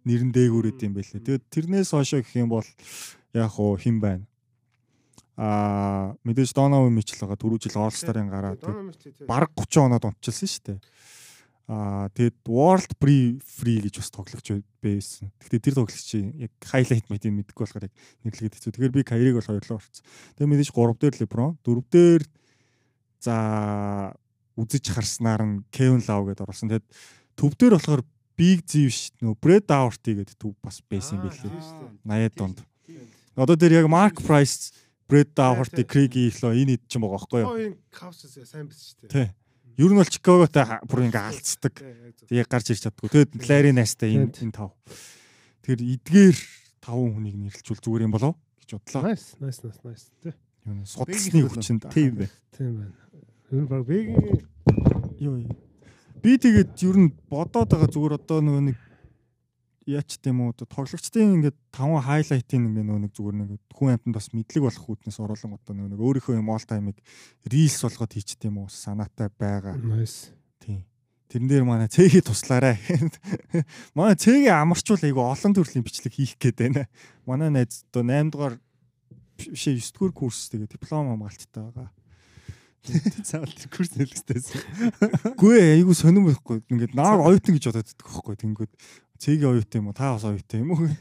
нэрэн 0.03 0.31
дээгүүрээд 0.35 0.83
юм 0.83 0.93
байлээ. 0.99 1.23
Тэгээд 1.23 1.43
тэрнээс 1.47 1.95
хойшоо 1.95 2.19
гэх 2.19 2.35
юм 2.35 2.51
бол 2.51 2.67
яг 3.31 3.49
хуу 3.55 3.79
хэн 3.79 3.97
байна? 4.03 4.27
Аа 5.39 6.13
мэдээж 6.27 6.53
Донован 6.53 6.93
Мичл 6.93 7.17
байгаа 7.17 7.39
4 7.39 7.63
жил 7.63 7.89
Star-ын 7.89 8.29
гараад 8.29 8.61
бараг 9.25 9.49
30 9.55 9.87
оноод 9.87 10.03
унтчихсан 10.03 10.45
шүү 10.51 10.63
дээ. 10.67 10.79
Аа 11.71 12.11
тэгээд 12.11 12.43
World 12.43 12.91
Free 12.99 13.39
Free 13.39 13.79
гэж 13.79 14.03
бас 14.03 14.11
тоглогч 14.11 14.47
байсан. 14.83 15.31
Гэхдээ 15.39 15.63
тэр 15.63 15.75
тоглогчийн 15.79 16.27
яг 16.35 16.51
highlight 16.67 17.07
мэдийг 17.07 17.31
мэдэхгүй 17.31 17.63
болохоор 17.63 17.87
яг 17.87 17.95
нэрлэгээд 18.27 18.55
хэцүү. 18.59 18.71
Тэгэхээр 18.75 18.97
би 18.99 19.07
Кайриг 19.07 19.39
бол 19.39 19.47
хоёрлоо 19.47 19.79
орцсон. 19.79 20.03
Тэгээд 20.35 20.51
мэдээж 20.51 20.71
3 20.75 20.99
дээр 20.99 21.15
LeBron, 21.23 21.55
4 21.63 21.79
дээр 21.87 22.23
за 23.23 23.35
үзэж 24.59 24.85
харснаар 24.91 25.41
нь 25.47 25.63
Kevin 25.71 26.03
Love 26.03 26.35
гэдээ 26.35 26.43
оруулсан. 26.43 26.67
Тэгээд 26.67 26.87
төв 27.39 27.51
дээр 27.55 27.79
болохоор 27.79 28.03
Big 28.35 28.65
Z 28.67 28.71
биш 28.83 28.99
нөө 29.21 29.37
Brad 29.39 29.63
Daugherty 29.63 30.11
гэдэг 30.19 30.35
төв 30.35 30.53
бас 30.59 30.83
байсан 30.89 31.21
юм 31.21 31.31
билээ. 31.31 31.63
80-ад 32.03 32.35
донд. 32.35 32.59
Одоо 33.39 33.55
тэр 33.55 33.79
яг 33.79 33.87
Mark 33.87 34.19
Price, 34.19 34.73
Brad 35.07 35.31
Daugherty, 35.31 35.87
Craig 35.87 36.11
Ehlo 36.11 36.51
энэ 36.51 36.75
хэд 36.77 36.83
ч 36.89 36.91
юм 36.97 37.07
байгаа 37.07 37.23
байхгүй 37.23 37.39
юу? 37.39 37.77
Кавс 37.93 38.25
сайн 38.27 38.67
байсан 38.67 38.83
шүү 38.83 39.07
дээ. 39.07 39.31
Ер 39.77 39.89
нь 39.89 39.97
бол 39.97 40.05
Чикаготой 40.05 40.65
бүр 40.85 41.09
ингээ 41.09 41.23
алдцдаг. 41.33 41.73
Яг 42.29 42.47
гарч 42.47 42.73
ирч 42.73 42.85
чаддгүй. 42.85 43.09
Тэгээд 43.09 43.49
Larry 43.49 43.71
Nance-тай 43.73 44.13
энэ 44.13 44.29
энэ 44.29 44.53
тав. 44.53 44.77
Тэгэхээр 45.65 45.81
эдгээр 45.97 46.37
таван 46.77 47.09
хүнийг 47.17 47.37
нэрлэлжүүл 47.41 47.81
зүгээр 47.81 48.05
юм 48.05 48.13
болов 48.13 48.37
гэж 48.61 48.69
бодлоо. 48.77 49.01
Nice, 49.09 49.33
nice, 49.41 49.59
nice, 49.65 49.81
nice. 49.81 50.05
Тий. 50.21 50.33
Юу 50.69 50.75
нэ 50.77 50.85
судалсны 50.85 51.41
хүчинд. 51.49 51.83
Тийм 51.89 52.21
бэ. 52.21 52.29
Тийм 52.53 52.71
байна. 52.85 52.95
Ер 53.49 53.61
нь 53.63 53.69
баг 53.71 53.81
бэгийн 53.87 54.45
Юу 55.23 55.41
юу. 55.41 55.55
Би 56.21 56.37
тэгээд 56.37 56.77
ер 56.83 56.97
нь 56.99 57.09
бодоод 57.31 57.67
байгаа 57.73 57.89
зүгээр 57.89 58.17
одоо 58.21 58.39
нөгөө 58.45 58.63
нэг 58.69 58.77
яач 59.85 60.17
тийм 60.21 60.39
үү 60.47 60.63
тоглогчдын 60.63 61.43
ингээд 61.43 61.57
таван 61.75 62.03
хайлайтын 62.03 62.67
ингээд 62.71 62.87
нөгөө 62.87 63.01
нэг 63.03 63.13
зүгээр 63.13 63.35
нэг 63.35 63.49
хүн 63.75 63.95
амтанд 63.95 64.15
бас 64.15 64.27
мэдлэг 64.31 64.63
болох 64.63 64.85
үүднээс 64.87 65.19
оруулан 65.19 65.57
нөгөө 65.59 65.91
нэг 65.91 65.99
өөрийнхөө 65.99 66.39
юм 66.39 66.51
ол 66.53 66.63
таймыг 66.63 66.97
рилс 67.47 67.79
болгоод 67.83 68.13
хийчт 68.15 68.41
юм 68.47 68.63
уу 68.63 68.67
санаатай 68.71 69.27
байгаа. 69.35 69.75
Nice. 69.75 70.31
Тийм. 70.63 70.87
Тэрэн 71.27 71.49
дээр 71.49 71.65
манай 71.67 71.89
цэгийг 71.89 72.23
туслаарай. 72.23 72.77
Манай 73.97 74.15
цэгийн 74.15 74.53
амарчул 74.53 75.01
айгу 75.01 75.25
олон 75.25 75.51
төрлийн 75.57 75.83
бичлэг 75.83 76.13
хийх 76.13 76.37
гээд 76.37 76.57
байна. 76.61 76.85
Манай 77.25 77.49
найз 77.49 77.83
одоо 77.89 78.05
8 78.05 78.31
дугаар 78.31 78.55
биш 79.35 79.65
9 79.67 79.81
дугаар 79.97 80.13
курс 80.13 80.53
тэгээ 80.53 80.69
диплом 80.69 81.09
хамгаалттай 81.11 81.63
байгаа. 81.73 81.89
Цаавал 82.83 83.53
тэр 83.55 83.69
курс 83.71 83.95
нэлгэжтэйсэн. 83.95 84.59
Гүй 85.39 85.79
айгу 85.79 85.95
сонирм 85.95 86.27
байхгүй. 86.27 86.63
Ингээд 86.67 86.93
нааг 86.99 87.23
оюутан 87.23 87.55
гэж 87.55 87.71
бодоод 87.71 87.87
байдаг 87.87 88.03
байхгүй. 88.03 88.35
Тэнгүүд 88.43 88.71
цэгийн 89.23 89.49
оюутан 89.55 89.79
юм 89.79 89.87
уу? 89.87 89.95
Та 89.95 90.11
бас 90.15 90.27
оюутан 90.27 90.59
юм 90.67 90.71
уу? 90.75 90.91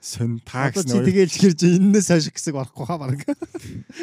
Сон 0.00 0.40
та 0.44 0.68
Одоо 0.68 0.80
гэсэн. 0.80 0.96
чи 0.96 1.04
тэгээл 1.12 1.36
ихэр 1.36 1.54
чи 1.60 1.66
энэс 1.76 2.08
хойш 2.08 2.28
хэсэг 2.32 2.56
орохгүй 2.56 2.84
хаа 2.88 2.96
баг. 3.04 3.20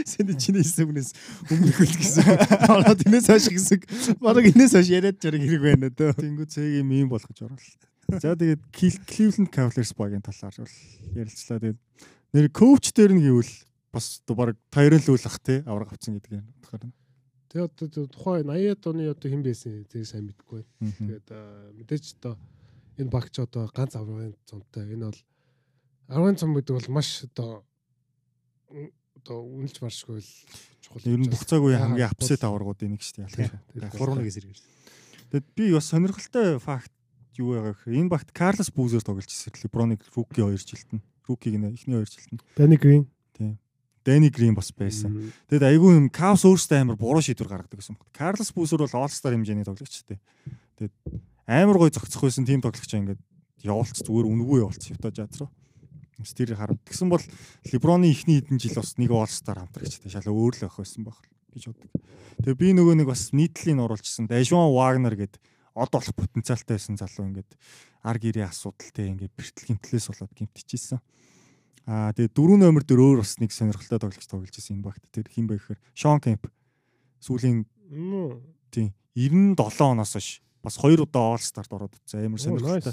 Сэний 0.05 0.37
чиний 0.37 0.61
хэсэг 0.61 0.93
үнээс 0.93 1.09
өмнөх 1.49 1.77
үл 1.81 1.93
гэсэн. 1.97 2.25
Ороод 2.69 3.01
энэс 3.01 3.25
хойш 3.29 3.49
хэсэг 3.49 3.81
баг 4.21 4.45
энэс 4.45 4.77
хойш 4.77 4.93
яриад 4.93 5.17
жараг 5.17 5.41
хэрэг 5.41 5.61
байна 5.65 5.89
дөө. 5.89 6.13
Тэнгүүд 6.21 6.53
цэгийн 6.53 6.85
мим 6.85 7.09
болгож 7.09 7.41
оруулаа. 7.41 8.21
За 8.21 8.37
тэгээд 8.37 8.61
Cleveland 8.69 9.49
Cavaliers 9.49 9.93
багийн 9.97 10.21
талаар 10.21 10.53
бол 10.53 10.77
ярилцлаа. 11.17 11.57
Тэгээд 11.65 11.79
нэр 12.33 12.47
коуч 12.53 12.93
дээр 12.93 13.17
нь 13.17 13.25
гэвэл 13.25 13.53
бас 13.89 14.21
баг 14.29 14.53
тайрон 14.69 15.01
л 15.01 15.17
үлах 15.17 15.41
те 15.41 15.65
авраг 15.65 15.97
авцсан 15.97 16.21
гэдэг 16.21 16.45
юм 16.45 16.45
утгаар 16.61 16.85
нь. 16.85 16.93
Тэгээ 17.57 17.89
одоо 17.89 18.05
тухайн 18.05 18.45
80-аад 18.45 18.85
оны 18.85 19.09
одоо 19.09 19.29
хэн 19.33 19.41
байсан 19.41 19.81
зэрэг 19.89 20.05
сайн 20.05 20.29
мэдэхгүй. 20.29 20.61
Тэгээд 20.77 21.27
мэдээж 21.81 22.05
одоо 22.21 22.37
энэ 23.01 23.09
багч 23.09 23.33
одоо 23.41 23.65
ганц 23.73 23.97
аврагын 23.97 24.37
цомтой. 24.45 24.85
Энэ 24.93 25.09
бол 25.09 25.21
аврагын 26.05 26.37
цом 26.37 26.53
гэдэг 26.53 26.73
бол 26.77 26.89
маш 26.93 27.25
одоо 27.25 27.65
одоо 29.17 29.37
үнэлж 29.41 29.81
маршгүй 29.81 30.21
л 30.21 30.31
чухал. 30.85 31.01
Ер 31.09 31.17
нь 31.17 31.33
бүх 31.33 31.41
цаг 31.49 31.65
үеийн 31.65 31.81
хамгийн 31.97 32.13
апсет 32.13 32.45
аваргуудын 32.45 32.93
нэг 32.93 33.01
шүү 33.01 33.25
дээ. 33.25 33.49
Тийм. 33.49 33.89
Гурван 33.97 34.21
нэгээс 34.21 34.37
ирж. 34.37 34.61
Тэгэд 35.33 35.47
би 35.57 35.73
бас 35.73 35.89
сонирхолтой 35.89 36.61
факт 36.61 36.93
юу 37.41 37.57
байгаа 37.57 37.73
гэхээр 37.73 37.99
энэ 38.05 38.13
багт 38.13 38.29
Карлос 38.37 38.69
Бүүзер 38.69 39.01
тоглож 39.01 39.25
ирсэн. 39.25 39.57
Леброныг 39.65 40.05
руки 40.13 40.45
2 40.45 40.61
жилтэн. 40.61 41.01
Рукиг 41.25 41.57
нэ 41.57 41.73
эхний 41.73 41.97
2 41.97 42.05
жилтэн. 42.05 42.37
Danny 42.53 42.77
Green. 42.77 43.09
Дэни 44.07 44.31
Грин 44.31 44.55
бас 44.55 44.71
байсан. 44.71 45.35
Тэгэд 45.51 45.67
айгүй 45.67 45.99
юм 45.99 46.07
Кавс 46.07 46.47
өөрөөсөө 46.47 46.79
амар 46.79 46.95
буруу 46.95 47.19
шийдвэр 47.19 47.51
гаргадаг 47.51 47.83
гэсэн 47.83 47.99
юм. 47.99 48.01
Карлос 48.15 48.55
Бүүзер 48.55 48.87
бол 48.87 48.95
All-Star 49.03 49.35
хэмжээний 49.35 49.67
тоглогч 49.67 50.07
дээ. 50.07 50.19
Тэгэд 50.79 50.95
амар 51.43 51.75
гой 51.75 51.91
зогцох 51.91 52.23
байсан 52.23 52.47
тим 52.47 52.63
тоглогч 52.63 52.87
ингээд 52.87 53.19
явуулц 53.67 53.99
зүгээр 53.99 54.31
үнгүй 54.31 54.63
явуулц 54.63 54.87
Utah 54.95 55.11
Jazz 55.11 55.43
руу. 55.43 55.51
Бас 56.17 56.31
тэр 56.31 56.55
харав. 56.55 56.79
Тэгсэн 56.87 57.11
бол 57.11 57.23
Леброны 57.67 58.07
ихний 58.07 58.39
хэдэн 58.39 58.63
жил 58.63 58.79
бас 58.79 58.95
нэг 58.95 59.11
All-Star 59.11 59.59
хамтрагчтай 59.59 60.07
шал 60.07 60.31
өөр 60.31 60.55
л 60.55 60.63
байх 60.63 60.79
байсан 60.79 61.03
баг 61.03 61.19
гэж 61.51 61.67
боддог. 61.67 61.91
Тэгээ 62.47 62.57
би 62.57 62.67
нөгөө 62.79 62.95
нэг 63.03 63.07
бас 63.11 63.35
нийтлийг 63.35 63.77
оруулчихсан. 63.83 64.31
Дашван 64.31 64.71
Вагнер 64.71 65.19
гээд 65.19 65.35
од 65.77 65.89
болох 65.91 66.15
потенциалтай 66.15 66.79
байсан 66.79 66.97
залуу 66.97 67.27
ингээд 67.29 67.51
ар 68.01 68.17
гэрээ 68.17 68.49
асуудалтай 68.49 69.13
ингээд 69.13 69.33
бэртэл 69.37 69.67
гимтлээс 69.77 70.09
болоод 70.09 70.33
гимтчихсэн. 70.33 70.97
Аа 71.87 72.11
тэгээ 72.11 72.35
дөрөв 72.35 72.59
номер 72.59 72.83
дээр 72.83 72.99
өөр 72.99 73.23
бас 73.23 73.39
нэг 73.39 73.55
сонирхолтой 73.55 73.95
тоглогч 73.95 74.27
тоглож 74.27 74.51
байсан 74.51 74.75
энэ 74.75 74.83
багт. 74.83 75.03
Тэр 75.07 75.25
хин 75.31 75.47
бэ 75.47 75.55
гэхээр 75.55 75.79
Шон 75.95 76.19
Кемп. 76.19 76.51
Сүүлийн 77.23 77.63
тийм 78.75 78.91
97 79.15 79.95
оноос 79.95 80.11
хойш 80.19 80.43
бас 80.59 80.75
хоёр 80.75 81.07
удаа 81.07 81.31
All 81.31 81.39
Star-д 81.39 81.71
ороод 81.71 81.95
утсан 81.95 82.27
амар 82.27 82.43
сонирхолтой. 82.43 82.91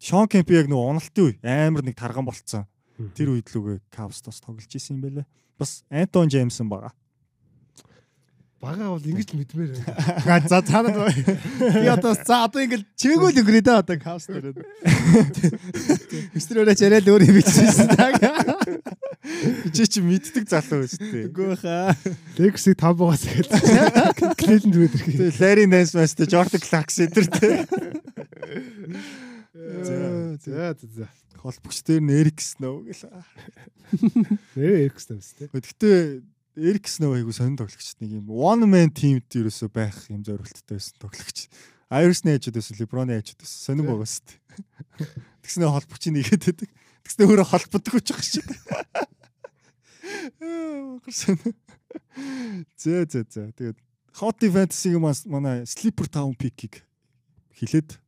Шон 0.00 0.28
Кемп 0.28 0.50
яг 0.52 0.68
нөгөө 0.72 0.88
уналтын 0.92 1.24
үе 1.28 1.36
амар 1.44 1.84
нэг 1.84 1.96
тарган 1.96 2.24
болцсон. 2.24 2.64
Тэр 3.16 3.36
үед 3.36 3.48
лүгээ 3.52 3.80
Cavs 3.92 4.24
бас 4.24 4.40
тоглож 4.40 4.68
исэн 4.72 4.96
юм 4.96 5.04
байлаа. 5.04 5.26
Бас 5.60 5.84
Антон 5.88 6.28
Джеймсон 6.28 6.68
байгаа. 6.68 6.92
Бага 8.66 8.90
бол 8.90 8.98
ингэж 8.98 9.30
л 9.30 9.38
мэдмээр 9.38 9.70
байна. 10.26 10.48
За 10.50 10.58
цаанад 10.58 10.98
би 10.98 11.86
одоо 11.86 12.18
за 12.18 12.50
одоо 12.50 12.66
ингээл 12.66 12.82
чимээгүй 12.98 13.30
л 13.30 13.40
өнгөрөө 13.46 13.62
да 13.62 13.78
одоо 13.78 13.94
каус 13.94 14.26
дээр. 14.26 14.58
Өстрөөрөө 16.34 16.74
чарэл 16.74 17.06
өөр 17.14 17.30
юм 17.30 17.38
бичсэн 17.38 17.94
таг. 17.94 18.18
Чи 19.70 19.86
чи 19.86 20.02
мэддэг 20.02 20.50
залуу 20.50 20.82
шүү 20.82 20.98
дээ. 20.98 21.30
Үгүй 21.30 21.54
хаа. 21.62 21.94
Legacy 22.42 22.74
5 22.74 22.98
байгаас 22.98 23.22
эхэлсэн. 23.30 24.34
Cleveland 24.34 24.74
рүү 24.74 24.86
ирэх. 24.90 25.06
Тэгээ 25.14 25.38
Larry 25.38 25.66
Nance 25.70 25.94
Master 25.94 26.26
Jordan 26.26 26.62
Clarkson 26.66 27.06
дээр 27.06 27.28
тэ. 27.30 27.50
За 30.42 30.74
за 30.74 30.74
за. 30.74 31.06
Холбогч 31.38 31.86
дээр 31.86 32.02
нь 32.02 32.10
Eric 32.18 32.42
Snow 32.42 32.82
гэл. 32.82 33.14
Нэр 34.58 34.90
Эриксэн 34.90 35.22
биз 35.22 35.38
дээ. 35.38 35.54
Гэхдээ 35.54 36.34
Eric 36.56 36.88
Snow 36.88 37.12
айгу 37.12 37.36
сонир 37.36 37.60
тоглогч 37.60 38.00
нэг 38.00 38.16
юм 38.16 38.32
one 38.32 38.64
man 38.64 38.88
teamд 38.88 39.28
ерөөсөө 39.28 39.68
байх 39.68 40.08
юм 40.08 40.24
зорилттой 40.24 40.80
байсан 40.80 40.96
тоглогч. 40.96 41.52
Iverson 41.92 42.32
ээжүүд 42.32 42.56
байсан, 42.56 42.80
LeBron 42.80 43.12
ээжүүд. 43.12 43.44
Сонир 43.44 43.84
байгаа 43.84 44.08
шүү 44.08 44.24
дээ. 44.24 44.40
Тэгснэ 45.44 45.68
холбогч 45.68 46.02
нэгээд 46.08 46.42
байдаг. 46.48 46.70
Тэгснэ 47.04 47.22
өөрөө 47.28 47.46
гэж 47.92 48.06
байгаа 48.08 48.24
шиг. 48.24 48.48
Гарсан. 51.04 51.36
Зэ 52.80 53.04
зэ 53.04 53.20
зэ. 53.28 53.52
Тэгээд 53.52 53.78
Hot 54.16 54.40
мас 54.96 55.28
манай 55.28 55.68
Sleeper 55.68 56.08
Town 56.08 56.32
pick-ийг 56.32 56.80
хилээд 57.52 58.00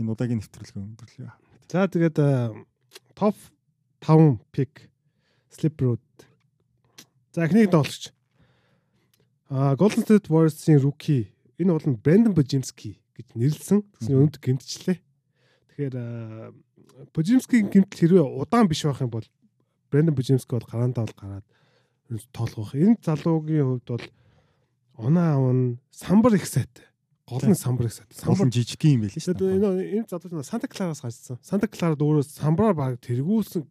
энэ 0.00 0.10
удаагийн 0.10 0.40
нэвтрүүлгээ 0.40 0.80
өндөрлөө. 0.80 1.32
За 1.68 1.84
тэгээд 1.92 2.16
топ 3.12 3.36
5 4.00 4.40
pick 4.48 4.88
Slipper-ууд. 5.52 6.00
За 7.34 7.44
эхнийг 7.44 7.70
тоглогч. 7.74 8.14
А 9.50 9.74
Golden 9.74 10.06
State 10.06 10.30
Warriors-ийн 10.30 10.78
rookie 10.78 11.34
энэ 11.58 11.74
бол 11.74 11.82
нь 11.90 11.98
Brandon 11.98 12.30
Bojimski 12.30 13.02
гэж 13.18 13.34
нэрлсэн. 13.34 13.82
Тэгсэн 13.82 14.14
өнөд 14.14 14.38
гэмтчлээ. 14.38 14.98
Тэгэхээр 15.74 15.94
Bojimski-ийн 17.10 17.74
гэмтэл 17.74 18.22
хэрвээ 18.22 18.22
удаан 18.22 18.70
биш 18.70 18.86
байх 18.86 19.02
юм 19.02 19.10
бол 19.10 19.26
Brandon 19.90 20.14
Bojimski 20.14 20.54
бол 20.54 20.70
гараандаа 20.70 21.10
бол 21.10 21.18
гараад 21.18 21.46
тоглох. 22.30 22.70
Энэ 22.78 23.02
залуугийн 23.02 23.66
хувьд 23.82 23.88
бол 23.90 24.06
оноо 24.94 25.26
авна 25.34 25.78
самбар 25.90 26.38
их 26.38 26.46
сайтай. 26.46 26.86
Гол 27.26 27.42
нь 27.42 27.58
самбар 27.58 27.90
их 27.90 27.98
сайтай. 27.98 28.14
Самбар 28.14 28.46
жижиг 28.46 28.78
юм 28.86 29.02
байл 29.02 29.10
шүү 29.10 29.34
дээ. 29.34 29.58
энэ 29.58 30.06
энэ 30.06 30.06
залуу 30.06 30.38
нь 30.38 30.46
Санта 30.46 30.70
Клараас 30.70 31.02
гарсан. 31.02 31.42
Санта 31.42 31.66
Кларад 31.66 31.98
өөрөө 31.98 32.30
самбараар 32.30 32.78
баг 32.78 33.02
тэргүүлсэн 33.02 33.66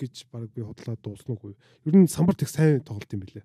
гэж 0.00 0.32
баг 0.32 0.48
би 0.48 0.64
худлаад 0.64 1.00
дуусна 1.04 1.36
уу. 1.36 1.52
Ер 1.84 1.94
нь 1.94 2.08
самбар 2.08 2.34
тех 2.34 2.48
сайн 2.48 2.80
тоглолт 2.80 3.12
юм 3.12 3.20
билээ. 3.20 3.44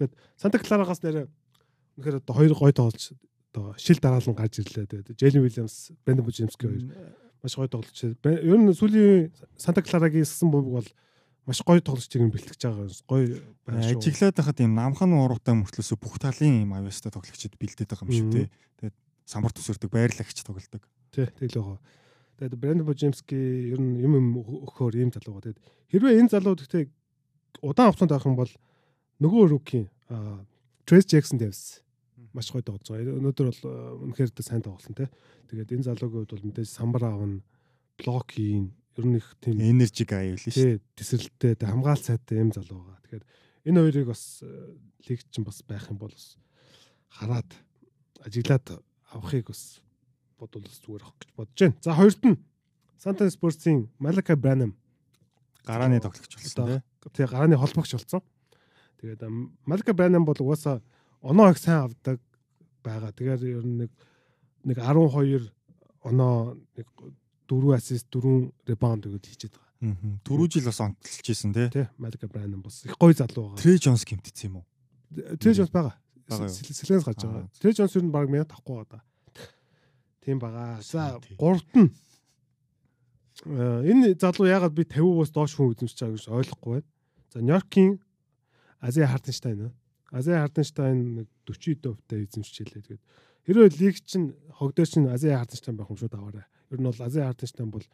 Тэгээд 0.00 0.12
Санта 0.40 0.58
Кларагаас 0.58 1.04
нэрэ 1.04 1.28
үнэхээр 2.00 2.24
одоо 2.24 2.34
хоёр 2.34 2.54
гой 2.56 2.72
тоглолч 2.72 3.12
одоо 3.52 3.76
шил 3.76 4.00
дараалан 4.00 4.32
гарч 4.32 4.64
ирлээ. 4.64 4.88
Тэгээд 4.88 5.18
Джейлен 5.20 5.44
Уильямс, 5.44 5.92
Брэндон 6.04 6.24
Бужимски 6.24 6.64
хоёр 6.64 6.82
маш 7.42 7.54
гой 7.54 7.68
тоглолч. 7.68 7.98
Ер 8.00 8.56
нь 8.56 8.72
сүүлийн 8.72 9.30
Санта 9.60 9.84
Кларагийн 9.84 10.24
ссэн 10.24 10.48
бомбог 10.48 10.80
бол 10.80 10.88
маш 11.46 11.60
гой 11.66 11.80
тоглолчийг 11.84 12.22
нь 12.22 12.32
бэлтгэж 12.32 12.62
байгаа. 12.62 12.88
Гой 13.06 13.42
байна 13.66 13.82
шүү. 13.82 13.98
Ажиглаад 13.98 14.36
байхад 14.38 14.62
юм 14.62 14.74
намхан 14.78 15.12
уруутай 15.12 15.54
мөртлөөсөө 15.58 15.98
бүх 15.98 16.16
талын 16.22 16.64
юм 16.64 16.72
авьяастай 16.78 17.10
тоглогчид 17.10 17.58
бэлдээд 17.58 17.90
байгаа 17.90 18.06
юм 18.08 18.14
шүү 18.14 18.30
дээ. 18.32 18.48
Тэгээд 18.78 18.96
самбар 19.26 19.52
төсөрдөг 19.52 19.90
байрлагч 19.90 20.38
тоглодог. 20.46 20.82
Тий, 21.10 21.26
тэгэл 21.26 21.58
байгаа. 21.58 21.78
Тэгээд 22.42 22.58
Брэндон 22.58 22.86
Божимски 22.90 23.38
ер 23.70 23.78
нь 23.78 24.02
юм 24.02 24.18
юм 24.18 24.26
өгөхөөр 24.42 24.98
ийм 24.98 25.14
залуу 25.14 25.38
байгаа. 25.38 25.54
Тэгээд 25.54 25.62
хэрвээ 25.94 26.18
энэ 26.26 26.32
залуу 26.34 26.58
гэхдээ 26.58 26.90
удаан 27.62 27.94
хугацаанд 27.94 28.12
авах 28.18 28.26
юм 28.26 28.34
бол 28.34 28.52
нөгөө 29.22 29.44
рүүкийн 29.54 29.86
Трейс 30.82 31.06
Джексон 31.06 31.38
Дэвис 31.38 31.86
маш 32.34 32.50
гоё 32.50 32.66
байгаа. 32.66 33.14
Өнөөдөр 33.14 33.46
бол 33.46 33.62
үнэхээр 34.10 34.34
дэ 34.34 34.42
сайн 34.42 34.58
тоглосон 34.58 34.98
тий. 34.98 35.06
Тэгээд 35.54 35.70
энэ 35.70 35.86
залуугийн 35.86 36.26
хувьд 36.26 36.34
бол 36.34 36.46
мэдээж 36.50 36.66
самбар 36.66 37.04
аавна, 37.06 37.46
блок 37.94 38.34
хийн, 38.34 38.74
ер 38.98 39.06
нь 39.06 39.22
их 39.22 39.26
тийм 39.38 39.62
Энержиг 39.62 40.10
аяа 40.10 40.34
л 40.34 40.42
шүү. 40.42 40.50
тий 40.50 40.72
тесрэлттэй 40.98 41.54
тэ 41.54 41.70
хамгаалал 41.70 42.02
сайтай 42.02 42.42
юм 42.42 42.50
залуу 42.50 42.82
байгаа. 42.82 42.98
Тэгэхээр 43.06 43.24
энэ 43.70 43.80
хоёрыг 43.86 44.06
бас 44.10 44.42
лигт 45.06 45.30
чинь 45.30 45.46
бас 45.46 45.62
байх 45.62 45.86
юм 45.94 46.02
бол 46.02 46.10
бас 46.10 46.34
хараад 47.06 47.54
ажиглаад 48.26 48.82
авахыг 49.14 49.54
бас 49.54 49.78
бодвол 50.42 50.66
зүгээр 50.66 51.02
авах 51.06 51.18
гэж 51.22 51.30
бодож 51.38 51.58
байна. 51.62 51.78
За 51.82 51.94
хоёрт 51.94 52.22
нь 52.26 52.38
Санта 52.98 53.30
Спорсийн 53.30 53.90
Малака 53.98 54.34
Бранам 54.36 54.74
Гарааны 55.64 56.00
тоглогч 56.00 56.34
болсон 56.34 56.66
тий. 56.66 56.80
тий 57.14 57.26
гарааны 57.26 57.56
холбогч 57.56 57.94
болсон. 57.94 58.22
Тэгээд 59.00 59.22
Малака 59.66 59.94
Бранам 59.94 60.24
бол 60.24 60.36
угаасаа 60.38 60.82
оноо 61.22 61.50
их 61.50 61.58
сайн 61.58 61.86
авдаг 61.86 62.20
байгаа. 62.82 63.12
Тэгээд 63.12 63.42
ер 63.42 63.66
нь 63.66 63.86
нэг 63.86 63.90
нэг 64.64 64.78
12 64.78 65.50
оноо 66.02 66.58
нэг 66.76 66.86
4 67.46 67.74
ассист 67.74 68.10
4 68.10 68.50
ребаунд 68.66 69.06
өгöd 69.06 69.26
хийчихэд 69.26 69.54
байгаа. 69.54 69.70
Мгм. 69.82 70.18
Түрүү 70.26 70.46
жил 70.50 70.66
бас 70.66 70.80
онцлж 70.82 71.26
исэн 71.30 71.54
тий. 71.54 71.70
Тий 71.70 71.86
Малака 71.98 72.26
Бранам 72.26 72.62
бас 72.62 72.82
их 72.84 72.98
гоё 72.98 73.14
залуу 73.14 73.54
байгаа. 73.54 73.62
Трей 73.62 73.78
Джонс 73.78 74.04
гимтсэн 74.04 74.50
юм 74.50 74.56
уу? 74.62 74.66
Трей 75.38 75.54
Джонс 75.54 75.70
байгаа. 75.70 75.94
Сэлгэнс 76.26 77.06
гарч 77.06 77.22
байгаа. 77.22 77.46
Аа. 77.46 77.50
Трей 77.62 77.74
Джонс 77.74 77.94
ер 77.94 78.02
нь 78.02 78.10
баг 78.10 78.26
минут 78.30 78.50
авахгүй 78.50 78.82
байгаа 78.82 78.98
да. 78.98 79.04
Тийм 80.24 80.38
байгаа. 80.38 80.80
За 80.82 81.20
гуравт 81.38 81.70
нь 81.74 81.90
Э, 83.44 83.82
энэ 83.82 84.14
залуу 84.20 84.46
ягаад 84.46 84.76
би 84.76 84.84
50-аас 84.86 85.32
доош 85.34 85.56
хүн 85.58 85.74
эзэмшиж 85.74 85.98
байгааг 85.98 86.14
гэж 86.14 86.26
ойлгохгүй 86.30 86.72
байна. 86.78 86.88
За 87.32 87.38
Нью-Йоркийн 87.42 87.92
Азия 88.78 89.06
Харденштайн 89.10 89.58
нэ. 89.58 89.68
Азия 90.14 90.44
Харденштайн 90.44 90.98
нэг 91.24 91.28
40% 91.48 92.06
эзэмшчихлээ. 92.22 92.86
Тэгээд 92.86 93.02
хэрвээ 93.48 93.68
лиг 93.82 93.96
чинь 94.06 94.36
хогдоо 94.52 94.86
чинь 94.86 95.10
Азия 95.10 95.42
Харденштайн 95.42 95.74
байх 95.74 95.90
юм 95.90 95.98
шүү 95.98 96.12
даваарай. 96.12 96.46
Ер 96.70 96.78
нь 96.78 96.86
бол 96.86 97.02
Азия 97.02 97.26
Харденштайн 97.26 97.70
бол 97.72 97.86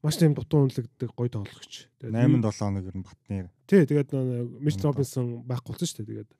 маш 0.00 0.16
тийм 0.16 0.32
дутуу 0.32 0.64
үнэлэгдэх 0.72 1.12
гоё 1.12 1.28
тоглогч. 1.28 1.90
8 2.00 2.08
7 2.08 2.40
хоног 2.40 2.88
ер 2.88 2.96
нь 2.96 3.04
батны. 3.04 3.50
Тий, 3.68 3.84
тэгээд 3.84 4.08
Мич 4.62 4.80
Робинсон 4.80 5.44
байхгүй 5.44 5.76
болсон 5.76 5.84
шүү 5.84 6.00
дээ. 6.00 6.08
Тэгээд 6.16 6.30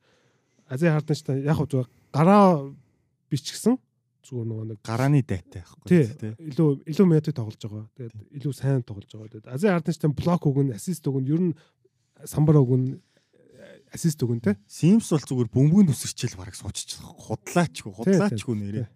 Азия 0.73 0.97
Харденштайн 0.97 1.45
яг 1.45 1.61
хөө 1.61 1.85
гараа 2.17 2.73
бичгсэн 3.29 3.77
зүгээр 4.25 4.49
нөгөө 4.51 4.67
нэг 4.73 4.79
гарааны 4.85 5.21
дайтай 5.23 5.63
байхгүй 5.63 5.89
тий 5.89 6.33
илүү 6.51 6.69
илүү 6.91 7.07
метод 7.09 7.37
тоглож 7.37 7.61
байгаа. 7.61 7.87
Тэгээд 7.97 8.15
илүү 8.41 8.53
сайн 8.57 8.83
тоглож 8.83 9.11
байгаа. 9.13 9.33
Тэгээд 9.33 9.51
Азия 9.53 9.75
Харденштайн 9.77 10.15
блок 10.17 10.43
өгөн, 10.49 10.73
ассист 10.75 11.05
өгөн, 11.05 11.27
ер 11.29 11.41
нь 11.45 11.53
самбар 12.25 12.61
өгөн, 12.63 12.85
ассист 13.93 14.25
өгөн 14.25 14.41
те. 14.41 14.57
Симс 14.65 15.13
бол 15.13 15.29
зүгээр 15.29 15.51
бөмбөгийн 15.53 15.91
төсөрчл 15.93 16.39
бараг 16.41 16.57
сууччих. 16.57 17.05
Худлаачгүй, 17.05 17.93
худлаачгүй 17.93 18.57
нэрээ. 18.57 18.89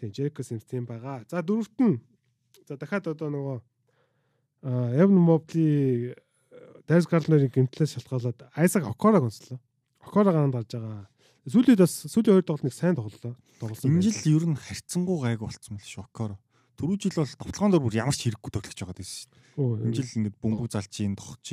Тий, 0.00 0.10
Джеко 0.12 0.44
Симс 0.44 0.68
тийм 0.68 0.84
байгаа. 0.84 1.24
За 1.30 1.40
дөрөвт 1.40 1.78
нь 1.80 2.00
за 2.68 2.76
дахиад 2.76 3.08
одоо 3.08 3.32
нөгөө 3.32 3.58
Эвн 5.00 5.18
Мобли 5.20 6.14
Дайс 6.88 7.08
Гарлнерийн 7.08 7.52
гэмтлээс 7.52 7.96
шалтгаалаад 7.96 8.48
Айсак 8.56 8.84
Окораг 8.88 9.24
онцлоо. 9.28 9.60
Окораг 10.00 10.34
гаанд 10.36 10.54
гарч 10.54 10.72
байгаа. 10.76 11.08
Сүүлд 11.44 11.76
бас 11.76 11.94
сүүлийн 12.08 12.40
хоёр 12.40 12.46
тоглолт 12.48 12.64
нэг 12.64 12.74
сайн 12.74 12.96
тоглолоо. 12.96 13.36
Тоглосон. 13.60 13.90
Энэ 13.92 14.08
жил 14.08 14.40
ер 14.40 14.44
нь 14.48 14.56
харьцангуй 14.56 15.18
гайг 15.20 15.40
болцсон 15.44 15.76
мэл 15.76 15.84
шокоор. 15.84 16.32
Түрүү 16.80 16.96
жил 17.04 17.16
бол 17.20 17.28
товтлогоон 17.28 17.72
дор 17.74 17.82
бүр 17.84 17.98
ямар 18.00 18.16
ч 18.16 18.26
хэрэггүй 18.32 18.50
тоглож 18.50 18.78
байгаа 18.80 18.96
гэсэн 18.96 19.14
шүү 19.14 19.30
дээ. 19.30 19.44
Энэ 19.84 19.94
жил 19.94 20.16
ингээд 20.24 20.36
бөмбөг 20.40 20.68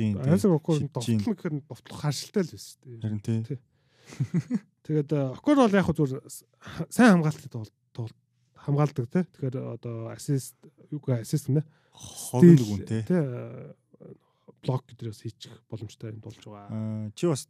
ийн. 0.00 0.16
Айсак 0.16 0.52
Окорог 0.56 0.88
тоглолт 0.96 1.28
гэхээр 1.28 1.54
товтлох 1.68 2.00
харшилтай 2.00 2.42
л 2.42 2.52
байсан 2.56 2.70
шүү 2.72 2.80
дээ. 2.88 3.02
Харин 3.04 3.20
тий. 3.20 3.60
Тэгээд 4.82 5.10
Окор 5.12 5.56
бол 5.60 5.76
яг 5.76 5.86
зүгээр 5.92 6.24
сайн 6.90 7.10
хамгаалттай 7.20 7.50
тоглолт 7.52 8.16
хамгаалдаг 8.64 9.06
те. 9.12 9.22
Тэгэхээр 9.28 9.56
одоо 9.76 10.10
ассист 10.10 10.56
юу 10.90 10.98
гэ 10.98 11.22
ассист 11.22 11.52
нэ. 11.52 11.62
Хогн 11.92 12.58
үгүн 12.58 12.82
тий. 12.88 13.02
Тэ 13.06 13.76
блок 14.62 14.86
гэдрээс 14.86 15.22
хийчих 15.26 15.54
боломжтой 15.70 16.14
юм 16.14 16.22
болж 16.22 16.38
байгаа. 16.42 16.70
Аа 16.70 17.10
чи 17.14 17.26
бас 17.26 17.46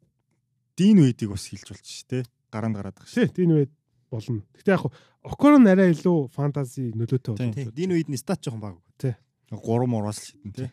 дийн 0.82 0.98
үедийг 0.98 1.30
бас 1.30 1.46
хилж 1.46 1.70
болж 1.70 1.86
ш 1.86 2.02
тий. 2.10 2.26
Гараанд 2.50 2.74
гараад 2.74 2.98
байгаа 2.98 3.06
ш. 3.06 3.22
Тий, 3.22 3.30
тийм 3.30 3.54
үед 3.54 3.70
болно. 4.10 4.42
Гэтэ 4.58 4.74
яг 4.74 4.90
Окор 5.22 5.54
нь 5.54 5.70
арай 5.70 5.94
илүү 5.94 6.34
фэнтези 6.34 6.90
нөлөөтэй 6.98 7.38
болно. 7.38 7.70
Дийн 7.70 7.94
үед 7.94 8.10
нь 8.10 8.18
стат 8.18 8.42
жоохон 8.42 8.58
баг. 8.58 8.74
3 8.98 9.86
мураас 9.86 10.18
л 10.18 10.26
хитэн 10.34 10.50
тий. 10.50 10.70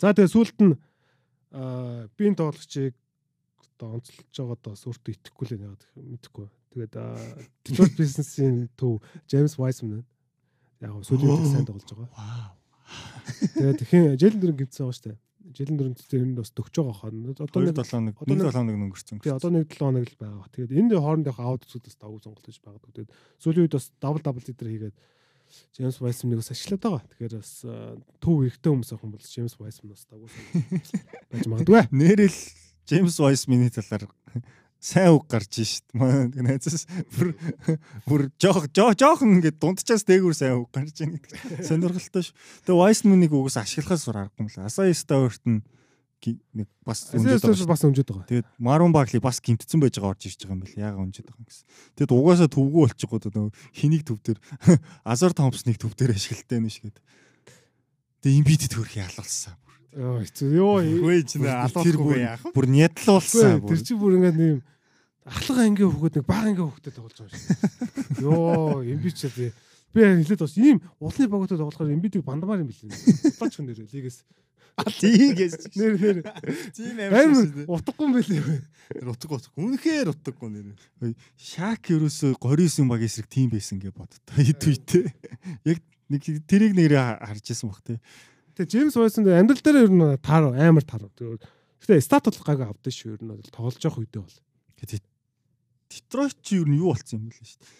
За 0.00 0.16
тэгээ 0.16 0.32
сүүлд 0.32 0.58
нь 0.64 0.74
аа 1.52 2.08
би 2.16 2.30
энэ 2.30 2.40
тоглогчийг 2.40 2.96
одоо 3.76 4.00
онцлж 4.00 4.16
байгаа 4.32 4.58
доо 4.64 4.74
өөртөө 4.80 5.12
итгэхгүй 5.12 5.44
л 5.44 5.54
яагаад 5.60 5.84
мэдэхгүй. 5.98 6.46
Тэгээд 6.72 6.94
Detroit 7.66 7.94
Pistons-ийн 7.98 8.56
төв 8.80 9.04
James 9.28 9.58
Wiseman 9.60 10.06
яг 10.80 10.96
сүүлийн 11.04 11.36
үед 11.36 11.52
сайн 11.52 11.68
тоглож 11.68 11.90
байгаа. 11.92 12.56
Тэгээд 13.60 13.78
тэгэхээр 13.82 14.16
Jalen 14.16 14.40
Duren 14.40 14.56
гимцсэн 14.56 14.88
байгаа 14.88 14.96
шүү 14.96 15.06
дээ. 15.10 15.18
Duren 15.40 15.94
тэр 15.96 16.22
нь 16.28 16.36
бас 16.36 16.52
төгч 16.52 16.74
байгаа 16.78 16.96
хаа. 17.00 17.10
Одоо 17.10 17.48
2 17.48 17.72
нэг 17.72 17.76
7 17.80 17.90
хоног 17.90 18.14
одоо 18.20 18.36
1 18.36 18.38
нэг- 18.38 18.52
7 18.52 18.60
хоног 18.60 18.76
өнгөрцөн. 18.84 19.18
тий 19.24 19.32
одоо 19.32 19.50
нэг 19.50 19.66
7 19.72 19.80
хоног 19.80 20.04
л 20.06 20.16
байгаа. 20.20 20.46
Тэгээд 20.52 20.76
энэ 20.76 20.94
хоорондох 21.00 21.38
аут 21.40 21.62
зүгээс 21.66 21.96
давгүй 21.98 22.20
сонголт 22.22 22.44
гэж 22.46 22.58
байгаа. 22.60 22.84
Тэгээд 22.92 23.10
сүүлийн 23.40 23.64
үед 23.66 23.74
бас 23.74 23.86
дабл 23.98 24.20
дабл 24.20 24.44
зэдэр 24.44 24.68
хийгээд 24.70 24.96
James 25.74 25.96
Wiseman-ыг 25.98 26.38
бас 26.38 26.50
ашиглаад 26.54 26.82
байгаа. 26.84 27.02
Тэгэхээр 27.10 27.34
бас 27.40 27.52
аа, 27.66 27.96
төв 28.22 28.36
эрэгтэй 28.46 28.70
хүмүүс 28.70 28.90
авах 28.94 29.04
юм 29.08 29.12
бол 29.16 29.26
James 29.26 29.54
Wiseman 29.58 29.90
бас 29.90 30.04
давгүй 30.06 30.30
байж 31.34 31.44
магадгүй. 31.50 31.82
Нэрэл 31.90 32.38
Джеймс 32.86 33.18
Вайсмины 33.22 33.70
талаар 33.70 34.06
сайн 34.80 35.12
үг 35.12 35.28
гарч 35.28 35.60
шít. 35.60 35.84
Манай 35.92 36.32
найзаас 36.32 36.88
бүр 37.12 37.36
бүр 38.08 38.22
жоох 38.40 38.64
жоо 38.72 38.96
жоохон 38.96 39.36
ингээд 39.38 39.60
дундчаас 39.60 40.08
дээгүүр 40.08 40.34
сайн 40.34 40.64
үг 40.64 40.72
гарч 40.72 41.04
ийн 41.04 41.20
гэдэг. 41.20 41.68
Сонирхолтой 41.68 42.24
ш. 42.24 42.32
Тэгээ 42.64 42.80
Вайсманыг 42.80 43.30
үгээс 43.30 43.60
ашиглахаас 43.60 44.08
зур 44.08 44.16
аргагүй 44.24 44.40
юм 44.40 44.48
л. 44.48 44.64
Асаа 44.64 44.88
Ставерт 44.96 45.44
нь 45.44 45.60
нэг 46.56 46.68
бас 46.84 47.12
ш. 47.12 47.68
бас 47.68 47.84
өмжөд 47.84 48.08
байгаа. 48.08 48.28
Тэгээд 48.28 48.48
Марун 48.56 48.92
Багли 48.92 49.20
бас 49.20 49.40
гимтсэн 49.40 49.80
байж 49.80 50.00
байгаа 50.00 50.16
орж 50.16 50.28
ирж 50.28 50.40
байгаа 50.44 50.56
юм 50.56 50.64
бэл. 50.64 50.80
Яага 50.80 51.04
өнжөд 51.04 51.28
байгаа 51.28 51.44
гэсэн. 51.48 51.64
Тэгэд 51.96 52.12
угаасаа 52.16 52.48
төвгөө 52.48 52.82
болчихгоо 52.88 53.20
нөгөө 53.20 53.52
хэнийг 53.76 54.02
төв 54.04 54.18
дээр 54.20 54.38
Азар 55.04 55.32
Томпсныг 55.32 55.80
төв 55.80 55.96
дээр 55.96 56.16
ашигладаг 56.16 56.60
юм 56.60 56.68
шиг 56.68 56.92
гэдэг. 56.92 57.04
Тэгээ 58.20 58.36
имбит 58.36 58.68
төрх 58.68 58.92
ялуулсан. 58.96 59.56
Йоо 59.96 60.18
хэцүү. 60.22 60.48
Йоо 60.54 60.76
Хөөе 60.80 61.22
чи 61.26 61.36
нэ 61.42 61.50
алуулахгүй 61.50 62.18
яах 62.22 62.42
вэ? 62.46 62.52
бүр 62.54 62.66
нядлуулсан. 62.70 63.58
Тэр 63.66 63.80
чи 63.82 63.94
бүр 63.98 64.12
ингээд 64.20 64.38
нэм 64.38 64.58
ахлах 65.26 65.58
ангийн 65.66 65.90
хөхөд 65.90 66.14
нэг 66.20 66.26
баг 66.26 66.44
ангийн 66.46 66.68
хөхөд 66.70 66.94
тоглож 66.94 67.18
байгаа 67.18 67.38
шүү. 67.40 68.22
Йоо, 68.22 68.82
эмби 68.86 69.10
ч 69.10 69.26
би 69.34 69.50
би 69.94 70.00
хэлээд 70.06 70.40
бас 70.46 70.54
ийм 70.54 70.78
улны 71.02 71.26
боготой 71.26 71.58
тоглохоор 71.58 71.90
эмбидийг 71.90 72.22
бандамаар 72.22 72.62
юм 72.62 72.70
билээ. 72.70 72.94
Удаач 73.34 73.54
хүн 73.58 73.66
нэрээ 73.66 73.90
лигээс. 73.90 74.18
Тийгээс. 74.80 75.54
Нэр 75.76 75.94
нэр. 75.98 76.18
Тийм 76.72 76.96
Амар 77.10 77.26
амар. 77.26 77.66
утгагүй 77.68 78.06
юм 78.06 78.14
билээ. 78.16 78.62
Утга 79.10 79.34
утга. 79.36 79.50
Үнэхээр 79.58 80.08
утгагүй 80.14 80.48
нэр. 80.54 81.14
Шак 81.36 81.90
ерөөсө 81.90 82.38
29 82.38 82.86
баг 82.88 83.02
эсрэг 83.04 83.26
тим 83.28 83.50
байсан 83.50 83.82
гэж 83.82 83.92
боддоо. 83.92 84.22
Хэд 84.38 84.62
үйтэй. 84.62 85.04
Яг 85.66 85.82
нэг 86.08 86.22
тэрийг 86.48 86.72
нэрээ 86.78 87.18
харж 87.20 87.44
ирсэн 87.50 87.68
баг 87.68 87.82
те. 87.84 87.98
Тэгээ 88.56 88.70
Джеймс 88.70 88.96
Вайсон 88.96 89.28
амьдрал 89.28 89.62
дээр 89.62 89.78
ер 89.86 89.92
нь 89.92 90.18
таар 90.22 90.50
амар 90.54 90.84
таар. 90.84 91.06
Тэгээ 91.14 92.02
стат 92.02 92.26
бол 92.26 92.44
гайгүй 92.44 92.66
авдсан 92.66 92.92
шүү 92.92 93.14
ер 93.14 93.22
нь 93.22 93.30
бол 93.30 93.54
тоглож 93.54 93.82
явах 93.82 94.02
үедээ 94.02 94.22
бол. 94.22 94.38
Тэгээд 94.80 95.04
Детройт 95.90 96.38
чи 96.42 96.62
ер 96.62 96.68
нь 96.70 96.78
юу 96.78 96.94
болсон 96.94 97.18
юм 97.18 97.30
бэ 97.30 97.38
шүү 97.38 97.58
дээ. 97.58 97.70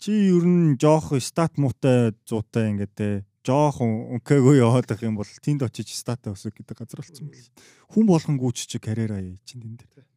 Чи 0.00 0.10
ер 0.32 0.44
нь 0.46 0.78
жоох 0.80 1.14
стат 1.22 1.54
муутай 1.54 2.16
зуутай 2.26 2.72
ингээд 2.74 2.94
те 2.96 3.08
жоохон 3.46 4.18
өнкээгөө 4.18 4.54
яваад 4.58 4.86
байх 4.88 5.02
юм 5.04 5.16
бол 5.16 5.28
тэнд 5.28 5.64
очиж 5.64 5.94
статаа 5.94 6.34
өсөх 6.34 6.56
гэдэг 6.56 6.76
газар 6.76 7.00
болсон 7.00 7.28
юм 7.28 7.32
байна. 7.32 7.50
Хүн 7.94 8.06
болгонгүйч 8.08 8.58
чи 8.68 8.78
карьераа 8.80 9.20
яа 9.20 9.38
чинь 9.44 9.64
энэ 9.64 9.80
дээр. 9.80 10.08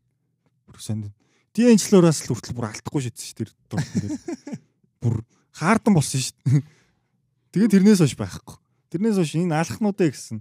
Бүр 0.67 0.77
сонд. 0.81 1.11
Диэнчлоороос 1.53 2.25
л 2.25 2.33
хүртэл 2.33 2.57
бүр 2.57 2.67
алдахгүй 2.73 3.01
шийдсэн 3.05 3.27
шүү 3.27 3.37
дээ 3.37 3.51
дээр. 4.01 4.17
Бүр 5.03 5.15
хаардан 5.53 5.93
болсон 5.93 6.19
шүү 6.19 6.35
дээ. 6.47 6.63
Тэгээ 7.53 7.71
тэрнээс 7.75 8.01
хойш 8.01 8.15
байхгүй. 8.17 8.62
Тэрнээс 8.93 9.17
хойш 9.17 9.33
энэ 9.41 9.57
алхнуудаа 9.57 10.07
гэсэн 10.13 10.37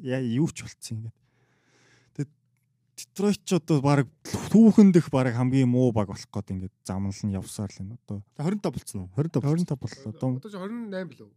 яа 0.00 0.24
юу 0.24 0.48
ч 0.48 0.64
болцсон 0.64 1.04
ингээд. 1.04 1.16
Детройт 2.94 3.42
ч 3.42 3.58
одоо 3.58 3.82
баг 3.82 4.06
түүхэн 4.54 4.94
дэх 4.94 5.10
баг 5.10 5.34
хамгийн 5.34 5.66
муу 5.66 5.90
баг 5.90 6.08
болох 6.14 6.30
гээд 6.30 6.54
ингээд 6.54 6.74
замнал 6.86 7.10
нь 7.26 7.34
явсаар 7.34 7.66
л 7.74 7.82
энэ 7.82 7.98
одоо 8.06 8.22
25 8.38 8.70
болцсон 8.70 8.98
уу? 9.04 9.10
25. 9.18 9.66
25 9.66 9.76
боллоо. 9.76 10.10
Одоо 10.14 10.28
Одоо 10.38 10.50
ч 10.50 10.54
28 10.54 11.10
билүү. 11.10 11.30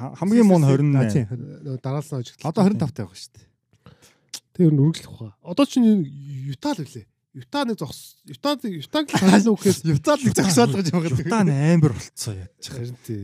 ха- 0.00 0.14
хамгийн 0.16 0.46
муу 0.48 0.56
нь 0.58 0.64
А, 0.64 0.72
28. 0.72 1.12
тийм. 1.12 1.26
Нөгөө 1.68 1.80
дараалсан 1.84 2.16
ажиглал. 2.24 2.48
Одоо 2.48 2.62
25 2.64 2.96
тавих 2.96 3.12
шүү 3.12 3.32
дээ. 3.36 3.46
Тэр 4.56 4.72
нь 4.72 4.80
үргэлжлэх 4.80 5.12
баха. 5.20 5.36
Одоо 5.44 5.64
ч 5.68 5.72
энэ 5.84 6.00
Юта 6.48 6.72
л 6.72 6.80
үлээ. 6.80 7.04
Юта 7.36 7.60
нэг 7.68 7.76
зогс. 7.76 8.16
Юта 8.24 8.56
Ютаг 8.56 9.04
л 9.12 9.20
хаална 9.20 9.52
үхээс 9.52 9.84
Ютал 9.84 10.16
нэг 10.24 10.32
зогсоол 10.32 10.72
гэж 10.80 10.88
байгаа. 10.96 11.12
Юта 11.12 11.38
амар 11.44 11.92
болцсон 11.92 12.40
яаж. 12.40 12.56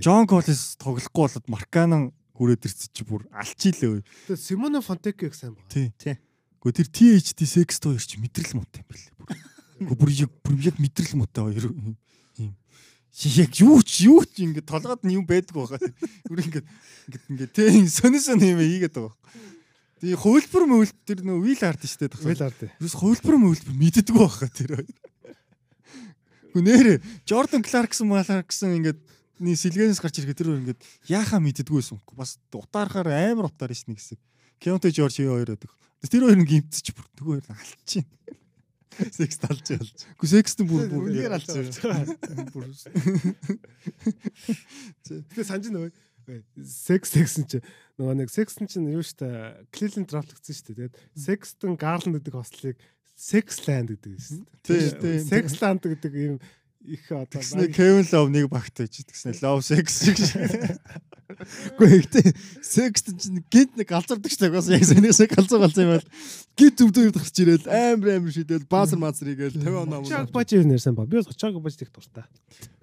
Джон 0.05 0.29
Коллинс 0.29 0.77
тоглохгүй 0.77 1.25
болоод 1.25 1.47
Марканан 1.49 2.13
хүрээд 2.37 2.67
ирсэн 2.67 2.91
чи 2.93 3.03
бүр 3.05 3.29
алчилээ. 3.33 4.03
Тэгээ 4.29 4.41
Симоне 4.41 4.81
Фонтеке 4.81 5.29
их 5.29 5.37
сайн 5.37 5.55
байна. 5.55 5.69
Тий. 5.69 6.17
Гэхдээ 6.63 6.77
тэр 6.79 6.89
THD 6.89 7.41
Sex 7.45 7.83
хоёр 7.83 8.01
чи 8.01 8.17
мэдрэл 8.23 8.57
муутай 8.57 8.81
юм 8.81 8.89
бэлээ. 8.89 9.13
Бүр 9.89 9.97
бүр 9.99 10.11
яг 10.15 10.31
бүр 10.43 10.57
яг 10.63 10.77
мэдрэл 10.79 11.19
муутай 11.19 11.43
хоёр 11.45 11.75
юм. 11.75 11.99
Яг 13.13 13.53
юу 13.61 13.83
ч 13.85 14.09
юу 14.09 14.25
ч 14.25 14.41
ингэ 14.41 14.65
толгойд 14.65 15.05
нь 15.05 15.21
юм 15.21 15.29
байдаг 15.29 15.53
байгаа. 15.53 15.77
Бүр 16.25 16.41
ингэ 16.41 16.65
ингэ 16.65 17.19
ингээ 17.29 17.51
тий 17.53 17.85
сони 17.93 18.17
сони 18.17 18.57
юм 18.57 18.63
хийгээд 18.65 18.97
байгаа. 18.97 19.13
Тэгээ 20.01 20.17
хувилбар 20.17 20.65
мөвлөлт 20.67 20.99
тэр 21.05 21.21
нөө 21.21 21.39
вил 21.45 21.63
арт 21.63 21.85
штэ 21.85 22.09
тахсан. 22.09 22.33
Wel 22.33 22.41
ард. 22.41 22.73
Юус 22.81 22.97
хувилбар 22.97 23.37
мөвлөлт 23.37 23.69
мэддэггүй 23.69 24.17
байхаа 24.17 24.49
тэр 24.49 24.71
хоёр. 24.81 24.99
Гү 26.57 26.61
нэрэ 26.65 26.95
Jordan 27.29 27.61
Clarkson 27.61 28.09
Clarkson 28.09 28.97
ингээдний 29.41 29.57
сэлгэнээс 29.57 30.01
гарч 30.03 30.21
ирэхэд 30.21 30.39
тэр 30.39 30.55
ингээд 30.61 30.81
яахаа 31.09 31.41
мэддэггүй 31.41 31.79
байсан. 31.81 31.99
Бас 32.13 32.39
утаархаар 32.53 33.09
амар 33.33 33.49
утаар 33.49 33.73
шнэ 33.73 33.97
гэсэн. 33.97 34.19
Keontae 34.61 34.93
George 34.93 35.25
хоёр 35.25 35.49
байдаг. 35.57 35.73
Тэр 36.07 36.27
хоёр 36.29 36.39
нь 36.39 36.47
гимтсэж 36.47 36.93
бүр 36.93 37.07
нөгөө 37.19 37.41
хоёр 37.41 37.47
алчин. 37.57 38.07
Секс 38.93 39.39
талж 39.43 39.67
ялж. 39.73 39.99
Гү 40.21 40.27
Sexton 40.29 40.69
бүр 40.69 40.87
бүр 40.93 41.09
Үнээр 41.09 41.33
алж 41.33 41.49
байгаа. 41.49 42.07
бүр 42.53 42.69
Тэгээ 45.09 45.49
санаж 45.49 45.73
нөгөө 45.73 45.91
секс 46.63 47.11
сексэн 47.11 47.49
чи 47.51 47.59
нөгөө 47.99 48.15
нэг 48.23 48.31
сексэн 48.31 48.71
чинь 48.71 48.95
юу 48.95 49.03
штэ 49.03 49.67
Cleveland 49.75 50.07
драфтлагдсан 50.07 50.55
штэ 50.55 50.71
тэгээд 50.79 50.95
Sexton 51.19 51.75
Garland 51.75 52.23
гэдэг 52.23 52.35
хослыг 52.37 52.77
Sexland 53.19 53.91
гэдэг 53.91 54.11
юм 54.15 54.23
штэ. 54.23 54.47
Тий, 54.63 54.87
тий. 55.03 55.19
Sexland 55.19 55.83
гэдэг 55.83 56.13
юм 56.15 56.37
их 56.85 57.07
одоо 57.11 57.27
Тэгснэ 57.27 57.71
Kevin 57.73 58.07
Love 58.11 58.31
нэг 58.31 58.47
багт 58.51 58.75
байж 58.75 59.03
тэгснэ 59.03 59.39
Love 59.41 59.63
Sex 59.63 59.87
шиг. 60.05 60.19
Гэхдээ 61.79 61.99
ихтэй 62.03 62.27
секст 62.61 63.09
чинь 63.17 63.45
гинт 63.49 63.77
нэг 63.79 63.89
галзардаг 63.89 64.31
ч 64.31 64.39
бас 64.51 64.69
яг 64.69 64.85
санийс 64.85 65.23
галзуу 65.31 65.63
галзуу 65.63 65.85
юм 65.87 65.93
байл. 65.97 66.09
Гинт 66.59 66.77
төв 66.77 66.91
гарч 66.93 67.37
ирэл 67.41 67.67
амар 67.69 68.19
амар 68.19 68.33
шидэл 68.35 68.67
баазар 68.69 68.99
маазар 69.01 69.33
игээл 69.33 69.57
50 69.57 69.83
оноо 69.87 70.05
Чаг 70.05 70.29
мөн. 70.29 70.35
баж 70.35 70.49
нэрсэн 70.53 70.95
ба. 70.95 71.07
Би 71.07 71.17
бас 71.23 71.31
чаг 71.37 71.57
баж 71.57 71.75
их 71.81 71.93
дуртай. 71.93 72.27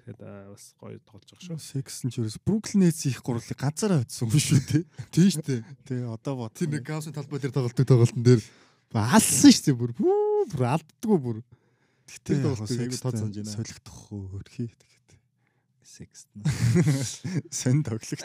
Тэгээд 0.02 0.20
аа, 0.24 0.50
бас 0.50 0.74
гоё 0.80 0.98
тоглож 1.06 1.30
байгаа 1.30 1.60
шүү. 1.60 1.62
Секс 1.62 2.02
нь 2.02 2.10
ч 2.10 2.18
ерөөс 2.18 2.42
Бруклин 2.42 2.88
Нетс 2.88 3.06
их 3.06 3.22
гурлыг 3.22 3.54
ганцаараа 3.54 4.02
хоцсон 4.02 4.26
юм 4.26 4.40
шүү 4.40 4.60
дээ. 4.66 4.84
Тийм 5.14 5.30
штэ. 5.30 5.62
Тэ 5.86 5.94
одоо 6.10 6.34
бод. 6.48 6.56
Тэр 6.58 6.74
нэг 6.74 6.82
гаусны 6.82 7.14
талбай 7.14 7.38
дээр 7.38 7.54
тоглолтог 7.54 7.86
тоглолтын 7.86 8.24
дээр 8.24 8.42
алсан 8.90 9.52
штэ 9.54 9.76
бүр. 9.76 9.94
Бүү, 9.94 10.50
бүр 10.50 10.64
алддаггүй 10.74 11.18
бүр. 11.20 11.38
Тоглолтыг 12.18 12.66
аягүй 12.66 12.90
секс 12.90 13.02
тооцоолж 13.04 13.36
байна. 13.38 13.54
солигдох 13.54 13.98
хөрхий 14.10 14.68
тэгээд. 14.74 15.08
Секст. 15.90 16.28
Сэн 17.50 17.82
тоглогч. 17.86 18.22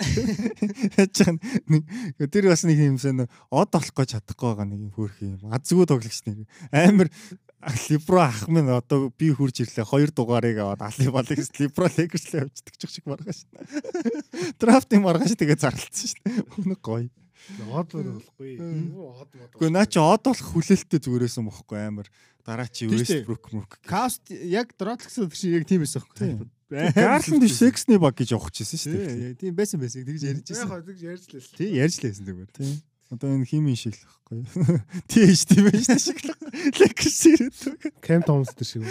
Яаж 0.98 1.12
чам 1.14 1.40
нэг 1.70 1.86
тэр 2.30 2.50
бас 2.50 2.66
нэг 2.66 2.80
юм 2.82 2.98
сэн 3.02 3.26
од 3.26 3.70
олох 3.74 3.94
гэж 3.94 4.18
чадахгүй 4.18 4.54
байгаа 4.54 4.68
нэг 4.70 4.82
юм 4.90 4.92
хөөрхий 4.94 5.34
юм. 5.34 5.50
Азгүй 5.50 5.86
тоглогч 5.90 6.26
нэг 6.30 6.46
амар 6.70 7.10
Либро 7.90 8.22
ах 8.22 8.48
минь 8.48 8.70
одоо 8.70 9.10
би 9.18 9.32
хурж 9.34 9.66
ирлээ 9.66 9.86
хоёр 9.90 10.12
дугаарыг 10.14 10.58
аваад 10.62 10.86
алибалыг 10.86 11.42
либро 11.58 11.90
легэрчлээ 11.90 12.46
явчихдаг 12.46 12.76
ч 12.78 12.82
шиг 12.86 13.06
маргааш. 13.10 13.50
Драфтын 14.62 15.02
маргааш 15.02 15.34
тэгээ 15.34 15.58
зарлцсан 15.58 16.14
шүү 16.14 16.22
дээ. 16.22 16.46
Өнөг 16.62 16.82
гоё. 16.86 17.10
Од 17.70 17.94
болохгүй. 17.94 18.52
Од 18.60 19.30
мод. 19.36 19.52
Гэхдээ 19.56 19.72
наа 19.76 19.86
чи 19.86 20.00
од 20.02 20.22
болох 20.26 20.50
хүлээлттэй 20.56 21.00
зүгээрээсэн 21.06 21.46
бохгүй 21.50 21.80
амар. 21.86 22.08
Дараа 22.46 22.68
чи. 22.70 22.90
Westbrook 22.90 23.50
мөрк. 23.54 23.80
Каст 23.86 24.30
яг 24.30 24.74
дротлгс 24.78 25.18
шиг 25.38 25.54
яг 25.62 25.66
тийм 25.70 25.82
байсан 25.86 26.02
хөө. 26.06 26.46
Гарланд 26.98 27.46
биш 27.46 27.58
сексний 27.62 27.98
баг 28.02 28.18
гэж 28.18 28.34
явахчихсан 28.34 28.80
шүү 28.82 28.94
дээ. 28.98 29.38
Тийм 29.38 29.54
байсан 29.54 29.78
байсан. 29.82 30.02
Тэгж 30.06 30.22
ярьж 30.26 30.42
Яг 30.42 30.50
байсан. 30.50 30.70
хойдог 30.70 30.98
ярьж 30.98 31.26
лээс. 31.30 31.50
Тийм 31.54 31.72
ярьж 31.78 31.98
лээсэн 32.02 32.26
зүгээр. 32.26 32.50
Тийм. 32.58 32.74
Одоо 33.14 33.30
энэ 33.38 33.46
химийн 33.46 33.78
шиг 33.82 33.94
л 33.94 34.02
байхгүй. 34.02 34.42
Тийш 35.06 35.46
тийм 35.46 35.70
байж 35.70 35.86
та 35.86 35.98
шиг 36.02 36.20
л. 36.26 36.34
Лекс 36.82 37.22
ирээд. 37.30 37.58
Кэм 38.02 38.22
Томс 38.26 38.50
тэр 38.58 38.66
шиг. 38.66 38.82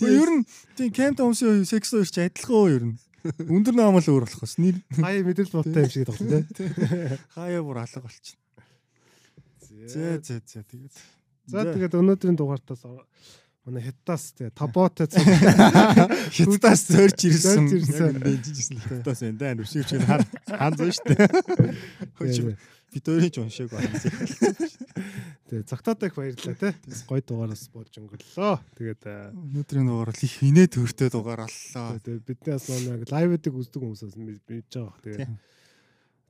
Тийм 0.00 0.08
ер 0.08 0.30
нь 0.40 0.44
тийм 0.76 0.88
Кэм 0.88 1.12
Томсын 1.20 1.68
секс 1.68 1.92
хоёр 1.92 2.08
ч 2.08 2.16
адилхан 2.24 2.56
уу 2.56 2.68
ер 2.72 2.84
нь. 2.88 2.96
Өндөр 3.22 3.74
наам 3.78 3.98
л 3.98 4.08
өөр 4.10 4.26
болох 4.26 4.40
бас 4.42 4.56
нэр 4.58 4.78
Хаяа 4.98 5.22
мэдрэл 5.26 5.54
боттой 5.54 5.86
юм 5.86 5.90
шиг 5.90 6.06
тоглоно 6.10 6.42
те. 6.50 7.18
хаяа 7.34 7.62
бүр 7.62 7.78
алга 7.82 8.02
болчихно. 8.02 8.42
Зэ 9.62 10.18
зэ 10.18 10.40
зэ 10.42 10.62
тэгээд. 10.66 10.94
За 11.46 11.62
тэгээд 11.66 11.94
өнөөдрийн 11.98 12.36
дугаартаас 12.38 12.82
манай 13.62 13.82
хятадас 13.86 14.34
те 14.34 14.50
таботой 14.50 15.06
цог 15.06 15.22
хятадаас 16.34 16.82
зорж 16.90 17.20
ирсэн. 17.30 17.70
Яг 17.70 18.18
энэ 18.18 18.42
жижигсэн 18.42 18.78
л 18.78 19.06
таас 19.06 19.22
энэ 19.22 19.38
дан 19.38 19.62
өшөөч 19.62 19.90
хан 20.02 20.22
хан 20.50 20.72
зөө 20.74 20.90
штэ. 20.98 21.14
Хөөч 22.18 22.36
бид 22.92 23.04
өөрийн 23.08 23.32
ч 23.32 23.36
уншааг 23.40 23.70
байна. 23.72 23.96
тэгээ 25.48 25.64
цагтаатай 25.68 26.08
их 26.08 26.16
баярлалаа 26.16 26.56
те. 26.60 26.70
Гой 27.08 27.20
дугаараас 27.24 27.64
болж 27.72 27.92
өнгөрлөө. 27.96 28.54
Тэгээд 28.76 29.02
аа, 29.08 29.32
Өнөөдрийн 29.32 29.88
дугаар 29.88 30.12
л 30.12 30.24
их 30.24 30.34
хинээ 30.40 30.68
төртэй 30.68 31.08
дугаар 31.08 31.48
аллаа. 31.48 31.96
тэгээд 32.00 32.24
бидний 32.28 32.54
бас 32.56 32.68
нэг 32.68 33.08
лайвуудыг 33.08 33.54
үздэг 33.56 33.80
хүмүүсээс 33.80 34.16
мэдж 34.16 34.72
байгаа. 34.76 35.00
Тэгээд 35.04 35.32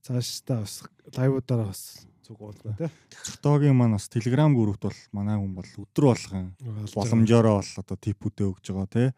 цааш 0.02 0.28
та 0.47 0.62
бас 0.62 0.74
лайвуудаараа 1.14 1.70
бас 1.70 2.06
зүг 2.23 2.39
болно 2.39 2.74
те. 2.78 2.89
Цогтоогийн 3.27 3.74
маань 3.77 3.97
бас 3.99 4.09
Telegram 4.09 4.55
группт 4.55 4.82
бол 4.86 4.99
манай 5.12 5.36
хүн 5.36 5.53
бол 5.55 5.66
өдөр 5.82 6.05
болгон 6.11 6.47
боломжоор 6.94 7.49
бол 7.59 7.70
одоо 7.82 7.97
типүүдээ 7.99 8.47
өгж 8.51 8.66
байгаа 8.73 8.89
тий. 8.90 9.09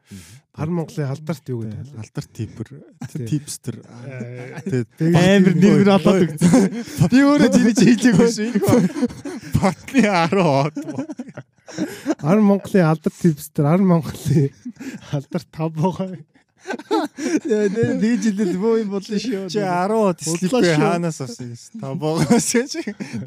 Хар 0.55 0.71
Монголын 0.71 1.11
алдарт 1.13 1.49
юу 1.51 1.63
гэдэг 1.63 1.81
вэ? 1.85 1.99
Алдар 2.01 2.25
типер, 2.31 2.67
Тий. 3.13 3.27
типстер. 3.27 3.77
Э, 4.07 4.61
Тэгээд 4.65 4.89
Амар 5.15 5.55
нэрвэр 5.59 5.91
олоод 5.99 6.23
өгсөн. 6.31 7.11
Би 7.11 7.19
өөрөө 7.27 7.51
тэрийг 7.53 7.79
хийлээгүй 7.83 8.29
шүү. 8.33 8.51
батны 9.59 10.03
10 10.07 10.39
од. 10.41 10.77
Хар 12.23 12.39
Монголын 12.41 12.87
алдарт 12.87 13.19
типстер, 13.19 13.67
Хар 13.67 13.83
Монголын 13.83 14.51
алдарт 15.11 15.49
табуугаа. 15.51 16.15
Тэгж 16.65 18.25
хэлэл 18.33 18.57
бөө 18.61 18.75
юм 18.83 18.89
болно 18.95 19.19
шүү. 19.21 19.49
Чи 19.53 19.61
10 19.61 19.95
од 19.95 20.19
Удлаа 20.25 20.39
слипээ 20.41 20.75
шүү. 20.75 20.81
хаанаас 20.81 21.19
авсан 21.25 21.53
юм. 21.53 21.59
Табоогоос 21.81 22.47
чи 22.51 22.63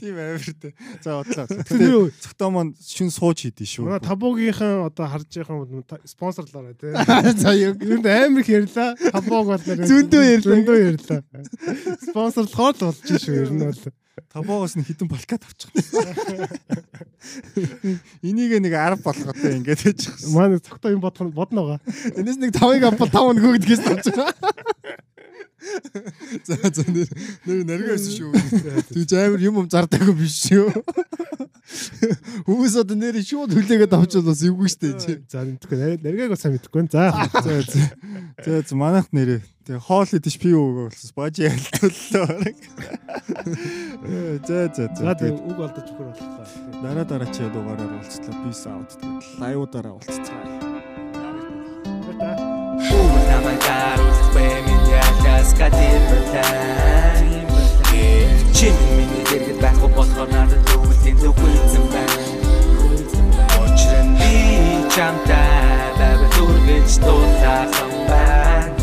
тийм 0.02 0.18
амартай. 0.18 0.74
За 1.04 1.22
бодлоо. 1.22 1.46
Тэр 1.70 2.12
Цогтоо 2.24 2.50
маань 2.50 2.74
шин 2.82 3.10
сууж 3.14 3.46
хийдэж 3.46 3.70
шүү. 3.78 3.86
Манай 3.88 4.02
табуугийнхан 4.02 4.90
одоо 4.90 5.06
харж 5.06 5.30
байгаа 5.38 6.02
спонсорлоорой 6.06 6.76
те. 6.76 6.94
За 7.42 7.54
юу. 7.54 7.78
Юунд 7.78 8.06
амар 8.06 8.42
их 8.42 8.50
ярьлаа. 8.50 8.96
Табууг 8.98 9.46
бол 9.54 9.62
Зөндөө 9.62 10.24
ярьлаа. 10.26 10.54
Зөндөө 10.58 10.78
ярьлаа. 10.82 11.22
Спонсорлохоор 12.10 12.74
л 12.74 12.86
болж 12.90 13.06
шүү 13.06 13.36
ер 13.38 13.52
нь 13.54 13.64
бол. 13.64 13.82
Табоогоос 14.34 14.76
нь 14.76 14.86
хитэн 14.86 15.08
балкат 15.08 15.46
авчих. 15.46 15.70
Энийг 18.26 18.58
нэг 18.58 18.74
10 18.74 19.04
болготой 19.06 19.58
ингэж 19.62 19.80
хийж 19.82 20.02
байгаа. 20.10 20.34
Манай 20.34 20.60
цогтой 20.60 20.98
юм 20.98 21.02
бодох 21.02 21.30
бодно 21.30 21.78
байгаа. 21.78 21.82
Энэс 22.18 22.38
нэг 22.42 22.52
5-ыг 22.58 22.84
авбал 22.90 23.10
5 23.14 23.38
нөгөөдгээс 23.38 23.84
авч 23.86 24.06
байгаа. 24.18 24.34
За 26.48 26.56
за 26.70 26.84
нэр 26.86 27.10
нэр 27.46 27.60
нэргээс 27.66 28.06
шүү. 28.14 28.32
Тэгж 28.94 29.12
амар 29.18 29.42
юм 29.42 29.56
юм 29.66 29.68
зардаггүй 29.72 30.14
биш 30.14 30.36
шүү. 30.54 30.70
Хүмүүс 32.48 32.76
одоо 32.80 32.96
нэр 32.96 33.18
шууд 33.26 33.52
хүлээгээд 33.58 33.92
авчвал 33.98 34.30
бас 34.30 34.40
эвгүй 34.46 34.70
штэ 34.72 34.94
чи. 35.02 35.12
За 35.28 35.44
мэдхгүй 35.44 36.00
нэргээг 36.00 36.32
бас 36.32 36.46
байна. 36.46 36.62
За. 36.94 37.12
За 37.44 37.62
за. 37.66 37.82
За 38.46 38.62
за 38.64 38.76
манайх 38.78 39.10
нэрээ. 39.12 39.42
Тэгээ 39.68 39.84
хоол 39.84 40.08
идэж 40.08 40.36
пи 40.40 40.54
үг 40.56 40.94
болсон. 40.94 41.12
Бож 41.18 41.36
ялтууллаа. 41.42 42.40
За 44.48 44.72
за 44.72 44.88
За 44.96 45.04
за. 45.04 45.12
тэг 45.18 45.36
Тэгээд 45.36 45.44
үг 45.44 45.58
олдож 45.60 45.88
өгөр 45.92 46.08
боллоо. 46.08 46.48
дараа 46.86 47.04
дараа 47.04 47.30
чи 47.34 47.44
дугаараар 47.52 47.92
уулзлаа. 48.00 48.36
Peace 48.48 48.64
out. 48.70 48.90
Тэгээд 48.96 49.42
лайвуудаараа 49.44 49.94
уулзцгаая. 49.98 50.56
Хүмүүс 52.88 53.26
намайг 53.28 53.62
харуулах 53.68 54.30
бэ 54.32 54.77
алгаас 55.48 55.54
гадимтай 55.54 57.38
Чи 58.54 58.72
миний 58.98 59.24
дэргэд 59.30 59.60
байхгүй 59.62 59.90
болохоор 59.96 60.30
надад 60.32 60.62
төвлөлийн 60.66 61.18
төвлөсөн 61.22 61.86
байна. 61.94 62.24
Учир 63.62 64.02
нь 64.04 64.18
би 64.18 64.34
чамтай 64.90 65.94
байвал 66.00 66.38
үргэлж 66.42 66.94
дуулаахан 67.06 67.94
байна. 68.10 68.74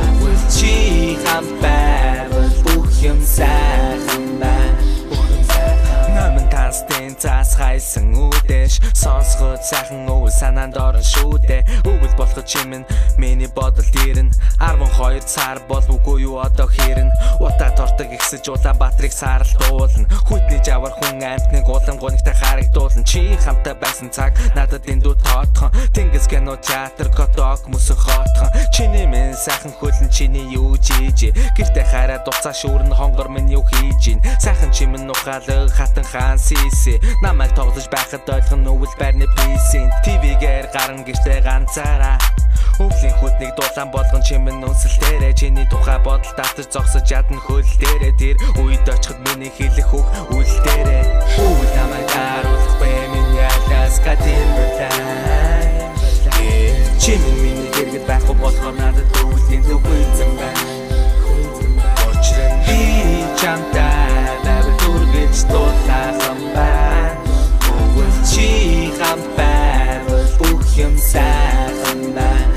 Үгүй 0.00 0.36
чи 0.54 0.72
хамбайвал 1.24 2.52
бүх 2.64 2.88
юм 3.04 3.20
сайхан 3.20 4.24
байна 4.40 4.87
Намын 6.68 6.84
тастын 6.84 7.14
цаас 7.16 7.54
хайсан 7.56 8.12
үдэш 8.12 8.76
Сонсгод 8.92 9.64
сайхан 9.64 10.04
өвөл 10.04 10.28
санаанд 10.28 10.76
орон 10.76 11.00
шүүдэ. 11.00 11.64
Өвөл 11.88 12.12
болоход 12.20 12.44
чимэн 12.44 12.84
миний 13.16 13.48
бодол 13.48 13.88
дэрэн 13.96 14.28
12 14.60 15.24
цаар 15.24 15.64
бол 15.64 15.80
үгүй 15.88 16.28
юу 16.28 16.36
одоо 16.44 16.68
хэрэн 16.68 17.08
Ута 17.40 17.72
тортог 17.72 18.12
ихсэж 18.12 18.52
улаан 18.52 18.76
батрыг 18.76 19.12
саарл 19.16 19.48
дуулна 19.64 20.12
Хүйтний 20.28 20.60
жавар 20.60 20.92
хүн 20.92 21.24
амтныг 21.24 21.64
улам 21.64 21.96
гонигтай 21.96 22.36
харагдуулна. 22.36 23.00
Чи 23.00 23.32
хамтаа 23.40 23.72
байсан 23.72 24.12
цаг 24.12 24.36
надад 24.52 24.84
эндүү 24.84 25.16
тоотхон. 25.24 25.72
Тэнгис 25.96 26.28
кино 26.28 26.60
театр 26.60 27.08
коток 27.16 27.64
мөсөн 27.64 27.96
хоотхон. 27.96 28.52
Чиний 28.76 29.08
минь 29.08 29.32
сайхан 29.32 29.72
хөлн 29.72 30.12
чиний 30.12 30.52
юу 30.52 30.76
жийж 30.76 31.32
Гэртэ 31.56 31.82
хараад 31.88 32.28
уцаа 32.28 32.52
шүүрэн 32.52 32.92
хонгор 32.92 33.32
минь 33.32 33.56
юу 33.56 33.64
хийж 33.64 34.12
ийн 34.12 34.20
Сайхан 34.36 34.68
чимэн 34.68 35.08
нухаалаг 35.08 35.72
хатан 35.72 36.04
хаан 36.04 36.38
сиси 36.58 37.00
Намайг 37.22 37.54
тоглож 37.54 37.86
байхад 37.90 38.28
ойлгон 38.28 38.66
өвөл 38.66 38.94
байрны 38.98 39.26
писин 39.36 39.90
ТВ-гээр 40.04 40.66
гарна 40.74 41.02
гэртэ 41.06 41.40
ганцаараа. 41.46 42.18
Өвлийн 42.78 43.14
хүтнийг 43.18 43.52
дулаан 43.58 43.90
болгон 43.90 44.22
чимэн 44.22 44.62
үнсэлтээрээ 44.62 45.34
Чиний 45.34 45.66
тухай 45.70 45.98
бодол 45.98 46.34
татаж 46.38 46.68
зогсож 46.70 47.06
ядна 47.10 47.38
хөл 47.42 47.66
дээрээ. 47.80 48.14
Тэр 48.18 48.36
үед 48.62 48.86
очиход 48.86 49.18
миний 49.26 49.50
хэлэх 49.50 49.90
үг 49.94 50.06
үл 50.30 50.52
дээрээ. 50.64 51.04
Өвөл 51.42 51.72
намайг 51.74 52.08
харуулах 52.14 52.74
бэ 52.78 52.90
миний 53.12 53.46
алаас 53.46 53.96
гадимтай 53.98 54.94
Чимэн 57.02 57.36
миний 57.42 57.70
дэргэд 57.74 58.04
байхгүй 58.06 58.36
болохоор 58.38 58.74
надад 58.78 59.08
өвлийн 59.26 59.62
төвхөйцэн 59.66 60.30
байна. 60.38 60.62
Учир 62.06 62.46
нь 62.46 62.62
би 62.66 62.78
чамтай 63.40 63.87
дуулаахан 65.50 66.40
байна 66.54 67.22
Үгүй 67.70 68.10
чи 68.30 68.48
хам 68.98 69.20
байвал 69.36 70.26
бүх 70.38 70.66
юм 70.78 70.94
сайхан 70.98 72.00
байна 72.16 72.56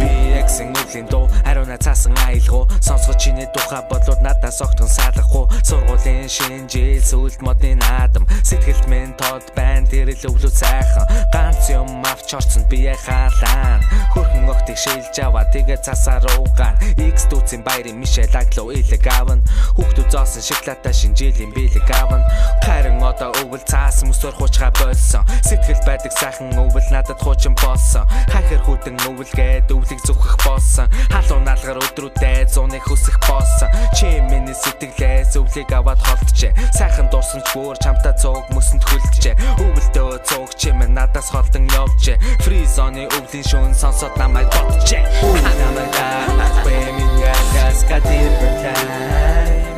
Би 0.00 0.10
ягсан 0.38 0.74
өвлийн 0.82 1.06
дуу 1.10 1.24
Ариуна 1.66 1.78
цаасан 1.78 2.14
аялгуу 2.26 2.68
Сонсгож 2.80 3.16
чиний 3.16 3.46
тухай 3.46 3.82
бодлууд 3.90 4.20
надаас 4.20 4.60
огтхон 4.60 4.86
салахгүй. 4.86 5.50
Сургуулийн 5.64 6.26
минь 6.26 6.28
шинжил 6.28 7.02
сүлд 7.02 7.42
модын 7.42 7.78
наадам. 7.78 8.26
Сэтгэлд 8.42 8.86
минь 8.86 9.14
тод 9.14 9.42
байна 9.56 9.86
тэр 9.86 10.10
л 10.10 10.26
өвлөө 10.30 10.50
сайхан 10.50 11.06
Ганц 11.32 11.70
юм 11.70 12.02
авч 12.06 12.34
орсон 12.34 12.62
би 12.70 12.90
хаалаа 12.90 13.78
Хөрхөн 14.14 14.50
огтыг 14.50 14.78
шилж 14.78 15.14
аваа 15.22 15.46
тэгээ 15.50 15.82
цасаар 15.82 16.26
уугаан 16.38 16.78
X 16.98 17.26
дүүцэн 17.30 17.62
баярын 17.66 17.98
Мишель 17.98 18.30
Агло 18.34 18.70
илэг 18.70 19.06
аван 19.18 19.42
Хүүхдүүд 19.74 20.10
зоосон 20.10 20.42
шоколадтай 20.42 20.94
шинжилийн 20.94 21.50
бэлэг 21.54 21.90
аван 22.02 22.22
Харин 22.62 23.02
одоо 23.02 23.30
өвөл 23.42 23.62
цаасан 23.62 24.10
мөсөр 24.10 24.34
хуучгаа 24.34 24.70
болсон. 24.78 25.22
Сэтгэл 25.46 25.82
байдаг 25.86 26.12
сайхан 26.14 26.50
өвөл 26.58 26.88
надад 26.90 27.18
хуучин 27.22 27.54
болсон. 27.54 28.06
Хахир 28.30 28.62
хүтэн 28.66 28.98
өвөлгээд 29.06 29.70
өвлийг 29.70 30.00
зүхэх 30.02 30.34
болсон. 30.42 30.90
Халуун 31.14 31.46
даалгаар 31.56 31.80
өдрүүдээ 31.80 32.52
зууны 32.52 32.78
хөсөх 32.84 33.16
боосон 33.24 33.72
чи 33.96 34.20
миний 34.28 34.52
сэтгэлээс 34.52 35.40
өвлийг 35.40 35.72
аваад 35.72 36.00
холдчихэ 36.04 36.52
сайхан 36.76 37.08
дурсан 37.08 37.40
ч 37.48 37.56
бүр 37.56 37.76
чамтай 37.80 38.12
цуг 38.20 38.44
мөсөнд 38.52 38.84
хүлдэжэ 38.84 39.32
өвөлдөө 39.64 40.20
цуг 40.28 40.52
чи 40.60 40.70
минь 40.76 40.92
надаас 40.92 41.32
холдон 41.32 41.64
явжэ 41.72 42.20
фри 42.44 42.60
зоны 42.68 43.08
өвлийн 43.08 43.46
шүүн 43.48 43.72
сонсоод 43.72 44.12
намайг 44.20 44.52
бодчихэ 44.52 45.00
намайг 45.40 45.90
даа 45.96 46.48
бэмин 46.60 47.12
яхас 47.24 47.80
катир 47.88 48.32
бэлэн 48.36 49.72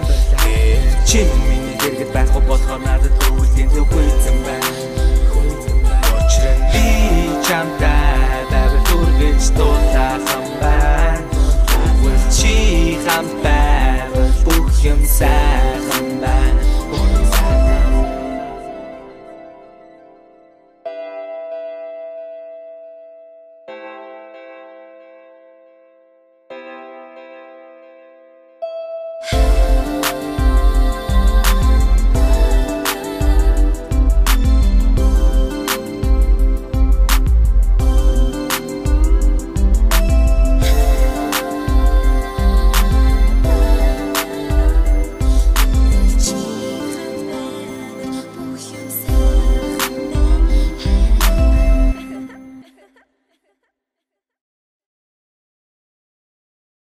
чи 1.06 1.22
миний 1.46 1.78
дэргэд 1.78 2.10
байхгүй 2.10 2.42
болохоор 2.42 2.82
надад 2.82 3.14
өвлийн 3.30 3.70
төв 3.70 3.86
хүйтэн 3.86 4.38
байна 4.42 4.72
Очрын 6.10 6.60
би 6.74 6.86
чамтай 7.46 8.42
байвал 8.50 8.82
түргэж 8.90 9.42
дуулаа 9.54 10.18
хамбай 10.26 11.07
Чихам 12.58 13.26
байвал 13.44 14.32
бүх 14.44 14.74
юм 14.82 15.00
сайхан 15.06 16.06
байна. 16.22 16.77